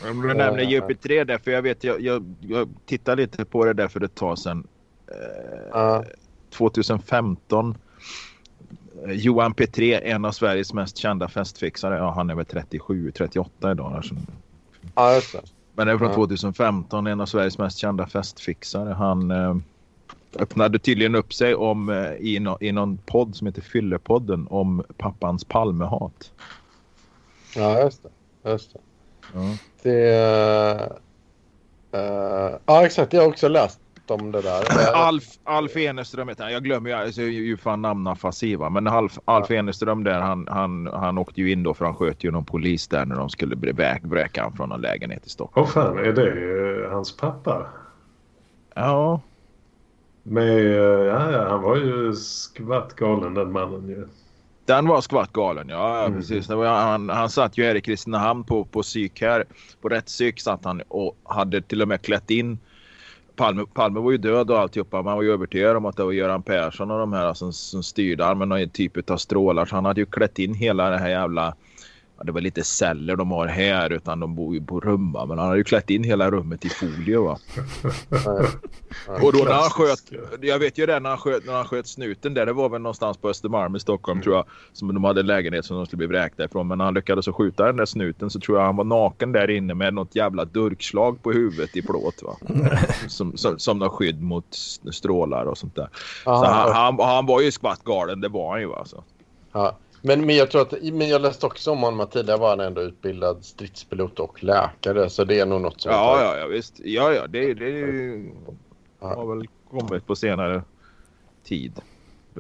Om 0.10 0.22
du 0.22 0.34
nämner 0.34 0.64
JP3 0.64 1.26
där, 1.26 1.38
för 1.38 1.52
jag 1.52 1.62
vet, 1.62 1.84
jag, 1.84 2.02
jag, 2.02 2.36
jag 2.40 2.70
tittade 2.86 3.22
lite 3.22 3.46
på 3.46 3.66
det 3.66 3.74
där 3.74 3.88
för 3.88 4.04
ett 4.04 4.16
tag 4.16 4.38
sedan. 4.38 4.68
Eh, 5.08 5.60
ja. 5.72 6.04
2015. 6.56 7.78
Eh, 9.08 9.12
Johan 9.12 9.54
P3, 9.54 10.00
en 10.04 10.26
av 10.26 10.32
Sveriges 10.32 10.74
mest 10.74 10.98
kända 10.98 11.28
festfixare. 11.28 11.98
Ja, 11.98 12.12
han 12.12 12.30
är 12.30 12.36
väl 12.36 12.46
37, 12.46 13.12
38 13.12 13.72
idag. 13.72 13.94
Alltså. 13.94 14.16
Ja, 14.96 15.14
just 15.14 15.32
det. 15.32 15.42
Men 15.74 15.88
det 15.88 15.94
är 15.94 15.98
från 15.98 16.10
Ja. 16.10 16.16
2015, 16.16 17.08
en 17.08 17.22
av 17.22 17.26
Sveriges 17.26 17.58
mest 17.58 17.78
kända 17.78 18.08
festfixare. 18.08 18.94
Han 18.94 19.32
eh, 19.32 19.56
öppnade 20.40 20.80
tydligen 20.80 21.16
upp 21.16 21.34
sig 21.34 21.56
om, 21.56 21.90
eh, 21.90 22.12
i, 22.14 22.40
no, 22.40 22.58
i 22.62 22.72
någon 22.72 22.98
podd 22.98 23.36
som 23.36 23.48
heter 23.48 23.62
Fyllepodden 23.62 24.48
om 24.50 24.84
pappans 24.98 25.44
Palmehat. 25.44 26.32
Ja, 27.56 27.80
just 27.80 28.04
det. 28.04 28.10
Just 28.50 28.74
det. 28.74 28.80
Ja. 29.34 29.58
det 29.82 30.92
eh, 31.92 32.56
ja, 32.66 32.86
exakt. 32.86 33.14
Jag 33.14 33.22
har 33.22 33.30
också 33.30 33.48
läst 33.48 33.80
om 34.12 34.32
det 34.32 34.42
där. 34.42 34.64
Alf, 34.96 35.24
Alf 35.44 35.78
Eneström 35.78 36.30
heter 36.30 36.44
han. 36.44 36.54
Jag 36.54 36.64
glömmer 36.64 36.90
ju, 36.90 36.96
alltså, 36.96 37.22
jag 37.22 37.30
är 37.30 37.34
ju 37.34 37.58
fan 37.58 37.82
namnafasi 37.82 38.56
va. 38.56 38.70
Men 38.70 38.88
Alf, 38.88 39.20
Alf 39.26 39.52
Eneström 39.52 40.04
där 40.04 40.20
han, 40.20 40.48
han, 40.52 40.88
han 40.94 41.18
åkte 41.18 41.42
ju 41.42 41.52
in 41.52 41.64
då 41.64 41.74
för 41.74 41.86
han 41.86 41.96
sköt 41.96 42.24
ju 42.24 42.32
någon 42.32 42.46
polis 42.46 42.88
där 42.88 43.06
när 43.06 43.16
de 43.16 43.30
skulle 43.30 43.56
vräka, 43.56 44.08
vräka 44.08 44.44
han 44.44 44.54
från 44.54 44.72
en 44.72 44.82
lägenhet 44.82 45.26
i 45.26 45.30
Stockholm. 45.30 45.66
Åh 45.68 45.72
fan, 45.74 45.98
är 45.98 46.12
det 46.14 46.84
eh, 46.86 46.92
hans 46.92 47.18
pappa? 47.18 47.68
Ja, 48.76 49.22
Med, 50.24 50.58
eh, 50.58 51.06
ja, 51.06 51.32
ja, 51.32 51.50
han 51.50 51.62
var 51.62 51.76
ju 51.76 52.14
skvatt 52.16 52.96
galen 52.96 53.34
den 53.34 53.52
mannen 53.52 53.88
ju. 53.90 54.08
den 54.66 54.88
var 54.88 55.02
skvatt 55.02 55.34
galen. 55.34 55.70
Ja, 55.70 55.98
ja 56.00 56.06
Mm. 56.06 56.20
precis. 56.20 56.48
Det 56.48 56.56
var, 56.56 56.68
han, 56.68 57.10
han 57.10 57.30
satt 57.30 57.58
ju 57.58 57.64
här 57.66 57.76
i 57.76 57.82
Kristinehamn 57.82 58.44
på, 58.44 58.64
på 58.66 58.82
psyk 58.82 59.22
här. 59.22 59.46
På 59.82 59.90
rättspsyk 59.90 60.40
satt 60.40 60.66
han 60.66 60.82
och 60.88 61.16
hade 61.24 61.62
till 61.62 61.82
och 61.82 61.88
med 61.88 62.02
klätt 62.02 62.30
in 62.30 62.60
Palme, 63.36 63.66
Palme 63.74 64.00
var 64.00 64.12
ju 64.12 64.18
död 64.18 64.52
och 64.52 64.60
alltihopa. 64.60 65.02
Man 65.02 65.16
var 65.16 65.24
ju 65.24 65.32
övertygad 65.32 65.78
om 65.78 65.86
att 65.86 65.98
det 65.98 66.04
var 66.04 66.12
Göran 66.12 66.44
Persson 66.44 66.92
och 66.92 67.00
de 67.00 67.14
här 67.14 67.34
som, 67.34 67.54
som 67.54 67.84
styrde 67.84 68.26
armen 68.26 68.50
med 68.50 68.60
någon 68.60 68.70
typ 68.70 69.10
av 69.10 69.18
strålar. 69.18 69.66
Så 69.66 69.76
han 69.76 69.86
hade 69.86 70.02
ju 70.02 70.06
klätt 70.06 70.40
in 70.40 70.54
hela 70.54 70.90
det 70.90 70.98
här 70.98 71.10
jävla... 71.10 71.56
Ja, 72.18 72.24
det 72.24 72.32
var 72.32 72.42
lite 72.42 72.64
celler 72.64 73.16
de 73.16 73.32
har 73.32 73.48
här 73.48 73.90
utan 73.90 74.20
de 74.20 74.36
bor 74.36 74.56
ju 74.56 74.62
på 74.62 74.80
rum 74.80 75.12
va? 75.12 75.26
Men 75.26 75.38
han 75.38 75.48
hade 75.48 75.58
ju 75.58 75.64
klätt 75.64 75.90
in 75.90 76.04
hela 76.04 76.32
rummet 76.32 76.66
i 76.66 76.70
folie 76.70 77.18
va. 77.18 77.38
Och 79.24 79.34
då 79.34 79.44
när 79.44 79.54
han 79.54 79.70
sköt, 79.70 80.12
jag 80.42 80.60
vet 80.60 80.78
ju 80.78 80.86
det 80.86 81.00
när 81.00 81.10
han 81.10 81.18
sköt, 81.20 81.46
när 81.46 81.54
han 81.54 81.66
sköt 81.66 81.88
snuten 81.88 82.34
där, 82.34 82.46
det 82.46 82.54
var 82.54 82.70
väl 82.70 82.82
någonstans 82.82 83.18
på 83.18 83.30
Östermalm 83.30 83.76
i 83.76 83.80
Stockholm 83.80 84.22
tror 84.22 84.36
jag. 84.36 84.46
Som 84.74 84.94
de 84.94 85.04
hade 85.04 85.20
en 85.20 85.28
lägenhet 85.28 85.66
som 85.66 85.78
de 85.78 85.86
skulle 85.86 85.98
bli 85.98 86.08
vräkta 86.08 86.44
ifrån. 86.44 86.68
Men 86.68 86.78
när 86.78 86.86
han 86.86 86.94
lyckades 86.94 87.26
skjuta 87.28 87.66
den 87.66 87.78
där 87.78 87.86
snuten 87.86 88.30
så 88.30 88.40
tror 88.40 88.58
jag 88.58 88.66
han 88.66 88.76
var 88.76 88.84
naken 88.84 89.32
där 89.32 89.50
inne 89.50 89.74
med 89.74 89.94
något 89.94 90.16
jävla 90.16 90.46
durkslag 90.46 91.24
på 91.24 91.32
huvudet 91.32 91.78
i 91.78 91.82
plåt 91.82 92.24
va. 92.24 92.36
Som, 93.08 93.38
som, 93.38 93.60
som 93.60 93.80
något 93.80 93.92
skydd 93.92 94.22
mot 94.22 94.46
strålar 94.92 95.46
och 95.46 95.58
sånt 95.58 95.76
där. 95.76 95.90
Så 96.24 96.32
han, 96.32 96.46
Aha, 96.46 96.72
han, 96.74 97.00
han 97.00 97.26
var 97.26 97.42
ju 97.42 97.52
skvatt 97.52 97.84
galen, 97.84 98.22
det 98.22 98.30
var 98.30 98.52
han 98.52 98.62
ju 98.62 98.74
alltså. 98.74 99.04
ja. 99.52 99.78
Men, 100.02 100.26
men 100.26 100.36
jag 100.36 100.52
tror 100.52 100.62
att, 100.62 100.74
men 100.82 101.10
jag 101.10 101.22
läste 101.22 101.46
också 101.46 101.72
om 101.72 101.82
honom 101.82 102.00
att 102.00 102.12
tidigare 102.12 102.40
var 102.40 102.50
han 102.50 102.60
ändå 102.60 102.82
utbildad 102.82 103.46
stridspilot 103.46 104.20
och 104.20 104.44
läkare. 104.44 105.10
Så 105.10 105.24
det 105.24 105.40
är 105.40 105.46
nog 105.46 105.62
något 105.62 105.82
som... 105.82 105.92
Ja, 105.92 106.22
ja, 106.22 106.38
ja 106.38 106.48
visst. 106.48 106.80
Ja, 106.84 107.14
ja, 107.14 107.28
det, 107.28 107.54
det 107.54 107.66
är 107.66 107.70
ju- 107.70 108.32
Ja. 109.02 109.08
har 109.16 109.36
väl 109.36 109.48
kommit 109.70 110.08
på 110.08 110.16
senare 110.16 110.64
tid. 111.44 111.82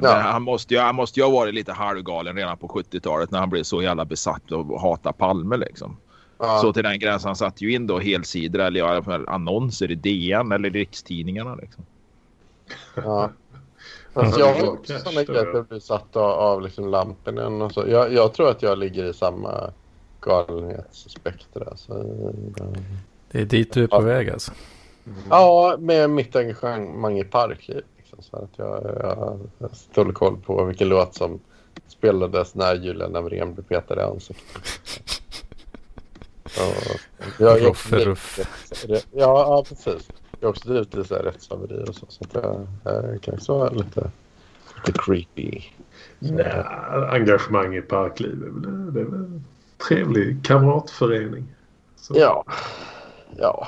Ja. 0.01 0.13
Han, 0.13 0.41
måste 0.41 0.73
ju, 0.73 0.79
han 0.79 0.95
måste 0.95 1.19
ju 1.19 1.23
ha 1.25 1.31
varit 1.31 1.53
lite 1.53 1.73
halvgalen 1.73 2.35
redan 2.35 2.57
på 2.57 2.67
70-talet 2.67 3.31
när 3.31 3.39
han 3.39 3.49
blev 3.49 3.63
så 3.63 3.81
jävla 3.81 4.05
besatt 4.05 4.51
och 4.51 4.81
hatade 4.81 5.17
Palme 5.17 5.57
liksom. 5.57 5.97
ja. 6.39 6.59
Så 6.61 6.73
till 6.73 6.83
den 6.83 6.99
gränsen 6.99 7.27
han 7.29 7.35
satte 7.35 7.65
ju 7.65 7.73
in 7.73 7.87
då 7.87 7.99
helsidor 7.99 8.59
eller 8.61 9.01
fall 9.01 9.27
annonser 9.27 9.91
i 9.91 9.95
DN 9.95 10.51
eller 10.51 10.69
i 10.75 10.79
rikstidningarna 10.79 11.55
liksom. 11.55 11.85
Ja. 12.95 13.31
Alltså, 14.15 14.39
jag 14.39 14.53
har 14.53 14.59
Ja, 14.65 14.69
också 14.71 14.99
sådana 14.99 15.23
grejer 15.23 15.43
ja. 15.43 15.49
att 15.49 15.55
jag 15.55 15.65
blir 15.65 15.79
satt 15.79 16.15
av, 16.15 16.31
av 16.31 16.61
liksom 16.61 16.87
lamporna 16.87 17.65
och 17.65 17.71
så. 17.71 17.83
Jag, 17.87 18.13
jag 18.13 18.33
tror 18.33 18.49
att 18.49 18.61
jag 18.61 18.77
ligger 18.77 19.03
i 19.05 19.13
samma 19.13 19.71
galenhetsspektra. 20.21 21.77
Så, 21.77 21.93
Det 23.31 23.41
är 23.41 23.45
dit 23.45 23.73
du 23.73 23.83
är 23.83 23.87
på 23.87 23.95
Ja. 23.95 23.99
väg 23.99 24.29
alltså. 24.29 24.51
Ja, 25.29 25.75
med 25.79 26.09
mitt 26.09 26.35
engagemang 26.35 27.19
i 27.19 27.23
parkliv. 27.23 27.81
Liksom, 27.97 28.21
så 28.21 28.37
att 28.37 28.49
jag, 28.55 28.83
jag, 28.83 29.39
jag 29.57 29.71
står 29.75 30.11
koll 30.11 30.37
på 30.37 30.63
vilken 30.65 30.89
låt 30.89 31.15
som 31.15 31.39
spelades 31.87 32.55
när 32.55 32.75
Julia 32.75 33.07
Navrén 33.07 33.53
blev 33.53 33.63
petad 33.63 33.95
i 33.95 34.03
ansiktet. 34.03 34.61
Och 36.43 37.41
jag, 37.41 37.61
Ruff 37.61 37.91
ruff. 37.91 38.39
Ja, 38.87 38.97
ja, 39.11 39.65
precis. 39.69 40.07
Jag 40.39 40.47
har 40.47 40.49
också 40.49 40.69
drivit 40.69 40.93
lite 40.93 41.07
så 41.07 41.15
här 41.15 41.23
rättshaveri 41.23 41.85
och 41.89 41.95
så. 41.95 42.05
Så 42.09 42.23
att 42.23 42.33
jag, 42.33 42.67
jag 42.83 43.21
kan 43.21 43.33
också 43.33 43.57
vara 43.57 43.69
lite, 43.69 44.11
lite 44.85 44.99
creepy. 44.99 45.61
Nej, 46.19 46.63
engagemang 47.09 47.75
i 47.75 47.81
parkliv 47.81 48.43
är 48.43 48.49
väl, 48.49 48.93
det 48.93 49.01
är 49.01 49.05
väl 49.05 49.13
en 49.13 49.43
trevlig 49.87 50.45
kamratförening. 50.45 51.47
Så 51.95 52.13
Ja, 52.17 52.45
ja. 53.37 53.67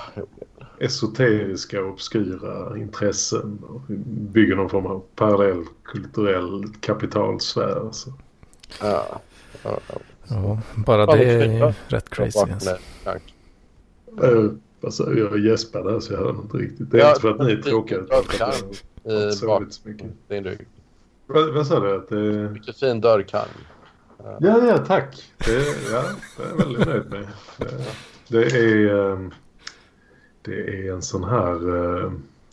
Esoteriska 0.79 1.81
och 1.81 1.89
obskyra 1.89 2.77
intressen 2.77 3.59
och 3.69 3.81
bygger 4.07 4.55
någon 4.55 4.69
form 4.69 4.85
av 4.85 5.03
parallell 5.15 5.65
kulturell 5.83 6.63
kapitalsfär. 6.79 7.89
Så. 7.91 8.13
ja. 8.81 9.21
ja, 9.63 9.79
ja. 9.89 9.99
Ja, 10.29 10.59
bara 10.75 11.05
det 11.05 11.17
det 11.17 11.31
är 11.31 11.59
kul, 11.59 11.73
rätt 11.87 12.09
crazy 12.09 12.39
alltså. 12.39 12.77
Uh, 14.81 14.85
alltså, 14.85 15.13
jag 15.17 15.39
gäspade 15.39 15.91
här 15.91 15.99
så 15.99 16.13
jag 16.13 16.19
hörde 16.19 16.37
inte 16.41 16.57
riktigt. 16.57 16.91
Det 16.91 16.97
är 16.97 17.01
Ja, 17.01 17.09
inte 17.09 17.21
för 17.21 17.31
att 17.31 17.39
ni 17.39 17.51
är 17.51 17.61
tråkiga. 17.61 17.97
det- 17.97 18.03
utan 18.05 18.23
för 18.23 18.33
att 18.45 18.63
jag 19.03 19.13
har 19.13 19.31
sovit 19.31 19.73
så 19.73 19.89
mycket. 19.89 20.07
Vad, 21.27 21.53
vad 21.53 21.67
sa 21.67 21.79
du? 21.79 21.95
Att 21.95 22.09
det... 22.09 22.49
Mycket 22.51 22.79
fin 22.79 23.01
dörrkarm. 23.01 23.47
Ja, 24.39 24.65
ja, 24.67 24.77
tack. 24.77 25.31
Det, 25.45 25.51
ja, 25.91 26.03
det 26.37 26.43
är 26.43 26.47
jag 26.49 26.57
väldigt 26.57 26.87
nöjd 26.87 27.09
med. 27.09 27.27
Det, 28.27 28.45
är, 28.45 29.11
ehm, 29.13 29.31
det 30.41 30.87
är 30.87 30.93
en 30.93 31.01
sån 31.01 31.23
här 31.23 31.75
eh, 31.75 32.11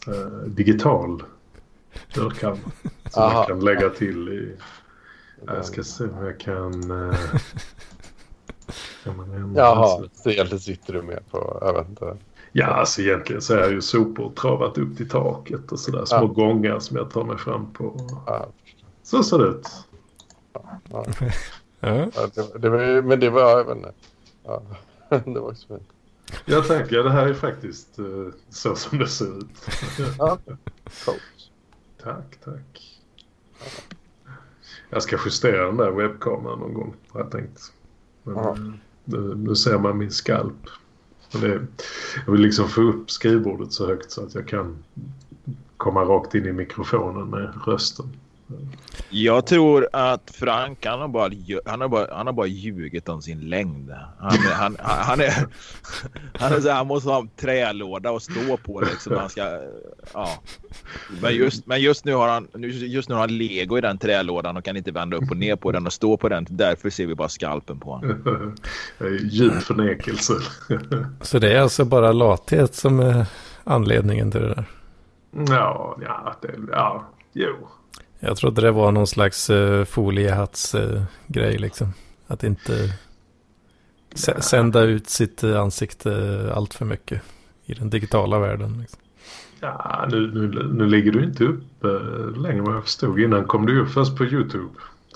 eh, 0.08 0.26
digital 0.46 1.22
dörrkammare 2.14 2.58
som 3.10 3.22
Aha. 3.22 3.34
man 3.38 3.46
kan 3.46 3.60
lägga 3.60 3.88
till 3.90 4.28
i... 4.28 4.56
Jag 5.46 5.64
ska 5.64 5.82
se 5.82 6.04
om 6.04 6.24
jag 6.24 6.40
kan... 6.40 6.90
eh, 6.90 6.96
ändra 6.96 7.18
Jaha, 9.56 10.02
så- 10.14 10.30
egentligen 10.30 10.60
sitter 10.60 10.92
du 10.92 11.02
med 11.02 11.30
på, 11.30 11.58
jag 11.60 11.72
vet 11.74 11.88
inte. 11.88 12.16
Ja, 12.52 12.66
alltså 12.66 13.00
egentligen 13.02 13.42
så 13.42 13.54
är 13.54 13.70
ju 13.70 13.80
sopor 13.82 14.32
travat 14.36 14.78
upp 14.78 14.96
till 14.96 15.08
taket 15.08 15.72
och 15.72 15.78
sådär. 15.78 16.04
Små 16.04 16.16
Ja. 16.18 16.24
gångar 16.26 16.78
som 16.78 16.96
jag 16.96 17.10
tar 17.10 17.24
mig 17.24 17.38
fram 17.38 17.72
på. 17.72 18.06
Ja, 18.26 18.46
Så 19.02 19.22
ser 19.22 19.38
det 19.38 19.44
ut. 19.44 19.68
ja. 20.52 20.80
Ja. 21.80 22.08
Ja, 22.14 22.26
det, 22.34 22.58
det 22.58 22.68
var, 22.70 22.82
ju- 22.82 23.02
men 23.02 23.20
det 23.20 23.30
var, 23.30 23.40
jag 23.58 23.64
vet 23.64 23.76
inte. 23.76 23.92
Ja, 24.44 24.62
det 25.08 25.40
var 25.40 25.48
också 25.50 25.66
fint. 25.68 25.88
Jag 26.44 26.66
tänker 26.66 27.02
det 27.02 27.10
här 27.10 27.26
är 27.26 27.34
faktiskt 27.34 27.98
eh, 27.98 28.04
så 28.50 28.76
som 28.76 28.98
det 28.98 29.06
ser 29.08 29.38
ut. 29.38 29.68
Ja. 30.18 30.38
Tack, 32.02 32.38
tack. 32.44 33.00
Jag 34.90 35.02
ska 35.02 35.16
justera 35.24 35.66
den 35.66 35.76
där 35.76 35.90
webbkameran 35.90 36.58
någon 36.58 36.74
gång 36.74 36.94
har 37.08 37.20
jag 37.20 37.30
tänkt. 37.30 37.72
Men, 38.22 38.34
Ja. 38.36 38.50
eh, 38.50 38.72
nu, 39.04 39.34
nu 39.34 39.54
ser 39.54 39.78
man 39.78 39.98
min 39.98 40.10
skalp. 40.10 40.66
Det, 41.32 41.66
jag 42.26 42.32
vill 42.32 42.40
liksom 42.40 42.68
få 42.68 42.82
upp 42.82 43.10
skrivbordet 43.10 43.72
så 43.72 43.86
högt 43.86 44.10
så 44.10 44.22
att 44.24 44.34
jag 44.34 44.48
kan 44.48 44.76
komma 45.76 46.04
rakt 46.04 46.34
in 46.34 46.46
i 46.46 46.52
mikrofonen 46.52 47.30
med 47.30 47.52
rösten. 47.66 48.06
Jag 49.10 49.46
tror 49.46 49.88
att 49.92 50.30
Frank, 50.34 50.86
han 50.86 51.00
har 51.00 51.08
bara, 51.08 51.30
han 51.66 51.80
har 51.80 51.88
bara, 51.88 52.14
han 52.16 52.26
har 52.26 52.32
bara 52.32 52.46
ljugit 52.46 53.08
om 53.08 53.22
sin 53.22 53.40
längd. 53.40 53.90
Han, 54.18 54.38
han, 54.38 54.76
han, 54.78 54.96
han, 55.04 55.20
är, 55.20 55.46
han, 56.38 56.52
är 56.52 56.60
så 56.60 56.68
här, 56.68 56.76
han 56.76 56.86
måste 56.86 57.10
ha 57.10 57.20
en 57.20 57.28
trälåda 57.28 58.10
att 58.10 58.22
stå 58.22 58.56
på 58.56 58.80
liksom. 58.80 59.16
Han 59.16 59.28
ska, 59.28 59.60
ja. 60.12 60.28
men, 61.22 61.34
just, 61.34 61.66
men 61.66 61.80
just 61.80 62.04
nu 62.04 62.14
har 62.14 62.28
han 62.28 62.48
just 62.68 63.08
nu 63.08 63.14
har 63.14 63.20
han 63.20 63.38
lego 63.38 63.78
i 63.78 63.80
den 63.80 63.98
trälådan 63.98 64.56
och 64.56 64.64
kan 64.64 64.76
inte 64.76 64.90
vända 64.90 65.16
upp 65.16 65.30
och 65.30 65.36
ner 65.36 65.56
på 65.56 65.72
den 65.72 65.86
och 65.86 65.92
stå 65.92 66.16
på 66.16 66.28
den. 66.28 66.46
Därför 66.50 66.90
ser 66.90 67.06
vi 67.06 67.14
bara 67.14 67.28
skalpen 67.28 67.80
på 67.80 67.90
honom. 67.90 68.54
Djup 69.20 69.62
förnekelse. 69.62 70.34
Så 71.20 71.38
det 71.38 71.52
är 71.52 71.60
alltså 71.60 71.84
bara 71.84 72.12
lathet 72.12 72.74
som 72.74 73.00
är 73.00 73.26
anledningen 73.64 74.30
till 74.30 74.40
det 74.40 74.54
där. 74.54 74.64
ja, 75.32 75.98
ja, 76.02 76.36
det, 76.42 76.54
ja, 76.72 77.04
jo. 77.32 77.68
Jag 78.20 78.36
trodde 78.36 78.60
det 78.62 78.70
var 78.70 78.92
någon 78.92 79.06
slags 79.06 79.50
uh, 79.50 79.84
foliehatts-grej 79.84 81.58
liksom. 81.58 81.92
Att 82.26 82.44
inte 82.44 82.92
s- 84.14 84.48
sända 84.48 84.82
ut 84.82 85.08
sitt 85.10 85.44
uh, 85.44 85.60
ansikte 85.60 86.52
allt 86.54 86.74
för 86.74 86.84
mycket 86.84 87.22
i 87.64 87.74
den 87.74 87.90
digitala 87.90 88.38
världen. 88.38 88.78
Liksom. 88.80 89.00
Ja, 89.60 90.06
nu, 90.10 90.30
nu, 90.34 90.62
nu 90.72 90.86
ligger 90.86 91.12
du 91.12 91.24
inte 91.24 91.44
upp 91.44 91.84
eh, 91.84 92.40
längre 92.42 92.60
vad 92.62 92.74
jag 92.76 92.82
förstod. 92.84 93.20
Innan 93.20 93.44
kom 93.44 93.66
du 93.66 93.80
upp 93.80 93.90
först 93.90 94.16
på 94.16 94.24
YouTube. 94.24 94.68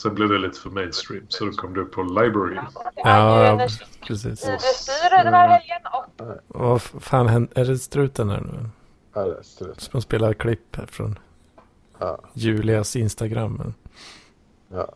Sen 0.02 0.14
blev 0.14 0.28
det 0.28 0.38
lite 0.38 0.60
för 0.60 0.70
mainstream 0.70 1.24
så 1.28 1.44
då 1.44 1.50
kom 1.52 1.74
du 1.74 1.80
upp 1.80 1.92
på 1.92 2.02
Library. 2.02 2.54
Ja, 2.54 2.70
Ja, 2.96 3.44
ja, 3.44 3.68
precis. 4.06 4.44
Idrottsstyr 4.44 5.24
den 5.24 5.34
här 5.34 5.48
helgen 5.48 5.80
och 5.92 6.26
Vad 6.60 6.82
fan 6.82 7.26
händer? 7.28 7.60
Är 7.60 7.64
det 7.64 7.78
struten 7.78 8.30
här 8.30 8.40
nu? 8.40 8.68
Ja, 9.14 9.20
det 9.24 9.38
är 9.38 9.42
strut. 9.42 9.80
Som 9.80 10.02
spelar 10.02 10.32
klipp 10.34 10.76
här 10.76 10.86
från 10.86 11.18
Ja, 11.98 12.18
Julias 12.32 12.96
Instagram. 12.96 13.74
ja. 14.68 14.88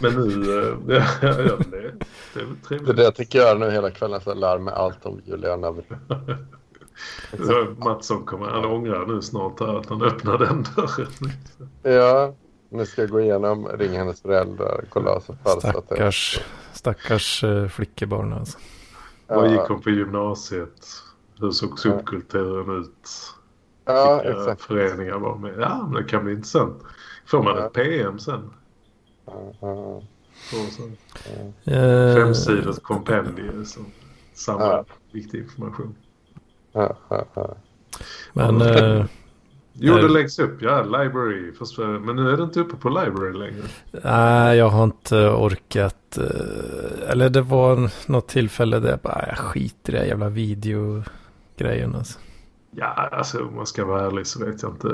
Men 0.00 0.12
nu, 0.14 0.58
eh, 0.58 0.76
ja, 0.96 1.04
ja, 1.22 1.40
ja, 1.40 1.56
det, 1.70 1.92
det 2.34 2.40
är 2.40 2.44
väl 2.44 2.56
Det 2.64 2.64
är 2.64 2.68
trevligt. 2.68 2.96
det 2.96 3.02
jag 3.02 3.14
tänker 3.14 3.38
göra 3.38 3.58
nu 3.58 3.70
hela 3.70 3.90
kvällen. 3.90 4.20
Så 4.20 4.34
larm 4.34 4.64
med 4.64 4.74
allt 4.74 5.06
om 5.06 5.20
Julia. 5.24 5.74
Så 7.46 7.74
Mattsson 7.78 8.24
kommer, 8.24 8.46
han 8.46 8.64
ångrar 8.64 9.06
nu 9.06 9.22
snart 9.22 9.60
här 9.60 9.78
att 9.78 9.88
han 9.88 10.02
öppnar 10.02 10.38
den 10.38 10.66
dörren. 10.76 11.32
Ja, 11.82 12.34
nu 12.68 12.86
ska 12.86 13.00
jag 13.02 13.10
gå 13.10 13.20
igenom, 13.20 13.68
ringa 13.68 13.98
hennes 13.98 14.22
föräldrar, 14.22 14.84
kolla 14.90 15.12
att 15.12 15.26
det 15.26 15.60
Stackars, 15.60 16.40
stackars 16.72 17.44
uh, 17.44 17.68
flickebarn 17.68 18.32
alltså. 18.32 18.58
Var 19.26 19.48
gick 19.48 19.60
hon 19.60 19.82
på 19.82 19.90
gymnasiet? 19.90 20.86
Hur 21.40 21.50
såg 21.50 21.78
subkulturen 21.78 22.80
ut? 22.80 23.10
Ja 23.86 24.22
Vilka 24.24 24.38
exakt. 24.40 24.62
föreningar 24.62 25.18
var 25.18 25.36
med? 25.38 25.54
Ja, 25.60 25.82
men 25.90 26.02
det 26.02 26.08
kan 26.08 26.24
bli 26.24 26.32
intressant. 26.32 26.82
Får 27.26 27.42
man 27.42 27.56
Ja. 27.56 27.66
ett 27.66 27.72
PM 27.72 28.18
sen? 28.18 28.50
Ja, 29.26 29.52
ja. 29.60 30.02
Så 30.50 30.82
Eh, 31.70 32.14
Femsidors 32.14 32.78
kompendium 32.78 33.64
som 33.64 33.86
samlar 34.34 34.70
Ja. 34.72 34.84
viktig 35.12 35.38
information. 35.38 35.94
Ja, 36.72 36.96
ja, 37.08 37.24
ja. 37.34 37.54
Men 38.32 38.60
eh, 38.60 39.04
Jo, 39.78 39.94
det 39.94 40.00
Eh. 40.04 40.10
läggs 40.10 40.38
upp. 40.38 40.62
Ja, 40.62 40.82
library. 40.82 41.52
Fast, 41.52 41.78
men 41.78 42.16
nu 42.16 42.30
är 42.30 42.36
det 42.36 42.42
inte 42.42 42.60
uppe 42.60 42.76
på 42.76 42.88
library 42.88 43.32
längre. 43.32 43.62
nej, 44.04 44.56
jag 44.58 44.68
har 44.68 44.84
inte 44.84 45.16
orkat. 45.16 46.18
eller 47.08 47.28
det 47.30 47.42
var 47.42 47.90
något 48.10 48.28
tillfälle 48.28 48.78
där 48.78 48.90
jag 48.90 48.98
bara, 48.98 49.24
jag 49.28 49.38
skiter 49.38 49.94
i 49.94 49.98
det 49.98 50.06
jävla 50.06 50.28
videogrejen 50.28 51.94
alltså. 51.94 52.18
Ja, 52.78 52.86
alltså 53.12 53.44
om 53.44 53.54
man 53.54 53.66
ska 53.66 53.84
vara 53.84 54.06
ärlig 54.06 54.26
så 54.26 54.44
vet 54.44 54.62
jag 54.62 54.72
inte. 54.72 54.88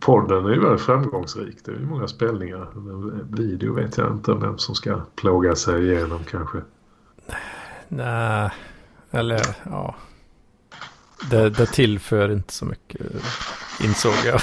Podden 0.00 0.44
är 0.46 0.50
ju 0.50 0.60
väldigt 0.60 0.80
framgångsrik. 0.82 1.56
Det 1.64 1.70
är 1.70 1.74
ju 1.76 1.86
många 1.86 2.08
spelningar. 2.08 2.68
Men 2.74 3.28
video 3.34 3.74
vet 3.74 3.96
jag 3.98 4.12
inte 4.12 4.32
vem 4.34 4.58
som 4.58 4.74
ska 4.74 5.00
plåga 5.16 5.54
sig 5.56 5.90
igenom 5.90 6.24
kanske. 6.30 6.58
Nej, 7.88 8.50
eller 9.10 9.56
ja. 9.64 9.94
Det, 11.30 11.50
det 11.50 11.66
tillför 11.66 12.28
inte 12.32 12.52
så 12.52 12.64
mycket, 12.64 13.00
insåg 13.84 14.14
jag. 14.26 14.40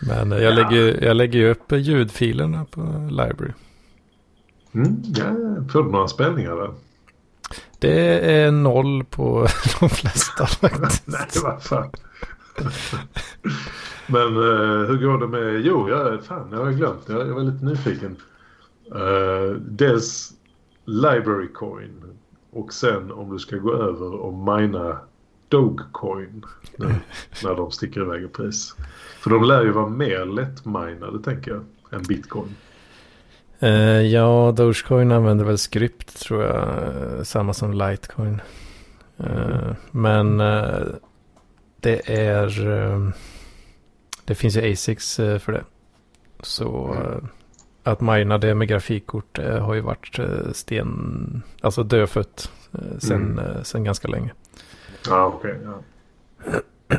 Men 0.00 0.32
eh, 0.32 0.38
jag, 0.38 0.52
Ja. 0.52 0.56
lägger, 0.56 1.04
jag 1.04 1.16
lägger 1.16 1.38
ju 1.38 1.50
upp 1.50 1.72
ljudfilerna 1.72 2.64
på 2.64 2.80
Library. 3.10 3.52
Mm, 4.72 5.02
ja, 5.04 5.24
du 5.72 5.82
några 5.82 6.08
spelningar 6.08 6.56
där? 6.56 6.70
Det 7.78 8.30
är 8.30 8.50
noll 8.50 9.04
på 9.04 9.46
de 9.80 9.88
flesta 9.88 10.46
faktiskt. 10.68 11.06
Nej, 11.06 11.26
vad 11.44 11.62
fan. 11.62 11.90
Men 14.06 14.36
eh, 14.36 14.88
hur 14.88 15.06
går 15.06 15.18
det 15.18 15.28
med... 15.28 15.60
Jo, 15.60 15.88
jag, 15.88 16.24
fan, 16.24 16.48
jag 16.52 16.64
har 16.64 16.72
glömt. 16.72 17.08
Jag, 17.08 17.28
jag 17.28 17.34
var 17.34 17.42
lite 17.42 17.64
nyfiken. 17.64 18.16
Uh, 18.94 19.56
dels 19.60 20.32
Library 20.84 21.48
Coin. 21.52 22.02
Och 22.50 22.72
sen 22.72 23.12
om 23.12 23.32
du 23.32 23.38
ska 23.38 23.56
gå 23.56 23.72
över 23.74 24.14
och 24.14 24.32
mina 24.32 24.98
Dogecoin. 25.48 26.44
Nu, 26.76 26.86
när 27.44 27.54
de 27.54 27.70
sticker 27.70 28.00
iväg 28.00 28.22
i 28.22 28.28
pris. 28.28 28.74
För 29.20 29.30
de 29.30 29.44
lär 29.44 29.64
ju 29.64 29.70
vara 29.70 29.88
mer 29.88 30.24
lättminade, 30.24 31.22
tänker 31.22 31.50
jag, 31.50 31.64
än 31.90 32.02
Bitcoin. 32.02 32.56
Eh, 33.58 34.00
ja, 34.02 34.52
Dogecoin 34.56 35.12
använder 35.12 35.44
väl 35.44 35.58
skrypt 35.58 36.20
tror 36.20 36.42
jag. 36.44 36.68
eh, 36.68 37.22
Samma 37.22 37.52
som 37.54 37.72
Litecoin. 37.72 38.40
Eh, 39.18 39.72
men 39.90 40.40
eh, 40.40 40.78
det 41.80 42.10
är... 42.28 42.66
eh, 42.68 43.08
det 44.24 44.34
finns 44.34 44.56
ju 44.56 44.72
ASICs 44.72 45.16
för 45.16 45.52
det. 45.52 45.64
Så... 46.40 46.96
att 47.82 48.00
mina 48.00 48.38
det 48.38 48.54
med 48.54 48.68
grafikkort 48.68 49.38
har 49.38 49.74
ju 49.74 49.80
varit 49.80 50.18
sten, 50.52 51.42
alltså 51.60 51.82
dödfött 51.82 52.50
sen, 52.98 53.38
Mm. 53.38 53.64
sen 53.64 53.84
ganska 53.84 54.08
länge. 54.08 54.32
Ja, 55.08 55.26
okej. 55.26 55.58
ja. 55.64 55.78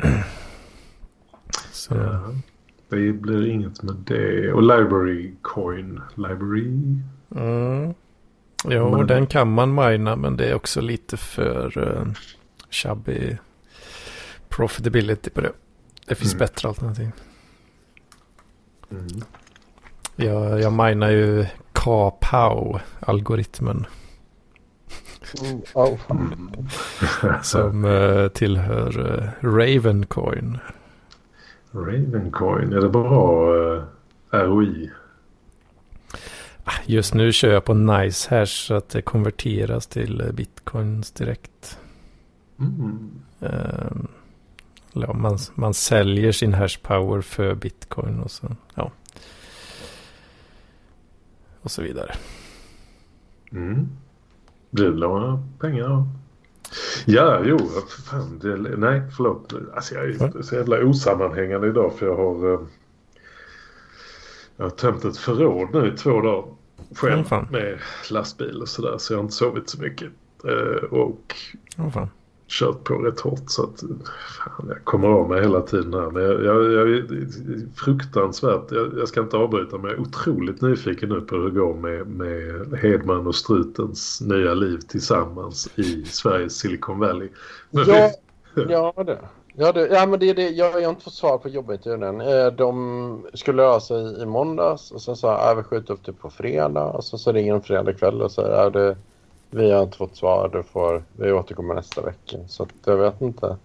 Så, 1.72 1.94
Ja. 1.94 2.20
Det 2.88 3.12
blir 3.12 3.46
inget 3.50 3.82
med 3.82 3.94
det. 4.06 4.52
Och 4.52 4.62
Library 4.62 5.32
Coin. 5.42 6.00
Library? 6.14 6.66
mm. 7.36 7.94
Jo, 8.64 8.96
Men- 8.96 9.06
den 9.06 9.26
kan 9.26 9.52
man 9.52 9.74
mina 9.74 10.16
men 10.16 10.36
det 10.36 10.46
är 10.50 10.54
också 10.54 10.80
lite 10.80 11.16
för 11.16 11.78
uh, 11.78 12.06
chubby 12.70 13.36
profitability 14.48 15.30
på 15.30 15.40
det. 15.40 15.52
Det 16.06 16.14
finns 16.14 16.32
Mm. 16.32 16.38
bättre 16.38 16.68
alternativ. 16.68 17.10
Mm. 18.90 19.06
Jag, 20.16 20.60
jag 20.60 20.72
minar 20.72 21.10
ju 21.10 21.46
Kapow-algoritmen 21.72 23.86
Mm, 25.44 25.60
oh, 25.74 25.96
fan. 26.08 26.68
som 27.42 27.84
eh, 27.84 28.28
tillhör 28.28 28.98
uh, 28.98 29.28
Ravencoin. 29.40 30.58
Ravencoin. 31.72 32.72
Är 32.72 32.80
det 32.80 32.88
bra 32.88 33.54
uh, 33.54 33.84
ROI? 34.30 34.90
Just 36.86 37.14
nu 37.14 37.32
kör 37.32 37.52
jag 37.52 37.64
på 37.64 37.74
Nice 37.74 38.34
Hash 38.34 38.66
så 38.66 38.74
att 38.74 38.88
det 38.88 39.02
konverteras 39.02 39.86
till 39.86 40.20
eh, 40.20 40.32
bitcoins 40.32 41.10
direkt. 41.10 41.78
Mm. 42.58 43.10
Ehm, 43.40 44.08
ja, 44.92 45.12
man, 45.12 45.38
man 45.54 45.74
säljer 45.74 46.32
sin 46.32 46.54
hash 46.54 46.78
power 46.82 47.20
för 47.20 47.54
bitcoin 47.54 48.20
och 48.20 48.30
så, 48.30 48.56
ja. 48.74 48.92
Och 51.62 51.70
så 51.70 51.82
vidare. 51.82 52.14
Mm. 53.52 53.88
Det 54.70 54.90
några 54.90 55.42
pengar? 55.60 56.06
Ja, 57.06 57.40
jo, 57.44 57.58
för 57.88 58.02
fan. 58.02 58.38
Det, 58.38 58.56
nej, 58.56 59.02
förlåt. 59.16 59.54
Alltså 59.74 59.94
jag 59.94 60.04
är 60.08 60.42
så 60.42 60.54
jävla 60.54 60.84
osammanhängande 60.84 61.68
idag 61.68 61.92
för 61.98 62.06
jag 62.06 62.16
har... 62.16 62.52
eh, 62.54 62.60
Jag 64.56 64.64
har 64.64 64.70
tömt 64.70 65.04
ett 65.04 65.16
förråd 65.16 65.68
nu 65.72 65.92
i 65.94 65.96
två 65.96 66.20
dagar. 66.20 66.44
Själv 66.96 67.32
Mm, 67.32 67.46
med 67.50 67.78
lastbil 68.10 68.62
och 68.62 68.68
sådär. 68.68 68.98
Så 68.98 69.12
jag 69.12 69.18
har 69.18 69.22
inte 69.22 69.34
sovit 69.34 69.68
så 69.70 69.80
mycket. 69.82 70.08
Eh, 70.44 70.84
Och 70.90 71.34
Åh 71.78 71.90
fan. 71.90 72.08
Kört 72.48 72.84
på 72.84 72.94
rätt 72.94 73.20
hårt 73.20 73.42
så 73.46 73.62
att 73.62 73.80
fan, 74.38 74.66
jag 74.68 74.84
kommer 74.84 75.08
av 75.08 75.28
mig 75.28 75.42
hela 75.42 75.60
tiden 75.60 75.94
här. 75.94 76.10
Men 76.10 76.22
jag, 76.22 76.44
jag, 76.44 76.72
jag 76.72 76.90
är 76.90 77.04
fruktansvärt, 77.76 78.70
jag, 78.70 78.98
jag 78.98 79.08
ska 79.08 79.20
inte 79.20 79.36
avbryta 79.36 79.78
men 79.78 79.90
jag 79.90 79.98
är 79.98 80.02
otroligt 80.02 80.60
nyfiken 80.60 81.08
nu 81.08 81.20
på 81.20 81.36
hur 81.36 81.44
det 81.44 81.58
går 81.60 81.74
med, 81.74 82.06
med 82.06 82.78
Hedman 82.78 83.26
och 83.26 83.34
Strutens 83.34 84.20
nya 84.20 84.54
liv 84.54 84.78
tillsammans 84.78 85.68
i 85.74 86.04
Sveriges 86.04 86.58
Silicon 86.58 86.98
Valley. 86.98 87.28
Men 87.70 87.84
Ja, 87.88 88.10
ja, 88.96 89.04
det. 89.04 89.18
Ja, 89.60 89.72
det, 89.72 89.86
ja, 89.86 90.06
men 90.06 90.20
det 90.20 90.30
är 90.30 90.34
det. 90.34 90.48
Jag 90.48 90.72
har 90.72 90.90
inte 90.90 91.04
fått 91.04 91.14
svar 91.14 91.38
på 91.38 91.48
jobbet 91.48 91.86
i 91.86 91.90
den. 91.90 92.20
Eh, 92.20 92.46
De 92.46 93.26
skulle 93.34 93.62
lösa 93.62 93.80
sig 93.80 94.22
i 94.22 94.26
måndags 94.26 94.90
och 94.90 95.02
sen 95.02 95.16
sa 95.16 95.48
jag 95.48 95.56
vi 95.56 95.62
skjuter 95.62 95.94
upp 95.94 96.04
det 96.04 96.12
på 96.12 96.30
fredag. 96.30 96.84
Och 96.84 97.04
så, 97.04 97.18
så 97.18 97.32
ringer 97.32 97.52
de 97.52 97.62
fredag 97.62 97.92
kväll 97.92 98.22
och 98.22 98.32
säger 98.32 98.66
att 98.66 98.72
det, 98.72 98.96
vi 99.50 99.70
har 99.70 99.82
inte 99.82 99.96
fått 99.96 100.16
svar. 100.16 100.50
Du 100.52 100.62
får, 100.62 101.02
vi 101.16 101.32
återkommer 101.32 101.74
nästa 101.74 102.02
vecka. 102.02 102.36
Så 102.46 102.62
att, 102.62 102.68
jag 102.84 102.96
vet 102.96 103.20
inte. 103.20 103.56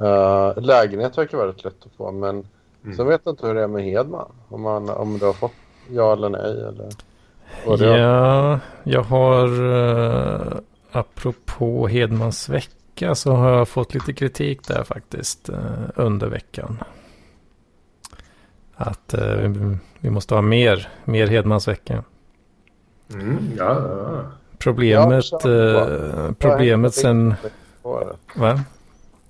Uh, 0.00 0.60
lägenhet 0.60 1.18
verkar 1.18 1.38
vara 1.38 1.48
rätt 1.48 1.64
lätt 1.64 1.86
att 1.86 1.92
få 1.96 2.12
men 2.12 2.44
Mm. 2.84 2.96
sen 2.96 3.06
vet 3.06 3.20
jag 3.24 3.32
inte 3.32 3.46
hur 3.46 3.54
det 3.54 3.62
är 3.62 3.68
med 3.68 3.84
Hedman. 3.84 4.32
Om, 4.48 4.62
man, 4.62 4.88
om 4.88 5.18
du 5.18 5.26
har 5.26 5.32
fått 5.32 5.52
ja 5.90 6.12
eller 6.12 6.28
nej. 6.28 6.50
Eller. 6.50 6.88
Ja, 7.96 8.60
jag 8.84 9.02
har 9.02 9.60
uh, 9.62 10.58
apropå 10.92 11.88
Hedmans 11.88 12.48
vecka 12.48 13.14
så 13.14 13.32
har 13.32 13.50
jag 13.50 13.68
fått 13.68 13.94
lite 13.94 14.12
kritik 14.12 14.68
där 14.68 14.84
faktiskt 14.84 15.48
eh, 15.48 15.56
under 15.94 16.26
veckan. 16.26 16.78
Att 18.74 19.14
vi, 19.38 19.76
vi 20.00 20.10
måste 20.10 20.34
ha 20.34 20.42
mer, 20.42 20.88
mer 21.04 21.26
Hedmans 21.26 21.68
vecka. 21.68 22.04
Mm, 23.12 23.38
ja, 23.58 23.76
ja. 23.88 24.22
Problemet, 24.60 25.44
eh, 25.44 26.32
problemet 26.38 26.94
sen, 26.94 27.34
va? 28.34 28.60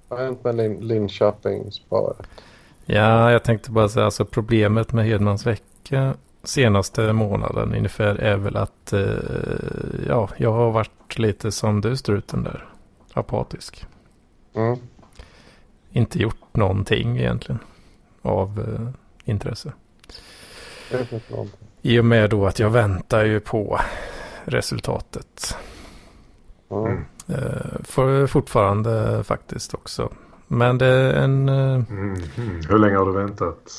Vad 0.09 0.19
har 0.19 0.27
hänt 0.27 0.45
med 0.45 0.57
Lin, 0.57 0.77
Linköping-spåret? 0.81 2.27
Ja, 2.85 3.33
jag 3.33 3.45
tänkte 3.45 3.71
bara 3.71 3.89
säga 3.89 4.05
alltså 4.05 4.25
problemet 4.25 4.93
med 4.93 5.05
Hedmans 5.05 5.47
vecka 5.47 6.15
senaste 6.43 7.13
månaden 7.13 7.75
ungefär 7.75 8.15
är 8.15 8.37
väl 8.37 8.57
att 8.57 8.93
eh, 8.93 9.01
ja, 10.09 10.29
jag 10.37 10.53
har 10.53 10.71
varit 10.71 11.19
lite 11.19 11.53
som 11.53 11.81
du 11.81 11.97
struten 11.97 12.43
där. 12.43 12.69
Apatisk. 13.13 13.87
Mm. 14.55 14.79
Inte 15.91 16.19
gjort 16.19 16.57
någonting 16.57 17.19
egentligen 17.19 17.59
av 18.23 18.61
eh, 18.61 19.31
intresse. 19.31 19.73
I 21.83 22.01
och 22.01 22.05
med 22.05 22.31
då 22.31 22.47
att 22.47 22.59
jag 22.59 22.71
väntar 22.71 23.25
ju 23.25 23.41
på 23.41 23.81
resultatet. 24.45 25.57
Mm. 26.71 27.05
Eh, 27.29 27.83
för, 27.85 28.27
fortfarande 28.27 29.25
faktiskt 29.25 29.75
också. 29.75 30.13
Men 30.49 30.79
det 30.79 30.87
är 30.87 31.13
en, 31.13 31.49
eh, 31.49 31.75
Mm, 31.75 32.15
mm. 32.37 32.61
Hur 32.69 32.79
länge 32.79 32.97
har 32.97 33.07
du 33.07 33.13
väntat? 33.13 33.73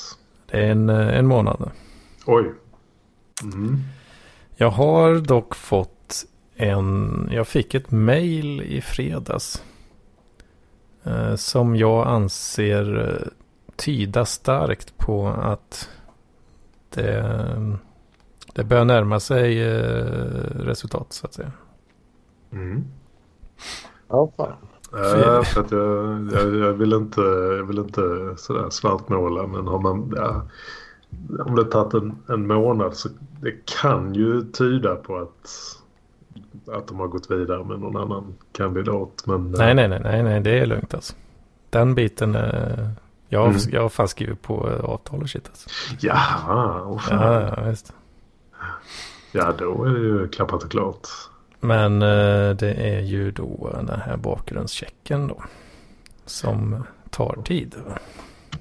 det 0.51 0.57
är 0.57 0.71
en, 0.71 0.89
eh, 0.89 1.17
en 1.17 1.27
månad. 1.27 1.71
Oj. 2.25 2.53
Mm. 3.43 3.79
Jag 4.55 4.69
har 4.69 5.15
dock 5.15 5.55
fått 5.55 6.25
en, 6.55 7.29
jag 7.31 7.47
fick 7.47 7.73
ett 7.75 7.91
mail 7.91 8.61
i 8.61 8.81
fredags. 8.81 9.63
Som 11.35 11.75
jag 11.75 12.07
anser 12.07 13.17
tyda 13.75 14.25
starkt 14.25 14.97
på 14.97 15.27
att 15.27 15.89
det, 16.89 17.23
det 18.53 18.63
börjar 18.63 18.85
närma 18.85 19.19
sig 19.19 19.61
eh, 19.61 20.05
resultat 20.55 21.07
så 21.13 21.25
att 21.27 21.33
säga. 21.33 21.51
Mm. 22.51 22.83
Ja, 24.09 24.31
fan. 24.37 24.53
Ja, 24.93 25.43
för 25.43 25.61
att 25.61 25.71
jag, 25.71 26.29
jag, 26.33 26.55
jag, 26.55 26.73
vill 26.73 26.93
inte, 26.93 27.21
jag 27.57 27.63
vill 27.63 27.79
inte 27.79 28.01
sådär 28.37 28.69
svartmåla 28.69 29.47
men 29.47 29.67
har 29.67 29.79
man, 29.79 30.13
ja, 30.15 30.41
om 31.45 31.55
det 31.55 31.65
tagit 31.65 31.93
en, 31.93 32.15
en 32.29 32.47
månad 32.47 32.95
så 32.95 33.09
det 33.41 33.53
kan 33.81 34.13
ju 34.13 34.41
tyda 34.51 34.95
på 34.95 35.17
att, 35.17 35.49
att 36.75 36.87
de 36.87 36.99
har 36.99 37.07
gått 37.07 37.31
vidare 37.31 37.63
med 37.63 37.79
någon 37.79 37.97
annan 37.97 38.33
kandidat. 38.51 39.23
Men, 39.25 39.51
Nej, 39.51 39.73
nej, 39.75 39.87
nej, 39.87 39.99
nej, 40.03 40.23
nej, 40.23 40.39
det 40.41 40.59
är 40.59 40.65
lugnt 40.65 40.93
alltså. 40.93 41.13
Den 41.69 41.95
biten, 41.95 42.35
eh, 42.35 42.89
jag, 43.29 43.39
har- 43.39 43.47
Mm. 43.47 43.59
jag 43.71 43.81
har 43.81 43.89
fan 43.89 44.07
skrivit 44.07 44.41
på 44.41 44.69
eh, 44.69 44.85
avtal 44.85 45.21
och 45.21 45.29
shit 45.29 45.47
alltså. 45.47 45.69
Jaha, 45.99 46.81
åh 46.85 46.97
fan. 46.99 47.33
Ja, 47.33 47.53
ja, 47.57 47.69
visst. 47.69 47.93
Ja 49.31 49.53
då 49.57 49.83
är 49.83 49.89
det 49.89 49.99
ju 49.99 50.27
klappat 50.27 50.63
och 50.63 50.71
klart. 50.71 51.07
Men 51.59 52.01
eh, 52.01 52.49
det 52.55 52.73
är 52.73 52.99
ju 52.99 53.31
då 53.31 53.69
den 53.87 53.99
här 54.01 54.17
bakgrundschecken 54.17 55.27
då. 55.27 55.43
Som 56.25 56.83
tar 57.09 57.37
tid. 57.45 57.75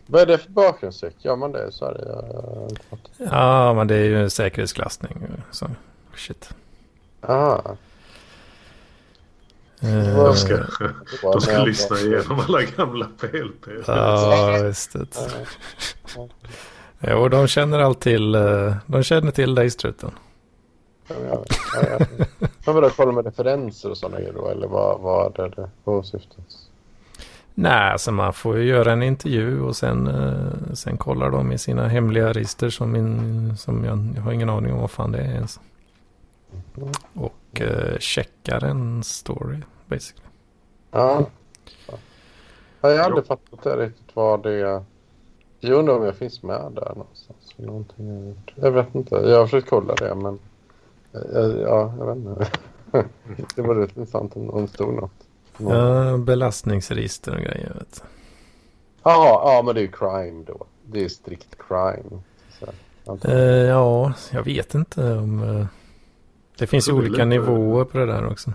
Vad 0.07 0.23
är 0.23 0.27
det 0.27 0.39
för 0.39 0.51
bakgrundscheck? 0.51 1.15
Gör 1.19 1.37
man 1.37 1.53
det 1.53 1.69
i 1.69 1.73
Sverige? 1.73 2.05
Jag 2.07 2.71
inte. 2.71 3.11
Ja, 3.35 3.75
men 3.75 3.87
det 3.87 3.95
är 3.95 4.05
ju 4.05 4.23
en 4.23 4.31
säkerhetsklassning. 4.31 5.27
Så 5.51 5.71
shit. 6.17 6.51
Aha. 7.21 7.77
Eh, 9.83 10.25
De 10.25 10.35
ska, 10.37 10.59
de 11.23 11.41
ska 11.41 11.63
lyssna 11.65 11.97
igenom 11.99 12.41
alla 12.49 12.63
gamla 12.63 13.07
PLP. 13.21 13.67
Ja, 13.87 14.59
visst. 14.65 14.93
det. 14.93 15.07
Ja, 16.17 16.29
Jo, 17.01 17.29
de 17.29 17.47
känner 17.47 17.79
allt 17.79 18.01
till. 18.01 18.35
eh, 18.35 18.75
De 18.87 19.03
känner 19.03 19.31
till 19.31 19.55
dig 19.55 19.71
struten. 19.71 20.11
Ja, 21.29 21.45
ja. 21.75 22.07
Men 22.67 22.75
vadå, 22.75 22.91
kolla 22.97 23.13
med 23.13 23.25
referenser 23.25 23.91
och 23.91 23.97
sådana 23.97 24.17
grejer 24.19 24.33
då? 24.33 24.49
Eller 24.49 24.67
vad, 24.69 25.01
vad 25.01 25.39
är 25.39 25.49
det 25.49 25.71
åsyftas? 25.85 26.71
Nej, 27.55 27.99
så 27.99 28.13
man 28.13 28.33
får 28.33 28.59
ju 28.59 28.65
göra 28.65 28.93
en 28.93 29.03
intervju 29.03 29.61
och 29.63 29.77
sen, 29.77 30.07
eh, 30.07 30.73
sen 30.75 30.97
kollar 30.97 31.31
de 31.31 31.53
i 31.53 31.59
sina 31.59 31.89
hemliga 31.89 32.33
register 32.33 32.71
som, 32.71 32.93
min, 32.93 33.57
som 33.57 33.85
jag, 33.85 33.99
jag 34.17 34.23
har 34.23 34.33
ingen 34.33 34.51
aning 34.51 34.73
om 34.73 34.81
vad 34.81 34.91
fan 34.91 35.13
det 35.13 35.19
är 35.19 35.33
ens. 35.35 35.61
Och 37.15 37.61
eh, 37.61 37.99
checkar 37.99 38.65
en 38.65 39.03
story 39.03 39.59
basically. 39.87 40.27
Ja. 40.91 41.27
ja 42.81 42.91
jag 42.91 43.03
hade 43.03 43.17
Jo. 43.17 43.23
fattat 43.23 43.63
det 43.63 43.77
riktigt 43.77 44.17
vad 44.17 44.43
det 44.43 44.53
är. 44.53 44.83
Jag 45.61 45.79
undrar 45.79 45.97
om 45.97 46.05
jag 46.05 46.17
finns 46.17 46.43
med 46.43 46.73
där 46.75 46.93
någonstans. 46.97 47.55
Någonting 47.57 48.09
jag, 48.09 48.63
har 48.63 48.69
jag 48.69 48.73
vet 48.73 48.95
inte. 48.95 49.15
Jag 49.15 49.39
har 49.39 49.47
försökt 49.47 49.71
kolla 49.71 49.95
det 49.95 50.15
men 50.15 50.39
ja, 51.13 51.95
jag 51.99 52.07
vet 52.07 52.17
inte. 52.17 52.47
det 53.57 53.63
var 53.63 53.75
rätt 53.75 53.97
intressant 53.97 54.37
om 54.37 54.63
det 54.63 54.69
stod 54.69 54.95
något. 54.95 55.13
Ja, 55.59 56.17
belastningsregister 56.17 57.35
och 57.35 57.43
grejer. 57.43 57.75
Vet. 57.75 58.05
ja 59.05 59.63
men 59.65 59.75
det 59.75 59.81
är 59.81 59.83
ju 59.83 59.93
crime 59.93 60.45
då. 60.47 60.67
Det 60.87 61.05
är 61.05 61.09
strikt 61.09 61.57
crime. 61.69 62.23
Så. 62.59 63.29
Eh, 63.29 63.39
ja, 63.45 64.13
jag 64.33 64.43
vet 64.45 64.75
inte 64.75 65.13
om... 65.13 65.43
Eh, 65.43 65.67
det 66.59 66.67
finns 66.67 66.89
ju 66.89 66.93
olika 66.93 67.11
lite- 67.13 67.25
nivåer 67.25 67.85
på 67.85 67.99
det 67.99 68.07
där 68.07 68.27
också. 68.27 68.53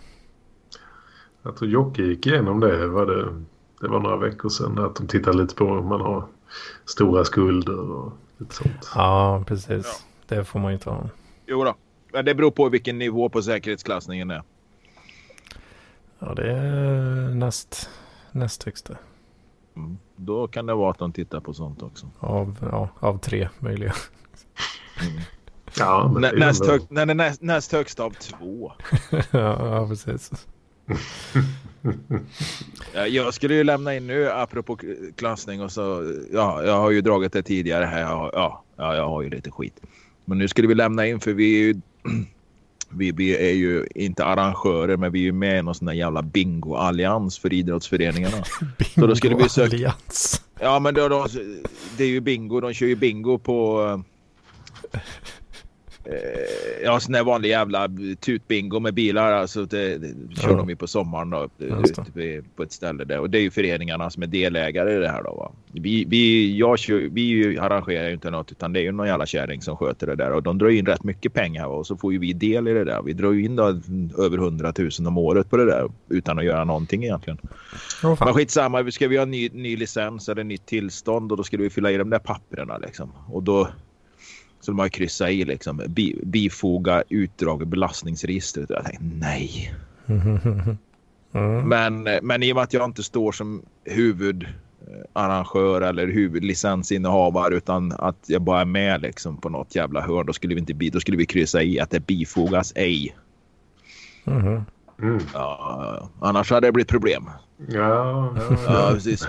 Jag 1.44 1.56
tror 1.58 1.70
Jocke 1.70 2.02
gick 2.02 2.28
igenom 2.28 2.60
det. 2.60 2.88
Var 2.88 3.06
det, 3.06 3.44
det 3.82 3.88
var 3.88 4.00
några 4.00 4.18
veckor 4.18 4.50
sedan. 4.50 4.80
Att 4.80 4.96
de 4.96 5.08
tittade 5.08 5.38
lite 5.38 5.56
på 5.56 5.66
om 5.66 5.88
man 5.88 6.02
har 6.02 6.26
stora 6.86 7.26
skulder 7.26 7.92
och 7.92 8.12
lite 8.38 8.56
sånt. 8.56 8.92
Ja, 8.96 9.44
precis. 9.48 10.06
Det 10.28 10.44
får 10.44 10.60
man 10.60 10.72
ju 10.72 10.74
inte 10.76 10.90
ha. 10.90 11.10
Jo 11.46 11.64
då. 11.64 11.76
Det 12.24 12.36
beror 12.36 12.52
på 12.52 12.70
vilken 12.70 12.98
nivå 12.98 13.30
på 13.30 13.42
säkerhetsklassningen 13.42 14.32
är. 14.32 14.44
Ja, 16.20 16.34
det 16.34 16.52
är 16.52 17.36
näst, 17.36 17.90
näst 18.32 18.64
högsta. 18.64 18.98
Mm. 19.76 19.98
Då 20.16 20.48
kan 20.48 20.66
det 20.66 20.74
vara 20.74 20.92
att 20.92 21.00
de 21.00 21.12
tittar 21.14 21.40
på 21.40 21.54
sånt 21.54 21.82
också. 21.82 22.10
Av, 22.20 22.58
ja, 22.72 22.90
av 23.00 23.18
tre 23.18 23.50
möjliga. 23.60 23.94
Ja, 25.78 26.10
men 26.14 26.22
det 26.22 26.32
Nä, 26.32 26.36
är 26.36 26.40
näst, 26.40 26.66
hög, 26.66 26.82
nej, 26.90 27.06
nej, 27.06 27.16
näst, 27.16 27.42
näst 27.42 27.72
högst 27.72 28.00
av 28.00 28.12
två. 28.12 28.72
ja, 29.12 29.20
ja, 29.32 29.88
precis. 29.88 30.32
Ja, 32.94 33.08
Jag 33.08 33.34
skulle 33.34 33.54
ju 33.56 33.64
lämna 33.64 33.96
in 33.96 34.08
nu 34.08 34.32
apropå 34.32 34.78
klassning 35.16 35.62
och 35.62 35.72
så. 35.72 36.14
Ja, 36.32 36.64
jag 36.64 36.78
har 36.78 36.92
ju 36.92 37.02
dragit 37.02 37.34
det 37.34 37.44
tidigare 37.44 37.86
här. 37.86 38.02
Ja, 38.02 38.30
ja, 38.34 38.64
ja, 38.76 38.96
jag 38.96 39.10
har 39.10 39.22
ju 39.22 39.30
lite 39.30 39.52
skit. 39.52 39.82
Men 40.26 40.38
nu 40.38 40.48
skulle 40.48 40.68
vi 40.68 40.76
lämna 40.76 41.08
in 41.08 41.20
för 41.20 41.34
vi 41.34 41.60
är 41.60 41.64
ju. 41.64 41.82
Vi, 42.90 43.12
vi 43.12 43.38
är 43.50 43.54
ju 43.54 43.88
inte 43.96 44.26
arrangörer 44.26 44.98
men 44.98 45.12
vi 45.12 45.20
är 45.20 45.24
ju 45.24 45.32
med 45.32 45.60
i 45.60 45.62
någon 45.62 45.76
sån 45.76 45.86
där 45.86 45.94
jävla 45.94 46.22
bingo-allians 46.22 47.40
för 47.42 47.54
idrottsföreningarna. 47.54 48.38
Så 48.96 49.08
då 49.08 49.16
skulle 49.16 49.36
vi 49.36 49.50
söka- 49.50 49.76
Allians. 49.76 50.42
Ja 50.60 50.80
men 50.80 50.94
då, 50.94 51.08
då, 51.08 51.28
det 51.98 52.04
är 52.04 52.08
ju 52.08 52.22
bingo. 52.22 52.60
De 52.60 52.74
kör 52.74 52.86
ju 52.88 52.96
bingo 52.96 53.38
på... 53.38 54.04
Eh, 56.06 56.84
ja 56.84 57.00
sån 57.00 57.14
där 57.14 57.24
vanlig 57.24 57.50
jävla 57.50 57.88
tutbingo 58.20 58.80
med 58.80 58.94
bilar. 58.94 59.32
Alltså 59.32 59.66
det, 59.66 59.98
det 59.98 60.36
kör 60.36 60.50
Ja. 60.50 60.58
de 60.58 60.70
ju 60.70 60.76
på 60.76 60.88
sommaren 60.88 61.30
då. 61.30 61.50
Ute 61.60 62.42
på 62.56 62.64
ett 62.64 62.72
ställe 62.72 63.04
där. 63.04 63.20
Och 63.20 63.30
det 63.30 63.38
är 63.38 63.42
ju 63.42 63.52
föreningarna 63.52 64.10
som 64.10 64.24
är 64.24 64.28
delägare 64.28 64.96
i 64.96 65.00
det 65.00 65.08
här 65.10 65.24
då 65.24 65.34
va. 65.36 65.52
Vi, 65.72 66.06
vi, 66.08 66.58
jag 66.58 66.78
vi 67.12 67.58
arrangerar 67.60 68.08
ju 68.08 68.14
inte 68.14 68.32
något 68.32 68.52
utan 68.52 68.74
det 68.74 68.80
är 68.80 68.84
ju 68.84 68.92
någon 68.92 69.08
jävla 69.08 69.26
kärring 69.26 69.62
som 69.62 69.78
sköter 69.78 70.08
det 70.08 70.16
där. 70.16 70.32
Och 70.32 70.44
de 70.44 70.58
drar 70.58 70.70
in 70.70 70.86
rätt 70.86 71.04
mycket 71.04 71.34
pengar 71.34 71.68
va? 71.68 71.76
och 71.76 71.88
så 71.88 71.98
får 71.98 72.14
ju 72.14 72.20
vi 72.20 72.34
del 72.34 72.68
i 72.68 72.74
det 72.74 72.84
där. 72.84 73.02
Vi 73.02 73.14
drar 73.14 73.32
ju 73.32 73.46
in 73.46 73.56
då 73.56 73.64
över 74.18 74.38
100 74.38 74.74
000 74.78 74.90
om 75.08 75.18
året 75.18 75.50
på 75.50 75.58
det 75.58 75.66
där 75.66 75.92
utan 76.10 76.40
att 76.40 76.46
göra 76.46 76.64
någonting 76.64 77.04
egentligen. 77.04 77.38
Fan. 78.02 78.18
Men 78.20 78.34
skitsamma, 78.34 78.92
ska 78.92 79.08
vi 79.08 79.18
ha 79.18 79.26
ny, 79.26 79.50
ny 79.54 79.78
licens 79.78 80.30
eller 80.30 80.44
nytt 80.44 80.66
tillstånd 80.66 81.32
och 81.32 81.38
då 81.38 81.44
skulle 81.44 81.64
vi 81.64 81.70
fylla 81.70 81.92
i 81.92 81.98
de 81.98 82.10
där 82.10 82.20
papperna 82.20 82.78
liksom. 82.78 83.12
Och 83.32 83.44
då 83.44 83.68
skulle 84.66 84.76
man 84.76 84.86
ju 84.86 84.90
kryssa 84.90 85.32
i 85.32 85.46
liksom 85.46 85.82
bi, 85.88 86.20
bifoga 86.24 87.04
utdrag 87.10 87.62
ur 87.62 87.66
belastningsregistret. 87.66 88.70
Och 88.70 88.76
jag 88.76 88.86
tänkte 88.86 89.06
nej. 89.06 89.74
Mm. 91.34 91.70
Men, 91.70 92.04
men 92.22 92.44
i 92.44 92.52
och 92.52 92.56
med 92.56 92.64
att 92.64 92.74
jag 92.74 92.86
inte 92.86 93.04
står 93.04 93.32
som 93.32 93.62
huvudarrangör 93.84 95.82
eller 95.82 96.08
huvudlicensinnehavare 96.08 97.56
utan 97.56 97.92
att 97.92 98.26
jag 98.28 98.42
bara 98.42 98.62
är 98.62 98.66
med 98.66 99.02
liksom 99.02 99.38
på 99.38 99.50
något 99.50 99.76
jävla 99.76 100.02
hörn. 100.02 100.26
Då 100.26 100.34
skulle 100.34 100.56
vi 100.56 100.60
inte 100.60 100.74
bi, 100.74 100.90
då 100.90 101.00
skulle 101.00 101.18
vi 101.18 101.26
kryssa 101.26 101.64
i 101.64 101.80
att 101.80 101.90
det 101.90 102.00
bifogas 102.00 102.74
ej. 102.76 103.16
Mhm. 104.24 104.66
Mm. 105.02 105.20
Ja, 105.34 106.10
annars 106.22 106.52
hade 106.52 106.68
det 106.68 106.72
blivit 106.72 106.90
problem. 106.90 107.30
Ja, 107.68 108.34
ja, 108.38 108.58
Ja, 108.68 108.92
precis. 108.94 109.22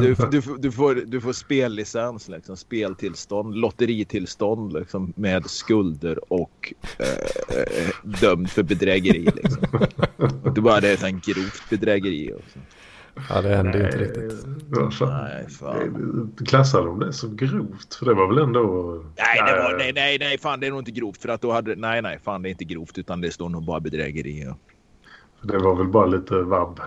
du, 0.00 0.14
du, 0.30 0.42
får- 0.42 0.58
du, 0.58 0.72
får, 0.72 0.94
du 0.94 1.20
får 1.20 1.32
spellicens, 1.32 2.28
liksom, 2.28 2.56
speltillstånd, 2.56 3.56
lotteritillstånd 3.56 4.72
liksom, 4.72 5.12
med 5.16 5.50
skulder 5.50 6.32
och 6.32 6.74
eh, 6.98 7.06
eh, 7.58 7.88
dömd 8.20 8.50
för 8.50 8.62
bedrägeri. 8.62 9.28
Liksom. 9.36 9.62
Och 10.42 10.52
det 10.54 10.60
var 10.60 10.80
det 10.80 11.02
en 11.02 11.20
grovt 11.20 11.70
bedrägeri. 11.70 12.32
Också. 12.32 12.58
Ja, 13.28 13.40
det 13.42 13.56
hände 13.56 13.78
ju 13.78 13.84
inte 13.84 13.98
riktigt. 13.98 14.46
Nej, 15.00 15.46
fan. 15.50 16.32
Klassade 16.46 16.86
de 16.86 16.98
det 17.00 17.12
så 17.12 17.28
grovt? 17.28 17.94
För 17.94 18.06
det 18.06 18.14
var 18.14 18.28
väl 18.28 18.38
ändå... 18.38 18.92
Nej, 19.16 19.52
det 19.52 19.62
var, 19.62 19.76
nej, 19.78 19.92
nej, 19.92 20.18
nej, 20.18 20.38
fan 20.38 20.60
det 20.60 20.66
är 20.66 20.70
nog 20.70 20.80
inte 20.80 20.90
grovt. 20.90 21.22
För 21.22 21.28
att 21.28 21.40
då 21.42 21.52
hade, 21.52 21.74
nej, 21.76 22.02
nej, 22.02 22.18
fan 22.24 22.42
det 22.42 22.48
är 22.48 22.50
inte 22.50 22.64
grovt 22.64 22.98
utan 22.98 23.20
det 23.20 23.30
står 23.30 23.48
nog 23.48 23.64
bara 23.64 23.80
bedrägeri. 23.80 24.42
Ja, 24.46 24.56
Det 25.42 25.58
var 25.58 25.74
väl 25.74 25.88
bara 25.88 26.06
lite 26.06 26.34
vabb. 26.34 26.80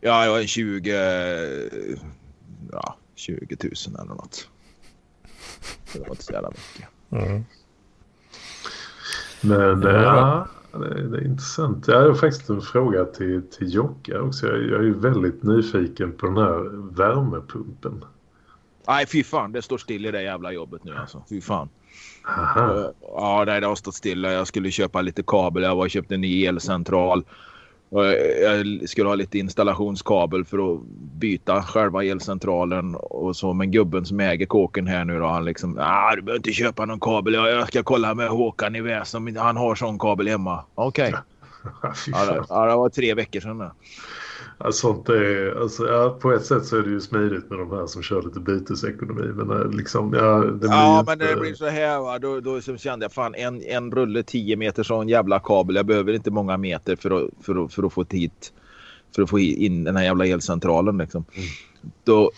ja 0.00 0.24
jag 0.24 0.42
är 0.42 0.46
20, 0.46 0.90
eh, 0.90 1.98
ja, 2.72 2.96
20 3.14 3.56
000 3.62 3.72
eller 4.00 4.14
något. 4.14 4.48
Så 5.84 5.98
det 5.98 6.00
var 6.00 6.10
inte 6.10 6.24
så 6.24 6.32
jävla 6.32 6.50
mycket. 6.50 6.88
Mm. 7.10 7.44
Men 9.40 9.86
eh, 9.86 10.02
ja, 10.02 10.48
det, 10.72 11.08
det 11.08 11.18
är 11.18 11.24
intressant. 11.24 11.88
Jag 11.88 12.00
har 12.00 12.14
faktiskt 12.14 12.50
en 12.50 12.60
fråga 12.60 13.04
till, 13.04 13.42
till 13.50 13.74
Jocke 13.74 14.18
också. 14.18 14.46
Jag, 14.46 14.62
jag 14.62 14.80
är 14.80 14.84
ju 14.84 14.98
väldigt 14.98 15.42
nyfiken 15.42 16.12
på 16.12 16.26
den 16.26 16.36
här 16.36 16.90
värmepumpen. 16.96 18.04
Nej, 18.88 19.06
fy 19.06 19.24
fan, 19.24 19.52
det 19.52 19.62
står 19.62 19.78
still 19.78 20.06
i 20.06 20.10
det 20.10 20.22
jävla 20.22 20.52
jobbet 20.52 20.84
nu 20.84 20.96
alltså. 20.96 21.24
Fy 21.28 21.40
fan. 21.40 21.68
Aha. 22.28 22.92
Ja, 23.00 23.44
nej, 23.46 23.60
det 23.60 23.66
har 23.66 23.74
stått 23.74 23.94
stilla. 23.94 24.32
Jag 24.32 24.46
skulle 24.46 24.70
köpa 24.70 25.02
lite 25.02 25.22
kabel. 25.26 25.62
Jag 25.62 25.76
var 25.76 25.84
och 25.84 25.90
köpte 25.90 26.14
en 26.14 26.20
ny 26.20 26.46
elcentral. 26.46 27.24
Jag 27.90 28.88
skulle 28.88 29.08
ha 29.08 29.14
lite 29.14 29.38
installationskabel 29.38 30.44
för 30.44 30.74
att 30.74 30.80
byta 31.20 31.62
själva 31.62 32.04
elcentralen 32.04 32.94
och 32.94 33.36
så. 33.36 33.52
Men 33.52 33.70
gubben 33.70 34.04
som 34.06 34.20
äger 34.20 34.46
kåken 34.46 34.86
här 34.86 35.04
nu 35.04 35.18
då, 35.18 35.26
han 35.26 35.44
liksom. 35.44 35.78
Ah, 35.80 36.14
du 36.16 36.22
behöver 36.22 36.38
inte 36.38 36.52
köpa 36.52 36.84
någon 36.84 37.00
kabel. 37.00 37.34
Jag, 37.34 37.68
ska 37.68 37.82
kolla 37.82 38.14
med 38.14 38.28
Håkan 38.28 38.76
i 38.76 38.80
Väsum. 38.80 39.36
Han 39.36 39.56
har 39.56 39.74
sån 39.74 39.98
kabel 39.98 40.28
hemma. 40.28 40.64
Okej. 40.74 41.14
Fy 42.04 42.10
Ja, 42.10 42.26
det, 42.26 42.34
fan. 42.34 42.46
ja, 42.48 42.66
det 42.66 42.76
var 42.76 42.88
tre 42.88 43.14
veckor 43.14 43.40
sedan. 43.40 43.70
Ja, 44.58 44.72
sånt 44.72 45.08
är, 45.08 45.60
alltså, 45.60 45.86
ja, 45.86 46.18
på 46.20 46.32
ett 46.32 46.44
sätt 46.44 46.64
så 46.64 46.76
är 46.76 46.82
det 46.82 46.90
ju 46.90 47.00
smidigt 47.00 47.50
med 47.50 47.58
de 47.58 47.70
här 47.70 47.86
som 47.86 48.02
kör 48.02 48.22
lite 48.22 48.40
bytesekonomi. 48.40 49.32
Men 49.34 49.50
eh, 49.50 49.70
liksom, 49.70 50.12
ja, 50.14 50.38
det 50.38 50.52
blir 50.52 50.70
Ja, 50.70 50.98
ju 50.98 51.04
men 51.04 51.12
inte... 51.12 51.34
det 51.34 51.40
blir 51.40 51.54
så 51.54 51.66
här 51.66 52.00
va. 52.00 52.18
Då, 52.18 52.40
då 52.40 52.60
så 52.60 52.76
kände 52.76 53.04
jag 53.04 53.12
fan 53.12 53.34
en, 53.34 53.62
en 53.62 53.92
rulle 53.92 54.22
10 54.22 54.56
meter 54.56 54.82
sån 54.82 55.08
jävla 55.08 55.38
kabel. 55.40 55.76
Jag 55.76 55.86
behöver 55.86 56.12
inte 56.12 56.30
många 56.30 56.56
meter 56.56 56.96
för 56.96 57.10
att, 57.10 57.30
för 57.44 57.64
att, 57.64 57.74
för 57.74 57.82
att 57.82 57.92
få 57.92 58.04
hit 58.10 58.52
för 59.14 59.22
att 59.22 59.30
få 59.30 59.38
in 59.38 59.84
den 59.84 59.96
här 59.96 60.04
jävla 60.04 60.26
elcentralen 60.26 60.98
liksom. 60.98 61.24
Då, 62.04 62.30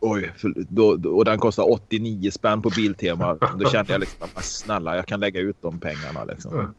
oj, 0.00 0.32
då, 0.68 0.96
då, 0.96 1.10
och 1.16 1.24
den 1.24 1.38
kostar 1.38 1.72
89 1.72 2.30
spänn 2.30 2.62
på 2.62 2.70
Biltema. 2.76 3.34
Då 3.58 3.68
kände 3.68 3.92
jag 3.92 4.00
liksom, 4.00 4.28
"Men 4.34 4.42
snälla 4.42 4.96
jag 4.96 5.06
kan 5.06 5.20
lägga 5.20 5.40
ut 5.40 5.56
de 5.60 5.78
pengarna 5.80 6.24
liksom. 6.24 6.74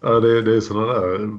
Ja, 0.00 0.20
det, 0.20 0.42
det 0.42 0.56
är 0.56 0.60
sådana 0.60 0.92
där... 0.92 1.38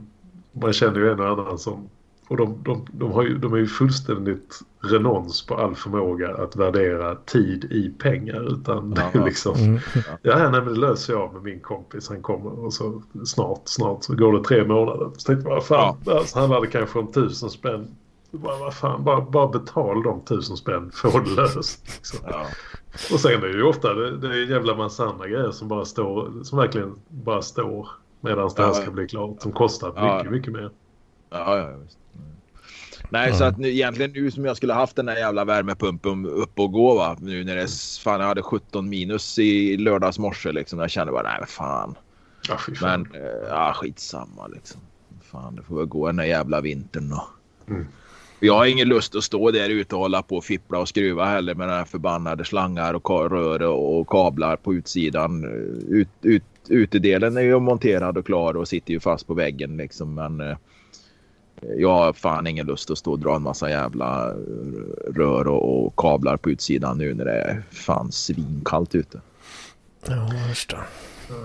Man 0.53 0.73
känner 0.73 0.99
ju 0.99 1.11
en 1.11 1.19
och 1.19 1.27
annan 1.27 1.57
som... 1.57 1.89
Och 2.31 2.37
de, 2.37 2.63
de, 2.63 2.85
de, 2.91 3.11
har 3.11 3.23
ju, 3.23 3.37
de 3.37 3.53
är 3.53 3.57
ju 3.57 3.67
fullständigt 3.67 4.59
renons 4.81 5.45
på 5.45 5.55
all 5.55 5.75
förmåga 5.75 6.35
att 6.35 6.55
värdera 6.55 7.15
tid 7.15 7.63
i 7.63 7.89
pengar. 7.89 8.53
Utan 8.53 8.89
det 8.93 9.01
är 9.13 9.25
liksom... 9.25 9.55
Mm. 9.55 9.79
Ja, 10.21 10.49
nej, 10.51 10.61
men 10.61 10.73
det 10.73 10.79
löser 10.79 11.13
jag 11.13 11.33
med 11.33 11.43
min 11.43 11.59
kompis. 11.59 12.09
Han 12.09 12.21
kommer 12.21 12.59
och 12.65 12.73
så 12.73 13.01
snart, 13.25 13.61
snart 13.65 14.03
så 14.03 14.15
går 14.15 14.33
det 14.37 14.43
tre 14.43 14.65
månader. 14.65 15.09
Så 15.17 15.27
tänkte 15.27 15.49
jag, 15.49 15.55
vad 15.55 15.65
fan, 15.65 15.97
alltså, 16.07 16.39
handlar 16.39 16.61
det 16.61 16.67
kanske 16.67 16.99
om 16.99 17.11
tusen 17.11 17.49
spänn. 17.49 17.87
Bara, 18.31 18.59
vad 18.59 18.73
fan, 18.73 19.03
bara, 19.03 19.21
bara 19.21 19.47
betal 19.47 20.03
de 20.03 20.21
tusen 20.21 20.57
spänn, 20.57 20.91
få 20.93 21.19
det 21.19 21.29
löst. 21.31 21.83
Liksom. 21.97 22.19
Ja. 22.31 22.45
Och 23.13 23.19
sen 23.19 23.31
är 23.43 23.47
det 23.47 23.53
ju 23.53 23.63
ofta 23.63 23.93
det, 23.93 24.17
det 24.17 24.27
är 24.27 24.41
en 24.43 24.49
jävla 24.49 24.75
massa 24.75 25.05
andra 25.05 25.27
grejer 25.27 25.51
som 25.51 25.67
bara 25.67 25.85
står, 25.85 26.43
som 26.43 26.57
verkligen 26.57 26.95
bara 27.07 27.41
står 27.41 27.87
medan 28.21 28.49
det 28.55 28.61
här 28.61 28.69
Ja. 28.69 28.73
ska 28.73 28.91
bli 28.91 29.07
klart. 29.07 29.41
Som 29.41 29.51
kostar 29.51 29.93
Ja. 29.95 30.15
mycket, 30.17 30.31
mycket 30.31 30.53
mer. 30.53 30.71
Ja, 31.31 31.57
ja, 31.57 31.77
visst. 31.83 31.97
Nej, 33.09 33.33
så 33.33 33.43
att 33.43 33.57
nu, 33.57 33.69
egentligen 33.69 34.11
nu 34.11 34.31
som 34.31 34.45
jag 34.45 34.57
skulle 34.57 34.73
haft 34.73 34.95
den 34.95 35.05
där 35.05 35.15
jävla 35.15 35.45
värmepumpen 35.45 36.25
upp 36.25 36.59
och 36.59 36.71
gå 36.71 36.95
va. 36.95 37.17
Nu 37.19 37.43
när 37.43 37.55
det 37.55 37.67
fan 38.03 38.19
jag 38.19 38.27
hade 38.27 38.41
17 38.41 38.89
minus 38.89 39.39
i 39.39 39.77
lördags 39.77 40.19
morse 40.19 40.51
liksom. 40.51 40.79
Jag 40.79 40.91
kände 40.91 41.11
bara 41.11 41.23
nej 41.23 41.35
men 41.39 41.47
fan. 41.47 41.95
Ja, 42.49 42.57
fan. 42.57 43.07
Men 43.11 43.21
eh, 43.21 43.47
ja, 43.49 43.73
skitsamma 43.75 44.47
liksom. 44.47 44.81
Fan, 45.31 45.55
det 45.55 45.63
får 45.63 45.77
väl 45.77 45.85
gå 45.85 46.07
den 46.07 46.15
där 46.15 46.23
jävla 46.23 46.61
vintern 46.61 47.09
då. 47.09 47.27
Mm. 47.67 47.87
Jag 48.39 48.53
har 48.53 48.65
ingen 48.65 48.87
lust 48.87 49.15
att 49.15 49.23
stå 49.23 49.51
där 49.51 49.69
ute 49.69 49.95
och 49.95 50.01
hålla 50.01 50.21
på 50.21 50.37
och 50.37 50.43
fippla 50.43 50.79
och 50.79 50.89
skruva 50.89 51.25
heller 51.25 51.55
med 51.55 51.67
den 51.67 51.77
här 51.77 51.85
förbannade 51.85 52.45
slangar 52.45 52.93
och 52.93 53.31
rör 53.31 53.61
och 53.61 54.09
kablar 54.09 54.55
på 54.55 54.73
utsidan. 54.73 55.45
Ut, 55.89 56.09
ut, 56.21 56.43
utedelen 56.69 57.37
är 57.37 57.41
ju 57.41 57.59
monterad 57.59 58.17
och 58.17 58.25
klar 58.25 58.57
och 58.57 58.67
sitter 58.67 58.93
ju 58.93 58.99
fast 58.99 59.27
på 59.27 59.33
väggen 59.33 59.77
liksom. 59.77 60.13
Men 60.13 60.41
eh, 60.41 60.57
jag 61.77 61.89
har 61.93 62.13
fan 62.13 62.47
ingen 62.47 62.65
lust 62.67 62.91
att 62.91 62.97
stå 62.97 63.11
och 63.11 63.19
dra 63.19 63.35
en 63.35 63.41
massa 63.41 63.69
jävla 63.69 64.33
rör 65.15 65.47
och, 65.47 65.85
och 65.85 65.95
kablar 65.97 66.37
på 66.37 66.49
utsidan 66.49 66.97
nu 66.97 67.13
när 67.13 67.25
det 67.25 67.31
är 67.41 67.63
fan 67.71 68.11
svinkallt 68.11 68.95
ute. 68.95 69.21
Ja, 70.07 70.29
värsta. 70.47 70.77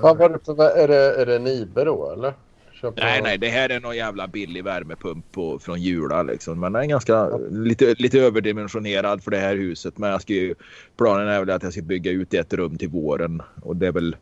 Vad 0.03 0.17
var 0.19 0.29
det 0.29 0.39
för, 0.45 0.79
är, 0.79 0.89
det, 0.89 1.23
är 1.23 1.27
det 1.27 1.39
Nibe 1.39 1.85
då 1.85 2.13
eller? 2.13 2.35
Kör 2.73 2.91
på- 2.91 3.01
Nej, 3.01 3.21
nej, 3.23 3.39
det 3.39 3.49
här 3.49 3.69
är 3.69 3.81
någon 3.81 3.97
jävla 3.97 4.27
billig 4.27 4.65
värmepump 4.65 5.33
på, 5.33 5.59
från 5.59 5.81
Jula 5.83 6.23
liksom. 6.23 6.61
Men 6.61 6.73
den 6.73 6.83
är 6.83 6.87
ganska 6.87 7.29
lite, 7.51 7.95
lite 7.99 8.21
överdimensionerad 8.21 9.23
för 9.23 9.31
det 9.31 9.39
här 9.39 9.57
huset. 9.57 9.99
Men 9.99 10.11
jag 10.11 10.23
ska 10.23 10.33
ju, 10.33 10.55
planen 10.97 11.29
är 11.29 11.41
väl 11.41 11.51
att 11.51 11.63
jag 11.63 11.73
ska 11.73 11.83
bygga 11.83 12.11
ut 12.11 12.35
ett 12.35 12.53
rum 12.53 12.79
till 12.79 12.89
våren 12.89 13.43
och 13.63 13.77
det 13.77 13.87
är 13.87 13.93
väl 13.93 14.17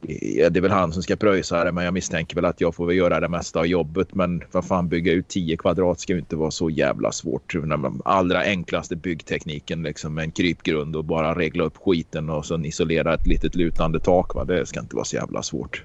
Ja, 0.00 0.50
det 0.50 0.58
är 0.58 0.60
väl 0.60 0.70
han 0.70 0.92
som 0.92 1.02
ska 1.02 1.16
pröjsa 1.16 1.64
det 1.64 1.72
men 1.72 1.84
jag 1.84 1.94
misstänker 1.94 2.34
väl 2.34 2.44
att 2.44 2.60
jag 2.60 2.74
får 2.74 2.86
väl 2.86 2.96
göra 2.96 3.20
det 3.20 3.28
mesta 3.28 3.58
av 3.58 3.66
jobbet. 3.66 4.14
Men 4.14 4.42
vad 4.52 4.64
fan 4.64 4.88
bygga 4.88 5.12
ut 5.12 5.28
10 5.28 5.56
kvadrat 5.56 6.00
ska 6.00 6.12
ju 6.12 6.18
inte 6.18 6.36
vara 6.36 6.50
så 6.50 6.70
jävla 6.70 7.12
svårt. 7.12 7.52
Den 7.52 8.00
allra 8.04 8.40
enklaste 8.40 8.96
byggtekniken 8.96 9.82
liksom 9.82 10.18
en 10.18 10.30
krypgrund 10.30 10.96
och 10.96 11.04
bara 11.04 11.34
regla 11.34 11.64
upp 11.64 11.76
skiten 11.76 12.30
och 12.30 12.46
sen 12.46 12.64
isolera 12.64 13.14
ett 13.14 13.26
litet 13.26 13.54
lutande 13.54 14.00
tak. 14.00 14.34
Va? 14.34 14.44
Det 14.44 14.66
ska 14.66 14.80
inte 14.80 14.96
vara 14.96 15.04
så 15.04 15.16
jävla 15.16 15.42
svårt. 15.42 15.84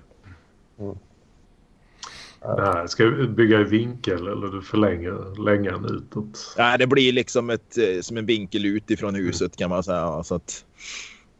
Nej, 2.57 2.87
ska 2.89 3.03
du 3.03 3.27
bygga 3.27 3.59
i 3.59 3.63
vinkel 3.63 4.27
eller 4.27 4.47
du 4.47 4.61
förlänger 4.61 5.43
längan 5.45 5.85
utåt? 5.85 6.55
Nej, 6.57 6.77
det 6.77 6.87
blir 6.87 7.13
liksom 7.13 7.49
ett, 7.49 7.77
eh, 7.77 8.01
som 8.01 8.17
en 8.17 8.25
vinkel 8.25 8.65
utifrån 8.65 9.15
huset 9.15 9.55
kan 9.57 9.69
man 9.69 9.83
säga. 9.83 10.23
Så 10.23 10.35
att 10.35 10.65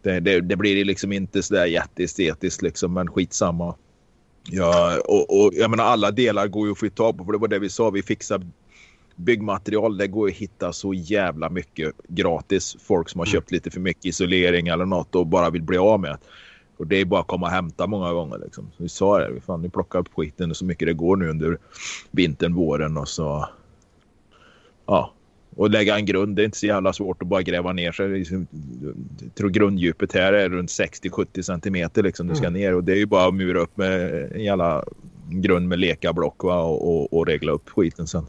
det, 0.04 0.20
det, 0.20 0.42
det 0.42 0.56
blir 0.56 0.86
liksom 0.86 1.12
inte 1.12 1.44
så 1.44 1.54
där 1.54 1.66
jätteestetiskt 1.66 2.62
liksom, 2.62 2.94
men 2.94 3.08
skitsamma. 3.08 3.76
Ja, 4.50 5.00
och, 5.06 5.46
och 5.46 5.54
jag 5.54 5.70
menar 5.70 5.84
alla 5.84 6.12
delar 6.12 6.48
går 6.48 6.68
ju 6.68 6.72
att 6.72 6.80
få 6.80 6.90
tag 6.90 7.18
på 7.18 7.26
för 7.26 7.32
det 7.32 7.38
var 7.38 7.48
det 7.48 7.60
vi 7.60 7.70
sa. 7.70 7.90
Vi 7.90 8.04
fixar 8.04 8.46
byggmaterial. 9.16 9.98
Det 9.98 10.08
går 10.08 10.28
att 10.28 10.34
hitta 10.34 10.74
så 10.74 10.94
jävla 10.94 11.50
mycket 11.50 11.94
gratis. 12.08 12.78
Folk 12.80 13.10
som 13.10 13.20
har 13.20 13.26
köpt 13.26 13.52
lite 13.52 13.72
för 13.72 13.80
mycket 13.80 14.06
isolering 14.06 14.68
eller 14.68 14.86
något 14.86 15.16
och 15.16 15.28
bara 15.28 15.50
vill 15.50 15.64
bli 15.64 15.78
av 15.78 16.00
med 16.00 16.12
det. 16.12 16.18
Och 16.78 16.88
det 16.88 16.96
är 16.96 17.06
bara 17.06 17.22
att 17.22 17.28
komma 17.28 17.46
och 17.46 17.52
hämta 17.52 17.88
många 17.88 18.14
gånger. 18.14 18.38
Liksom. 18.38 18.72
Så 18.78 18.84
vi 18.84 18.90
sa 18.90 19.20
det, 19.20 19.42
fan, 19.42 19.62
ni 19.62 19.70
plockar 19.70 20.00
upp 20.00 20.14
skiten 20.16 20.56
så 20.56 20.66
mycket 20.66 20.88
det 20.88 20.94
går 20.94 21.18
nu 21.18 21.30
under 21.30 21.58
vintern, 22.12 22.54
våren 22.54 22.98
och 22.98 23.08
så. 23.08 23.50
Ja, 24.86 25.14
och 25.56 25.70
lägga 25.70 25.96
en 25.96 26.06
grund. 26.06 26.36
Det 26.36 26.42
är 26.42 26.46
inte 26.46 26.58
så 26.58 26.66
jävla 26.66 26.94
svårt 26.94 27.22
att 27.22 27.28
bara 27.28 27.42
gräva 27.42 27.74
ner 27.74 27.92
sig. 27.92 28.26
Jag 29.22 29.36
tror 29.36 29.50
grunddjupet 29.50 30.14
här 30.14 30.34
är 30.34 30.50
runt 30.50 30.70
60-70 30.70 31.42
centimeter 31.42 32.04
liksom 32.04 32.28
du 32.28 32.36
ska 32.36 32.50
ner 32.50 32.76
och 32.76 32.84
det 32.84 32.92
är 32.92 32.98
ju 32.98 33.06
bara 33.06 33.28
att 33.28 33.34
mura 33.34 33.60
upp 33.60 33.78
med 33.78 34.24
en 34.32 34.44
jävla 34.44 34.84
grund 35.30 35.68
med 35.68 35.80
lekablock 35.80 36.44
va? 36.44 36.62
Och, 36.62 36.90
och, 36.90 37.14
och 37.14 37.28
regla 37.28 37.52
upp 37.52 37.70
skiten 37.70 38.08
sen. 38.08 38.26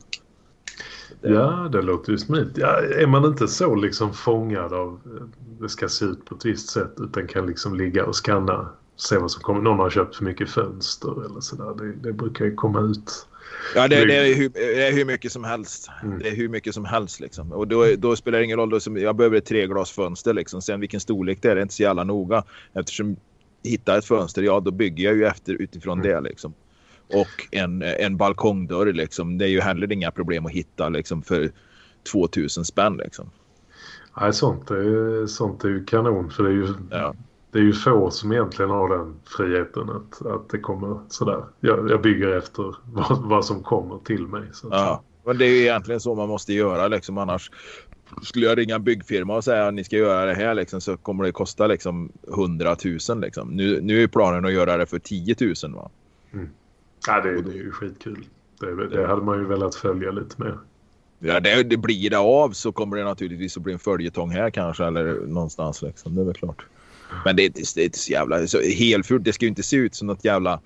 Ja, 1.21 1.69
det 1.73 1.83
låter 1.83 2.13
ju 2.13 2.19
smidigt. 2.19 2.59
Ja, 2.59 2.81
är 3.01 3.07
man 3.07 3.25
inte 3.25 3.49
så 3.49 3.75
liksom 3.75 4.13
fångad 4.13 4.73
av 4.73 5.01
eh, 5.07 5.27
det 5.61 5.69
ska 5.69 5.89
se 5.89 6.05
ut 6.05 6.25
på 6.25 6.35
ett 6.35 6.45
visst 6.45 6.71
sätt 6.71 6.93
utan 6.99 7.27
kan 7.27 7.47
liksom 7.47 7.75
ligga 7.75 8.07
och 8.07 8.17
scanna 8.17 8.69
se 8.97 9.19
vad 9.19 9.31
som 9.31 9.43
kommer. 9.43 9.61
Någon 9.61 9.79
har 9.79 9.91
köpt 9.91 10.17
för 10.17 10.25
mycket 10.25 10.51
fönster 10.51 11.25
eller 11.25 11.41
sådär. 11.41 11.85
Det, 11.85 11.93
det 12.09 12.13
brukar 12.13 12.45
ju 12.45 12.55
komma 12.55 12.81
ut. 12.81 13.27
Ja, 13.75 13.89
det, 13.89 14.05
det, 14.05 14.17
är 14.17 14.35
hur, 14.35 14.49
det 14.49 14.87
är 14.87 14.93
hur 14.93 15.05
mycket 15.05 15.33
som 15.33 15.45
helst. 15.45 15.91
Mm. 16.03 16.19
Det 16.19 16.29
är 16.29 16.37
hur 16.37 16.49
mycket 16.49 16.75
som 16.75 16.85
helst 16.85 17.21
liksom. 17.21 17.53
Och 17.53 17.69
då, 17.69 17.87
då 17.99 18.17
spelar 18.17 18.39
det 18.39 18.45
ingen 18.45 18.59
roll. 18.59 18.71
Då, 18.71 18.81
som, 18.81 18.97
jag 18.97 19.17
behöver 19.17 19.37
ett 19.37 19.47
treglasfönster 19.47 20.33
liksom. 20.35 20.63
Sen 20.63 20.81
vilken 20.81 21.01
storlek 21.01 21.39
det 21.43 21.51
är, 21.51 21.55
det 21.55 21.61
är 21.61 21.63
inte 21.63 21.75
så 21.75 21.83
jävla 21.83 22.05
noga. 22.05 22.45
Eftersom 22.73 23.17
hitta 23.63 23.99
ett 23.99 24.05
fönster, 24.05 24.43
ja 24.43 24.61
då 24.61 24.71
bygger 24.71 25.05
jag 25.05 25.17
ju 25.17 25.25
efter 25.25 25.55
utifrån 25.55 26.01
Mm. 26.01 26.13
det 26.13 26.29
liksom. 26.29 26.55
Och 27.15 27.49
en, 27.51 27.83
en 27.83 28.17
balkongdörr 28.17 28.93
liksom. 28.93 29.39
Det 29.39 29.45
är 29.45 29.49
ju 29.49 29.61
heller 29.61 29.93
inga 29.93 30.11
problem 30.11 30.47
att 30.47 30.53
hitta 30.53 30.89
liksom 30.89 31.23
för 31.23 31.51
2000 32.13 32.65
spänn 32.65 32.97
liksom. 32.97 33.31
Nej, 34.21 34.33
sånt 34.33 34.71
är, 34.71 35.27
sånt 35.27 35.65
är 35.65 35.69
ju 35.69 35.85
kanon 35.85 36.31
för 36.31 36.43
det 36.43 36.49
är 36.51 36.55
ju, 36.55 36.69
Ja. 36.91 37.15
Det 37.55 37.61
är 37.61 37.63
ju 37.63 37.73
få 37.73 38.11
som 38.11 38.33
egentligen 38.33 38.71
har 38.71 38.89
den 38.89 39.15
friheten 39.25 39.91
att, 39.91 40.27
att 40.27 40.49
det 40.49 40.59
kommer 40.59 40.99
sådär. 41.09 41.45
Jag, 41.61 41.91
jag 41.91 42.03
bygger 42.03 42.37
efter 42.37 42.77
vad, 42.93 43.19
vad 43.23 43.45
som 43.45 43.63
kommer 43.63 43.99
till 43.99 44.27
mig. 44.27 44.43
Så 44.53 44.69
Ja, 44.71 45.03
men 45.25 45.39
det 45.39 45.45
är 45.45 45.51
ju 45.51 45.61
egentligen 45.61 46.01
så 46.01 46.15
man 46.15 46.29
måste 46.29 46.53
göra 46.53 46.89
liksom 46.89 47.19
annars 47.19 47.51
skulle 48.23 48.47
jag 48.47 48.59
ringa 48.59 48.75
en 48.75 48.85
byggfirma 48.85 49.37
och 49.37 49.45
säga 49.45 49.67
att 49.67 49.75
ni 49.75 49.85
ska 49.85 49.97
göra 49.97 50.25
det 50.25 50.35
här 50.35 50.55
liksom, 50.55 50.81
så 50.81 50.97
kommer 50.97 51.25
det 51.25 51.33
kosta 51.33 51.67
liksom 51.67 52.13
100 52.29 52.77
000 53.09 53.21
liksom. 53.21 53.49
Nu, 53.49 53.81
nu 53.81 54.03
är 54.03 54.07
planen 54.07 54.45
att 54.45 54.53
göra 54.53 54.77
det 54.77 54.87
för 54.87 54.99
10 54.99 55.37
000 55.41 55.75
va. 55.75 55.91
Ja, 57.07 57.21
det, 57.21 57.43
det 57.43 57.51
är 57.51 57.63
ju 57.63 57.71
skitkul. 57.71 58.25
Det, 58.61 58.89
det 58.89 59.07
hade 59.07 59.23
man 59.23 59.39
ju 59.39 59.45
velat 59.45 59.75
följa 59.75 60.11
lite 60.11 60.43
mer. 60.43 60.59
Ja, 61.19 61.41
det, 61.41 61.63
det 61.63 61.77
blir 61.77 62.11
det 62.11 62.19
av 62.19 62.51
så 62.51 62.73
kommer 62.73 62.97
det 62.97 63.05
naturligtvis 63.05 63.57
att 63.57 63.63
bli 63.63 63.73
en 63.73 63.79
följetong 63.79 64.31
här 64.31 64.51
kanske 64.51 64.85
eller 64.85 65.27
någonstans 65.27 65.83
liksom. 65.83 66.15
Det 66.15 66.21
är 66.21 66.25
väl 66.25 66.35
klart. 66.35 66.67
Men 67.25 67.37
det 67.37 67.45
är 67.45 67.51
det 67.75 67.81
är 67.81 67.85
inte 67.85 67.99
så 67.99 68.13
jävla 68.13 68.47
så 68.47 68.61
helfult. 68.61 69.25
Det 69.25 69.33
ska 69.33 69.45
ju 69.45 69.49
inte 69.49 69.63
se 69.63 69.77
ut 69.77 69.95
som 69.95 70.07
något 70.07 70.25
jävla 70.25 70.61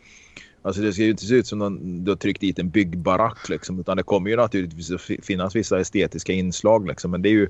Alltså 0.63 0.83
det 0.83 0.93
ska 0.93 1.03
ju 1.03 1.11
inte 1.11 1.27
se 1.27 1.35
ut 1.35 1.47
som 1.47 1.59
någon, 1.59 2.05
du 2.05 2.11
har 2.11 2.17
tryckt 2.17 2.41
dit 2.41 2.59
en 2.59 2.71
byggbarack 2.71 3.49
liksom. 3.49 3.81
Utan 3.81 3.97
det 3.97 4.03
kommer 4.03 4.31
ju 4.31 4.37
naturligtvis 4.37 4.91
att 4.91 5.01
fi- 5.01 5.21
finnas 5.23 5.57
vissa 5.57 5.81
estetiska 5.81 6.33
inslag 6.33 6.89
liksom. 6.89 7.11
Men 7.11 7.23
det 7.23 7.29
är 7.29 7.33
ju 7.33 7.49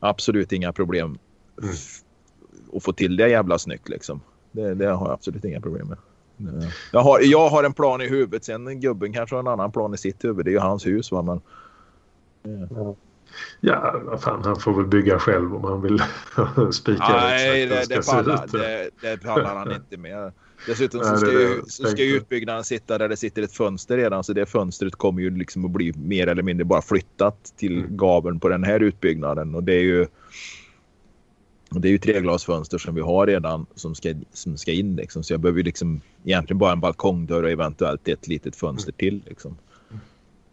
absolut 0.00 0.52
inga 0.52 0.72
problem 0.72 1.18
f- 1.62 2.00
att 2.72 2.82
få 2.82 2.92
till 2.92 3.16
det 3.16 3.28
jävla 3.28 3.58
snyggt 3.58 3.88
liksom. 3.88 4.20
Det, 4.52 4.74
det 4.74 4.86
har 4.86 5.06
jag 5.06 5.12
absolut 5.14 5.44
inga 5.44 5.60
problem 5.60 5.88
med. 5.88 5.98
Jag 6.92 7.00
har, 7.00 7.20
jag 7.20 7.48
har 7.48 7.64
en 7.64 7.72
plan 7.72 8.00
i 8.02 8.08
huvudet. 8.08 8.44
Sen 8.44 8.80
gubben 8.80 9.12
kanske 9.12 9.36
har 9.36 9.40
en 9.40 9.48
annan 9.48 9.72
plan 9.72 9.94
i 9.94 9.98
sitt 9.98 10.24
huvud. 10.24 10.44
Det 10.44 10.50
är 10.50 10.52
ju 10.52 10.58
hans 10.58 10.86
hus 10.86 11.12
va. 11.12 11.22
Men, 11.22 11.40
Ja, 12.74 12.94
vad 14.04 14.22
fan, 14.22 14.44
han 14.44 14.56
får 14.56 14.74
väl 14.74 14.86
bygga 14.86 15.18
själv 15.18 15.54
om 15.54 15.64
han 15.64 15.82
vill 15.82 16.02
spika 16.72 17.08
Nej, 17.08 17.66
det, 17.66 17.84
det, 17.88 18.06
pallar, 18.06 18.46
det, 18.52 18.90
det 19.00 19.16
pallar 19.16 19.54
han 19.54 19.72
inte 19.72 19.96
med. 19.96 20.32
Dessutom 20.66 21.00
så 21.00 21.16
ska, 21.16 21.26
det 21.26 21.42
ju, 21.42 21.62
så 21.66 21.84
ska 21.84 22.02
ju 22.02 22.16
utbyggnaden 22.16 22.64
sitta 22.64 22.98
där 22.98 23.08
det 23.08 23.16
sitter 23.16 23.42
ett 23.42 23.52
fönster 23.52 23.96
redan. 23.96 24.24
Så 24.24 24.32
det 24.32 24.46
fönstret 24.46 24.94
kommer 24.94 25.22
ju 25.22 25.30
liksom 25.36 25.64
att 25.64 25.70
bli 25.70 25.92
mer 25.96 26.26
eller 26.26 26.42
mindre 26.42 26.64
bara 26.64 26.82
flyttat 26.82 27.52
till 27.56 27.78
Mm. 27.78 27.96
gaveln 27.96 28.40
på 28.40 28.48
den 28.48 28.64
här 28.64 28.80
utbyggnaden. 28.80 29.54
Och 29.54 29.64
det 29.64 29.74
är 29.74 29.82
ju 29.82 30.06
det 31.70 31.88
är 31.88 31.92
ju 31.92 31.98
treglasfönster 31.98 32.78
som 32.78 32.94
vi 32.94 33.00
har 33.00 33.26
redan 33.26 33.66
som 33.74 33.94
ska, 33.94 34.14
som 34.32 34.56
ska 34.56 34.72
in. 34.72 34.96
Liksom. 34.96 35.22
Så 35.22 35.32
jag 35.32 35.40
behöver 35.40 35.58
ju 35.58 35.64
liksom 35.64 36.00
egentligen 36.24 36.58
bara 36.58 36.72
en 36.72 36.80
balkongdörr 36.80 37.42
och 37.42 37.50
eventuellt 37.50 38.08
ett 38.08 38.28
litet 38.28 38.56
fönster 38.56 38.92
till. 38.92 39.22
Liksom. 39.26 39.56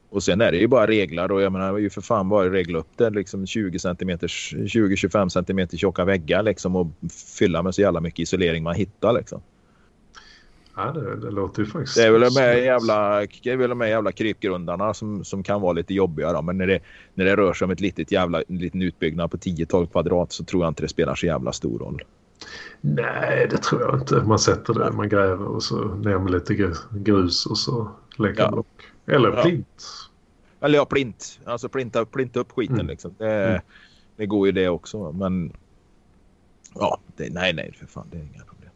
Och 0.10 0.24
sen 0.24 0.42
är 0.42 0.52
det 0.52 0.58
ju 0.58 0.68
bara 0.68 0.88
reglar 0.88 1.32
och 1.32 1.42
jag 1.42 1.52
menar, 1.52 1.78
ju 1.78 1.90
för 1.90 2.02
fan 2.02 2.30
bara 2.30 2.52
regla 2.52 2.80
upp 2.80 2.88
det 2.96 3.10
liksom 3.10 3.46
20 3.48 3.80
centimeters, 3.80 4.54
20-25 4.58 5.30
centimeter 5.30 5.78
tjocka 5.78 6.06
väggar 6.06 6.44
liksom 6.44 6.76
och 6.76 6.88
fylla 7.38 7.64
med 7.64 7.76
så 7.76 7.82
jävla 7.82 8.02
mycket 8.02 8.20
isolering 8.20 8.64
man 8.64 8.76
hittar 8.76 9.14
liksom. 9.14 9.42
Ja, 10.76 10.92
det, 10.92 11.16
det 11.16 11.32
låter 11.32 11.62
ju 11.62 11.68
faktiskt... 11.70 11.98
Det 11.98 12.04
är 12.04 12.12
väl 12.12 12.22
de 12.22 12.40
här 12.40 12.54
jävla, 12.54 13.20
det 13.44 13.52
är 13.52 13.58
väl 13.58 13.70
de 13.70 13.82
här 13.82 13.88
jävla 13.88 14.12
krypgrundarna 14.12 14.94
som, 14.94 15.26
som 15.26 15.44
kan 15.44 15.62
vara 15.62 15.74
lite 15.74 15.94
jobbiga 15.94 16.34
då. 16.34 16.42
Men 16.42 16.58
när 16.58 16.68
det, 16.68 16.80
när 17.14 17.26
det 17.26 17.36
rör 17.36 17.54
sig 17.54 17.66
om 17.66 17.72
ett 17.72 17.80
litet 17.80 18.12
jävla, 18.12 18.42
en 18.48 18.58
liten 18.58 18.82
utbyggnad 18.82 19.32
på 19.32 19.38
10-12 19.38 19.88
kvadrat 19.88 20.32
så 20.32 20.44
tror 20.44 20.64
jag 20.64 20.72
inte 20.72 20.84
det 20.84 20.88
spelar 20.88 21.16
så 21.16 21.26
jävla 21.26 21.52
stor 21.52 21.80
roll. 21.80 22.04
Nej, 22.82 23.48
det 23.52 23.58
tror 23.58 23.82
jag 23.82 23.96
inte. 24.00 24.16
Man 24.16 24.40
sätter 24.40 24.74
det, 24.74 24.92
man 24.92 25.10
gräver 25.10 25.46
och 25.46 25.64
så 25.64 25.76
ner 25.86 26.18
med 26.20 26.32
lite 26.32 26.54
gr- 26.54 26.98
grus 27.04 27.46
och 27.46 27.58
så 27.58 27.92
lägger 28.18 28.42
Ja. 28.44 28.52
block. 28.52 28.68
Eller 29.08 29.30
Ja. 29.38 29.42
plint. 29.44 29.84
Eller 30.62 30.78
ja, 30.78 30.86
plint. 30.86 31.40
Alltså 31.46 31.70
plinta, 31.70 32.06
plinta 32.06 32.40
upp 32.40 32.52
skiten 32.52 32.76
Mm. 32.76 32.88
liksom. 32.88 33.16
Det, 33.18 33.46
Mm. 33.48 33.62
det 34.16 34.26
går 34.26 34.48
ju 34.48 34.52
det 34.52 34.70
också. 34.70 35.12
Men 35.12 35.52
ja, 36.76 36.98
det, 37.18 37.30
nej, 37.34 37.54
nej, 37.54 37.74
för 37.80 37.86
fan. 37.86 38.08
Det 38.12 38.18
är 38.18 38.22
inga 38.22 38.44
problem. 38.44 38.70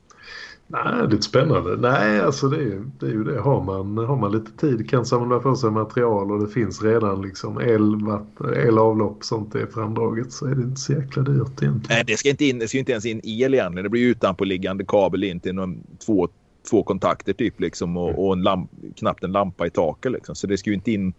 Nej, 0.67 1.07
lite 1.09 1.21
spännande. 1.23 1.77
Nej, 1.77 2.19
alltså 2.19 2.47
det 2.49 2.57
är, 2.57 2.61
ju- 2.61 2.89
det 2.99 3.05
är 3.05 3.09
ju 3.11 3.23
det. 3.23 3.39
Har 3.41 3.63
man, 3.63 3.97
har 3.97 4.15
man 4.15 4.31
lite 4.31 4.51
tid 4.51 4.89
kan 4.89 5.05
samla 5.05 5.39
på 5.39 5.55
sig 5.55 5.71
material 5.71 6.31
och 6.31 6.39
det 6.39 6.53
finns 6.53 6.83
redan 6.83 7.21
liksom 7.21 7.61
el, 7.61 7.95
vatten, 8.05 8.53
el 8.67 8.77
avlopp 8.77 9.17
och 9.17 9.25
sånt 9.25 9.55
är 9.55 9.65
framdraget 9.65 10.31
så 10.31 10.45
är 10.45 10.55
det 10.55 10.61
inte 10.61 10.81
så 10.81 10.93
jäkla 10.93 11.23
dyrt 11.23 11.61
egentligen. 11.61 11.83
Nej, 11.89 12.03
det 12.07 12.17
ska 12.17 12.29
inte, 12.29 12.45
in, 12.45 12.59
det 12.59 12.67
ska 12.67 12.77
inte 12.77 12.91
ens 12.91 13.05
in 13.05 13.21
el 13.23 13.53
egentligen. 13.53 13.83
Det 13.83 13.89
blir 13.89 14.07
utanpåliggande 14.07 14.85
kabel 14.87 15.23
in 15.23 15.39
till 15.39 15.55
någon, 15.55 15.83
två, 16.05 16.27
två 16.69 16.83
kontakter 16.83 17.33
typ 17.33 17.59
liksom 17.59 17.97
och, 17.97 18.25
och 18.27 18.33
en 18.33 18.41
lamp, 18.43 18.71
knappt 18.95 19.23
en 19.23 19.31
lampa 19.31 19.67
i 19.67 19.69
taket 19.69 20.11
liksom. 20.11 20.35
Så 20.35 20.47
det 20.47 20.57
ska 20.57 20.69
ju 20.69 20.73
inte 20.75 20.91
in. 20.91 21.13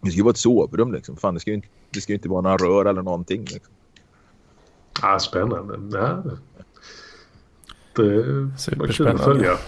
Det 0.00 0.10
ska 0.10 0.16
ju 0.16 0.22
vara 0.22 0.30
ett 0.30 0.36
sovrum 0.36 0.92
liksom. 0.92 1.16
Fan, 1.16 1.34
det 1.34 1.40
ska 1.40 1.50
ju 1.50 1.54
inte, 1.56 1.68
det 1.90 2.00
ska 2.00 2.12
ju 2.12 2.16
inte 2.16 2.28
vara 2.28 2.40
några 2.40 2.56
rör 2.56 2.84
eller 2.84 3.02
någonting. 3.02 3.40
Liksom. 3.40 3.72
Ja, 5.02 5.18
spännande. 5.18 5.98
Ja, 5.98 6.22
det, 7.96 8.24
Superspännande. 8.58 9.22
följa. 9.24 9.58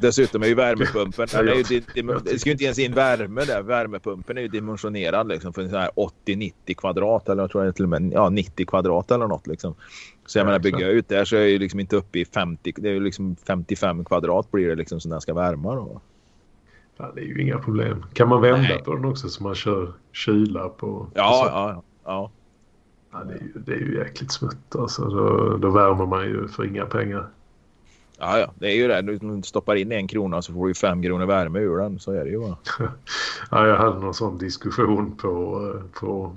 Dessutom 0.00 0.42
är 0.42 0.46
ju 0.46 0.54
värmepumpen, 0.54 1.26
Ja, 1.32 1.38
är 1.38 1.72
ju, 1.72 1.82
jag- 1.94 2.24
det 2.24 2.38
ska 2.38 2.48
ju 2.48 2.52
inte 2.52 2.64
ens 2.64 2.78
in 2.78 2.94
värme 2.94 3.44
där. 3.44 3.62
Värmepumpen 3.62 4.38
är 4.38 4.42
ju 4.42 4.48
dimensionerad 4.48 5.28
liksom 5.28 5.52
för 5.52 5.62
en 5.62 5.70
sån 5.70 5.78
här 5.78 5.90
80-90 6.26 6.74
kvadrat 6.76 7.28
eller 7.28 7.42
jag 7.42 7.50
tror 7.50 7.64
är 7.64 7.72
till 7.72 7.84
och 7.84 7.88
med 7.88 8.12
ja, 8.12 8.28
90 8.28 8.66
kvadrat 8.66 9.10
eller 9.10 9.26
något 9.26 9.46
liksom. 9.46 9.74
Så 10.26 10.38
jag 10.38 10.42
Ja, 10.42 10.46
menar 10.46 10.58
bygga 10.58 10.88
ut 10.88 11.08
där 11.08 11.24
så 11.24 11.36
är 11.36 11.40
jag 11.40 11.50
ju 11.50 11.58
liksom 11.58 11.80
inte 11.80 11.96
uppe 11.96 12.18
i 12.18 12.24
50, 12.24 12.72
det 12.76 12.88
är 12.88 12.92
ju 12.92 13.00
liksom 13.00 13.36
55 13.46 14.04
kvadrat 14.04 14.50
blir 14.50 14.68
det 14.68 14.74
liksom 14.74 15.00
som 15.00 15.10
den 15.10 15.20
ska 15.20 15.34
värma 15.34 15.74
då. 15.74 16.00
Ja, 16.96 17.12
det 17.14 17.20
är 17.20 17.24
ju 17.24 17.42
inga 17.42 17.58
problem. 17.58 18.04
Kan 18.12 18.28
man 18.28 18.40
vända 18.40 18.68
Nej. 18.68 18.82
på 18.84 18.94
den 18.94 19.04
också 19.04 19.28
så 19.28 19.42
man 19.42 19.54
kör 19.54 19.92
kyla 20.12 20.68
på? 20.68 21.06
Ja, 21.14 21.46
ja, 21.46 21.82
ja. 22.04 22.30
ja 23.12 23.24
det, 23.24 23.34
är 23.34 23.38
ju, 23.38 23.52
det 23.54 23.72
är 23.72 23.78
ju 23.78 23.98
jäkligt 23.98 24.32
smutt. 24.32 24.76
Alltså, 24.78 25.04
då, 25.04 25.56
då 25.56 25.70
värmer 25.70 26.06
man 26.06 26.24
ju 26.24 26.48
för 26.48 26.64
inga 26.64 26.86
pengar. 26.86 27.28
Ja, 28.18 28.38
ja, 28.38 28.52
det 28.54 28.66
är 28.66 28.74
ju 28.74 28.88
det. 28.88 29.02
Du 29.02 29.42
stoppar 29.42 29.74
in 29.74 29.92
en 29.92 30.08
krona 30.08 30.42
så 30.42 30.52
får 30.52 30.68
du 30.68 30.74
fem 30.74 31.02
kronor 31.02 31.26
värme 31.26 31.58
ur 31.58 31.78
den. 31.78 31.98
Så 31.98 32.12
är 32.12 32.24
det 32.24 32.30
ju 32.30 32.40
bara. 32.40 32.56
ja, 33.50 33.66
jag 33.66 33.76
hade 33.76 33.98
någon 33.98 34.14
sån 34.14 34.38
diskussion 34.38 35.16
på, 35.16 35.28
eh, 35.74 36.00
på 36.00 36.32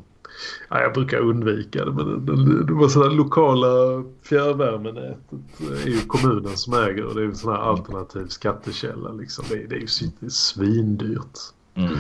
Ja, 0.69 0.81
jag 0.81 0.93
brukar 0.93 1.17
undvika 1.17 1.85
det 1.85 1.91
men 1.91 2.25
det, 2.25 2.63
det, 2.63 2.73
var 2.73 2.87
sådär 2.87 3.09
lokala 3.09 4.03
fjärrvärmenätet 4.23 5.39
är 5.85 5.89
ju 5.89 6.01
kommunen 6.01 6.57
som 6.57 6.73
äger 6.73 7.05
och 7.05 7.15
det 7.15 7.21
är 7.21 7.25
en 7.25 7.35
sån 7.35 7.51
här 7.51 7.61
alternativ 7.61 8.27
skattekälla 8.27 9.11
liksom. 9.11 9.45
Det, 9.49 9.55
det 9.55 9.75
är 9.75 9.79
ju 9.79 10.29
svindyrt. 10.29 11.39
Mm. 11.77 11.95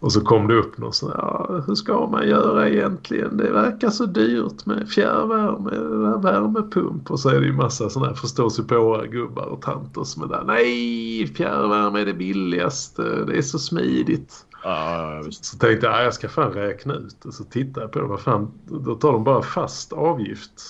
Och 0.00 0.12
så 0.12 0.20
kom 0.20 0.48
det 0.48 0.54
upp 0.54 0.78
någon 0.78 0.92
sån 0.92 1.10
här, 1.10 1.18
ja, 1.18 1.62
hur 1.66 1.74
ska 1.74 2.06
man 2.06 2.28
göra 2.28 2.68
egentligen? 2.68 3.36
Det 3.36 3.50
verkar 3.50 3.90
så 3.90 4.06
dyrt 4.06 4.66
med 4.66 4.88
fjärrvärme, 4.88 5.70
värmepump. 6.18 7.10
Och 7.10 7.20
så 7.20 7.28
är 7.28 7.40
det 7.40 7.46
ju 7.46 7.52
massa 7.52 7.90
sådana 7.90 8.08
här 8.08 8.16
förståsigpåare 8.16 9.08
gubbar 9.08 9.46
och 9.46 9.62
tanter 9.62 10.04
som 10.04 10.22
är 10.22 10.26
där. 10.26 10.44
Nej, 10.46 11.26
fjärrvärme 11.26 12.00
är 12.00 12.06
det 12.06 12.14
billigaste, 12.14 13.02
det 13.02 13.38
är 13.38 13.42
så 13.42 13.58
smidigt. 13.58 14.46
Ja, 14.62 15.22
så 15.30 15.58
tänkte 15.58 15.86
jag, 15.86 16.04
jag 16.04 16.14
ska 16.14 16.28
fan 16.28 16.52
räkna 16.52 16.94
ut. 16.94 17.24
Och 17.24 17.34
så 17.34 17.44
tittar 17.44 17.80
jag 17.80 17.92
på 17.92 17.98
det, 17.98 18.06
vad 18.06 18.20
fan, 18.20 18.52
då 18.64 18.94
tar 18.94 19.12
de 19.12 19.24
bara 19.24 19.42
fast 19.42 19.92
avgift. 19.92 20.62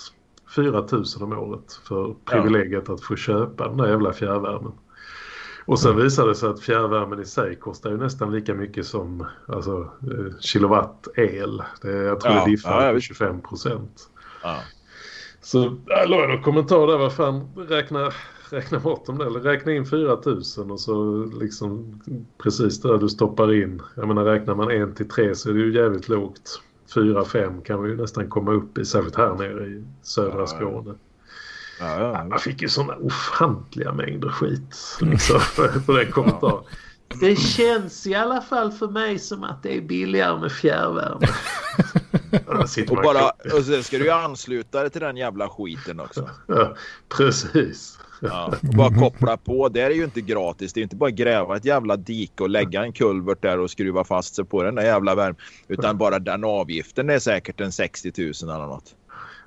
4 0.56 0.70
000 0.92 1.04
om 1.20 1.32
året 1.32 1.80
för 1.88 2.14
privilegiet 2.24 2.84
ja. 2.86 2.94
att 2.94 3.00
få 3.00 3.16
köpa 3.16 3.68
den 3.68 3.76
där 3.76 3.88
jävla 3.88 4.12
fjärrvärmen. 4.12 4.72
Och 5.64 5.78
sen 5.78 5.96
visade 5.96 6.28
det 6.28 6.34
sig 6.34 6.48
att 6.48 6.60
fjärrvärmen 6.60 7.20
i 7.20 7.24
sig 7.24 7.56
kostar 7.56 7.90
ju 7.90 7.96
nästan 7.96 8.32
lika 8.32 8.54
mycket 8.54 8.86
som 8.86 9.26
alltså, 9.46 9.80
eh, 9.80 10.38
kilowatt 10.40 11.08
el. 11.16 11.62
Det, 11.82 11.92
jag 11.92 12.20
tror 12.20 12.34
ja, 12.34 12.44
det 12.44 12.50
diffar 12.50 12.86
ja, 12.86 12.92
på 12.92 13.00
25 13.00 13.40
procent. 13.40 14.10
Ja. 14.42 14.58
Så 15.40 15.76
jag 15.86 16.10
la 16.10 16.26
någon 16.26 16.42
kommentar 16.42 16.86
där, 16.86 16.98
vad 16.98 17.12
fan, 17.12 17.48
räkna, 17.68 18.10
räkna 18.52 18.78
bort 18.78 19.06
dem 19.06 19.18
där. 19.18 19.26
Eller 19.26 19.40
räkna 19.40 19.72
in 19.72 19.86
4 19.86 20.18
000 20.26 20.70
och 20.70 20.80
så 20.80 21.24
liksom 21.40 22.00
precis 22.38 22.80
där 22.80 22.98
du 22.98 23.08
stoppar 23.08 23.54
in. 23.54 23.82
Jag 23.94 24.08
menar 24.08 24.24
räknar 24.24 24.54
man 24.54 24.70
1 24.70 24.96
till 24.96 25.08
3 25.08 25.34
så 25.34 25.50
är 25.50 25.54
det 25.54 25.60
ju 25.60 25.74
jävligt 25.74 26.08
lågt. 26.08 26.62
4-5 26.94 27.62
kan 27.62 27.82
vi 27.82 27.90
ju 27.90 27.96
nästan 27.96 28.28
komma 28.28 28.52
upp 28.52 28.78
i, 28.78 28.84
särskilt 28.84 29.16
här 29.16 29.34
nere 29.34 29.66
i 29.66 29.84
södra 30.02 30.46
Skåne. 30.46 30.94
Ja, 31.80 32.00
ja, 32.00 32.24
Man 32.24 32.38
fick 32.38 32.62
ju 32.62 32.68
sådana 32.68 32.96
ofantliga 32.96 33.92
mängder 33.92 34.28
skit 34.28 34.76
liksom, 35.00 35.40
för 35.86 35.98
den 35.98 36.12
kommentaren. 36.12 36.64
Det 37.20 37.36
känns 37.36 38.06
i 38.06 38.14
alla 38.14 38.40
fall 38.40 38.72
för 38.72 38.88
mig 38.88 39.18
som 39.18 39.44
att 39.44 39.62
det 39.62 39.76
är 39.76 39.80
billigare 39.80 40.40
med 40.40 40.52
fjärrvärme. 40.52 41.26
och, 42.90 43.02
bara, 43.02 43.30
och 43.30 43.64
sen 43.64 43.84
ska 43.84 43.98
du 43.98 44.04
ju 44.04 44.10
ansluta 44.10 44.80
dig 44.80 44.90
till 44.90 45.00
den 45.00 45.16
jävla 45.16 45.48
skiten 45.48 46.00
också. 46.00 46.30
Ja, 46.46 46.74
precis. 47.16 47.98
Ja, 48.20 48.54
och 48.62 48.74
bara 48.74 48.94
koppla 49.00 49.36
på. 49.36 49.68
Det 49.68 49.80
är 49.80 49.90
ju 49.90 50.04
inte 50.04 50.20
gratis. 50.20 50.72
Det 50.72 50.80
är 50.80 50.82
inte 50.82 50.96
bara 50.96 51.10
gräva 51.10 51.56
ett 51.56 51.64
jävla 51.64 51.96
dike 51.96 52.42
och 52.42 52.50
lägga 52.50 52.82
en 52.82 52.92
kulvert 52.92 53.42
där 53.42 53.58
och 53.58 53.70
skruva 53.70 54.04
fast 54.04 54.34
sig 54.34 54.44
på 54.44 54.62
den 54.62 54.74
där 54.74 54.82
jävla 54.82 55.14
värmen. 55.14 55.36
Utan 55.68 55.98
bara 55.98 56.18
den 56.18 56.44
avgiften 56.44 57.10
är 57.10 57.18
säkert 57.18 57.60
en 57.60 57.72
60 57.72 58.12
000 58.16 58.32
eller 58.42 58.66
något. 58.66 58.94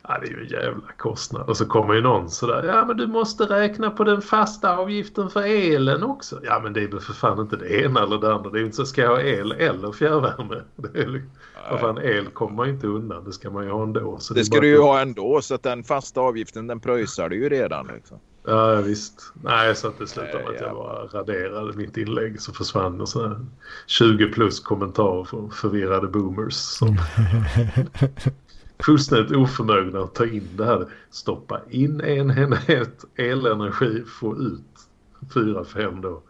Ja, 0.07 0.18
det 0.22 0.27
är 0.27 0.32
ju 0.32 0.41
en 0.41 0.48
jävla 0.48 0.91
kostnad. 0.98 1.49
Och 1.49 1.57
så 1.57 1.65
kommer 1.65 1.94
ju 1.94 2.02
någon 2.02 2.30
sådär. 2.30 2.64
Ja, 2.64 2.86
men 2.86 2.98
du 2.98 3.07
måste 3.07 3.44
räkna 3.44 3.91
på 3.91 4.03
den 4.03 4.22
fasta 4.22 4.77
avgiften 4.77 5.30
för 5.30 5.41
elen 5.41 6.03
också. 6.03 6.40
Ja, 6.44 6.60
men 6.64 6.73
det 6.73 6.84
är 6.84 6.88
väl 6.88 6.99
för 6.99 7.14
fan 7.14 7.40
inte 7.40 7.56
det 7.56 7.84
ena 7.84 8.03
eller 8.03 8.18
det 8.18 8.34
andra. 8.34 8.49
Det 8.49 8.57
är 8.57 8.60
ju 8.60 8.65
inte 8.65 8.77
så 8.77 8.86
ska 8.86 9.02
jag 9.02 9.10
ha 9.10 9.22
el 9.22 9.52
eller 9.52 9.91
fjärrvärme. 9.91 10.61
Det 10.76 10.99
är 10.99 11.07
liksom, 11.07 11.32
vad 11.72 11.80
fan, 11.80 11.98
el 11.98 12.26
kommer 12.26 12.56
man 12.56 12.69
inte 12.69 12.88
undan. 12.88 13.23
Det 13.23 13.32
ska 13.32 13.49
man 13.49 13.64
ju 13.65 13.72
ha 13.72 13.84
ändå. 13.84 14.18
Så 14.19 14.34
det, 14.34 14.40
det 14.40 14.45
ska 14.45 14.60
du 14.60 14.68
ju 14.68 14.82
ha 14.82 15.02
ändå. 15.02 15.41
Så 15.41 15.56
att 15.56 15.64
den 15.64 15.84
fasta 15.84 16.22
avgiften 16.22 16.68
den 16.68 16.80
pröjsar 16.80 17.30
du 17.30 17.36
ju 17.36 17.49
redan. 17.49 17.88
Liksom. 17.88 18.19
Ja, 18.48 18.76
visst. 18.76 19.34
Nej, 19.34 19.76
så 19.76 19.88
att 19.88 19.99
det 19.99 20.07
slutade 20.07 20.44
med 20.44 20.56
att 20.56 20.61
jag 20.61 20.76
bara 20.76 21.06
raderade 21.06 21.73
mitt 21.77 21.98
inlägg 21.98 22.41
så 22.41 22.53
försvann 22.53 22.98
det 22.98 23.07
så 23.07 23.45
20 23.88 24.27
plus 24.27 24.60
kommentarer 24.60 25.23
från 25.23 25.52
förvirrade 25.52 26.07
boomers. 26.07 26.53
Som 26.53 26.88
fullständigt 28.80 29.38
oförmögna 29.38 29.99
att 29.99 30.15
ta 30.15 30.26
in 30.26 30.49
det 30.57 30.65
här. 30.65 30.88
Stoppa 31.10 31.61
in 31.69 32.02
en 32.02 32.31
enhet 32.31 33.06
elenergi, 33.15 34.03
få 34.19 34.38
ut 34.38 34.88
4-5 35.34 36.02
då. 36.02 36.22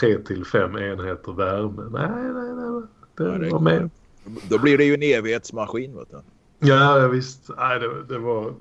3 0.00 0.18
till 0.18 0.44
5 0.44 0.76
enheter 0.76 1.32
värme. 1.32 1.82
Nej, 1.90 2.32
nej, 2.32 2.54
nej. 2.54 2.82
Det, 3.16 3.38
det 3.38 3.50
var 3.50 3.60
med. 3.60 3.90
Då 4.48 4.58
blir 4.58 4.78
det 4.78 4.84
ju 4.84 4.94
en 4.94 5.02
evighetsmaskin. 5.02 5.96
Vet 5.96 6.10
du. 6.10 6.20
Ja, 6.68 7.08
visst. 7.08 7.50
Nej, 7.56 7.78
det, 7.78 8.04
det 8.04 8.18
var 8.18 8.54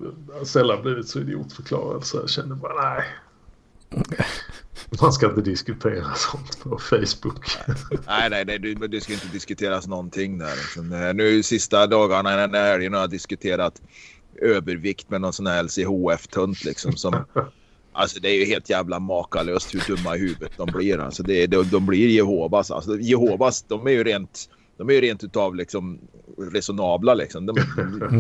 sällan 0.44 0.82
blivit 0.82 1.08
så 1.08 1.20
idiotförklarad 1.20 2.06
så 2.06 2.18
jag 2.18 2.30
kände 2.30 2.56
bara 2.56 2.94
nej. 2.94 3.06
Man 5.02 5.14
ska 5.14 5.30
inte 5.30 5.42
diskutera 5.42 6.14
sånt 6.16 6.60
på 6.64 6.78
Facebook. 6.78 7.58
Nej, 8.08 8.30
nej, 8.30 8.46
nej 8.46 8.60
det, 8.60 8.88
det 8.88 9.02
ska 9.02 9.14
inte 9.14 9.28
diskuteras 9.28 9.88
någonting 9.88 10.38
där. 10.38 10.56
Liksom. 10.56 10.90
Sen, 10.90 11.18
nu 11.18 11.44
sista 11.44 11.88
dagarna 11.88 12.36
den 12.36 12.54
här 12.54 12.72
helgen 12.72 12.94
har 12.94 13.00
jag 13.00 13.10
diskuterat 13.10 13.82
övervikt 14.42 15.10
med 15.10 15.22
någon 15.22 15.34
sån 15.34 15.48
här 15.48 15.64
LCHF-tunt 15.64 16.64
liksom. 16.64 16.94
Som, 16.94 17.26
alltså 17.94 18.20
det 18.20 18.30
är 18.30 18.40
ju 18.40 18.46
helt 18.46 18.70
jävla 18.70 19.00
makalöst 19.00 19.76
hur 19.76 19.96
dumma 19.96 20.16
i 20.16 20.20
huvudet 20.20 20.52
de 20.58 20.66
blir. 20.72 21.00
Alltså 21.00 21.24
det, 21.24 21.48
de, 21.48 21.64
de 21.64 21.86
blir 21.86 22.08
Jehovas. 22.08 22.72
Alltså 22.72 23.00
Jehovas, 23.00 23.62
de 23.62 23.88
är 23.88 23.92
ju 23.92 24.04
rent 24.04 24.50
de 24.78 24.90
är 24.90 24.94
ju 24.94 25.02
rent 25.02 25.24
utav 25.24 25.56
liksom 25.56 26.00
resonabla 26.38 27.14
liksom. 27.14 27.46
De, 27.46 27.56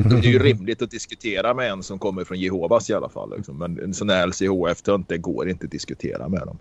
det 0.10 0.28
är 0.28 0.32
ju 0.32 0.40
rimligt 0.40 0.82
att 0.82 0.92
diskutera 0.92 1.54
med 1.54 1.72
en 1.72 1.84
som 1.84 2.00
kommer 2.00 2.24
från 2.24 2.40
Jehovas 2.40 2.90
i 2.90 2.94
alla 2.94 3.10
fall. 3.10 3.34
Liksom. 3.38 3.58
Men 3.58 3.80
en 3.80 3.94
sån 3.94 4.10
här 4.10 4.28
LCHF-tönt, 4.28 5.10
det 5.10 5.18
går 5.18 5.50
inte 5.50 5.66
att 5.66 5.72
diskutera 5.72 6.30
med 6.30 6.42
dem. 6.42 6.60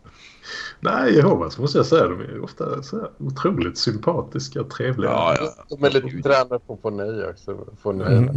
Nej, 0.81 1.14
Jehovas 1.14 1.59
måste 1.59 1.78
jag 1.78 1.86
säga. 1.86 2.09
De 2.09 2.20
är 2.20 2.40
ofta 2.40 2.82
så 2.82 3.09
otroligt 3.18 3.78
sympatiska 3.78 4.60
och 4.60 4.70
trevliga. 4.70 5.10
Ja, 5.10 5.36
ja. 5.39 5.77
De 5.77 5.85
är 5.85 5.90
lite 5.90 6.23
tränade 6.23 6.59
på 6.59 6.78
få 6.82 6.90
nej 6.90 7.28
också. 7.28 7.66
Få 7.82 7.93
nej. 7.93 8.31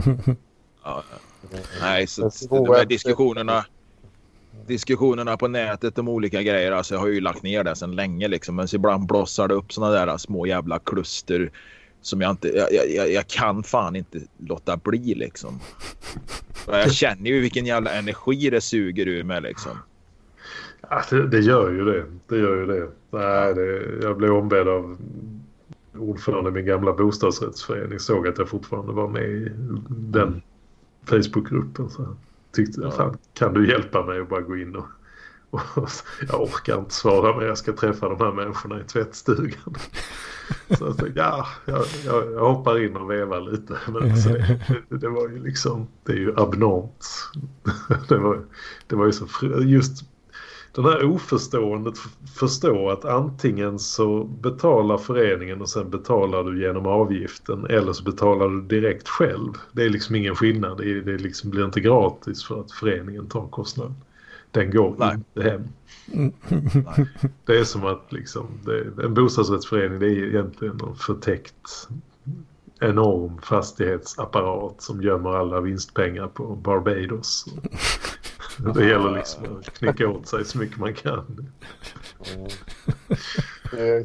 ja, 0.83 1.03
ja. 1.11 1.57
Nej, 1.81 2.07
så 2.07 2.31
de 2.49 2.67
här 2.67 2.85
diskussionerna 2.85 3.65
diskussionerna 4.67 5.37
på 5.37 5.47
nätet 5.47 5.97
om 5.97 6.09
olika 6.09 6.41
grejer. 6.41 6.71
Alltså 6.71 6.93
jag 6.93 7.01
har 7.01 7.07
ju 7.07 7.21
lagt 7.21 7.43
ner 7.43 7.63
det 7.63 7.75
sedan 7.75 7.95
länge 7.95 8.27
liksom. 8.27 8.55
Men 8.55 8.67
så 8.67 8.75
ibland 8.75 9.07
blossar 9.07 9.47
det 9.47 9.53
upp 9.53 9.73
sådana 9.73 10.05
där 10.05 10.17
små 10.17 10.45
jävla 10.45 10.79
kluster 10.79 11.51
som 12.01 12.21
jag 12.21 12.31
inte, 12.31 12.47
jag, 12.47 12.67
jag, 12.95 13.11
jag 13.11 13.27
kan 13.27 13.63
fan 13.63 13.95
inte 13.95 14.19
låta 14.37 14.77
bli 14.77 15.15
liksom. 15.15 15.59
Jag 16.67 16.91
känner 16.91 17.29
ju 17.29 17.41
vilken 17.41 17.65
jävla 17.65 17.91
energi 17.91 18.49
det 18.49 18.61
suger 18.61 19.07
ur 19.07 19.23
mig 19.23 19.41
liksom. 19.41 19.71
Ja, 20.89 21.03
det, 21.09 21.27
det, 21.27 21.39
gör 21.39 21.71
ju 21.71 21.85
det. 21.85 22.05
Det 22.27 22.37
gör 22.37 22.55
ju 22.55 22.65
det. 22.65 22.89
Nej, 23.11 23.53
det, 23.53 23.99
jag 24.01 24.17
blev 24.17 24.33
ombedd 24.33 24.67
av 24.67 24.97
ordförande 25.97 26.49
i 26.49 26.53
min 26.53 26.65
gamla 26.65 26.93
bostadsrättsförening. 26.93 27.99
Såg 27.99 28.27
att 28.27 28.37
jag 28.37 28.49
fortfarande 28.49 28.93
var 28.93 29.07
med 29.07 29.23
i 29.23 29.51
den 29.89 30.41
Facebookgruppen. 31.05 31.89
Så 31.89 32.15
tyckte 32.51 32.81
ja. 32.81 32.91
fan, 32.91 33.17
kan 33.33 33.53
du 33.53 33.69
hjälpa 33.69 34.05
mig 34.05 34.21
att 34.21 34.29
bara 34.29 34.41
gå 34.41 34.57
in 34.57 34.75
och, 34.75 34.85
och, 35.49 35.89
jag 36.29 36.41
orkar 36.41 36.79
inte 36.79 36.93
svara 36.93 37.37
men 37.37 37.47
jag 37.47 37.57
ska 37.57 37.73
träffa 37.73 38.09
de 38.09 38.19
här 38.19 38.31
människorna 38.31 38.81
i 38.81 38.83
tvättstugan. 38.83 39.75
Så 40.77 40.85
jag 40.85 40.97
tänkte, 40.97 41.19
ja, 41.19 41.47
jag, 41.65 41.85
jag, 42.05 42.31
jag 42.33 42.53
hoppar 42.53 42.85
in 42.85 42.95
och 42.95 43.11
vevar 43.11 43.41
lite. 43.41 43.77
Men 43.87 43.95
alltså, 44.11 44.29
det, 44.29 44.59
det, 44.89 44.97
det, 44.97 45.09
var 45.09 45.29
ju 45.29 45.43
liksom, 45.43 45.87
det 46.03 46.11
är 46.11 46.17
ju 46.17 46.33
abnormt. 46.37 47.07
Det 48.07 48.17
var, 48.17 48.41
det 48.87 48.95
var 48.95 49.05
ju 49.05 49.11
så, 49.11 49.27
just 49.61 50.03
den 50.71 50.85
här 50.85 51.05
oförståendet 51.05 51.97
förstå 52.35 52.89
att 52.89 53.05
antingen 53.05 53.79
så 53.79 54.23
betalar 54.23 54.97
föreningen 54.97 55.61
och 55.61 55.69
sen 55.69 55.89
betalar 55.89 56.43
du 56.43 56.61
genom 56.61 56.85
avgiften 56.85 57.65
eller 57.65 57.93
så 57.93 58.03
betalar 58.03 58.47
du 58.47 58.61
direkt 58.61 59.07
själv. 59.07 59.53
Det 59.71 59.83
är 59.83 59.89
liksom 59.89 60.15
ingen 60.15 60.35
skillnad. 60.35 60.77
Det, 60.77 60.91
är, 60.91 61.01
det 61.01 61.17
liksom 61.17 61.49
blir 61.49 61.65
inte 61.65 61.79
gratis 61.79 62.43
för 62.43 62.61
att 62.61 62.71
föreningen 62.71 63.27
tar 63.27 63.47
kostnaden. 63.47 63.95
Den 64.51 64.71
går 64.71 64.95
Nej. 64.99 65.13
inte 65.15 65.49
hem. 65.49 65.63
Nej. 66.05 66.33
Det 67.45 67.57
är 67.57 67.63
som 67.63 67.85
att 67.85 68.11
liksom, 68.11 68.47
det, 68.65 69.03
en 69.03 69.13
bostadsrättsförening 69.13 69.99
det 69.99 70.05
är 70.05 70.27
egentligen 70.27 70.79
en 70.87 70.95
förtäckt 70.95 71.87
enorm 72.79 73.41
fastighetsapparat 73.41 74.81
som 74.81 75.01
gömmer 75.01 75.29
alla 75.29 75.61
vinstpengar 75.61 76.27
på 76.27 76.55
Barbados. 76.55 77.45
Det 78.57 78.85
gäller 78.85 79.15
liksom 79.15 79.57
att 79.57 79.77
knycka 79.77 80.07
åt 80.07 80.27
sig 80.27 80.45
så 80.45 80.57
mycket 80.57 80.77
man 80.77 80.93
kan. 80.93 81.49
Mm. 82.35 82.47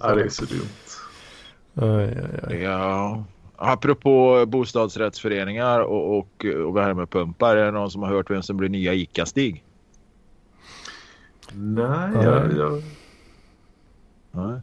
ja, 0.00 0.14
det 0.14 0.22
är 0.22 0.28
så 0.28 0.44
dumt. 0.44 0.68
Aj, 1.74 2.04
aj, 2.04 2.40
aj. 2.42 2.62
Ja. 2.62 3.24
Apropå 3.56 4.44
bostadsrättsföreningar 4.46 5.80
och, 5.80 6.18
och, 6.18 6.44
och 6.44 6.76
värmepumpar. 6.76 7.56
Är 7.56 7.64
det 7.64 7.70
någon 7.70 7.90
som 7.90 8.02
har 8.02 8.08
hört 8.08 8.30
vem 8.30 8.42
som 8.42 8.56
blir 8.56 8.68
nya 8.68 8.94
ICA-Stig? 8.94 9.64
Nej, 11.52 12.10
jag, 12.14 12.52
jag... 12.56 12.82
Nej. 14.30 14.60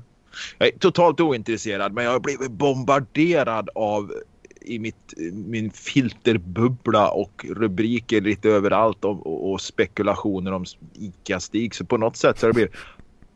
Jag 0.58 0.68
är 0.68 0.80
totalt 0.80 1.20
ointresserad 1.20 1.94
men 1.94 2.04
jag 2.04 2.12
har 2.12 2.20
blivit 2.20 2.52
bombarderad 2.52 3.70
av 3.76 4.14
i 4.62 4.80
mitt, 4.80 5.14
min 5.32 5.72
filterbubbla 5.72 7.12
och 7.12 7.46
rubriker 7.50 8.22
lite 8.22 8.50
överallt 8.50 9.06
om, 9.06 9.22
och, 9.22 9.52
och 9.52 9.62
spekulationer 9.62 10.54
om 10.54 10.66
ICA-Stig. 10.94 11.76
Så 11.76 11.86
på 11.86 11.98
något 11.98 12.18
sätt 12.18 12.40
så 12.40 12.54
blir 12.54 12.66
det 12.66 12.72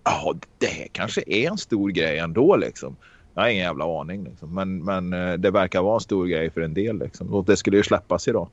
ja, 0.03 0.35
det 0.57 0.67
här 0.67 0.87
kanske 0.91 1.23
är 1.27 1.51
en 1.51 1.57
stor 1.57 1.89
grej 1.89 2.19
ändå 2.19 2.55
liksom. 2.55 2.95
Jag 3.33 3.41
har 3.41 3.49
ingen 3.49 3.63
jävla 3.63 4.01
aning 4.01 4.23
liksom. 4.23 4.53
men, 4.53 4.83
men 4.83 5.13
eh, 5.13 5.33
det 5.33 5.51
verkar 5.51 5.81
vara 5.81 5.95
en 5.95 5.99
stor 5.99 6.25
grej 6.25 6.49
för 6.49 6.61
en 6.61 6.73
del 6.73 6.99
liksom. 6.99 7.33
Och 7.33 7.45
det 7.45 7.57
skulle 7.57 7.77
ju 7.77 7.83
släppas 7.83 8.27
idag. 8.27 8.49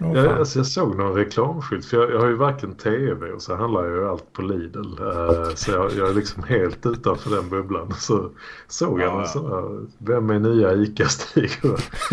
Oh, 0.00 0.16
jag, 0.16 0.38
alltså 0.38 0.58
jag 0.58 0.66
såg 0.66 0.96
någon 0.96 1.14
reklamskylt 1.14 1.84
för 1.84 1.96
jag, 1.96 2.10
jag, 2.10 2.20
har 2.20 2.26
ju 2.26 2.34
varken 2.34 2.74
tv 2.74 3.32
och 3.32 3.42
så 3.42 3.54
handlar 3.54 3.84
jag 3.84 3.96
ju 3.96 4.08
allt 4.08 4.32
på 4.32 4.42
Lidl. 4.42 5.02
Uh, 5.02 5.54
så 5.54 5.70
jag, 5.70 5.92
jag, 5.92 6.10
är 6.10 6.14
liksom 6.14 6.42
helt 6.42 6.86
utanför 6.86 7.30
den 7.30 7.48
bubblan. 7.48 7.94
Så 7.98 8.30
såg 8.68 9.00
jag 9.00 9.08
ja, 9.08 9.16
någon 9.16 9.26
sån 9.26 9.50
här, 9.50 9.86
vem 9.98 10.30
är 10.30 10.38
nya 10.38 10.74
ICA-Stig? 10.74 11.50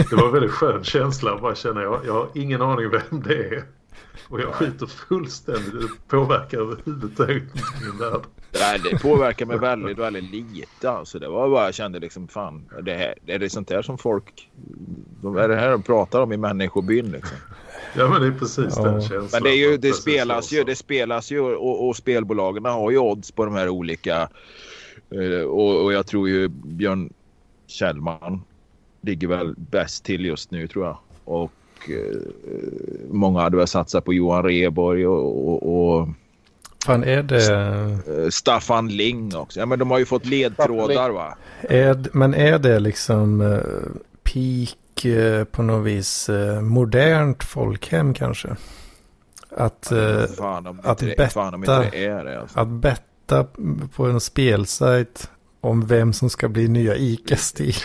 Det 0.09 0.15
var 0.15 0.27
en 0.27 0.33
väldigt 0.33 0.51
skön 0.51 0.83
känsla 0.83 1.33
att 1.33 1.41
bara 1.41 1.55
känna, 1.55 1.81
jag, 1.81 1.99
jag 2.05 2.13
har 2.13 2.27
ingen 2.33 2.61
aning 2.61 2.89
vem 2.89 3.21
det 3.23 3.35
är. 3.35 3.63
Och 4.27 4.41
jag 4.41 4.53
skiter 4.53 4.85
fullständigt, 4.85 5.73
det 5.73 6.07
påverkar 6.07 6.57
överhuvudtaget 6.57 7.43
inte 7.43 7.85
min 7.85 7.97
värld. 7.97 8.21
Nej, 8.59 8.79
det 8.91 8.99
påverkar 8.99 9.45
mig 9.45 9.57
väldigt, 9.57 9.97
väldigt 9.97 10.31
lite. 10.31 10.91
Alltså, 10.91 11.19
det 11.19 11.29
var 11.29 11.49
bara 11.49 11.65
jag 11.65 11.73
kände 11.73 11.99
liksom 11.99 12.27
fan, 12.27 12.65
det 12.81 12.93
här, 12.93 13.15
är 13.25 13.39
det 13.39 13.49
sånt 13.49 13.69
här 13.69 13.81
som 13.81 13.97
folk, 13.97 14.49
de 15.21 15.37
är 15.37 15.47
det 15.47 15.55
här 15.55 15.71
de 15.71 15.83
pratar 15.83 16.21
om 16.21 16.33
i 16.33 16.37
människobyn 16.37 17.11
liksom. 17.11 17.37
Ja 17.95 18.09
men 18.09 18.21
det 18.21 18.27
är 18.27 18.31
precis 18.31 18.73
ja. 18.77 18.83
den 18.83 19.01
känslan. 19.01 19.29
Men 19.31 19.43
det, 19.43 19.49
är 19.49 19.71
ju, 19.71 19.77
det 19.77 19.93
spelas 19.93 20.51
ju, 20.51 20.63
det 20.63 20.75
spelas 20.75 21.31
ju 21.31 21.39
och, 21.39 21.87
och 21.87 21.95
spelbolagen 21.95 22.65
har 22.65 22.91
ju 22.91 22.97
odds 22.97 23.31
på 23.31 23.45
de 23.45 23.55
här 23.55 23.69
olika. 23.69 24.29
Eh, 25.09 25.41
och, 25.41 25.83
och 25.83 25.93
jag 25.93 26.07
tror 26.07 26.29
ju 26.29 26.47
Björn 26.47 27.13
Kjellman 27.67 28.41
ligger 29.01 29.27
väl 29.27 29.55
bäst 29.57 30.03
till 30.03 30.25
just 30.25 30.51
nu 30.51 30.67
tror 30.67 30.85
jag. 30.85 30.97
Och 31.25 31.51
eh, 31.89 32.17
många 33.09 33.41
hade 33.41 33.57
väl 33.57 33.67
satsat 33.67 34.05
på 34.05 34.13
Johan 34.13 34.43
Reborg 34.43 35.07
och, 35.07 35.47
och, 35.47 35.99
och 35.99 36.07
Fan 36.85 37.03
är 37.03 37.23
det... 37.23 37.53
Eh, 37.53 38.29
Staffan 38.29 38.87
Ling 38.87 39.35
också. 39.35 39.59
Ja 39.59 39.65
men 39.65 39.79
de 39.79 39.91
har 39.91 39.99
ju 39.99 40.05
fått 40.05 40.25
ledtrådar 40.25 41.09
va. 41.09 41.37
Är, 41.61 42.05
men 42.13 42.33
är 42.33 42.59
det 42.59 42.79
liksom 42.79 43.41
uh, 43.41 43.61
peak 44.23 45.05
på 45.51 45.63
något 45.63 45.85
vis 45.85 46.29
modernt 46.61 47.43
folkhem 47.43 48.13
kanske? 48.13 48.55
Att, 49.49 49.91
uh, 49.91 50.25
fan, 50.25 50.79
att, 50.83 50.99
betta, 50.99 51.27
fan, 51.27 51.69
alltså. 51.69 52.59
att 52.59 52.67
betta 52.67 53.47
på 53.95 54.05
en 54.05 54.19
spelsajt 54.19 55.29
om 55.63 55.85
vem 55.85 56.13
som 56.13 56.29
ska 56.29 56.49
bli 56.49 56.67
nya 56.67 56.95
ICA-Stig. 56.95 57.75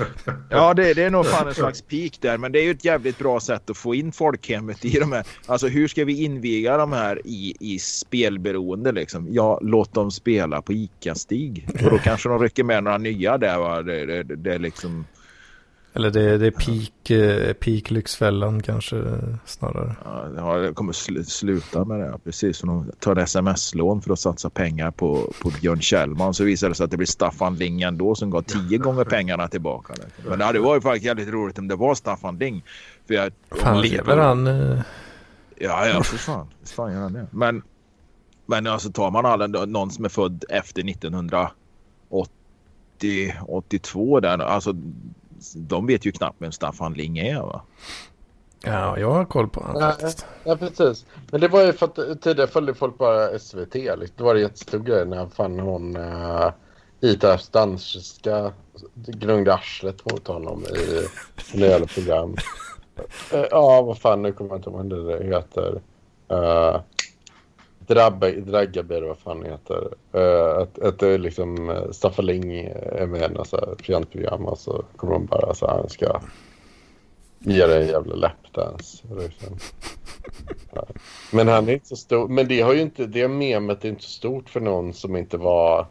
ja, 0.50 0.74
det, 0.74 0.94
det, 0.94 1.02
är 1.02 1.10
nog 1.10 1.26
fan 1.26 1.48
en 1.48 1.54
slags 1.54 1.82
peak 1.82 2.12
där. 2.20 2.38
Men 2.38 2.52
det 2.52 2.60
är 2.60 2.62
ju 2.62 2.70
ett 2.70 2.84
jävligt 2.84 3.18
bra 3.18 3.40
sätt 3.40 3.70
att 3.70 3.76
få 3.76 3.94
in 3.94 4.12
folkhemmet 4.12 4.84
i 4.84 4.98
de 4.98 5.12
här. 5.12 5.26
Alltså 5.46 5.68
hur 5.68 5.88
ska 5.88 6.04
vi 6.04 6.24
inviga 6.24 6.76
de 6.76 6.92
här 6.92 7.20
i, 7.24 7.54
i 7.60 7.78
spelberoende 7.78 8.92
liksom? 8.92 9.26
Ja, 9.30 9.58
låt 9.62 9.94
dem 9.94 10.10
spela 10.10 10.62
på 10.62 10.72
ICA-Stig. 10.72 11.68
Och 11.84 11.90
då 11.90 11.98
kanske 11.98 12.28
de 12.28 12.42
rycker 12.42 12.64
med 12.64 12.84
några 12.84 12.98
nya 12.98 13.38
där 13.38 13.58
va. 13.58 13.82
Det, 13.82 14.22
det, 14.22 14.36
det 14.36 14.58
liksom... 14.58 15.04
Eller 15.98 16.10
det, 16.10 16.38
det 16.38 16.46
är 16.46 16.50
peak, 16.50 17.10
eh, 17.10 17.52
peak 17.52 17.90
Lyxfällan 17.90 18.62
kanske 18.62 19.04
snarare. 19.44 19.96
Ja, 20.36 20.56
det 20.56 20.72
kommer 20.72 20.92
sl 20.92 21.22
sluta 21.22 21.84
med 21.84 22.00
det. 22.00 22.18
Precis 22.24 22.56
som 22.56 22.68
de 22.68 22.92
tar 22.98 23.16
sms-lån 23.16 24.02
för 24.02 24.12
att 24.12 24.18
satsa 24.18 24.50
pengar 24.50 24.90
på, 24.90 25.32
på 25.42 25.52
Björn 25.60 25.80
Kjellman. 25.80 26.34
Så 26.34 26.44
visar 26.44 26.68
det 26.68 26.74
sig 26.74 26.84
att 26.84 26.90
det 26.90 26.96
blir 26.96 27.06
Staffan 27.06 27.56
Ling 27.56 27.82
ändå 27.82 28.14
som 28.14 28.30
gav 28.30 28.42
tio 28.42 28.78
gånger 28.78 29.04
pengarna 29.04 29.48
tillbaka. 29.48 29.94
Men 30.28 30.38
det 30.38 30.44
hade 30.44 30.60
varit 30.60 30.82
faktiskt 30.82 31.06
jävligt 31.06 31.28
roligt 31.28 31.58
om 31.58 31.68
det 31.68 31.76
var 31.76 31.94
Staffan 31.94 32.38
Ling. 32.38 32.64
För 33.06 33.14
jag, 33.14 33.32
fan 33.50 33.80
lever 33.80 34.16
han? 34.16 34.46
Uh... 34.46 34.80
Ja, 35.56 35.86
ja 35.86 36.02
för 36.02 36.16
fan. 36.16 36.46
fan 36.64 36.92
gör 36.92 37.00
han 37.00 37.12
det. 37.12 37.26
Men, 37.30 37.62
men 38.46 38.66
alltså 38.66 38.92
tar 38.92 39.10
man 39.10 39.26
alla, 39.26 39.46
någon 39.46 39.90
som 39.90 40.04
är 40.04 40.08
född 40.08 40.44
efter 40.48 40.90
1980 40.90 41.50
82 43.46 44.20
där. 44.20 44.38
Alltså 44.38 44.74
de 45.54 45.86
vet 45.86 46.06
ju 46.06 46.12
knappt 46.12 46.36
vem 46.42 46.52
Staffan 46.52 46.94
Ling 46.94 47.18
är 47.18 47.40
va? 47.40 47.62
Ja, 48.64 48.98
jag 48.98 49.10
har 49.10 49.24
koll 49.24 49.48
på 49.48 49.60
honom 49.60 49.82
faktiskt. 49.82 50.26
Ja, 50.44 50.56
precis. 50.56 51.06
Men 51.30 51.40
det 51.40 51.48
var 51.48 51.62
ju 51.62 51.72
för 51.72 51.86
att 51.86 52.22
tidigare 52.22 52.46
följde 52.46 52.74
folk 52.74 52.98
bara 52.98 53.38
SVT. 53.38 53.74
Liksom. 53.74 54.08
Det 54.16 54.22
var 54.22 54.34
en 54.34 54.40
jättestor 54.40 54.78
grej 54.78 55.06
när 55.06 55.16
han 55.16 55.30
fann 55.30 55.58
hon 55.58 55.96
uh, 55.96 56.50
ITFs 57.00 57.48
danska 57.48 58.52
gnugde 58.94 59.54
arslet 59.54 60.10
mot 60.10 60.26
honom 60.26 60.64
i 60.64 61.06
nya 61.56 61.86
program. 61.86 62.36
Uh, 63.34 63.40
ja, 63.50 63.82
vad 63.82 63.98
fan, 63.98 64.22
nu 64.22 64.32
kommer 64.32 64.50
jag 64.50 64.58
inte 64.58 64.70
ihåg 64.70 65.04
vad 65.04 65.20
det 65.20 65.24
heter. 65.24 65.80
Uh, 66.32 66.80
Drabba, 67.88 68.30
Draggaber, 68.30 69.02
vad 69.02 69.18
fan 69.18 69.44
heter. 69.44 69.88
Uh, 70.14 70.62
att, 70.62 70.78
att 70.78 70.98
det 70.98 71.08
är 71.08 71.18
liksom 71.18 71.68
uh, 71.68 71.90
Staffan 71.90 72.26
Ling 72.26 72.54
är 72.54 73.06
med 73.06 73.20
i 73.20 73.92
en 73.92 74.06
program 74.06 74.46
och 74.46 74.58
så 74.58 74.84
kommer 74.96 75.12
de 75.12 75.26
bara 75.26 75.54
så 75.54 75.66
här, 75.66 75.88
ska 75.88 76.20
ge 77.38 77.66
dig 77.66 77.82
en 77.82 77.88
jävla 77.88 78.14
lapdance. 78.14 79.04
Liksom. 79.18 79.58
Men 81.32 81.48
han 81.48 81.68
är 81.68 81.72
inte 81.72 81.88
så 81.88 81.96
stor. 81.96 82.28
Men 82.28 82.48
det 82.48 82.60
har 82.60 82.74
ju 82.74 82.80
inte, 82.80 83.06
det 83.06 83.28
memet 83.28 83.84
är 83.84 83.88
inte 83.88 84.02
så 84.02 84.10
stort 84.10 84.48
för 84.48 84.60
någon 84.60 84.94
som 84.94 85.16
inte 85.16 85.36
var 85.36 85.86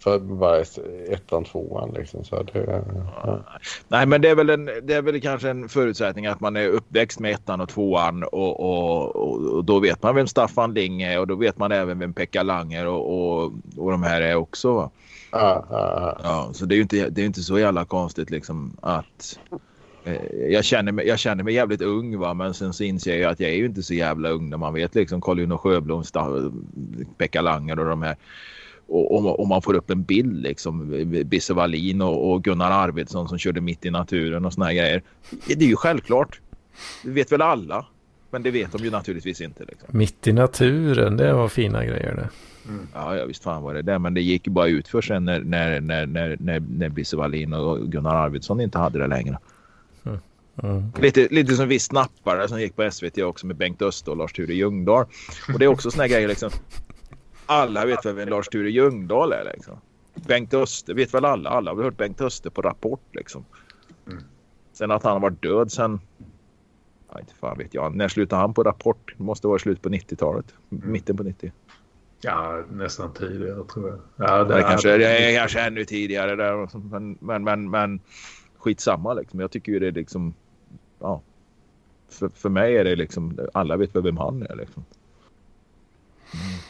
för 0.00 0.18
bara 0.18 0.64
ettan, 1.08 1.44
tvåan 1.44 1.94
liksom. 1.96 2.24
Så 2.24 2.42
det, 2.42 2.84
ja. 3.24 3.40
Nej, 3.88 4.06
men 4.06 4.20
det 4.20 4.28
är, 4.28 4.34
väl 4.34 4.50
en, 4.50 4.64
det 4.64 4.94
är 4.94 5.02
väl 5.02 5.20
kanske 5.20 5.50
en 5.50 5.68
förutsättning 5.68 6.26
att 6.26 6.40
man 6.40 6.56
är 6.56 6.68
uppväxt 6.68 7.20
med 7.20 7.32
ettan 7.32 7.60
och 7.60 7.68
tvåan 7.68 8.22
och, 8.22 8.60
och, 8.60 9.16
och, 9.16 9.64
då 9.64 9.80
vet 9.80 10.02
man 10.02 10.14
vem 10.14 10.26
Staffan 10.26 10.74
Ling 10.74 11.02
är 11.02 11.20
och 11.20 11.26
då 11.26 11.34
vet 11.34 11.58
man 11.58 11.72
även 11.72 11.98
vem 11.98 12.14
Pekka 12.14 12.42
Langer 12.42 12.86
och, 12.86 13.14
och, 13.14 13.52
och 13.76 13.90
de 13.90 14.02
här 14.02 14.20
är 14.20 14.34
också. 14.34 14.90
Ja, 15.32 15.66
ja, 15.70 16.18
ja. 16.22 16.50
så 16.52 16.64
det 16.64 16.74
är 16.74 16.76
ju 16.76 16.82
inte, 16.82 17.10
det 17.10 17.22
är 17.22 17.26
inte 17.26 17.42
så 17.42 17.58
jävla 17.58 17.84
konstigt 17.84 18.30
liksom 18.30 18.76
att 18.82 19.38
eh, 20.04 20.22
jag 20.48 20.64
känner, 20.64 20.92
mig, 20.92 21.06
jag 21.06 21.18
känner 21.18 21.44
mig 21.44 21.54
jävligt 21.54 21.82
ung 21.82 22.18
va 22.18 22.34
men 22.34 22.54
sen 22.54 22.72
så 22.72 22.84
inser 22.84 23.18
jag 23.18 23.32
att 23.32 23.40
jag 23.40 23.50
är 23.50 23.54
ju 23.54 23.66
inte 23.66 23.82
så 23.82 23.94
jävla 23.94 24.28
ung 24.28 24.50
när 24.50 24.56
man 24.56 24.74
vet 24.74 24.94
liksom 24.94 25.20
Carl-Uno 25.20 25.58
Sjöblom, 25.58 26.04
Pekka 27.18 27.40
Langer 27.40 27.78
och 27.78 27.86
de 27.86 28.02
här 28.02 28.16
och, 28.88 29.40
och, 29.40 29.48
man 29.48 29.62
får 29.62 29.74
upp 29.74 29.90
en 29.90 30.02
bild 30.02 30.42
liksom. 30.42 31.04
Bisse 31.26 31.54
Wallin 31.54 32.02
och, 32.02 32.30
och, 32.30 32.44
Gunnar 32.44 32.70
Arvidsson 32.70 33.28
som 33.28 33.38
körde 33.38 33.60
mitt 33.60 33.86
i 33.86 33.90
naturen 33.90 34.44
och 34.44 34.52
såna 34.52 34.66
här 34.66 34.72
grejer. 34.72 35.02
Det 35.46 35.64
är 35.64 35.68
ju 35.68 35.76
självklart. 35.76 36.40
Det 37.02 37.10
vet 37.10 37.32
väl 37.32 37.42
alla. 37.42 37.86
Men 38.30 38.42
det 38.42 38.50
vet 38.50 38.72
de 38.72 38.84
ju 38.84 38.90
naturligtvis 38.90 39.40
inte. 39.40 39.64
Liksom. 39.64 39.88
Mitt 39.98 40.26
i 40.26 40.32
naturen, 40.32 41.16
det 41.16 41.32
var 41.32 41.48
fina 41.48 41.84
grejer 41.84 42.14
det. 42.14 42.28
Mm. 42.68 42.88
Ja, 42.94 43.16
ja, 43.16 43.24
visst 43.24 43.42
fan 43.42 43.62
var 43.62 43.74
det 43.74 43.82
det. 43.82 43.98
Men 43.98 44.14
det 44.14 44.20
gick 44.20 44.46
ju 44.46 44.52
bara 44.52 44.66
ut 44.66 44.88
för 44.88 45.00
sen 45.00 45.24
när, 45.24 45.40
när, 45.40 45.80
när, 45.80 46.06
när, 46.06 46.36
när, 46.40 46.60
när 46.60 46.88
Bisse 46.88 47.16
Wallin 47.16 47.52
och 47.52 47.92
Gunnar 47.92 48.14
Arvidsson 48.14 48.60
inte 48.60 48.78
hade 48.78 48.98
det 48.98 49.06
längre. 49.06 49.38
Mm. 50.04 50.18
Mm. 50.62 50.92
Lite, 51.00 51.28
lite 51.30 51.54
som 51.54 51.68
vi 51.68 51.78
snappare 51.78 52.48
som 52.48 52.60
gick 52.60 52.76
på 52.76 52.90
SVT 52.90 53.18
också 53.18 53.46
med 53.46 53.56
Bengt 53.56 53.82
Öster 53.82 54.10
och 54.12 54.16
Lars-Ture 54.16 54.52
Ljungdahl. 54.52 55.06
Och 55.52 55.58
det 55.58 55.64
är 55.64 55.68
också 55.68 55.90
såna 55.90 56.02
här 56.02 56.10
grejer 56.10 56.28
liksom 56.28 56.50
alla 57.48 57.86
vet 57.86 58.06
väl 58.06 58.14
vem 58.14 58.28
Lars-Ture 58.28 58.70
Ljungdahl 58.70 59.32
är 59.32 59.52
liksom. 59.54 59.80
Bengt 60.14 60.54
Öster 60.54 60.94
vet 60.94 61.14
väl 61.14 61.24
alla. 61.24 61.50
Alla 61.50 61.74
har 61.74 61.82
hört 61.82 61.96
Bengt 61.96 62.20
Öster 62.20 62.50
på 62.50 62.62
Rapport 62.62 63.14
liksom. 63.14 63.44
Mm. 64.06 64.22
Sen 64.72 64.90
att 64.90 65.02
han 65.02 65.12
har 65.12 65.20
varit 65.20 65.42
död 65.42 65.72
sen... 65.72 66.00
Ja, 67.12 67.20
inte 67.20 67.34
fan 67.34 67.58
vet 67.58 67.74
jag. 67.74 67.96
När 67.96 68.08
slutade 68.08 68.40
han 68.42 68.54
på 68.54 68.62
Rapport? 68.62 69.14
Det 69.16 69.24
måste 69.24 69.46
vara 69.46 69.58
slut 69.58 69.82
på 69.82 69.88
90-talet. 69.88 70.54
Mm. 70.72 70.92
Mitten 70.92 71.16
på 71.16 71.22
90. 71.22 71.52
Ja, 72.20 72.64
nästan 72.70 73.12
tidigare 73.12 73.64
tror 73.64 73.88
jag. 73.88 74.28
Ja, 74.28 74.44
det, 74.44 74.54
det 74.54 74.62
kanske, 74.62 74.90
är, 74.90 74.98
det 74.98 75.18
är 75.18 75.38
kanske 75.38 75.60
ännu 75.60 75.84
tidigare 75.84 76.36
där. 76.36 76.78
Men, 76.90 77.18
men, 77.20 77.44
men, 77.44 77.70
men 77.70 78.00
skitsamma 78.58 79.14
liksom. 79.14 79.40
Jag 79.40 79.50
tycker 79.50 79.72
ju 79.72 79.78
det 79.78 79.86
är 79.86 79.92
liksom... 79.92 80.34
Ja. 80.98 81.22
För, 82.08 82.28
för 82.28 82.48
mig 82.48 82.76
är 82.76 82.84
det 82.84 82.96
liksom... 82.96 83.38
Alla 83.54 83.76
vet 83.76 83.94
väl 83.94 84.02
vem 84.02 84.16
han 84.16 84.42
är 84.42 84.56
liksom. 84.56 84.84
Mm. 86.34 86.67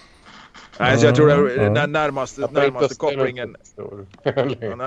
Nej, 0.79 0.99
så 0.99 1.07
jag 1.07 1.15
tror 1.15 1.31
att 1.31 1.91
närmaste, 1.91 2.49
närmaste 2.53 2.95
kopplingen... 2.95 3.57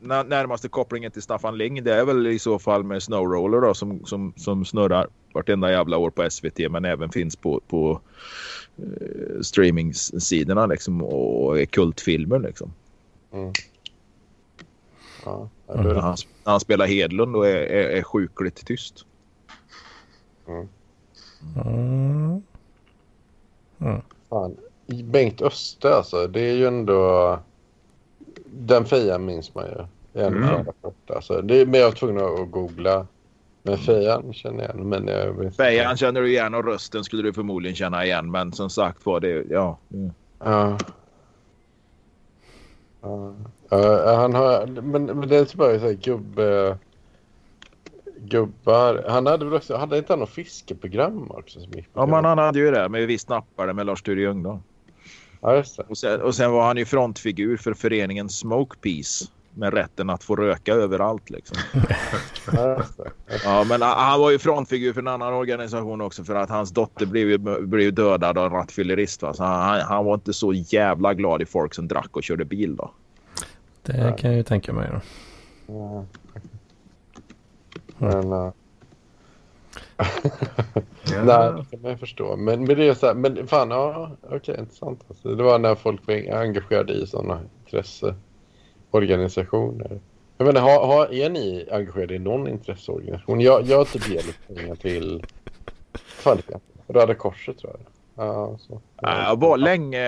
närmaste 0.00 0.68
kopplingen 0.68 1.12
till 1.12 1.22
Staffan 1.22 1.58
Ling 1.58 1.84
det 1.84 1.94
är 1.94 2.04
väl 2.04 2.26
i 2.26 2.38
så 2.38 2.58
fall 2.58 2.84
med 2.84 3.02
Snowroller 3.02 3.60
då 3.60 3.74
som, 3.74 4.04
som, 4.04 4.32
som 4.36 4.64
snurrar 4.64 5.06
vartenda 5.34 5.70
jävla 5.70 5.96
år 5.96 6.10
på 6.10 6.30
SVT 6.30 6.58
men 6.70 6.84
även 6.84 7.10
finns 7.10 7.36
på, 7.36 7.60
på 7.68 8.00
uh, 8.78 9.40
streamingsidorna 9.40 10.66
liksom 10.66 11.02
och 11.02 11.60
är 11.60 11.66
kultfilmer 11.66 12.38
liksom. 12.38 12.72
Mm. 13.32 13.52
Ja, 15.24 15.48
mm. 15.74 15.96
han, 15.96 16.16
han, 16.44 16.60
spelar 16.60 16.86
Hedlund 16.86 17.36
och 17.36 17.46
är, 17.46 17.56
är, 17.56 17.88
är 17.88 18.02
sjukligt 18.02 18.66
tyst. 18.66 19.06
Mm. 20.48 20.68
Mm. 21.56 22.42
Mm. 23.78 24.00
Fan. 24.28 24.56
Bengt 25.04 25.42
Öster 25.42 25.90
alltså, 25.90 26.26
det 26.26 26.40
är 26.40 26.54
ju 26.54 26.66
ändå... 26.66 27.38
Den 28.44 28.84
Fia 28.84 29.18
minns 29.18 29.54
man 29.54 29.64
ju. 29.64 29.84
En 30.22 30.36
Mm. 30.36 30.66
Alltså, 31.06 31.42
det, 31.42 31.66
men 31.66 31.80
jag 31.80 31.86
var 31.86 31.96
tvungen 31.96 32.24
att 32.24 32.50
googla. 32.50 33.06
Men 33.62 33.78
Fejan 33.78 34.32
känner 34.32 34.64
jag 34.64 34.74
igen. 34.74 34.88
Men 34.88 35.08
jag 35.08 35.32
vet. 35.32 35.56
Fejan 35.56 35.96
känner 35.96 36.20
du 36.20 36.28
igen 36.28 36.54
och 36.54 36.64
rösten 36.64 37.04
skulle 37.04 37.22
du 37.22 37.32
förmodligen 37.32 37.76
känna 37.76 38.04
igen. 38.04 38.30
Men 38.30 38.52
som 38.52 38.70
sagt 38.70 39.06
var 39.06 39.20
det, 39.20 39.44
ja. 39.50 39.78
mm. 39.92 40.10
Ja. 40.44 40.78
Ja, 43.70 44.16
han 44.16 44.34
har, 44.34 44.66
men, 44.66 45.04
men 45.04 45.28
det 45.28 45.36
är 45.36 45.44
typ 45.44 45.58
bara 45.58 45.78
så 45.78 45.84
här 45.84 45.92
gubbe... 45.92 46.78
Gubbar. 48.22 49.04
Han 49.08 49.26
hade 49.26 49.44
väl 49.44 49.54
också, 49.54 49.76
hade 49.76 49.98
inte 49.98 50.12
han 50.12 50.20
något 50.20 50.30
fiskeprogram 50.30 51.30
också 51.30 51.60
som 51.60 51.72
gick 51.72 51.86
Ja, 51.94 52.06
men 52.06 52.24
han 52.24 52.38
hade 52.38 52.58
ju 52.58 52.70
det. 52.70 52.88
Men 52.88 53.06
vi 53.06 53.18
snappade 53.18 53.72
med 53.72 53.86
Lars-Turid 53.86 54.22
Ljungdahl. 54.22 54.58
Ja, 55.40 55.56
just 55.56 55.76
det. 55.76 55.82
Och 55.88 55.98
sen, 55.98 56.20
och 56.22 56.34
sen 56.34 56.52
var 56.52 56.62
han 56.66 56.76
ju 56.76 56.84
frontfigur 56.84 57.56
för 57.56 57.74
föreningen 57.74 58.28
Smoke 58.28 58.76
Peace. 58.82 59.24
Med 59.54 59.74
rätten 59.74 60.10
att 60.10 60.24
få 60.24 60.36
röka 60.36 60.74
överallt 60.74 61.30
liksom. 61.30 61.56
Ja, 63.44 63.64
men 63.68 63.82
han- 63.82 64.20
var 64.20 64.30
ju 64.30 64.38
frontfigur 64.38 64.92
för 64.92 65.00
en 65.00 65.08
annan 65.08 65.34
organisation 65.34 66.00
också 66.00 66.24
för 66.24 66.34
att 66.34 66.48
hans 66.50 66.70
dotter 66.70 67.06
blev 67.06 67.40
blev 67.68 67.94
dödad 67.94 68.38
av 68.38 68.46
en 68.46 68.52
rattfyllerist. 68.52 69.22
Va? 69.22 69.34
Så 69.34 69.44
han, 69.44 69.80
han 69.80 70.04
var 70.04 70.14
inte 70.14 70.32
så 70.32 70.52
jävla 70.52 71.14
glad 71.14 71.42
i 71.42 71.46
folk 71.46 71.74
som 71.74 71.88
drack 71.88 72.16
och 72.16 72.22
körde 72.22 72.44
bil 72.44 72.76
då. 72.76 72.90
Det 73.82 74.14
kan 74.18 74.30
jag 74.30 74.36
ju 74.36 74.42
tänka 74.42 74.72
mig. 74.72 74.88
Då. 74.92 75.00
Ja. 75.66 76.04
Men... 77.98 78.32
äh, 78.32 78.50
Ja. 81.12 81.24
Nej, 81.24 81.52
det 81.52 81.64
kan 81.70 81.82
man 81.82 81.98
förstå. 81.98 82.36
Men, 82.36 82.64
men 82.64 82.76
det 82.76 82.88
är 82.88 82.94
så 82.94 83.06
här, 83.06 83.14
men 83.14 83.46
fan, 83.46 83.70
ja, 83.70 84.10
okej, 84.30 84.56
intressant. 84.58 85.04
Alltså, 85.08 85.34
det 85.34 85.42
var 85.42 85.58
när 85.58 85.74
folk 85.74 86.06
var 86.06 86.14
engagerade 86.40 86.92
i 86.92 87.06
sådana 87.06 87.40
intresseorganisationer. 87.64 90.00
Jag 90.36 90.46
menar, 90.46 90.60
har, 90.60 90.86
har, 90.86 91.14
är 91.14 91.30
ni 91.30 91.68
engagerade 91.70 92.14
i 92.14 92.18
någon 92.18 92.48
intresseorganisation? 92.48 93.40
Jag, 93.40 93.66
jag 93.66 93.88
tar 93.88 94.08
del 94.08 94.24
av 94.28 94.34
pengar 94.54 94.74
till 94.74 95.24
kvalitet. 96.22 96.58
Röda 96.86 97.14
Korset 97.14 97.58
tror 97.58 97.72
jag. 97.72 97.80
Ja, 98.20 98.56
så. 98.58 98.80
Nej, 99.02 99.22
Jag 99.22 99.40
var 99.40 99.56
länge, 99.58 100.02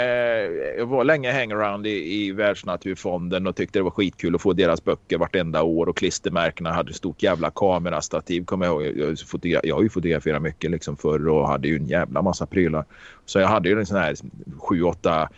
jag 0.78 0.86
var 0.86 1.04
länge 1.04 1.32
hangaround 1.32 1.86
i, 1.86 2.24
i 2.24 2.32
Världsnaturfonden 2.32 3.46
och 3.46 3.56
tyckte 3.56 3.78
det 3.78 3.82
var 3.82 3.90
skitkul 3.90 4.34
att 4.34 4.42
få 4.42 4.52
deras 4.52 4.84
böcker 4.84 5.18
vartenda 5.18 5.62
år 5.62 5.86
och 5.88 5.96
klistermärkena 5.96 6.72
hade 6.72 6.92
stort 6.92 7.22
jävla 7.22 7.50
kamerastativ. 7.50 8.44
Kommer 8.44 8.66
jag, 8.66 8.86
ihåg. 8.86 8.96
jag, 8.98 9.14
fotogra- 9.18 9.60
jag 9.62 9.74
har 9.74 9.82
ju 9.82 9.88
fotograferat 9.88 10.42
mycket 10.42 10.70
liksom 10.70 10.96
förr 10.96 11.28
och 11.28 11.48
hade 11.48 11.68
ju 11.68 11.76
en 11.76 11.86
jävla 11.86 12.22
massa 12.22 12.46
prylar. 12.46 12.84
Så 13.26 13.38
jag 13.38 13.48
hade 13.48 13.68
ju 13.68 13.78
en 13.78 13.86
sån 13.86 13.96
här 13.96 14.14
sju, 14.58 14.82
åtta 14.82 15.22
eh, 15.22 15.28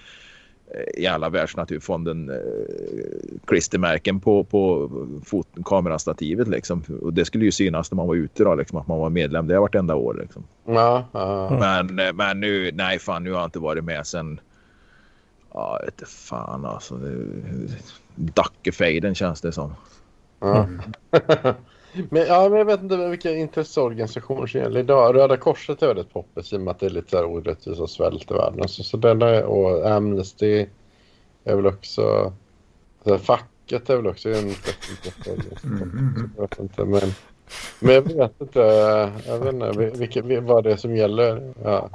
i 0.95 1.07
alla 1.07 1.28
Världsnaturfonden 1.28 2.31
eh, 2.31 2.36
klistermärken 3.45 4.20
på, 4.20 4.45
på 4.45 4.91
fot, 5.24 5.49
kamerastativet 5.65 6.49
liksom. 6.49 6.82
Och 7.03 7.12
det 7.12 7.24
skulle 7.24 7.45
ju 7.45 7.53
synas 7.53 7.91
när 7.91 7.97
man 7.97 8.07
var 8.09 8.15
ute 8.15 8.45
då 8.45 8.55
liksom 8.55 8.78
att 8.78 8.86
man 8.86 8.99
var 8.99 9.11
medlem 9.11 9.47
där 9.47 9.59
vartenda 9.59 9.95
år 9.95 10.19
liksom. 10.23 10.45
Ja, 10.66 11.05
ja. 11.12 11.51
Men, 11.61 11.99
eh, 11.99 12.12
men 12.12 12.41
nu, 12.41 12.70
nej 12.74 12.99
fan, 12.99 13.24
nu 13.24 13.32
har 13.32 13.39
jag 13.39 13.47
inte 13.47 13.59
varit 13.59 13.85
med 13.85 14.07
sen. 14.07 14.41
Ja, 15.55 15.77
jag 15.81 15.86
vet 15.86 15.95
inte 16.01 16.11
fan 16.12 16.65
alltså. 16.65 16.95
det- 16.97 17.78
Dackefejden 18.16 19.15
känns 19.15 19.41
det 19.41 19.53
som. 19.53 19.74
ja. 20.41 20.69
men, 22.10 22.26
ja, 22.26 22.48
men 22.48 22.58
jag 22.58 22.64
vet 22.64 22.82
inte 22.82 22.96
vilka 23.08 23.30
intresseorganisationer 23.30 24.46
som 24.46 24.60
gäller 24.60 24.80
idag. 24.80 25.14
Röda 25.14 25.36
Korset 25.36 25.82
är 25.82 25.86
väldigt 25.86 26.12
poppis 26.12 26.52
i 26.52 26.56
och 26.56 26.60
med 26.60 26.70
att 26.70 26.80
det 26.80 26.86
är 26.86 26.90
lite 26.90 27.10
så 27.10 27.16
här 27.16 27.24
orättvisa 27.24 27.82
och 27.82 27.90
svält 27.90 28.30
i 28.30 28.34
världen. 28.34 28.68
Så, 28.68 28.82
så 28.82 28.96
den 28.96 29.22
är, 29.22 29.42
och 29.44 29.90
Amnesty 29.90 30.66
är 31.44 31.56
väl 31.56 31.66
också... 31.66 32.32
Så 33.04 33.18
facket 33.18 33.90
är 33.90 33.96
väl 33.96 34.06
också 34.06 34.28
en 34.28 34.48
intresseorganisation. 34.48 36.30
Jag 36.36 36.42
vet 36.42 36.58
inte, 36.58 36.84
men, 36.84 37.00
men 37.80 37.94
jag 37.94 38.02
vet 38.02 38.40
inte. 38.40 38.58
Jag 39.26 39.38
vet 39.38 39.54
inte 39.54 39.70
vil- 39.70 39.98
vilka, 39.98 40.22
vil- 40.22 40.40
vad 40.40 40.64
det 40.64 40.72
är 40.72 40.76
som 40.76 40.96
gäller. 40.96 41.54
Ja. 41.64 41.90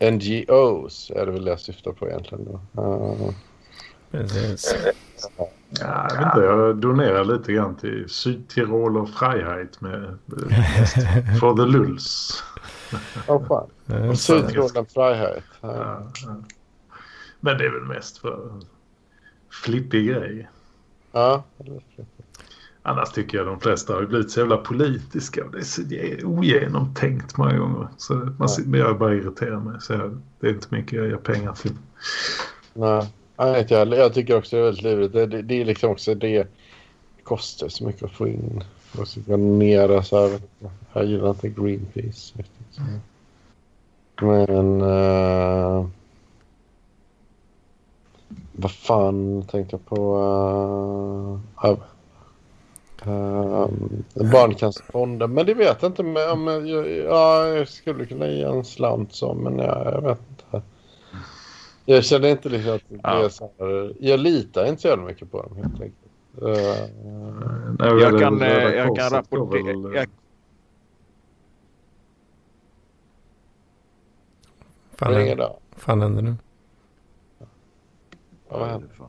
NGOs 0.00 1.10
är 1.16 1.26
det 1.26 1.32
väl 1.32 1.46
jag 1.46 1.60
syftar 1.60 1.92
på 1.92 2.08
egentligen. 2.08 2.44
Då. 2.44 2.60
Ja. 2.72 3.16
Precis. 4.10 4.74
Ja, 5.36 5.48
jag 5.70 6.16
vet 6.16 6.26
inte, 6.26 6.40
jag 6.40 6.76
donerar 6.76 7.24
lite 7.24 7.52
grann 7.52 7.76
till 7.76 8.08
Sydtiroler 8.08 9.06
Freiheit 9.06 9.80
med 9.80 10.04
eh, 10.04 11.38
For 11.40 11.56
the 11.56 11.62
Lulls. 11.62 12.42
Åh 13.26 13.46
fan. 13.48 13.70
Det 13.86 13.94
är 13.94 14.80
Och 14.80 14.90
Freiheit. 14.90 15.44
Ja. 15.60 15.76
Ja, 15.76 16.10
ja. 16.26 16.36
Men 17.40 17.58
det 17.58 17.64
är 17.64 17.70
väl 17.70 17.96
mest 17.96 18.18
för 18.18 18.52
flippig 19.64 20.08
grej. 20.08 20.48
Ja. 21.12 21.44
Annars 22.82 23.10
tycker 23.10 23.38
jag 23.38 23.46
de 23.46 23.60
flesta 23.60 23.94
har 23.94 24.02
blivit 24.02 24.30
så 24.30 24.40
jävla 24.40 24.56
politiska 24.56 25.44
och 25.44 25.50
det 25.50 25.58
är 25.58 26.20
så 26.20 26.26
ogenomtänkt 26.26 27.36
många 27.36 27.58
gånger. 27.58 27.88
Så 27.96 28.14
man, 28.14 28.48
men 28.66 28.80
jag 28.80 28.98
bara 28.98 29.14
irriterar 29.14 29.60
mig. 29.60 29.80
Så 29.80 29.92
jag, 29.92 30.20
det 30.40 30.46
är 30.46 30.50
inte 30.50 30.66
mycket 30.70 30.92
jag 30.92 31.06
ger 31.06 31.16
pengar 31.16 31.52
till. 31.52 31.76
Nej, 32.74 33.12
Nej, 33.38 33.60
inte 33.60 33.74
jag, 33.74 33.88
jag 33.88 34.14
tycker 34.14 34.36
också 34.36 34.56
det 34.56 34.62
är 34.62 34.64
väldigt 34.64 34.82
lurigt. 34.82 35.12
Det, 35.12 35.26
det, 35.26 35.42
det 35.42 35.60
är 35.60 35.64
liksom 35.64 35.90
också 35.90 36.14
det. 36.14 36.48
Kostar 37.22 37.68
så 37.68 37.84
mycket 37.84 38.02
att 38.02 38.12
få 38.12 38.28
in. 38.28 38.64
Och 39.00 39.08
så 39.08 39.20
donera 39.20 40.02
så 40.02 40.28
här. 40.28 40.40
Jag 40.92 41.04
gillar 41.04 41.30
inte 41.30 41.48
Greenpeace. 41.48 42.32
så. 42.70 42.82
Men... 44.24 44.80
eh, 44.80 45.86
vad 48.52 48.70
fan 48.70 49.42
tänkte 49.42 49.76
jag 49.76 49.84
på? 49.84 50.18
Uh, 53.06 53.68
Barncancerfonden. 54.32 55.34
Men 55.34 55.46
det 55.46 55.54
vet 55.54 55.82
jag 55.82 55.88
inte 55.88 56.02
om 56.02 56.16
om 56.32 56.66
jag, 56.66 56.88
ja, 56.88 57.46
jag 57.46 57.68
skulle 57.68 58.06
kunna 58.06 58.28
ge 58.28 58.42
en 58.42 58.64
slant 58.64 59.14
så. 59.14 59.34
Men 59.34 59.58
ja, 59.58 59.90
jag 59.92 60.02
vet 60.02 60.20
inte. 60.30 60.62
Jag 61.90 62.04
känner 62.04 62.28
inte 62.28 62.48
liksom 62.48 62.72
att 62.74 62.82
det 62.88 63.00
Ja. 63.02 63.24
är 63.24 63.28
så 63.28 63.50
här, 63.58 63.92
Jag 64.00 64.20
litar 64.20 64.66
inte 64.66 64.82
så 64.82 64.88
jävla 64.88 65.04
mycket 65.04 65.30
på 65.30 65.42
dem 65.42 65.56
helt 65.56 65.72
enkelt. 65.72 65.94
Nej, 67.78 68.00
Jag 68.02 68.20
kan, 68.20 68.42
eh, 68.42 68.48
jag 68.52 68.96
kan 68.96 69.10
Korset 69.10 69.30
går 69.30 69.38
rapportera. 69.38 69.70
eh, 69.70 70.00
Jag, 70.00 70.08
Fan, 74.96 75.14
ringer 75.14 75.36
då. 75.36 75.58
fan 75.76 76.00
händer 76.00 76.22
nu? 76.22 76.34
Ja, 77.38 78.58
vad 78.58 78.68
händer? 78.68 78.88
Fan. 78.94 79.08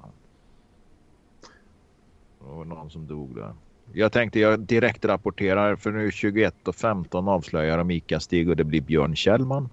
Det 2.39 2.45
var 2.56 2.65
någon 2.65 2.89
som 2.89 3.07
dog 3.07 3.35
där. 3.35 3.53
Jag 3.93 4.11
tänkte 4.11 4.39
jag 4.39 4.60
direkt 4.60 5.06
rapporterar 5.06 5.76
för 5.76 5.91
nu 5.91 6.10
21.15 6.10 7.30
avslöjar 7.30 7.77
de 7.77 7.91
Ica-Stig 7.91 8.49
och 8.49 8.56
det 8.56 8.64
blir 8.64 8.81
Björn 8.81 9.15
Kjellman. 9.15 9.69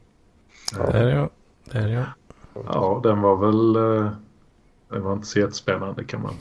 Där 0.76 0.94
är 0.94 1.16
jag. 1.16 1.30
Där 1.64 1.88
är 1.88 1.92
jag. 1.92 2.04
Ja, 2.64 3.00
den 3.02 3.20
var 3.20 3.36
väl... 3.36 3.76
eh, 3.76 4.10
Den 4.88 5.02
var 5.02 5.12
inte 5.12 5.26
så 5.26 5.38
jättespännande 5.38 6.04
kan 6.04 6.22
man... 6.22 6.34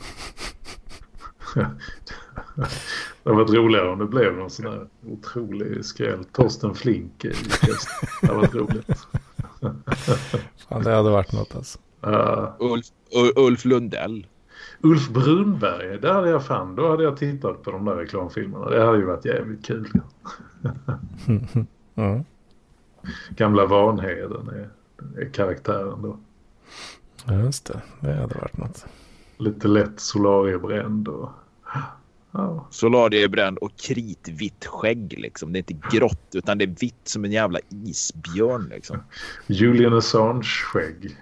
det 3.22 3.30
hade 3.30 3.36
varit 3.36 3.50
roligare 3.54 3.88
om 3.88 3.98
det 3.98 4.06
blev 4.06 4.36
någon 4.36 4.50
sån 4.50 4.66
här 4.66 4.86
otrolig 5.06 5.84
skräll. 5.84 6.24
Torsten 6.24 6.74
Flink 6.74 7.24
i 7.24 7.28
gäst. 7.28 7.88
Det 8.20 8.26
hade 8.26 8.38
varit 8.40 8.54
roligt. 8.54 8.86
Fan, 10.68 10.82
det 10.82 10.94
hade 10.94 11.10
varit 11.10 11.32
något 11.32 11.56
alltså. 11.56 11.78
Uh, 12.06 12.48
Ulf, 12.58 12.86
Ulf 13.36 13.64
Lundell. 13.64 14.26
Ulf 14.80 15.08
Brunberg, 15.08 15.98
där 16.00 16.12
hade 16.12 16.30
jag 16.30 16.46
fan. 16.46 16.76
Då 16.76 16.90
hade 16.90 17.02
jag 17.04 17.16
tittat 17.16 17.62
på 17.62 17.70
de 17.70 17.84
där 17.84 17.94
reklamfilmerna. 17.96 18.68
Det 18.70 18.84
hade 18.84 18.98
ju 18.98 19.04
varit 19.04 19.24
jävligt 19.24 19.66
kul. 19.66 19.90
Mm. 21.98 22.24
Gamla 23.36 23.66
Vanheden 23.66 24.48
är 24.48 24.68
karaktären 25.32 26.02
då. 26.02 26.18
Ja, 27.24 27.34
Just 27.34 27.66
det, 27.66 27.80
det 28.00 28.14
hade 28.14 28.34
varit 28.34 28.56
något. 28.56 28.86
Lite 29.38 29.68
lätt 29.68 30.00
solariebränd 30.00 31.08
och... 31.08 31.30
Ja, 32.36 32.66
Solariebränd 32.70 33.58
och 33.58 33.76
kritvitt 33.76 34.66
skägg 34.66 35.14
liksom. 35.18 35.52
Det 35.52 35.58
är 35.58 35.72
inte 35.72 35.96
grått 35.96 36.30
utan 36.34 36.58
det 36.58 36.64
är 36.64 36.74
vitt 36.80 37.08
som 37.08 37.24
en 37.24 37.32
jävla 37.32 37.58
isbjörn 37.70 38.68
liksom. 38.70 39.02
Julian 39.46 39.94
Assange-skägg. 39.94 41.16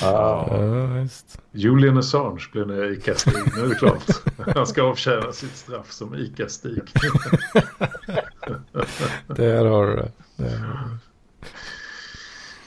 Ja. 0.00 0.46
Ja. 0.50 1.06
Julian 1.52 1.98
Assange 1.98 2.48
blir 2.52 2.64
nu 2.64 2.92
ICA-Stig. 2.94 3.52
Nu 3.56 3.62
är 3.64 3.68
det 3.68 3.74
klart. 3.74 4.04
Han 4.54 4.66
ska 4.66 4.82
avtjäna 4.82 5.32
sitt 5.32 5.56
straff 5.56 5.92
som 5.92 6.14
ICA-Stig. 6.14 6.82
Där 9.26 9.64
har 9.64 9.86
du 9.86 9.96
det. 9.96 10.12
Där 10.36 10.58
har 10.58 10.74
du 10.74 10.90
det. 10.90 10.98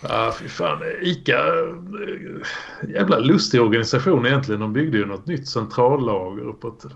Ja, 0.01 0.33
fy 0.39 0.47
fan. 0.47 0.79
ICA, 1.01 1.37
eh, 1.37 1.73
jävla 2.89 3.19
lustig 3.19 3.61
organisation 3.61 4.25
egentligen. 4.25 4.61
De 4.61 4.73
byggde 4.73 4.97
ju 4.97 5.05
något 5.05 5.25
nytt 5.25 5.47
centrallager 5.47 6.43
uppåt. 6.43 6.85
Ah, 6.85 6.89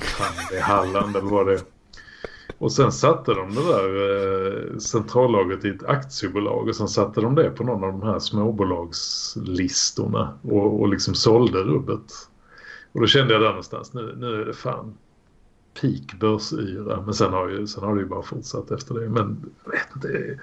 fan, 0.00 0.34
det 0.50 0.56
är 0.56 0.62
Halland 0.62 1.16
eller 1.16 1.28
vad 1.28 1.46
det. 1.46 1.60
Och 2.58 2.72
sen 2.72 2.92
satte 2.92 3.34
de 3.34 3.54
det 3.54 3.66
där 3.66 4.72
eh, 4.72 4.78
centrallagret 4.78 5.64
i 5.64 5.68
ett 5.68 5.84
aktiebolag 5.84 6.68
och 6.68 6.76
sen 6.76 6.88
satte 6.88 7.20
de 7.20 7.34
det 7.34 7.50
på 7.50 7.64
någon 7.64 7.84
av 7.84 7.92
de 7.92 8.02
här 8.02 8.18
småbolagslistorna 8.18 10.38
och, 10.42 10.80
och 10.80 10.88
liksom 10.88 11.14
sålde 11.14 11.58
rubbet. 11.58 12.12
Och 12.92 13.00
då 13.00 13.06
kände 13.06 13.32
jag 13.32 13.42
där 13.42 13.48
någonstans, 13.48 13.92
nu, 13.92 14.14
nu 14.16 14.42
är 14.42 14.44
det 14.44 14.54
fan 14.54 14.94
peak 15.80 16.14
börsyra. 16.20 17.02
Men 17.02 17.14
sen 17.14 17.32
har, 17.32 17.48
ju, 17.48 17.66
sen 17.66 17.84
har 17.84 17.94
det 17.94 18.00
ju 18.00 18.06
bara 18.06 18.22
fortsatt 18.22 18.70
efter 18.70 18.94
det. 18.94 19.08
Men 19.08 19.52
jag 19.64 19.72
vet 19.72 19.88
inte, 19.94 20.38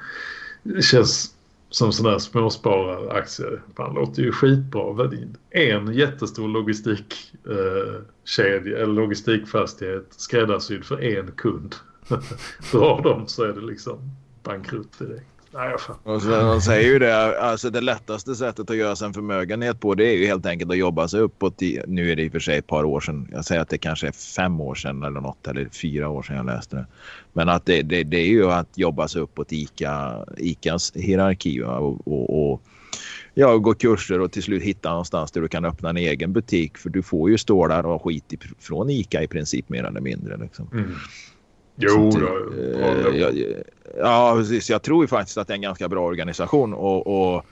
det 0.64 0.82
känns 0.82 1.36
som 1.72 1.91
sådana 1.91 2.11
här 2.11 2.19
småspararaktier. 2.19 3.61
Fan, 3.77 3.95
låter 3.95 4.22
ju 4.22 4.31
skitbra. 4.31 5.11
En 5.49 5.93
jättestor 5.93 6.48
logistikkedja 6.48 7.26
eh, 8.76 8.81
eller 8.81 8.93
logistikfastighet 8.93 10.07
skräddarsydd 10.10 10.85
för 10.85 11.02
en 11.03 11.31
kund. 11.31 11.76
Drar 12.72 13.02
de 13.03 13.27
så 13.27 13.43
är 13.43 13.53
det 13.53 13.61
liksom 13.61 14.11
bankrutt 14.43 14.99
direkt. 14.99 15.31
Nej, 15.53 15.73
och 16.03 16.22
så, 16.22 16.30
de 16.30 16.61
säger 16.61 16.90
ju 16.90 16.99
det, 16.99 17.41
alltså 17.41 17.69
det 17.69 17.82
lättaste 17.82 18.36
sättet 18.36 18.69
att 18.69 18.78
göra 18.78 18.95
sig 18.95 19.07
en 19.07 19.14
förmögenhet 19.14 19.80
på 19.80 19.95
det 19.95 20.06
är 20.06 20.18
ju 20.18 20.26
helt 20.26 20.45
enkelt 20.45 20.72
att 20.72 20.78
jobba 20.78 21.07
sig 21.07 21.19
uppåt. 21.19 21.61
I, 21.61 21.82
nu 21.88 22.11
är 22.11 22.15
det 22.15 22.23
i 22.23 22.28
och 22.28 22.32
för 22.32 22.40
sig 22.40 22.57
ett 22.57 22.68
par 22.68 22.84
år 22.84 22.99
sedan. 22.99 23.28
Jag 23.32 23.45
säger 23.45 23.61
att 23.61 23.69
det 23.69 23.78
kanske 23.78 24.07
är 24.07 24.11
fem 24.11 24.61
år 24.61 24.76
sedan 24.76 25.03
eller 25.03 25.22
något 25.22 25.48
eller 25.48 25.69
fyra 25.69 26.10
år 26.10 26.23
sedan 26.23 26.36
jag 26.36 26.45
läste 26.45 26.76
det. 26.76 26.86
Men 27.34 27.49
att 27.49 27.65
det, 27.65 27.82
det, 27.82 28.03
det 28.03 28.18
är 28.18 28.28
ju 28.28 28.52
att 28.52 28.78
jobba 28.78 29.07
sig 29.07 29.22
uppåt 29.22 29.52
Ica, 29.52 30.26
Icas 30.38 30.91
hierarki 30.95 31.64
och, 31.64 32.07
och, 32.07 32.52
och 32.52 32.61
ja, 33.34 33.57
gå 33.57 33.73
kurser 33.73 34.19
och 34.19 34.32
till 34.32 34.44
slut 34.44 34.64
hitta 34.64 34.90
någonstans 34.90 35.32
där 35.32 35.41
du 35.41 35.48
kan 35.48 35.65
öppna 35.65 35.90
en 35.90 35.98
egen 35.98 36.34
butik. 36.34 36.78
För 36.78 36.90
du 36.90 37.02
får 37.02 37.30
ju 37.30 37.38
stålar 37.38 37.86
och 37.86 38.03
skit 38.03 38.34
från 38.60 38.90
Ica 38.90 39.23
i 39.23 39.28
princip 39.28 39.69
mer 39.69 39.84
eller 39.84 40.02
mindre. 40.02 40.38
Liksom. 40.38 40.68
Mm. 40.73 40.95
Jo, 41.76 42.10
då, 42.10 42.27
eh, 42.61 43.15
ja, 43.19 43.31
ja, 43.98 44.35
precis. 44.38 44.69
Jag 44.69 44.81
tror 44.81 45.03
ju 45.03 45.07
faktiskt 45.07 45.38
att 45.38 45.48
det 45.48 45.53
är 45.53 45.56
en 45.56 45.61
ganska 45.61 45.89
bra 45.89 46.06
organisation. 46.06 46.73
Och, 46.73 47.07
och 47.07 47.45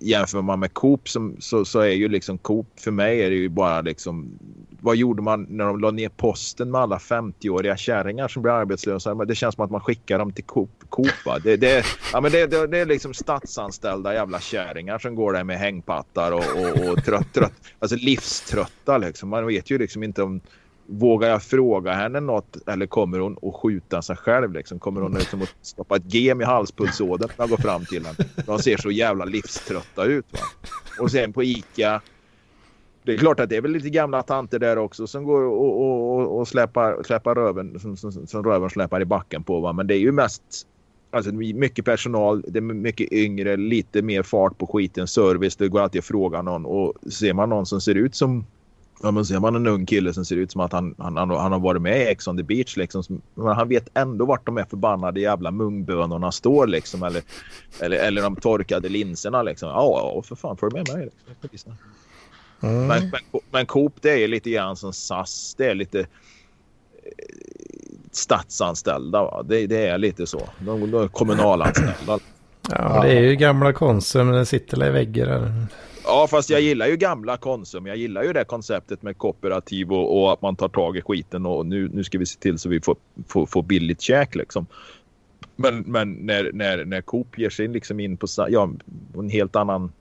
jämför 0.00 0.42
man 0.42 0.60
med 0.60 0.74
Coop 0.74 1.08
som, 1.08 1.36
så, 1.38 1.64
så 1.64 1.80
är 1.80 1.90
ju 1.90 2.08
liksom 2.08 2.38
Coop 2.38 2.66
för 2.76 2.90
mig 2.90 3.22
är 3.22 3.30
det 3.30 3.36
ju 3.36 3.48
bara 3.48 3.80
liksom 3.80 4.38
vad 4.80 4.96
gjorde 4.96 5.22
man 5.22 5.46
när 5.50 5.64
de 5.64 5.80
la 5.80 5.90
ner 5.90 6.08
posten 6.08 6.70
med 6.70 6.80
alla 6.80 6.98
50-åriga 6.98 7.76
kärringar 7.76 8.28
som 8.28 8.42
blir 8.42 8.52
arbetslösa? 8.52 9.14
Det 9.14 9.34
känns 9.34 9.54
som 9.54 9.64
att 9.64 9.70
man 9.70 9.80
skickar 9.80 10.18
dem 10.18 10.32
till 10.32 10.44
Coop. 10.44 10.70
Coop 10.88 11.42
det, 11.42 11.56
det, 11.56 11.84
ja, 12.12 12.20
men 12.20 12.32
det, 12.32 12.46
det, 12.46 12.66
det, 12.66 12.78
är 12.78 12.86
liksom 12.86 13.14
statsanställda 13.14 14.14
jävla 14.14 14.40
kärringar 14.40 14.98
som 14.98 15.14
går 15.14 15.32
där 15.32 15.44
med 15.44 15.58
hängpattar 15.58 16.32
och, 16.32 16.38
och, 16.38 16.92
och 16.92 17.04
trött, 17.04 17.32
trött, 17.34 17.52
alltså 17.78 17.96
livströtta 17.96 18.98
liksom. 18.98 19.28
Man 19.28 19.46
vet 19.46 19.70
ju 19.70 19.78
liksom 19.78 20.02
inte 20.02 20.22
om 20.22 20.40
vågar 20.98 21.28
jag 21.28 21.42
fråga 21.42 21.92
henne 21.92 22.20
något 22.20 22.68
eller 22.68 22.86
kommer 22.86 23.18
hon 23.18 23.36
att 23.42 23.54
skjuta 23.54 24.02
sig 24.02 24.16
själv? 24.16 24.52
Liksom? 24.52 24.78
Kommer 24.78 25.00
hon 25.00 25.14
liksom 25.14 25.42
att 25.42 25.54
stoppa 25.62 25.96
ett 25.96 26.14
gem 26.14 26.40
i 26.40 26.44
halspulsådern 26.44 27.28
när 27.36 27.42
jag 27.42 27.50
går 27.50 27.56
fram 27.56 27.84
till 27.84 28.06
henne? 28.06 28.18
De 28.46 28.58
ser 28.58 28.76
så 28.76 28.90
jävla 28.90 29.24
livströtta 29.24 30.04
ut. 30.04 30.26
Va? 30.32 30.38
Och 31.00 31.10
sen 31.10 31.32
på 31.32 31.42
Ica. 31.42 32.00
Det 33.04 33.14
är 33.14 33.18
klart 33.18 33.40
att 33.40 33.48
det 33.48 33.56
är 33.56 33.60
väl 33.60 33.70
lite 33.70 33.90
gamla 33.90 34.22
tanter 34.22 34.58
där 34.58 34.78
också 34.78 35.06
som 35.06 35.24
går 35.24 35.42
och, 35.42 35.80
och, 35.82 36.38
och, 36.38 36.48
släpar, 36.48 37.02
släpar 37.02 37.34
röven 37.34 37.80
som, 37.80 37.96
som, 37.96 38.26
som 38.26 38.44
röven 38.44 38.70
släpar 38.70 39.00
i 39.00 39.04
backen 39.04 39.44
på. 39.44 39.60
Va? 39.60 39.72
Men 39.72 39.86
det 39.86 39.94
är 39.94 40.00
ju 40.00 40.12
mest 40.12 40.42
Alltså 41.14 41.32
mycket 41.32 41.84
personal, 41.84 42.44
det 42.48 42.58
är 42.58 42.60
mycket 42.60 43.12
yngre, 43.12 43.56
lite 43.56 44.02
mer 44.02 44.22
fart 44.22 44.58
på 44.58 44.66
skiten, 44.66 45.08
service. 45.08 45.56
Det 45.56 45.68
går 45.68 45.80
alltid 45.80 45.98
att 45.98 46.04
fråga 46.04 46.42
någon 46.42 46.66
och 46.66 47.12
ser 47.12 47.32
man 47.32 47.48
någon 47.48 47.66
som 47.66 47.80
ser 47.80 47.94
ut 47.94 48.14
som 48.14 48.44
Ja, 49.02 49.10
men 49.10 49.24
ser 49.24 49.40
man 49.40 49.56
en 49.56 49.66
ung 49.66 49.86
kille 49.86 50.14
som 50.14 50.24
ser 50.24 50.36
ut 50.36 50.52
som 50.52 50.60
att 50.60 50.72
han, 50.72 50.94
han, 50.98 51.16
han, 51.16 51.30
han 51.30 51.52
har 51.52 51.58
varit 51.58 51.82
med 51.82 52.00
i 52.00 52.06
Ex 52.06 52.28
on 52.28 52.36
the 52.36 52.42
beach 52.42 52.76
liksom. 52.76 53.22
Men 53.34 53.46
han 53.46 53.68
vet 53.68 53.88
ändå 53.94 54.24
vart 54.24 54.46
de 54.46 54.58
är 54.58 54.64
förbannade 54.64 55.20
jävla 55.20 55.50
mungbönorna 55.50 56.32
står 56.32 56.66
liksom. 56.66 57.02
Eller, 57.02 57.22
eller, 57.80 57.96
eller 57.96 58.22
de 58.22 58.36
torkade 58.36 58.88
linserna 58.88 59.42
liksom. 59.42 59.68
Ja, 59.68 60.14
ja 60.14 60.22
för 60.22 60.34
fan 60.34 60.56
får 60.56 60.70
du 60.70 60.76
med 60.76 60.88
mig. 60.94 61.08
Liksom. 61.50 61.72
Mm. 62.60 62.86
Men, 62.86 63.10
men, 63.10 63.40
men 63.50 63.66
Coop 63.66 63.94
det 64.00 64.24
är 64.24 64.28
lite 64.28 64.50
grann 64.50 64.76
som 64.76 64.92
SAS. 64.92 65.54
Det 65.58 65.66
är 65.66 65.74
lite 65.74 66.00
eh, 66.00 66.06
statsanställda. 68.12 69.22
Va? 69.22 69.42
Det, 69.42 69.66
det 69.66 69.86
är 69.86 69.98
lite 69.98 70.26
så. 70.26 70.48
De, 70.58 70.90
de 70.90 71.02
är 71.02 71.08
kommunalanställda. 71.08 72.18
Ja, 72.70 73.02
det 73.02 73.12
är 73.12 73.20
ju 73.20 73.36
gamla 73.36 73.72
Konsum. 73.72 74.30
Den 74.30 74.46
sitter 74.46 74.86
i 74.86 74.90
väggar. 74.90 75.66
Ja, 76.12 76.26
fast 76.26 76.50
jag 76.50 76.60
gillar 76.60 76.86
ju 76.86 76.96
gamla 76.96 77.36
Konsum. 77.36 77.86
Jag 77.86 77.96
gillar 77.96 78.22
ju 78.22 78.32
det 78.32 78.44
konceptet 78.44 79.02
med 79.02 79.18
kooperativ 79.18 79.92
och, 79.92 80.22
och, 80.22 80.32
att 80.32 80.42
man 80.42 80.56
tar 80.56 80.68
tag 80.68 80.96
i 80.96 81.02
skiten 81.02 81.46
och 81.46 81.66
nu, 81.66 81.88
nu 81.92 82.04
ska 82.04 82.18
vi 82.18 82.26
se 82.26 82.38
till 82.38 82.58
så 82.58 82.68
vi 82.68 82.80
får, 82.80 82.96
får, 83.28 83.46
får 83.46 83.62
billigt 83.62 84.00
käk 84.00 84.34
liksom. 84.34 84.66
Men, 85.56 85.78
men 85.78 86.12
när, 86.12 86.50
när, 86.52 86.84
när 86.84 87.00
Coop 87.00 87.38
ger 87.38 87.50
sig 87.50 87.68
liksom 87.68 88.00
in 88.00 88.16
på 88.16 88.26
ja, 88.48 88.70
en 89.14 89.28
helt 89.30 89.56
annan 89.56 89.92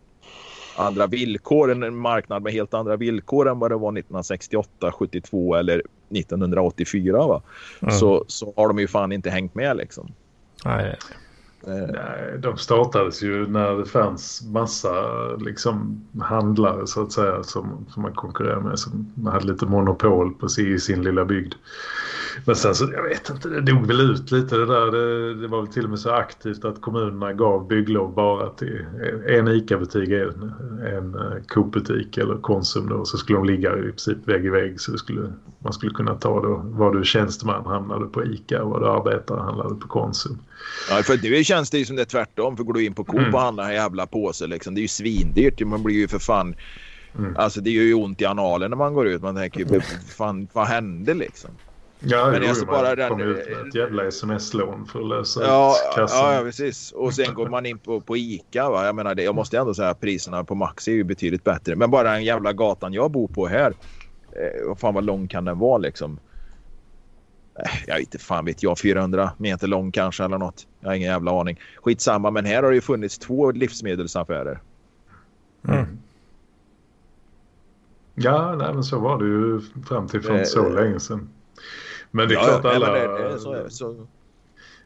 andra 0.76 1.08
villkor, 1.08 1.72
en 1.72 1.96
marknad 1.96 2.44
med 2.44 2.54
helt 2.54 2.74
andra 2.74 2.96
villkor 2.96 3.50
än 3.50 3.60
vad 3.60 3.72
det 3.72 3.76
var 3.76 3.90
1968, 3.90 4.92
72 4.92 5.56
eller 5.56 5.84
1984 6.10 7.28
va? 7.28 7.42
Mm. 7.82 7.94
Så, 7.94 8.26
så 8.28 8.54
har 8.56 8.68
de 8.68 8.80
ju 8.80 8.88
fan 8.88 9.12
inte 9.12 9.30
hängt 9.30 9.56
med 9.56 9.78
liksom. 9.78 10.12
Nej. 10.66 10.98
Eh, 11.68 11.74
Nej, 11.74 12.38
de 12.40 12.58
startades 12.58 13.24
ju 13.24 13.48
när 13.48 13.78
det 13.78 13.86
fanns 13.86 14.44
massa 14.54 14.94
liksom, 15.40 16.02
handlare 16.22 16.88
så 16.88 17.02
att 17.02 17.12
säga 17.12 17.44
som, 17.44 17.86
som 17.90 18.02
man 18.02 18.14
konkurrerade 18.14 18.62
med 18.62 18.80
som 18.80 19.28
hade 19.28 19.48
lite 19.48 19.66
monopol 19.66 20.34
på 20.34 20.50
sig, 20.50 20.74
i 20.74 20.80
sin 20.80 21.04
lilla 21.04 21.26
bygd. 21.26 21.54
Men 22.46 22.56
sen 22.56 22.76
så, 22.76 22.92
jag 22.94 23.04
vet 23.04 23.30
inte, 23.30 23.50
det 23.50 23.62
dog 23.62 23.86
väl 23.86 24.02
ut 24.12 24.32
lite 24.32 24.58
det 24.58 24.66
där. 24.66 24.92
Det, 24.92 25.34
det 25.34 25.48
var 25.48 25.62
väl 25.62 25.74
till 25.74 25.84
och 25.84 25.90
med 25.90 26.00
så 26.00 26.12
aktivt 26.12 26.66
att 26.66 26.82
kommunerna 26.82 27.34
gav 27.34 27.68
bygglov 27.68 28.14
bara 28.14 28.50
till 28.50 28.86
en 29.28 29.48
ICA-butik, 29.48 30.10
en, 30.10 30.54
en 30.96 31.16
eh, 31.16 31.44
Coop-butik 31.48 32.18
eller 32.18 32.38
Konsum 32.38 32.90
då. 32.90 33.06
Så 33.06 33.18
skulle 33.18 33.38
de 33.38 33.46
ligga 33.46 33.78
i 33.78 33.82
princip 33.82 34.28
vägg 34.28 34.46
i 34.46 34.50
vägg 34.50 34.82
så 34.82 34.98
skulle, 34.98 35.34
man 35.60 35.74
skulle 35.74 35.94
kunna 35.94 36.16
ta 36.16 36.42
då 36.42 36.62
var 36.66 36.94
du 36.94 37.04
tjänsteman 37.04 37.66
hamnade 37.66 38.06
på 38.06 38.24
ICA 38.24 38.64
och 38.64 38.70
var 38.70 38.80
du 38.80 38.88
arbetare 38.88 39.42
hamnade 39.42 39.76
på 39.76 39.88
Konsum. 39.88 40.38
Ja, 40.90 41.04
för 41.04 41.18
nu 41.18 41.44
känns 41.44 41.70
det 41.70 41.78
ju 41.78 41.86
som 41.86 41.96
det 41.96 42.02
är 42.02 42.06
tvärtom. 42.06 42.58
För 42.58 42.64
går 42.64 42.74
du 42.74 42.86
in 42.86 42.94
på 42.94 43.04
Coop 43.04 43.20
mm. 43.20 43.36
och 43.36 43.42
handlar 43.42 43.70
en 43.70 43.76
jävla 43.76 44.08
påse 44.08 44.48
liksom, 44.48 44.76
det 44.76 44.80
är 44.80 44.84
ju 44.84 44.88
svindyrt. 44.88 45.62
Man 45.62 45.84
blir 45.84 45.96
ju 45.96 46.08
för 46.08 46.20
fan... 46.20 46.56
Mm. 47.18 47.36
Alltså 47.38 47.62
det 47.62 47.70
gör 47.70 47.84
ju 47.84 47.94
ont 47.94 48.22
i 48.22 48.26
analen 48.26 48.70
när 48.70 48.78
man 48.78 48.94
går 48.94 49.08
ut. 49.08 49.22
Man 49.22 49.36
tänker 49.36 49.60
ju, 49.60 49.82
fan 50.18 50.48
vad 50.54 50.68
hände 50.68 51.14
liksom? 51.14 51.50
Ja, 52.04 52.32
men 52.32 52.50
alltså 52.50 52.66
bara 52.66 52.96
den... 52.96 53.10
kom 53.10 53.22
ut 53.22 53.50
med 53.50 53.68
ett 53.68 53.76
jävla 53.76 54.08
sms-lån 54.08 54.86
för 54.86 55.00
att 55.00 55.08
lösa 55.08 55.44
ja, 55.44 55.76
ut 55.76 55.96
kassan. 55.96 56.34
Ja, 56.34 56.42
precis. 56.44 56.92
Och 56.92 57.14
sen 57.14 57.34
går 57.34 57.50
man 57.50 57.66
in 57.66 57.78
på, 57.78 58.02
på 58.02 58.18
Ica. 58.18 58.70
Va? 58.70 58.86
Jag 58.86 58.96
menar, 58.96 59.16
det, 59.16 59.24
jag 59.24 59.36
måste 59.36 59.58
ändå 59.58 59.74
säga 59.74 59.90
att 59.90 60.02
priserna 60.02 60.44
på 60.44 60.56
Maxi 60.56 60.92
är 60.92 60.96
ju 60.96 61.04
betydligt 61.04 61.44
bättre. 61.44 61.76
Men 61.76 61.92
bara 61.92 62.12
den 62.12 62.24
jävla 62.24 62.54
gatan 62.54 62.94
jag 62.94 63.12
bor 63.12 63.28
på 63.28 63.48
här. 63.48 63.74
Eh, 64.32 64.68
vad 64.68 64.80
fan 64.80 64.94
vad 64.94 65.04
lång 65.04 65.28
kan 65.28 65.46
den 65.46 65.60
vara 65.60 65.78
liksom? 65.78 66.20
Eh, 67.56 67.72
jag 67.88 67.96
vet 67.96 68.02
inte 68.02 68.18
fan 68.18 68.46
vet 68.46 68.64
jag. 68.64 68.80
400 68.80 69.32
meter 69.38 69.68
lång 69.68 69.92
kanske 69.92 70.24
eller 70.24 70.38
något. 70.38 70.68
Jag 70.80 70.90
har 70.90 70.96
ingen 70.96 71.10
jävla 71.10 71.40
aning. 71.40 71.60
Skitsamma, 71.84 72.32
men 72.32 72.46
här 72.46 72.64
har 72.64 72.70
det 72.70 72.76
ju 72.76 72.82
funnits 72.82 73.18
två 73.18 73.52
livsmedelsaffärer. 73.52 74.62
Mm. 75.68 75.98
Ja, 78.16 78.56
nej, 78.56 78.74
men 78.74 78.84
så 78.84 79.00
var 79.00 79.20
det 79.20 79.26
ju 79.26 79.62
fram 79.88 80.08
till 80.08 80.22
för 80.22 80.34
inte 80.34 80.46
så 80.46 80.68
eh, 80.68 80.74
länge 80.74 81.00
sedan. 81.00 81.30
Men 82.12 82.28
det 82.28 82.34
är 82.34 82.38
ja, 82.38 82.44
klart 82.44 82.76
alla... 82.76 82.92
Det, 82.94 83.30
det, 83.30 83.40
så, 83.40 83.66
så. 83.70 84.08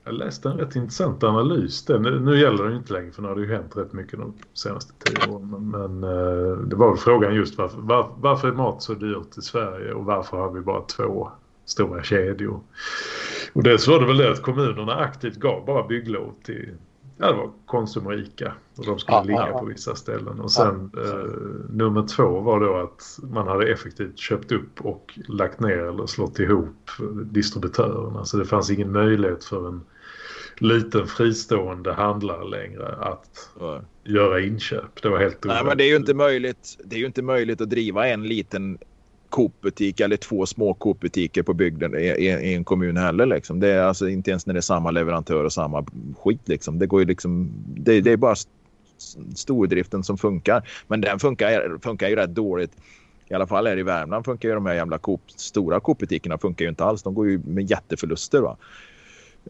Jag 0.04 0.14
läste 0.14 0.50
en 0.50 0.58
rätt 0.58 0.76
intressant 0.76 1.24
analys. 1.24 1.86
Det, 1.86 2.00
nu, 2.00 2.20
nu 2.20 2.40
gäller 2.40 2.64
det 2.64 2.76
inte 2.76 2.94
längre 2.94 3.12
för 3.12 3.22
nu 3.22 3.28
har 3.28 3.36
det 3.36 3.42
ju 3.42 3.54
hänt 3.54 3.78
rätt 3.78 3.94
mycket 3.94 4.20
de 4.20 4.34
senaste 4.54 4.94
tio 5.00 5.34
åren. 5.34 5.50
Men, 5.50 5.70
men 5.70 6.04
uh, 6.10 6.58
det 6.58 6.76
var 6.76 6.90
väl 6.90 6.98
frågan 6.98 7.36
just 7.36 7.58
varför, 7.58 7.78
var, 7.82 8.12
varför 8.18 8.48
är 8.48 8.52
mat 8.52 8.84
så 8.84 8.94
dyrt 8.94 9.38
i 9.38 9.42
Sverige 9.42 9.94
och 9.94 10.06
varför 10.06 10.38
har 10.38 10.52
vi 10.52 10.62
bara 10.62 10.82
två 10.82 11.32
stora 11.66 12.04
kedjor? 12.04 12.60
Och 13.54 13.64
dels 13.64 13.88
var 13.88 14.00
det 14.00 14.06
väl 14.06 14.18
det 14.18 14.32
att 14.32 14.42
kommunerna 14.42 14.96
aktivt 14.96 15.36
gav 15.36 15.66
bara 15.66 15.88
bygglov 15.88 16.34
till 16.44 16.76
Ja, 17.18 17.28
det 17.28 17.34
var 17.34 17.52
Konsum 17.66 18.08
och 18.08 18.14
Ica. 18.14 18.54
Och 18.78 18.86
de 18.86 19.00
skulle 19.00 19.18
ja, 19.18 19.24
ligga 19.24 19.48
ja, 19.52 19.60
på 19.60 19.66
vissa 19.66 19.96
ställen. 19.96 20.40
Och 20.40 20.52
sen 20.52 20.92
ja, 20.94 21.02
eh, 21.02 21.26
nummer 21.70 22.08
två 22.08 22.40
var 22.40 22.60
då 22.60 22.76
att 22.76 23.20
man 23.32 23.48
hade 23.48 23.68
effektivt 23.68 24.18
köpt 24.18 24.52
upp 24.52 24.82
och 24.82 25.20
lagt 25.28 25.60
ner 25.60 25.78
eller 25.78 26.06
slått 26.06 26.40
ihop 26.40 26.92
distributörerna. 27.24 28.26
Så 28.26 28.38
det 28.38 28.46
fanns 28.46 28.72
ingen 28.72 28.92
möjlighet 28.92 29.44
för 29.44 29.68
en 29.68 29.82
liten 30.58 31.08
fristående 31.08 31.94
handlare 31.94 32.50
längre 32.50 32.96
att 32.96 33.52
göra 34.04 34.40
inköp. 34.40 35.02
Det 35.02 35.10
var 35.10 35.20
helt 35.20 35.44
Nej, 35.44 35.64
men 35.66 35.78
det 35.78 35.84
är 35.84 35.90
ju 35.90 35.96
inte 35.96 36.14
möjligt. 36.14 36.78
Det 36.84 36.96
är 36.96 37.00
ju 37.00 37.06
inte 37.06 37.22
möjligt 37.22 37.62
att 37.62 37.70
driva 37.70 38.08
en 38.08 38.24
liten 38.24 38.78
Coop-butik 39.30 40.00
eller 40.00 40.18
två 40.18 40.46
små 40.46 40.74
Coop-butiker 40.74 41.44
på 41.44 41.54
bygden 41.54 41.96
i, 41.96 42.04
i, 42.04 42.28
i, 42.28 42.54
en 42.54 42.64
kommun 42.64 42.98
heller. 42.98 43.26
Liksom. 43.26 43.60
Det 43.60 43.68
är 43.68 43.84
alltså 43.84 44.10
inte 44.10 44.30
ens 44.32 44.46
när 44.46 44.54
det 44.54 44.60
är 44.60 44.62
samma 44.62 44.92
leverantör 44.92 45.44
och 45.44 45.54
samma 45.54 45.86
skit. 46.20 46.42
Liksom. 46.46 46.80
Det, 46.80 46.88
går 46.88 47.00
ju 47.00 47.06
liksom, 47.06 47.50
det, 47.68 48.02
det 48.02 48.12
är 48.12 48.18
bara 48.18 48.36
stordriften 49.36 50.04
som 50.04 50.18
funkar. 50.18 50.70
Men 50.88 51.02
den 51.02 51.20
funkar, 51.20 51.80
funkar 51.84 52.10
ju 52.10 52.16
rätt 52.16 52.36
dåligt. 52.36 52.72
I 53.28 53.34
alla 53.34 53.48
fall 53.48 53.68
här 53.68 53.80
i 53.80 53.84
Värmland 53.84 54.26
funkar 54.26 54.50
ju 54.50 54.56
de 54.56 54.66
här 54.66 54.74
jävla 54.74 54.98
Coop, 54.98 55.22
stora 55.36 55.80
Coop-butikerna 55.80 56.38
funkar 56.38 56.66
ju 56.66 56.70
inte 56.70 56.84
alls. 56.84 57.04
De 57.04 57.14
går 57.14 57.30
ju 57.30 57.40
med 57.46 57.72
jätteförluster. 57.72 58.42
Va? 58.42 58.58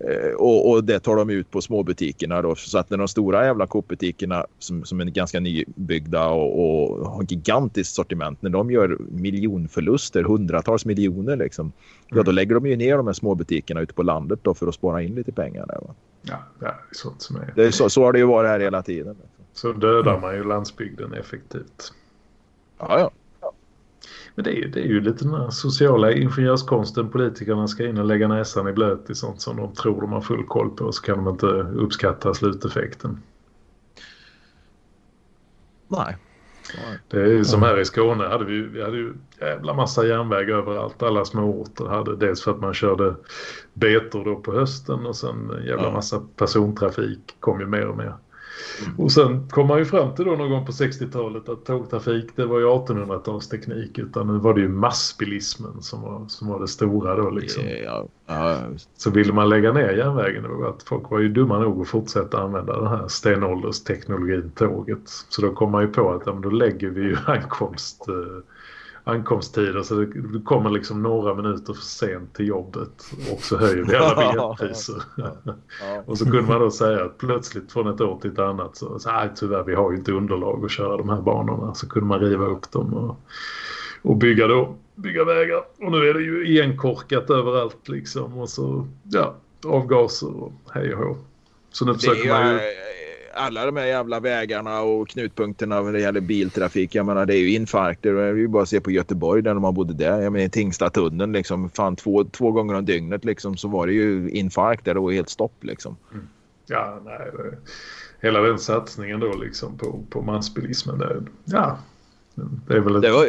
Eh, 0.01 0.33
och, 0.33 0.69
och, 0.69 0.83
det 0.83 0.99
tar 0.99 1.15
de 1.15 1.29
ut 1.29 1.51
på 1.51 1.61
småbutikerna 1.61 2.41
då. 2.41 2.55
Så 2.55 2.77
att 2.77 2.89
när 2.89 2.97
de 2.97 3.07
stora 3.07 3.45
jävla 3.45 3.67
Coop-butikerna 3.67 4.45
som, 4.59 4.85
som 4.85 4.99
är 4.99 5.05
ganska 5.05 5.39
nybyggda 5.39 6.27
och, 6.27 6.59
och 6.59 7.07
har 7.07 7.23
gigantiskt 7.23 7.95
sortiment. 7.95 8.41
När 8.41 8.49
de 8.49 8.71
gör 8.71 8.97
miljonförluster, 9.09 10.23
hundratals 10.23 10.85
miljoner 10.85 11.35
liksom. 11.35 11.65
Mm. 11.65 11.73
Ja, 12.17 12.23
då 12.23 12.31
lägger 12.31 12.55
de 12.55 12.65
ju 12.65 12.75
ner 12.75 12.97
de 12.97 13.07
här 13.07 13.13
småbutikerna 13.13 13.81
ute 13.81 13.93
på 13.93 14.03
landet 14.03 14.39
då 14.41 14.53
för 14.53 14.67
att 14.67 14.75
spara 14.75 15.01
in 15.01 15.15
lite 15.15 15.31
pengar. 15.31 15.65
Där, 15.67 15.79
va? 15.87 15.93
Ja, 16.21 16.37
det 16.59 16.65
är 16.65 16.75
sånt 16.91 17.21
som 17.21 17.35
är. 17.35 17.53
Det 17.55 17.63
är 17.63 17.71
så, 17.71 17.89
så 17.89 18.03
har 18.03 18.13
det 18.13 18.19
ju 18.19 18.25
varit 18.25 18.49
här 18.49 18.59
hela 18.59 18.81
tiden. 18.81 19.15
Så 19.53 19.73
dödar 19.73 20.19
man 20.19 20.35
ju 20.35 20.43
landsbygden 20.43 21.13
effektivt. 21.13 21.93
Ja, 22.79 22.99
ja. 22.99 23.11
Men 24.35 24.43
det 24.43 24.51
är, 24.51 24.55
ju, 24.55 24.67
det 24.67 24.79
är 24.79 24.87
ju 24.87 25.01
lite 25.01 25.23
den 25.23 25.33
här 25.33 25.49
sociala 25.49 26.11
ingenjörskonsten. 26.11 27.09
Politikerna 27.09 27.67
ska 27.67 27.85
in 27.87 27.97
och 27.97 28.05
lägga 28.05 28.27
näsan 28.27 28.67
i 28.67 28.73
blöt 28.73 29.09
i 29.09 29.15
sånt 29.15 29.41
som 29.41 29.57
de 29.57 29.73
tror 29.73 30.01
de 30.01 30.11
har 30.11 30.21
full 30.21 30.45
koll 30.45 30.69
på. 30.69 30.91
Så 30.91 31.01
kan 31.01 31.17
de 31.23 31.27
inte 31.27 31.45
uppskatta 31.75 32.33
sluteffekten. 32.33 33.21
Nej. 35.87 36.17
Det 37.07 37.21
är 37.21 37.43
som 37.43 37.63
här 37.63 37.79
i 37.79 37.85
Skåne 37.85 38.23
hade 38.23 38.45
vi, 38.45 38.61
vi 38.61 38.83
hade 38.83 38.97
ju 38.97 39.13
jävla 39.39 39.73
massa 39.73 40.05
järnväg 40.05 40.49
överallt. 40.49 41.03
Alla 41.03 41.25
små 41.25 41.61
orter 41.61 41.85
hade 41.85 42.15
dels 42.15 42.43
för 42.43 42.51
att 42.51 42.59
man 42.59 42.73
körde 42.73 43.15
betor 43.73 44.25
då 44.25 44.35
på 44.35 44.53
hösten 44.53 45.05
och 45.05 45.15
sen 45.15 45.51
jävla 45.65 45.91
massa 45.91 46.21
persontrafik 46.35 47.35
kom 47.39 47.59
ju 47.59 47.65
mer 47.65 47.87
och 47.87 47.97
mer. 47.97 48.13
Mm. 48.85 48.99
Och 48.99 49.11
sen 49.11 49.49
kom 49.49 49.67
man 49.67 49.79
ju 49.79 49.85
fram 49.85 50.15
till 50.15 50.25
då 50.25 50.31
någon 50.31 50.49
gång 50.49 50.65
på 50.65 50.71
60-talet 50.71 51.49
att 51.49 51.65
tågtrafik 51.65 52.25
det 52.35 52.45
var 52.45 52.59
ju 52.59 52.65
1800-talsteknik 52.65 53.99
utan 53.99 54.27
nu 54.27 54.39
var 54.39 54.53
det 54.53 54.61
ju 54.61 54.69
massbilismen 54.69 55.81
som 55.81 56.01
var, 56.01 56.25
som 56.27 56.47
var 56.47 56.59
det 56.59 56.67
stora 56.67 57.15
då 57.15 57.29
liksom. 57.29 57.63
Ja, 57.83 58.07
ja, 58.25 58.57
så 58.97 59.09
ville 59.09 59.33
man 59.33 59.49
lägga 59.49 59.73
ner 59.73 59.89
järnvägen 59.89 60.43
då 60.43 60.67
att 60.67 60.83
folk 60.83 61.09
var 61.09 61.19
ju 61.19 61.29
dumma 61.29 61.59
nog 61.59 61.81
att 61.81 61.87
fortsätta 61.87 62.41
använda 62.41 62.81
den 62.81 62.87
här 62.87 63.07
stenåldersteknologin 63.07 64.51
tåget. 64.55 65.09
Så 65.29 65.41
då 65.41 65.53
kom 65.53 65.71
man 65.71 65.81
ju 65.81 65.87
på 65.87 66.13
att 66.13 66.23
ja, 66.25 66.31
då 66.31 66.49
lägger 66.49 66.89
vi 66.89 67.01
ju 67.01 67.17
ankomst... 67.25 68.05
Ankomsttider 69.07 69.81
så 69.81 69.95
du 69.95 70.41
kommer 70.45 70.69
liksom 70.69 71.03
några 71.03 71.35
minuter 71.35 71.73
för 71.73 71.81
sent 71.81 72.33
till 72.33 72.47
jobbet 72.47 73.11
och 73.31 73.41
så 73.41 73.57
höjer 73.57 73.83
vi 73.83 73.95
alla 73.95 74.15
biljettpriser. 74.59 75.03
och 76.05 76.17
så 76.17 76.25
kunde 76.25 76.41
man 76.41 76.59
då 76.59 76.71
säga 76.71 77.05
att 77.05 77.17
plötsligt 77.17 77.71
från 77.71 77.87
ett 77.87 78.01
år 78.01 78.19
till 78.21 78.31
ett 78.31 78.39
annat 78.39 78.77
så, 78.77 78.99
så 78.99 79.09
här, 79.09 79.31
tyvärr 79.35 79.63
vi 79.63 79.75
har 79.75 79.91
ju 79.91 79.97
inte 79.97 80.11
underlag 80.11 80.65
att 80.65 80.71
köra 80.71 80.97
de 80.97 81.09
här 81.09 81.21
banorna 81.21 81.73
så 81.73 81.89
kunde 81.89 82.07
man 82.07 82.19
riva 82.19 82.45
upp 82.45 82.71
dem 82.71 82.93
och, 82.93 83.17
och 84.01 84.17
bygga 84.17 84.47
då 84.47 84.75
bygga 84.95 85.23
vägar. 85.23 85.63
Och 85.79 85.91
nu 85.91 86.09
är 86.09 86.13
det 86.13 86.21
ju 86.21 86.47
igenkorkat 86.47 87.29
överallt 87.29 87.89
liksom 87.89 88.37
och 88.37 88.49
så 88.49 88.87
ja, 89.03 89.35
avgaser 89.65 90.43
och 90.43 90.53
hej 90.71 90.95
och 90.95 91.05
hå. 91.05 91.17
Så 91.71 91.85
nu 91.85 91.93
försöker 91.93 92.29
man 92.29 92.53
ju 92.53 92.59
alla 93.35 93.65
de 93.65 93.77
här 93.77 93.85
jävla 93.85 94.19
vägarna 94.19 94.81
och 94.81 95.07
knutpunkterna 95.07 95.81
när 95.81 95.93
det 95.93 95.99
gäller 95.99 96.21
biltrafik. 96.21 96.95
Jag 96.95 97.05
menar 97.05 97.25
det 97.25 97.35
är 97.35 97.39
ju 97.39 97.53
infarkter. 97.53 98.13
Det 98.13 98.23
är 98.23 98.33
ju 98.33 98.47
bara 98.47 98.63
att 98.63 98.69
se 98.69 98.81
på 98.81 98.91
Göteborg 98.91 99.41
där 99.41 99.53
man 99.53 99.73
bodde 99.73 99.93
där. 99.93 100.21
Jag 100.21 100.33
menar 100.33 100.47
Tingstadtunneln 100.47 101.31
liksom. 101.31 101.69
Fan 101.69 101.95
två, 101.95 102.23
två 102.23 102.51
gånger 102.51 102.73
om 102.73 102.85
dygnet 102.85 103.25
liksom 103.25 103.57
så 103.57 103.67
var 103.67 103.87
det 103.87 103.93
ju 103.93 104.29
infarkt 104.29 104.85
där. 104.85 104.93
Det 104.93 104.99
var 104.99 105.11
helt 105.11 105.29
stopp 105.29 105.63
liksom. 105.63 105.97
Mm. 106.13 106.27
Ja, 106.67 107.01
nej. 107.05 107.31
Hela 108.21 108.39
den 108.39 108.59
satsningen 108.59 109.19
då 109.19 109.35
liksom 109.35 109.77
på, 109.77 109.99
på 110.09 110.21
mansbilismen. 110.21 110.97
Det, 110.99 111.23
ja, 111.45 111.77
det 112.67 112.75
är 112.75 112.79
väl 112.79 112.95
ett... 112.95 113.01
Det 113.01 113.11
var, 113.11 113.27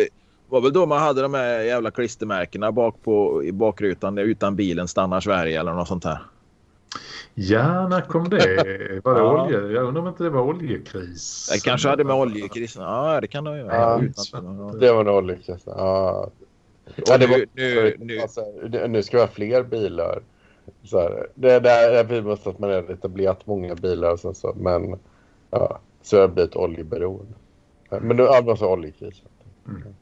var 0.48 0.60
väl 0.60 0.72
då 0.72 0.86
man 0.86 0.98
hade 0.98 1.22
de 1.22 1.34
här 1.34 1.60
jävla 1.60 1.90
klistermärkena 1.90 2.72
bak 2.72 3.02
på, 3.04 3.44
i 3.44 3.52
bakrutan. 3.52 4.18
Utan 4.18 4.56
bilen 4.56 4.88
stannar 4.88 5.20
Sverige 5.20 5.60
eller 5.60 5.72
något 5.72 5.88
sånt 5.88 6.04
här. 6.04 6.18
Ja, 7.34 7.88
när 7.88 8.00
kom 8.00 8.28
det? 8.28 9.00
Var 9.04 9.14
det 9.14 9.20
ja. 9.20 9.44
olje? 9.44 9.58
Jag 9.58 9.84
undrar 9.84 10.02
om 10.02 10.08
inte 10.08 10.24
det 10.24 10.30
var 10.30 10.42
oljekris. 10.42 11.48
Det 11.52 11.64
kanske 11.64 11.88
hade 11.88 12.04
med 12.04 12.16
oljekrisen. 12.16 12.82
Ja, 12.82 13.20
det 13.20 13.26
kan 13.26 13.44
det 13.44 13.58
göra. 13.58 13.74
Ja, 13.74 14.00
det 14.80 14.92
var 14.92 15.00
en 15.00 15.08
oljekris. 15.08 15.62
Ja. 15.66 16.30
Ja, 16.94 17.18
det 17.18 17.26
var, 17.26 17.44
nu, 17.52 17.96
nu, 17.98 18.20
alltså, 18.20 18.40
nu 18.88 19.02
ska 19.02 19.16
vi 19.16 19.22
ha 19.22 19.28
fler 19.28 19.62
bilar. 19.62 20.22
Så 20.84 21.00
här, 21.00 21.26
det, 21.34 21.60
det 21.60 21.70
är 21.70 22.04
vi 22.04 22.22
måste 22.22 22.50
att 22.50 22.58
man 22.58 22.70
har 22.70 22.90
etablerat 22.90 23.46
många 23.46 23.74
bilar. 23.74 24.12
Och 24.12 24.20
så, 24.20 24.34
så, 24.34 24.54
men 24.56 24.98
ja, 25.50 25.80
så 26.02 26.16
har 26.16 26.28
det 26.28 26.34
blivit 26.34 26.56
oljeberoende. 26.56 27.34
Men 27.90 28.16
nu 28.16 28.22
det 28.22 28.50
alltså 28.50 28.66
oljekrisen. 28.66 29.28
Mm. 29.68 29.94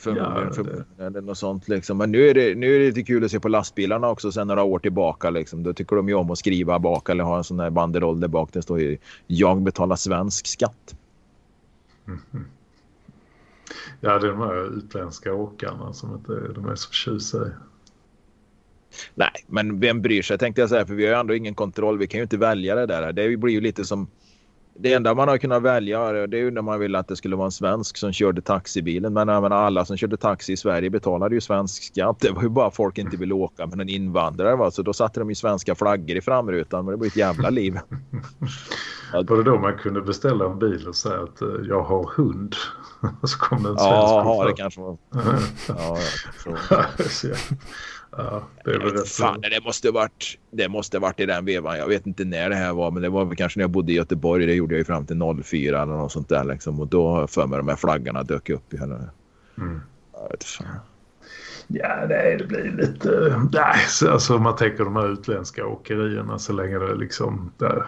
Förmodligen, 0.00 0.84
ja, 0.98 1.04
eller 1.06 1.20
något 1.20 1.38
sånt 1.38 1.68
liksom. 1.68 1.98
Men 1.98 2.12
nu 2.12 2.28
är, 2.28 2.34
det, 2.34 2.54
nu 2.54 2.74
är 2.74 2.78
det 2.78 2.86
lite 2.86 3.02
kul 3.02 3.24
att 3.24 3.30
se 3.30 3.40
på 3.40 3.48
lastbilarna 3.48 4.08
också 4.08 4.32
sen 4.32 4.48
några 4.48 4.62
år 4.62 4.78
tillbaka 4.78 5.30
liksom. 5.30 5.62
Då 5.62 5.72
tycker 5.72 5.96
de 5.96 6.08
ju 6.08 6.14
om 6.14 6.30
att 6.30 6.38
skriva 6.38 6.78
bak 6.78 7.08
eller 7.08 7.24
ha 7.24 7.38
en 7.38 7.44
sån 7.44 7.56
där 7.56 7.70
banderoll 7.70 8.20
där 8.20 8.28
bak. 8.28 8.52
Det 8.52 8.62
står 8.62 8.80
ju 8.80 8.98
jag 9.26 9.62
betalar 9.62 9.96
svensk 9.96 10.46
skatt. 10.46 10.96
Mm 12.06 12.20
-hmm. 12.32 12.44
Ja, 14.00 14.18
det 14.18 14.26
är 14.26 14.30
de 14.30 14.40
här 14.40 14.78
utländska 14.78 15.34
åkarna 15.34 15.92
som 15.92 16.14
inte 16.14 16.32
de 16.54 16.68
är 16.68 16.74
så 16.74 16.88
förtjusta 16.88 17.46
i. 17.46 17.50
Nej, 19.14 19.44
men 19.46 19.80
vem 19.80 20.02
bryr 20.02 20.22
sig 20.22 20.38
tänkte 20.38 20.60
jag 20.60 20.70
säga 20.70 20.86
för 20.86 20.94
vi 20.94 21.04
har 21.06 21.12
ju 21.12 21.20
ändå 21.20 21.34
ingen 21.34 21.54
kontroll. 21.54 21.98
Vi 21.98 22.06
kan 22.06 22.18
ju 22.18 22.22
inte 22.22 22.36
välja 22.36 22.74
det 22.74 22.86
där. 22.86 23.12
Det 23.12 23.36
blir 23.36 23.52
ju 23.52 23.60
lite 23.60 23.84
som 23.84 24.08
det 24.74 24.92
enda 24.92 25.14
man 25.14 25.28
har 25.28 25.38
kunnat 25.38 25.62
välja 25.62 26.26
det 26.26 26.36
är 26.36 26.40
ju 26.40 26.50
när 26.50 26.62
man 26.62 26.80
ville 26.80 26.98
att 26.98 27.08
det 27.08 27.16
skulle 27.16 27.36
vara 27.36 27.46
en 27.46 27.52
svensk 27.52 27.96
som 27.96 28.12
körde 28.12 28.42
taxibilen. 28.42 29.12
Men 29.12 29.28
även 29.28 29.52
alla 29.52 29.84
som 29.84 29.96
körde 29.96 30.16
taxi 30.16 30.52
i 30.52 30.56
Sverige 30.56 30.90
betalade 30.90 31.34
ju 31.34 31.40
svensk 31.40 31.82
skatt. 31.82 32.16
Det 32.20 32.30
var 32.30 32.42
ju 32.42 32.48
bara 32.48 32.70
folk 32.70 32.98
inte 32.98 33.16
ville 33.16 33.34
åka 33.34 33.66
med 33.66 33.80
en 33.80 33.88
invandrare. 33.88 34.56
Va? 34.56 34.70
Så 34.70 34.82
då 34.82 34.92
satte 34.92 35.20
de 35.20 35.28
ju 35.28 35.34
svenska 35.34 35.74
flaggor 35.74 36.16
i 36.16 36.20
framrutan. 36.20 36.84
Men 36.84 36.94
det 36.94 36.98
var 36.98 37.06
ett 37.06 37.16
jävla 37.16 37.50
liv. 37.50 37.78
var 39.12 39.36
det 39.36 39.42
då 39.42 39.58
man 39.58 39.78
kunde 39.78 40.02
beställa 40.02 40.44
en 40.44 40.58
bil 40.58 40.88
och 40.88 40.96
säga 40.96 41.22
att 41.22 41.42
eh, 41.42 41.48
jag 41.68 41.82
har 41.82 42.10
hund? 42.16 42.54
Och 43.20 43.28
så 43.30 43.38
kom 43.38 43.62
det 43.62 43.68
en 43.68 43.78
svensk 43.78 43.86
Ja, 43.86 44.44
det 44.46 44.52
kanske 44.52 44.80
var. 44.80 44.96
ja, 45.68 45.98
ja, 46.46 46.84
Ja, 48.16 48.42
det, 48.64 48.70
är 48.70 48.78
rätt 48.78 49.08
fan, 49.08 49.40
det 49.40 49.64
måste 49.64 49.90
varit 49.90 50.38
det 50.50 50.68
måste 50.68 50.98
varit 50.98 51.20
i 51.20 51.26
den 51.26 51.44
vevan. 51.44 51.78
Jag 51.78 51.86
vet 51.86 52.06
inte 52.06 52.24
när 52.24 52.50
det 52.50 52.56
här 52.56 52.72
var, 52.72 52.90
men 52.90 53.02
det 53.02 53.08
var 53.08 53.24
väl 53.24 53.36
kanske 53.36 53.58
när 53.58 53.62
jag 53.62 53.70
bodde 53.70 53.92
i 53.92 53.94
Göteborg. 53.94 54.46
Det 54.46 54.54
gjorde 54.54 54.74
jag 54.74 54.78
ju 54.78 54.84
fram 54.84 55.06
till 55.06 55.42
04 55.44 55.82
eller 55.82 55.92
något 55.92 56.12
sånt 56.12 56.28
där 56.28 56.44
liksom. 56.44 56.80
Och 56.80 56.86
då 56.86 57.26
för 57.26 57.46
mig 57.46 57.56
de 57.56 57.68
här 57.68 57.76
flaggorna 57.76 58.22
dök 58.22 58.50
upp 58.50 58.74
i 58.74 58.76
hela. 58.76 58.94
Mm. 59.58 59.80
Jag 60.12 60.30
vet 60.30 60.44
fan. 60.44 60.66
Ja, 61.66 62.06
nej, 62.08 62.36
det 62.38 62.46
blir 62.46 62.72
lite... 62.72 63.40
Nej, 63.52 64.10
alltså 64.12 64.38
man 64.38 64.56
tänker 64.56 64.84
de 64.84 64.96
här 64.96 65.12
utländska 65.12 65.66
åkerierna 65.66 66.38
så 66.38 66.52
länge 66.52 66.78
det 66.78 66.94
liksom... 66.94 67.52
Där, 67.58 67.86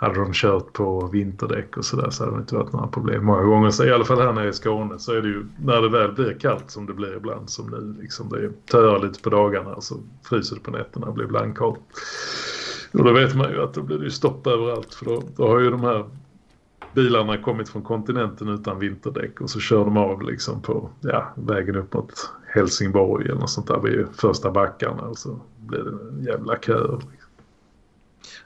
hade 0.00 0.20
de 0.20 0.32
kört 0.32 0.72
på 0.72 1.06
vinterdäck 1.06 1.76
och 1.76 1.84
sådär 1.84 2.10
så 2.10 2.24
hade 2.24 2.36
det 2.36 2.40
inte 2.40 2.54
varit 2.54 2.72
några 2.72 2.86
problem. 2.86 3.24
Många 3.24 3.42
gånger, 3.42 3.70
så 3.70 3.84
i 3.84 3.92
alla 3.92 4.04
fall 4.04 4.20
här 4.20 4.32
nere 4.32 4.48
i 4.48 4.52
Skåne, 4.52 4.98
så 4.98 5.12
är 5.12 5.22
det 5.22 5.28
ju 5.28 5.46
när 5.64 5.82
det 5.82 5.88
väl 5.88 6.12
blir 6.12 6.38
kallt 6.40 6.70
som 6.70 6.86
det 6.86 6.92
blir 6.92 7.16
ibland 7.16 7.50
som 7.50 7.70
nu. 7.70 8.02
Liksom 8.02 8.28
det 8.28 8.66
töar 8.66 8.98
lite 8.98 9.22
på 9.22 9.30
dagarna 9.30 9.74
och 9.74 9.84
så 9.84 9.94
fryser 10.22 10.56
det 10.56 10.62
på 10.62 10.70
nätterna 10.70 11.06
och 11.06 11.14
blir 11.14 11.26
blankhalt. 11.26 11.80
Och 12.92 13.04
då 13.04 13.12
vet 13.12 13.36
man 13.36 13.50
ju 13.50 13.62
att 13.62 13.74
då 13.74 13.82
blir 13.82 13.98
det 13.98 14.04
ju 14.04 14.10
stopp 14.10 14.46
överallt 14.46 14.94
för 14.94 15.04
då, 15.04 15.22
då 15.36 15.48
har 15.48 15.58
ju 15.58 15.70
de 15.70 15.80
här 15.80 16.04
bilarna 16.94 17.36
kommit 17.36 17.68
från 17.68 17.82
kontinenten 17.82 18.48
utan 18.48 18.78
vinterdäck 18.78 19.40
och 19.40 19.50
så 19.50 19.60
kör 19.60 19.84
de 19.84 19.96
av 19.96 20.22
liksom 20.22 20.62
på 20.62 20.90
ja, 21.00 21.32
vägen 21.34 21.76
upp 21.76 21.94
mot 21.94 22.12
Helsingborg 22.46 23.24
eller 23.24 23.40
något 23.40 23.50
sånt 23.50 23.66
där 23.66 23.80
vid 23.80 24.06
första 24.12 24.50
backarna 24.50 25.02
och 25.02 25.18
så 25.18 25.40
blir 25.58 25.78
det 25.78 25.90
en 25.90 26.24
jävla 26.24 26.56
kö. 26.56 26.78
Liksom. 26.78 27.19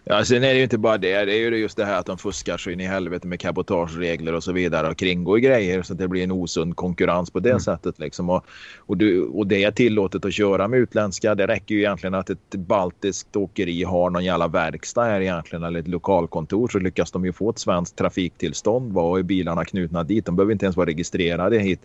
Ja, 0.06 0.24
sen 0.24 0.44
är 0.44 0.48
det 0.48 0.56
ju 0.56 0.62
inte 0.62 0.78
bara 0.78 0.98
det. 0.98 1.24
Det 1.24 1.32
är 1.32 1.50
ju 1.50 1.56
just 1.56 1.76
det 1.76 1.84
här 1.84 1.98
att 1.98 2.06
de 2.06 2.18
fuskar 2.18 2.56
så 2.56 2.70
in 2.70 2.80
i 2.80 2.84
helvete 2.84 3.26
med 3.26 3.40
cabotageregler 3.40 4.32
och 4.32 4.44
så 4.44 4.52
vidare 4.52 4.88
och 4.88 4.96
kringgår 4.96 5.38
grejer 5.38 5.82
så 5.82 5.92
att 5.92 5.98
det 5.98 6.08
blir 6.08 6.24
en 6.24 6.30
osund 6.30 6.76
konkurrens 6.76 7.30
på 7.30 7.40
det 7.40 7.50
mm. 7.50 7.60
sättet. 7.60 7.98
Liksom. 7.98 8.30
Och, 8.30 8.44
och, 8.78 8.96
du, 8.96 9.22
och 9.22 9.46
det 9.46 9.64
är 9.64 9.70
tillåtet 9.70 10.24
att 10.24 10.32
köra 10.32 10.68
med 10.68 10.78
utländska. 10.78 11.34
Det 11.34 11.46
räcker 11.46 11.74
ju 11.74 11.80
egentligen 11.80 12.14
att 12.14 12.30
ett 12.30 12.54
baltiskt 12.54 13.36
åkeri 13.36 13.82
har 13.82 14.10
någon 14.10 14.24
jävla 14.24 14.48
verkstad 14.48 15.04
här 15.04 15.20
egentligen 15.20 15.64
eller 15.64 15.80
ett 15.80 15.88
lokalkontor 15.88 16.68
så 16.68 16.78
lyckas 16.78 17.10
de 17.10 17.24
ju 17.24 17.32
få 17.32 17.50
ett 17.50 17.58
svenskt 17.58 17.96
trafiktillstånd. 17.96 18.92
Vad 18.92 19.18
är 19.18 19.22
bilarna 19.22 19.64
knutna 19.64 20.04
dit? 20.04 20.26
De 20.26 20.36
behöver 20.36 20.52
inte 20.52 20.66
ens 20.66 20.76
vara 20.76 20.86
registrerade 20.86 21.58
hit. 21.58 21.80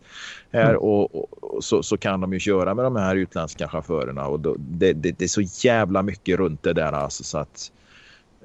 Här 0.51 0.69
mm. 0.69 0.81
och, 0.81 1.15
och, 1.15 1.43
och 1.55 1.63
så, 1.63 1.83
så, 1.83 1.97
kan 1.97 2.21
de 2.21 2.33
ju 2.33 2.39
köra 2.39 2.73
med 2.73 2.85
de 2.85 2.95
här 2.95 3.15
utländska 3.15 3.67
chaufförerna 3.67 4.27
och 4.27 4.39
då, 4.39 4.55
det, 4.57 4.93
det, 4.93 5.11
det, 5.11 5.25
är 5.25 5.27
så 5.27 5.67
jävla 5.67 6.01
mycket 6.01 6.37
runt 6.37 6.63
det 6.63 6.73
där 6.73 6.91
alltså 6.91 7.23
så 7.23 7.37
att 7.37 7.71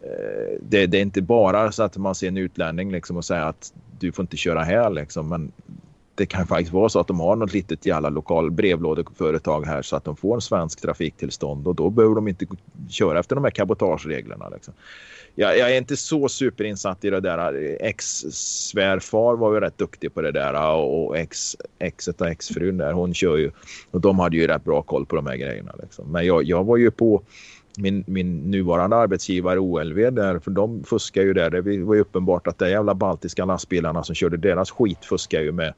Eh, 0.04 0.58
det, 0.60 0.86
det, 0.86 0.98
är 0.98 1.02
inte 1.02 1.22
bara 1.22 1.72
så 1.72 1.82
att 1.82 1.96
man 1.96 2.14
ser 2.14 2.28
en 2.28 2.36
utlänning 2.36 2.92
liksom 2.92 3.16
och 3.16 3.24
säger 3.24 3.42
att 3.42 3.72
du 3.98 4.12
får 4.12 4.22
inte 4.22 4.36
köra 4.36 4.62
här 4.62 4.90
liksom. 4.90 5.28
Men 5.28 5.52
det 6.14 6.26
kan 6.26 6.46
faktiskt 6.46 6.72
vara 6.72 6.88
så 6.88 7.00
att 7.00 7.06
de 7.06 7.20
har 7.20 7.36
något 7.36 7.52
litet 7.52 7.86
jävla 7.86 8.08
lokal 8.08 8.50
brevlådeföretag 8.50 9.66
här 9.66 9.82
så 9.82 9.96
att 9.96 10.04
de 10.04 10.16
får 10.16 10.34
en 10.34 10.40
svensk 10.40 10.80
trafiktillstånd 10.80 11.68
och 11.68 11.74
då 11.74 11.90
behöver 11.90 12.14
de 12.14 12.28
inte 12.28 12.46
köra 12.88 13.18
efter 13.18 13.34
de 13.34 13.44
här 13.44 13.50
cabotagereglerna. 13.50 14.48
Liksom. 14.48 14.74
Jag, 15.34 15.58
jag, 15.58 15.72
är 15.72 15.78
inte 15.78 15.96
så 15.96 16.28
superinsatt 16.28 17.04
i 17.04 17.10
det 17.10 17.20
där. 17.20 17.76
Ex-svärfar 17.80 19.36
var 19.36 19.54
ju 19.54 19.60
rätt 19.60 19.78
duktig 19.78 20.14
på 20.14 20.22
det 20.22 20.32
där 20.32 20.74
och 20.74 21.18
ex, 21.18 21.56
exet 21.78 22.20
och 22.20 22.28
exfrun 22.28 22.76
där, 22.76 22.92
hon 22.92 23.14
kör 23.14 23.36
ju 23.36 23.50
och 23.90 24.00
de 24.00 24.18
hade 24.18 24.36
ju 24.36 24.46
rätt 24.46 24.64
bra 24.64 24.82
koll 24.82 25.06
på 25.06 25.16
de 25.16 25.26
här 25.26 25.36
grejerna. 25.36 25.72
Liksom. 25.82 26.12
Men 26.12 26.26
jag, 26.26 26.44
jag 26.44 26.64
var 26.64 26.76
ju 26.76 26.90
på 26.90 27.22
min, 27.78 28.04
min 28.06 28.50
nuvarande 28.50 28.96
arbetsgivare 28.96 29.58
OLV 29.58 29.96
där, 29.96 30.38
för 30.38 30.50
de 30.50 30.84
fuskar 30.84 31.22
ju 31.22 31.32
där. 31.32 31.50
Det 31.50 31.60
var 31.60 31.94
ju 31.94 32.00
uppenbart 32.00 32.46
att 32.46 32.58
de 32.58 32.70
jävla 32.70 32.94
baltiska 32.94 33.44
lastbilarna 33.44 34.04
som 34.04 34.14
körde 34.14 34.36
deras 34.36 34.70
skit 34.70 35.04
fuskar 35.04 35.40
ju 35.40 35.52
med 35.52 35.74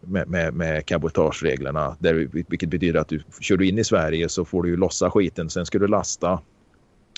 med, 0.00 0.28
med, 0.28 0.54
med 0.54 0.86
cabotagereglerna. 0.86 1.96
Där, 1.98 2.14
vilket 2.32 2.68
betyder 2.68 3.00
att 3.00 3.08
du 3.08 3.22
kör 3.40 3.56
du 3.56 3.68
in 3.68 3.78
i 3.78 3.84
Sverige 3.84 4.28
så 4.28 4.44
får 4.44 4.62
du 4.62 4.68
ju 4.68 4.76
lossa 4.76 5.10
skiten. 5.10 5.50
Sen 5.50 5.66
ska 5.66 5.78
du 5.78 5.86
lasta 5.86 6.40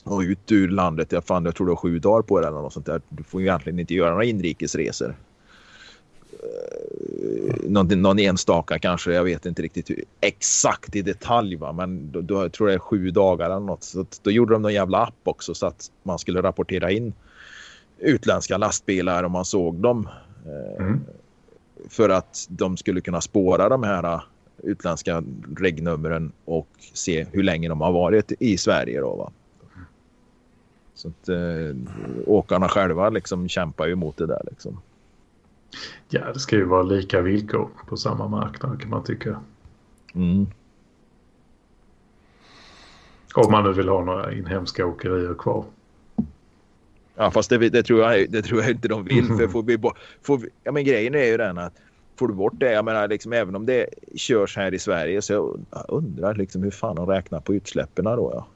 och 0.04 0.20
ut 0.20 0.52
ur 0.52 0.68
landet. 0.68 1.12
Jag, 1.12 1.24
fan, 1.24 1.44
jag 1.44 1.54
tror 1.54 1.66
du 1.66 1.70
har 1.70 1.76
sju 1.76 1.98
dagar 1.98 2.22
på 2.22 2.40
det 2.40 2.46
eller 2.46 2.58
något 2.58 2.72
sånt 2.72 2.86
där. 2.86 3.00
Du 3.08 3.22
får 3.22 3.40
ju 3.40 3.46
egentligen 3.46 3.78
inte 3.78 3.94
göra 3.94 4.10
några 4.10 4.24
inrikesresor. 4.24 5.16
Uh, 6.42 7.70
någon, 7.70 8.02
någon 8.02 8.18
enstaka 8.18 8.78
kanske. 8.78 9.12
Jag 9.12 9.24
vet 9.24 9.46
inte 9.46 9.62
riktigt 9.62 9.90
hur, 9.90 10.04
exakt 10.20 10.96
i 10.96 11.02
detalj. 11.02 11.56
Va? 11.56 11.72
Men 11.72 12.12
då, 12.12 12.20
då 12.20 12.42
jag 12.42 12.52
tror 12.52 12.70
jag 12.70 12.74
det 12.74 12.82
är 12.82 12.88
sju 12.88 13.10
dagar 13.10 13.46
eller 13.46 13.60
något. 13.60 13.82
Så 13.82 14.06
då 14.22 14.30
gjorde 14.30 14.52
de 14.52 14.62
någon 14.62 14.74
jävla 14.74 14.98
app 14.98 15.20
också 15.24 15.54
så 15.54 15.66
att 15.66 15.90
man 16.02 16.18
skulle 16.18 16.42
rapportera 16.42 16.90
in 16.90 17.12
utländska 17.98 18.58
lastbilar 18.58 19.24
om 19.24 19.32
man 19.32 19.44
såg 19.44 19.74
dem. 19.74 20.08
Uh, 20.46 20.86
mm 20.86 21.00
för 21.88 22.08
att 22.08 22.46
de 22.48 22.76
skulle 22.76 23.00
kunna 23.00 23.20
spåra 23.20 23.68
de 23.68 23.82
här 23.82 24.14
äh, 24.14 24.20
utländska 24.62 25.22
regnumren 25.56 26.32
och 26.44 26.68
se 26.92 27.26
hur 27.32 27.42
länge 27.42 27.68
de 27.68 27.80
har 27.80 27.92
varit 27.92 28.32
i 28.38 28.56
Sverige. 28.56 29.00
Då, 29.00 29.16
va? 29.16 29.30
Så 30.94 31.08
att 31.08 31.28
eh, 31.28 31.76
åkarna 32.26 32.68
själva 32.68 33.10
liksom 33.10 33.48
kämpar 33.48 33.86
ju 33.86 33.94
mot 33.94 34.16
det 34.16 34.26
där. 34.26 34.42
Liksom. 34.50 34.80
Ja, 36.08 36.32
det 36.32 36.38
ska 36.38 36.56
ju 36.56 36.64
vara 36.64 36.82
lika 36.82 37.20
villkor 37.20 37.68
på 37.86 37.96
samma 37.96 38.28
marknad 38.28 38.80
kan 38.80 38.90
man 38.90 39.04
tycka. 39.04 39.40
Mm. 40.14 40.46
Om 43.34 43.52
man 43.52 43.64
nu 43.64 43.72
vill 43.72 43.88
ha 43.88 44.04
några 44.04 44.34
inhemska 44.34 44.86
åkerier 44.86 45.34
kvar. 45.34 45.64
Ja, 47.14 47.30
fast 47.30 47.50
det, 47.50 47.68
det, 47.68 47.82
tror 47.82 48.00
jag, 48.00 48.30
det 48.30 48.42
tror 48.42 48.60
jag 48.60 48.70
inte 48.70 48.88
de 48.88 49.04
vill. 49.04 49.26
För 49.26 49.48
får 49.52 49.62
vi, 49.62 49.78
får 50.22 50.38
vi, 50.38 50.48
ja, 50.64 50.72
men 50.72 50.84
grejen 50.84 51.14
är 51.14 51.24
ju 51.24 51.36
den 51.36 51.58
att 51.58 51.74
får 52.16 52.28
du 52.28 52.34
bort 52.34 52.54
det, 52.56 52.72
jag 52.72 52.84
menar 52.84 53.08
liksom, 53.08 53.32
även 53.32 53.56
om 53.56 53.66
det 53.66 53.86
körs 54.14 54.56
här 54.56 54.74
i 54.74 54.78
Sverige 54.78 55.22
så 55.22 55.32
jag 55.32 55.84
undrar 55.88 56.34
liksom 56.34 56.62
hur 56.62 56.70
fan 56.70 56.96
de 56.96 57.06
räknar 57.06 57.40
på 57.40 57.54
utsläppen 57.54 58.04
då. 58.04 58.32
Ja. 58.34 58.46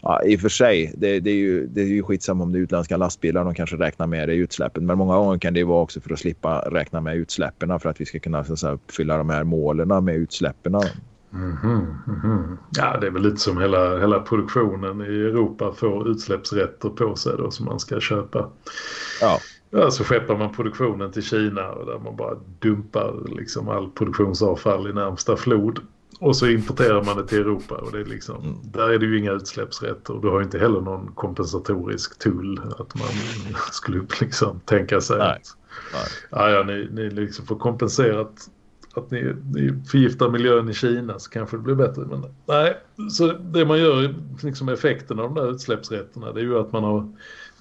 Ja, 0.00 0.22
I 0.24 0.36
och 0.36 0.40
för 0.40 0.48
sig, 0.48 0.92
det, 0.96 1.20
det, 1.20 1.30
är 1.30 1.34
ju, 1.34 1.66
det 1.66 1.80
är 1.80 1.86
ju 1.86 2.02
skitsamma 2.02 2.44
om 2.44 2.52
det 2.52 2.58
är 2.58 2.60
utländska 2.60 2.96
lastbilar. 2.96 3.44
De 3.44 3.54
kanske 3.54 3.76
räknar 3.76 4.06
med 4.06 4.28
det 4.28 4.34
i 4.34 4.36
utsläppen. 4.36 4.86
Men 4.86 4.98
många 4.98 5.16
gånger 5.16 5.38
kan 5.38 5.54
det 5.54 5.64
vara 5.64 5.82
också 5.82 6.00
för 6.00 6.12
att 6.12 6.18
slippa 6.18 6.58
räkna 6.58 7.00
med 7.00 7.16
utsläppen 7.16 7.80
för 7.80 7.88
att 7.88 8.00
vi 8.00 8.06
ska 8.06 8.18
kunna 8.18 8.44
så 8.44 8.70
uppfylla 8.70 9.16
de 9.16 9.30
här 9.30 9.44
målen 9.44 10.04
med 10.04 10.16
utsläppen. 10.16 10.74
Mm 10.74 11.56
-hmm, 11.56 11.86
mm 12.06 12.20
-hmm. 12.22 12.56
Ja, 12.76 12.98
det 13.00 13.06
är 13.06 13.10
väl 13.10 13.22
lite 13.22 13.36
som 13.36 13.60
hela, 13.60 13.98
hela 13.98 14.20
produktionen 14.20 15.00
i 15.00 15.04
Europa 15.04 15.72
får 15.72 16.08
utsläppsrätter 16.08 16.88
på 16.88 17.16
sig 17.16 17.32
då 17.38 17.50
som 17.50 17.66
man 17.66 17.80
ska 17.80 18.00
köpa. 18.00 18.50
Ja. 19.20 19.38
Ja, 19.76 19.90
så 19.90 20.04
skeppar 20.04 20.36
man 20.36 20.52
produktionen 20.52 21.12
till 21.12 21.22
Kina 21.22 21.70
och 21.70 21.86
där 21.86 21.98
man 21.98 22.16
bara 22.16 22.34
dumpar 22.58 23.36
liksom 23.36 23.68
all 23.68 23.90
produktionsavfall 23.90 24.90
i 24.90 24.92
närmsta 24.92 25.36
flod. 25.36 25.80
Och 26.20 26.36
så 26.36 26.46
importerar 26.46 27.04
man 27.04 27.16
det 27.16 27.26
till 27.26 27.38
Europa 27.38 27.74
och 27.74 27.92
det 27.92 28.00
är 28.00 28.04
liksom, 28.04 28.36
mm. 28.36 28.56
där 28.62 28.90
är 28.90 28.98
det 28.98 29.06
ju 29.06 29.18
inga 29.18 29.32
utsläppsrätter. 29.32 30.14
Du 30.22 30.28
har 30.28 30.42
inte 30.42 30.58
heller 30.58 30.80
någon 30.80 31.12
kompensatorisk 31.14 32.18
tull 32.18 32.60
att 32.78 32.94
man 32.94 33.08
skulle 33.72 34.06
liksom 34.20 34.60
tänka 34.60 35.00
sig 35.00 35.18
Nej. 35.18 35.28
att 35.28 35.56
Nej. 36.32 36.52
Ja, 36.52 36.62
ni, 36.62 36.88
ni 36.92 37.10
liksom 37.10 37.46
får 37.46 37.56
kompenserat 37.56 38.48
att 38.94 39.10
ni, 39.10 39.34
ni 39.54 39.82
förgiftar 39.90 40.28
miljön 40.28 40.68
i 40.68 40.74
Kina 40.74 41.18
så 41.18 41.30
kanske 41.30 41.56
det 41.56 41.62
blir 41.62 41.74
bättre. 41.74 42.02
Men 42.02 42.24
nej, 42.46 42.76
så 43.10 43.32
det 43.32 43.64
man 43.64 43.78
gör, 43.78 44.14
liksom 44.42 44.68
effekten 44.68 45.18
av 45.18 45.34
de 45.34 45.40
där 45.40 45.50
utsläppsrätterna 45.50 46.32
det 46.32 46.40
är 46.40 46.44
ju 46.44 46.58
att 46.58 46.72
man 46.72 46.84
har 46.84 47.08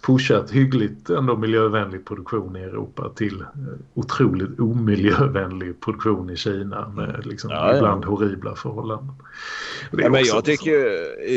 pushat 0.05 0.51
hyggligt 0.51 1.09
ändå 1.09 1.37
miljövänlig 1.37 2.05
produktion 2.05 2.55
i 2.55 2.59
Europa 2.59 3.11
till 3.15 3.41
eh, 3.41 3.47
otroligt 3.93 4.59
omiljövänlig 4.59 5.81
produktion 5.81 6.29
i 6.29 6.35
Kina 6.35 6.89
med 6.89 7.25
liksom 7.25 7.49
ja, 7.49 7.75
ibland 7.75 8.03
ja. 8.03 8.09
horribla 8.09 8.55
förhållanden. 8.55 9.15
Ja, 9.91 10.09
men 10.09 10.23
jag 10.23 10.45
tycker, 10.45 10.75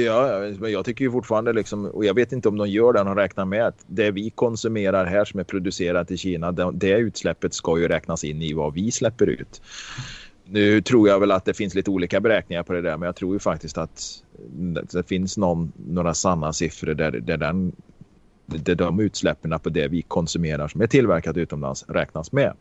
ja, 0.04 0.40
men 0.60 0.72
jag 0.72 0.84
tycker 0.84 1.04
ju 1.04 1.10
fortfarande 1.10 1.52
liksom, 1.52 1.86
och 1.86 2.04
jag 2.04 2.14
vet 2.14 2.32
inte 2.32 2.48
om 2.48 2.58
de 2.58 2.68
gör 2.68 2.92
det, 2.92 3.04
de 3.04 3.14
räknar 3.14 3.44
med 3.44 3.66
att 3.66 3.84
det 3.86 4.10
vi 4.10 4.30
konsumerar 4.30 5.04
här 5.04 5.24
som 5.24 5.40
är 5.40 5.44
producerat 5.44 6.10
i 6.10 6.16
Kina, 6.16 6.52
det, 6.52 6.70
det 6.74 6.98
utsläppet 6.98 7.54
ska 7.54 7.78
ju 7.78 7.88
räknas 7.88 8.24
in 8.24 8.42
i 8.42 8.52
vad 8.52 8.74
vi 8.74 8.90
släpper 8.90 9.26
ut. 9.26 9.62
Nu 10.48 10.80
tror 10.82 11.08
jag 11.08 11.20
väl 11.20 11.30
att 11.30 11.44
det 11.44 11.54
finns 11.54 11.74
lite 11.74 11.90
olika 11.90 12.20
beräkningar 12.20 12.62
på 12.62 12.72
det 12.72 12.82
där, 12.82 12.96
men 12.96 13.06
jag 13.06 13.16
tror 13.16 13.32
ju 13.32 13.38
faktiskt 13.38 13.78
att 13.78 14.02
det 14.92 15.08
finns 15.08 15.36
någon, 15.36 15.72
några 15.88 16.14
sanna 16.14 16.52
siffror 16.52 16.94
där, 16.94 17.10
där 17.10 17.36
den 17.36 17.72
det 18.46 18.74
de 18.74 19.00
utsläppen 19.00 19.58
på 19.62 19.68
det 19.68 19.88
vi 19.88 20.02
konsumerar 20.02 20.68
som 20.68 20.80
är 20.80 20.86
tillverkat 20.86 21.36
utomlands 21.36 21.84
räknas 21.88 22.32
med. 22.32 22.52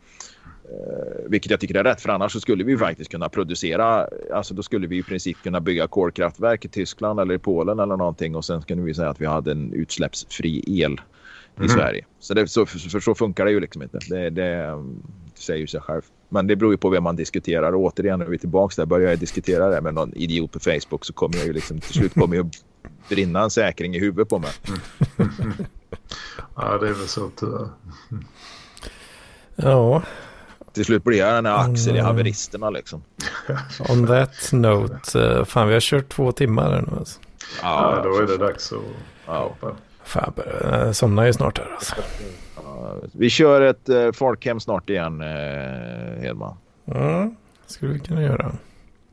Eh, 0.71 1.29
vilket 1.29 1.51
jag 1.51 1.59
tycker 1.59 1.75
är 1.75 1.83
rätt 1.83 2.01
för 2.01 2.09
annars 2.09 2.31
så 2.31 2.39
skulle 2.39 2.63
vi 2.63 2.77
faktiskt 2.77 3.11
kunna 3.11 3.29
producera, 3.29 4.07
alltså 4.33 4.53
då 4.53 4.63
skulle 4.63 4.87
vi 4.87 4.97
i 4.97 5.03
princip 5.03 5.37
kunna 5.43 5.59
bygga 5.59 5.87
kolkraftverk 5.87 6.65
i 6.65 6.67
Tyskland 6.67 7.19
eller 7.19 7.33
i 7.33 7.39
Polen 7.39 7.79
eller 7.79 7.97
någonting 7.97 8.35
och 8.35 8.45
sen 8.45 8.61
skulle 8.61 8.81
vi 8.81 8.93
säga 8.93 9.09
att 9.09 9.21
vi 9.21 9.25
hade 9.25 9.51
en 9.51 9.73
utsläppsfri 9.73 10.63
el 10.81 11.01
i 11.55 11.57
mm. 11.57 11.69
Sverige. 11.69 12.05
Så, 12.19 12.33
det, 12.33 12.47
så, 12.47 12.65
för, 12.65 12.99
så 12.99 13.15
funkar 13.15 13.45
det 13.45 13.51
ju 13.51 13.59
liksom 13.59 13.81
inte. 13.81 13.99
Det, 14.09 14.29
det, 14.29 14.83
säger 15.35 15.59
ju 15.59 15.67
sig 15.67 15.81
själv. 15.81 16.01
Men 16.29 16.47
det 16.47 16.55
beror 16.55 16.73
ju 16.73 16.77
på 16.77 16.89
vem 16.89 17.03
man 17.03 17.15
diskuterar 17.15 17.73
och 17.73 17.81
återigen 17.81 18.19
när 18.19 18.25
vi 18.25 18.35
är 18.35 18.39
tillbaka 18.39 18.73
där 18.81 18.85
börjar 18.85 19.09
jag 19.09 19.19
diskutera 19.19 19.69
det 19.69 19.81
med 19.81 19.93
någon 19.93 20.13
idiot 20.13 20.51
på 20.51 20.59
Facebook 20.59 21.05
så 21.05 21.13
kommer 21.13 21.37
jag 21.37 21.45
ju 21.45 21.53
liksom 21.53 21.79
till 21.79 21.93
slut 21.93 22.13
kommer 22.13 22.35
jag 22.35 22.49
brinna 23.09 23.43
en 23.43 23.49
säkring 23.49 23.95
i 23.95 23.99
huvudet 23.99 24.29
på 24.29 24.39
mig. 24.39 24.51
ja, 26.55 26.77
det 26.77 26.87
är 26.87 26.93
väl 26.93 27.07
så 27.07 27.29
tyvärr. 27.35 27.67
Ja. 29.55 30.03
Till 30.73 30.85
slut 30.85 31.03
blir 31.03 31.17
jag 31.17 31.33
den 31.33 31.45
här 31.45 31.71
Axel 31.71 31.95
i 31.95 31.99
mm. 31.99 32.05
haveristerna 32.05 32.69
liksom. 32.69 33.03
On 33.89 34.07
that 34.07 34.51
note, 34.51 35.19
uh, 35.19 35.43
fan 35.43 35.67
vi 35.67 35.73
har 35.73 35.81
kört 35.81 36.09
två 36.09 36.31
timmar 36.31 36.81
nu 36.81 36.97
alltså. 36.97 37.19
Ja, 37.61 38.01
då 38.03 38.17
är 38.17 38.27
det 38.27 38.37
dags 38.37 38.73
att 39.25 39.37
hoppa. 39.37 39.75
Fan, 40.03 40.33
jag 40.37 40.81
eh, 40.81 40.91
somnar 40.91 41.25
ju 41.25 41.33
snart 41.33 41.57
här 41.57 41.71
alltså. 41.75 41.95
vi 43.11 43.29
kör 43.29 43.61
ett 43.61 43.89
uh, 43.89 44.11
folkhem 44.11 44.59
snart 44.59 44.89
igen, 44.89 45.21
uh, 45.21 46.21
Hedman. 46.21 46.57
Mm, 46.85 47.35
skulle 47.65 47.93
vi 47.93 47.99
kunna 47.99 48.21
göra. 48.21 48.51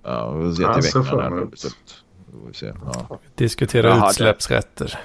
Ja, 0.03 0.31
vi 0.31 0.45
får 0.45 0.53
se 0.53 0.91
till 0.91 1.01
veckan 1.03 1.21
här. 1.21 1.47
Vi 2.49 2.55
se. 2.55 2.73
Ja. 2.85 3.19
Diskutera 3.35 3.93
hade... 3.93 4.11
utsläppsrätter. 4.11 5.01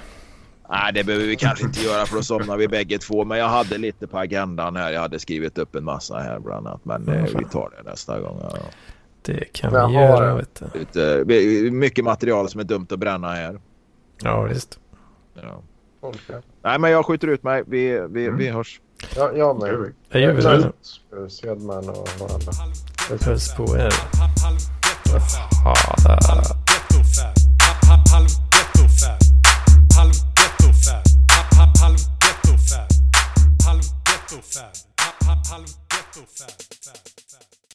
Nej, 0.70 0.92
det 0.92 1.04
behöver 1.04 1.26
vi 1.26 1.36
kanske 1.36 1.64
inte 1.64 1.80
göra 1.80 2.06
för 2.06 2.16
då 2.16 2.22
somnar 2.22 2.56
vi 2.56 2.68
bägge 2.68 2.98
två. 2.98 3.24
Men 3.24 3.38
jag 3.38 3.48
hade 3.48 3.78
lite 3.78 4.06
på 4.06 4.18
agendan 4.18 4.76
här. 4.76 4.92
Jag 4.92 5.00
hade 5.00 5.18
skrivit 5.18 5.58
upp 5.58 5.74
en 5.74 5.84
massa 5.84 6.18
här 6.18 6.38
bland 6.38 6.66
annat. 6.66 6.84
Men 6.84 7.08
eh, 7.08 7.24
vi 7.38 7.44
tar 7.44 7.70
det 7.76 7.90
nästa 7.90 8.20
gång. 8.20 8.38
Ja. 8.42 8.58
Det 9.22 9.52
kan 9.52 9.88
vi 9.88 9.94
göra. 9.94 10.34
Vet 10.34 10.62
du. 10.72 10.78
Lite, 10.78 11.70
mycket 11.70 12.04
material 12.04 12.48
som 12.48 12.60
är 12.60 12.64
dumt 12.64 12.86
att 12.90 12.98
bränna 12.98 13.28
här. 13.28 13.60
Ja, 14.22 14.42
visst. 14.42 14.78
Ja. 15.34 15.62
Okay. 16.00 16.40
Nej, 16.62 16.78
men 16.78 16.90
jag 16.90 17.06
skjuter 17.06 17.28
ut 17.28 17.42
mig. 17.42 17.62
Vi, 17.66 18.06
vi, 18.10 18.26
mm. 18.26 18.38
vi 18.38 18.48
hörs. 18.48 18.80
Ja, 19.16 19.32
jag 19.34 19.60
med. 19.60 19.92
Jag 20.08 20.22
gör 20.22 20.72
det. 21.12 21.30
Svedman 21.30 21.88
och 21.88 22.08
varandra. 22.20 22.52
Puss 23.18 23.54
på 23.56 23.76
er. 23.76 23.92
Ha 25.64 26.67
so 36.18 36.24
fast. 36.26 36.67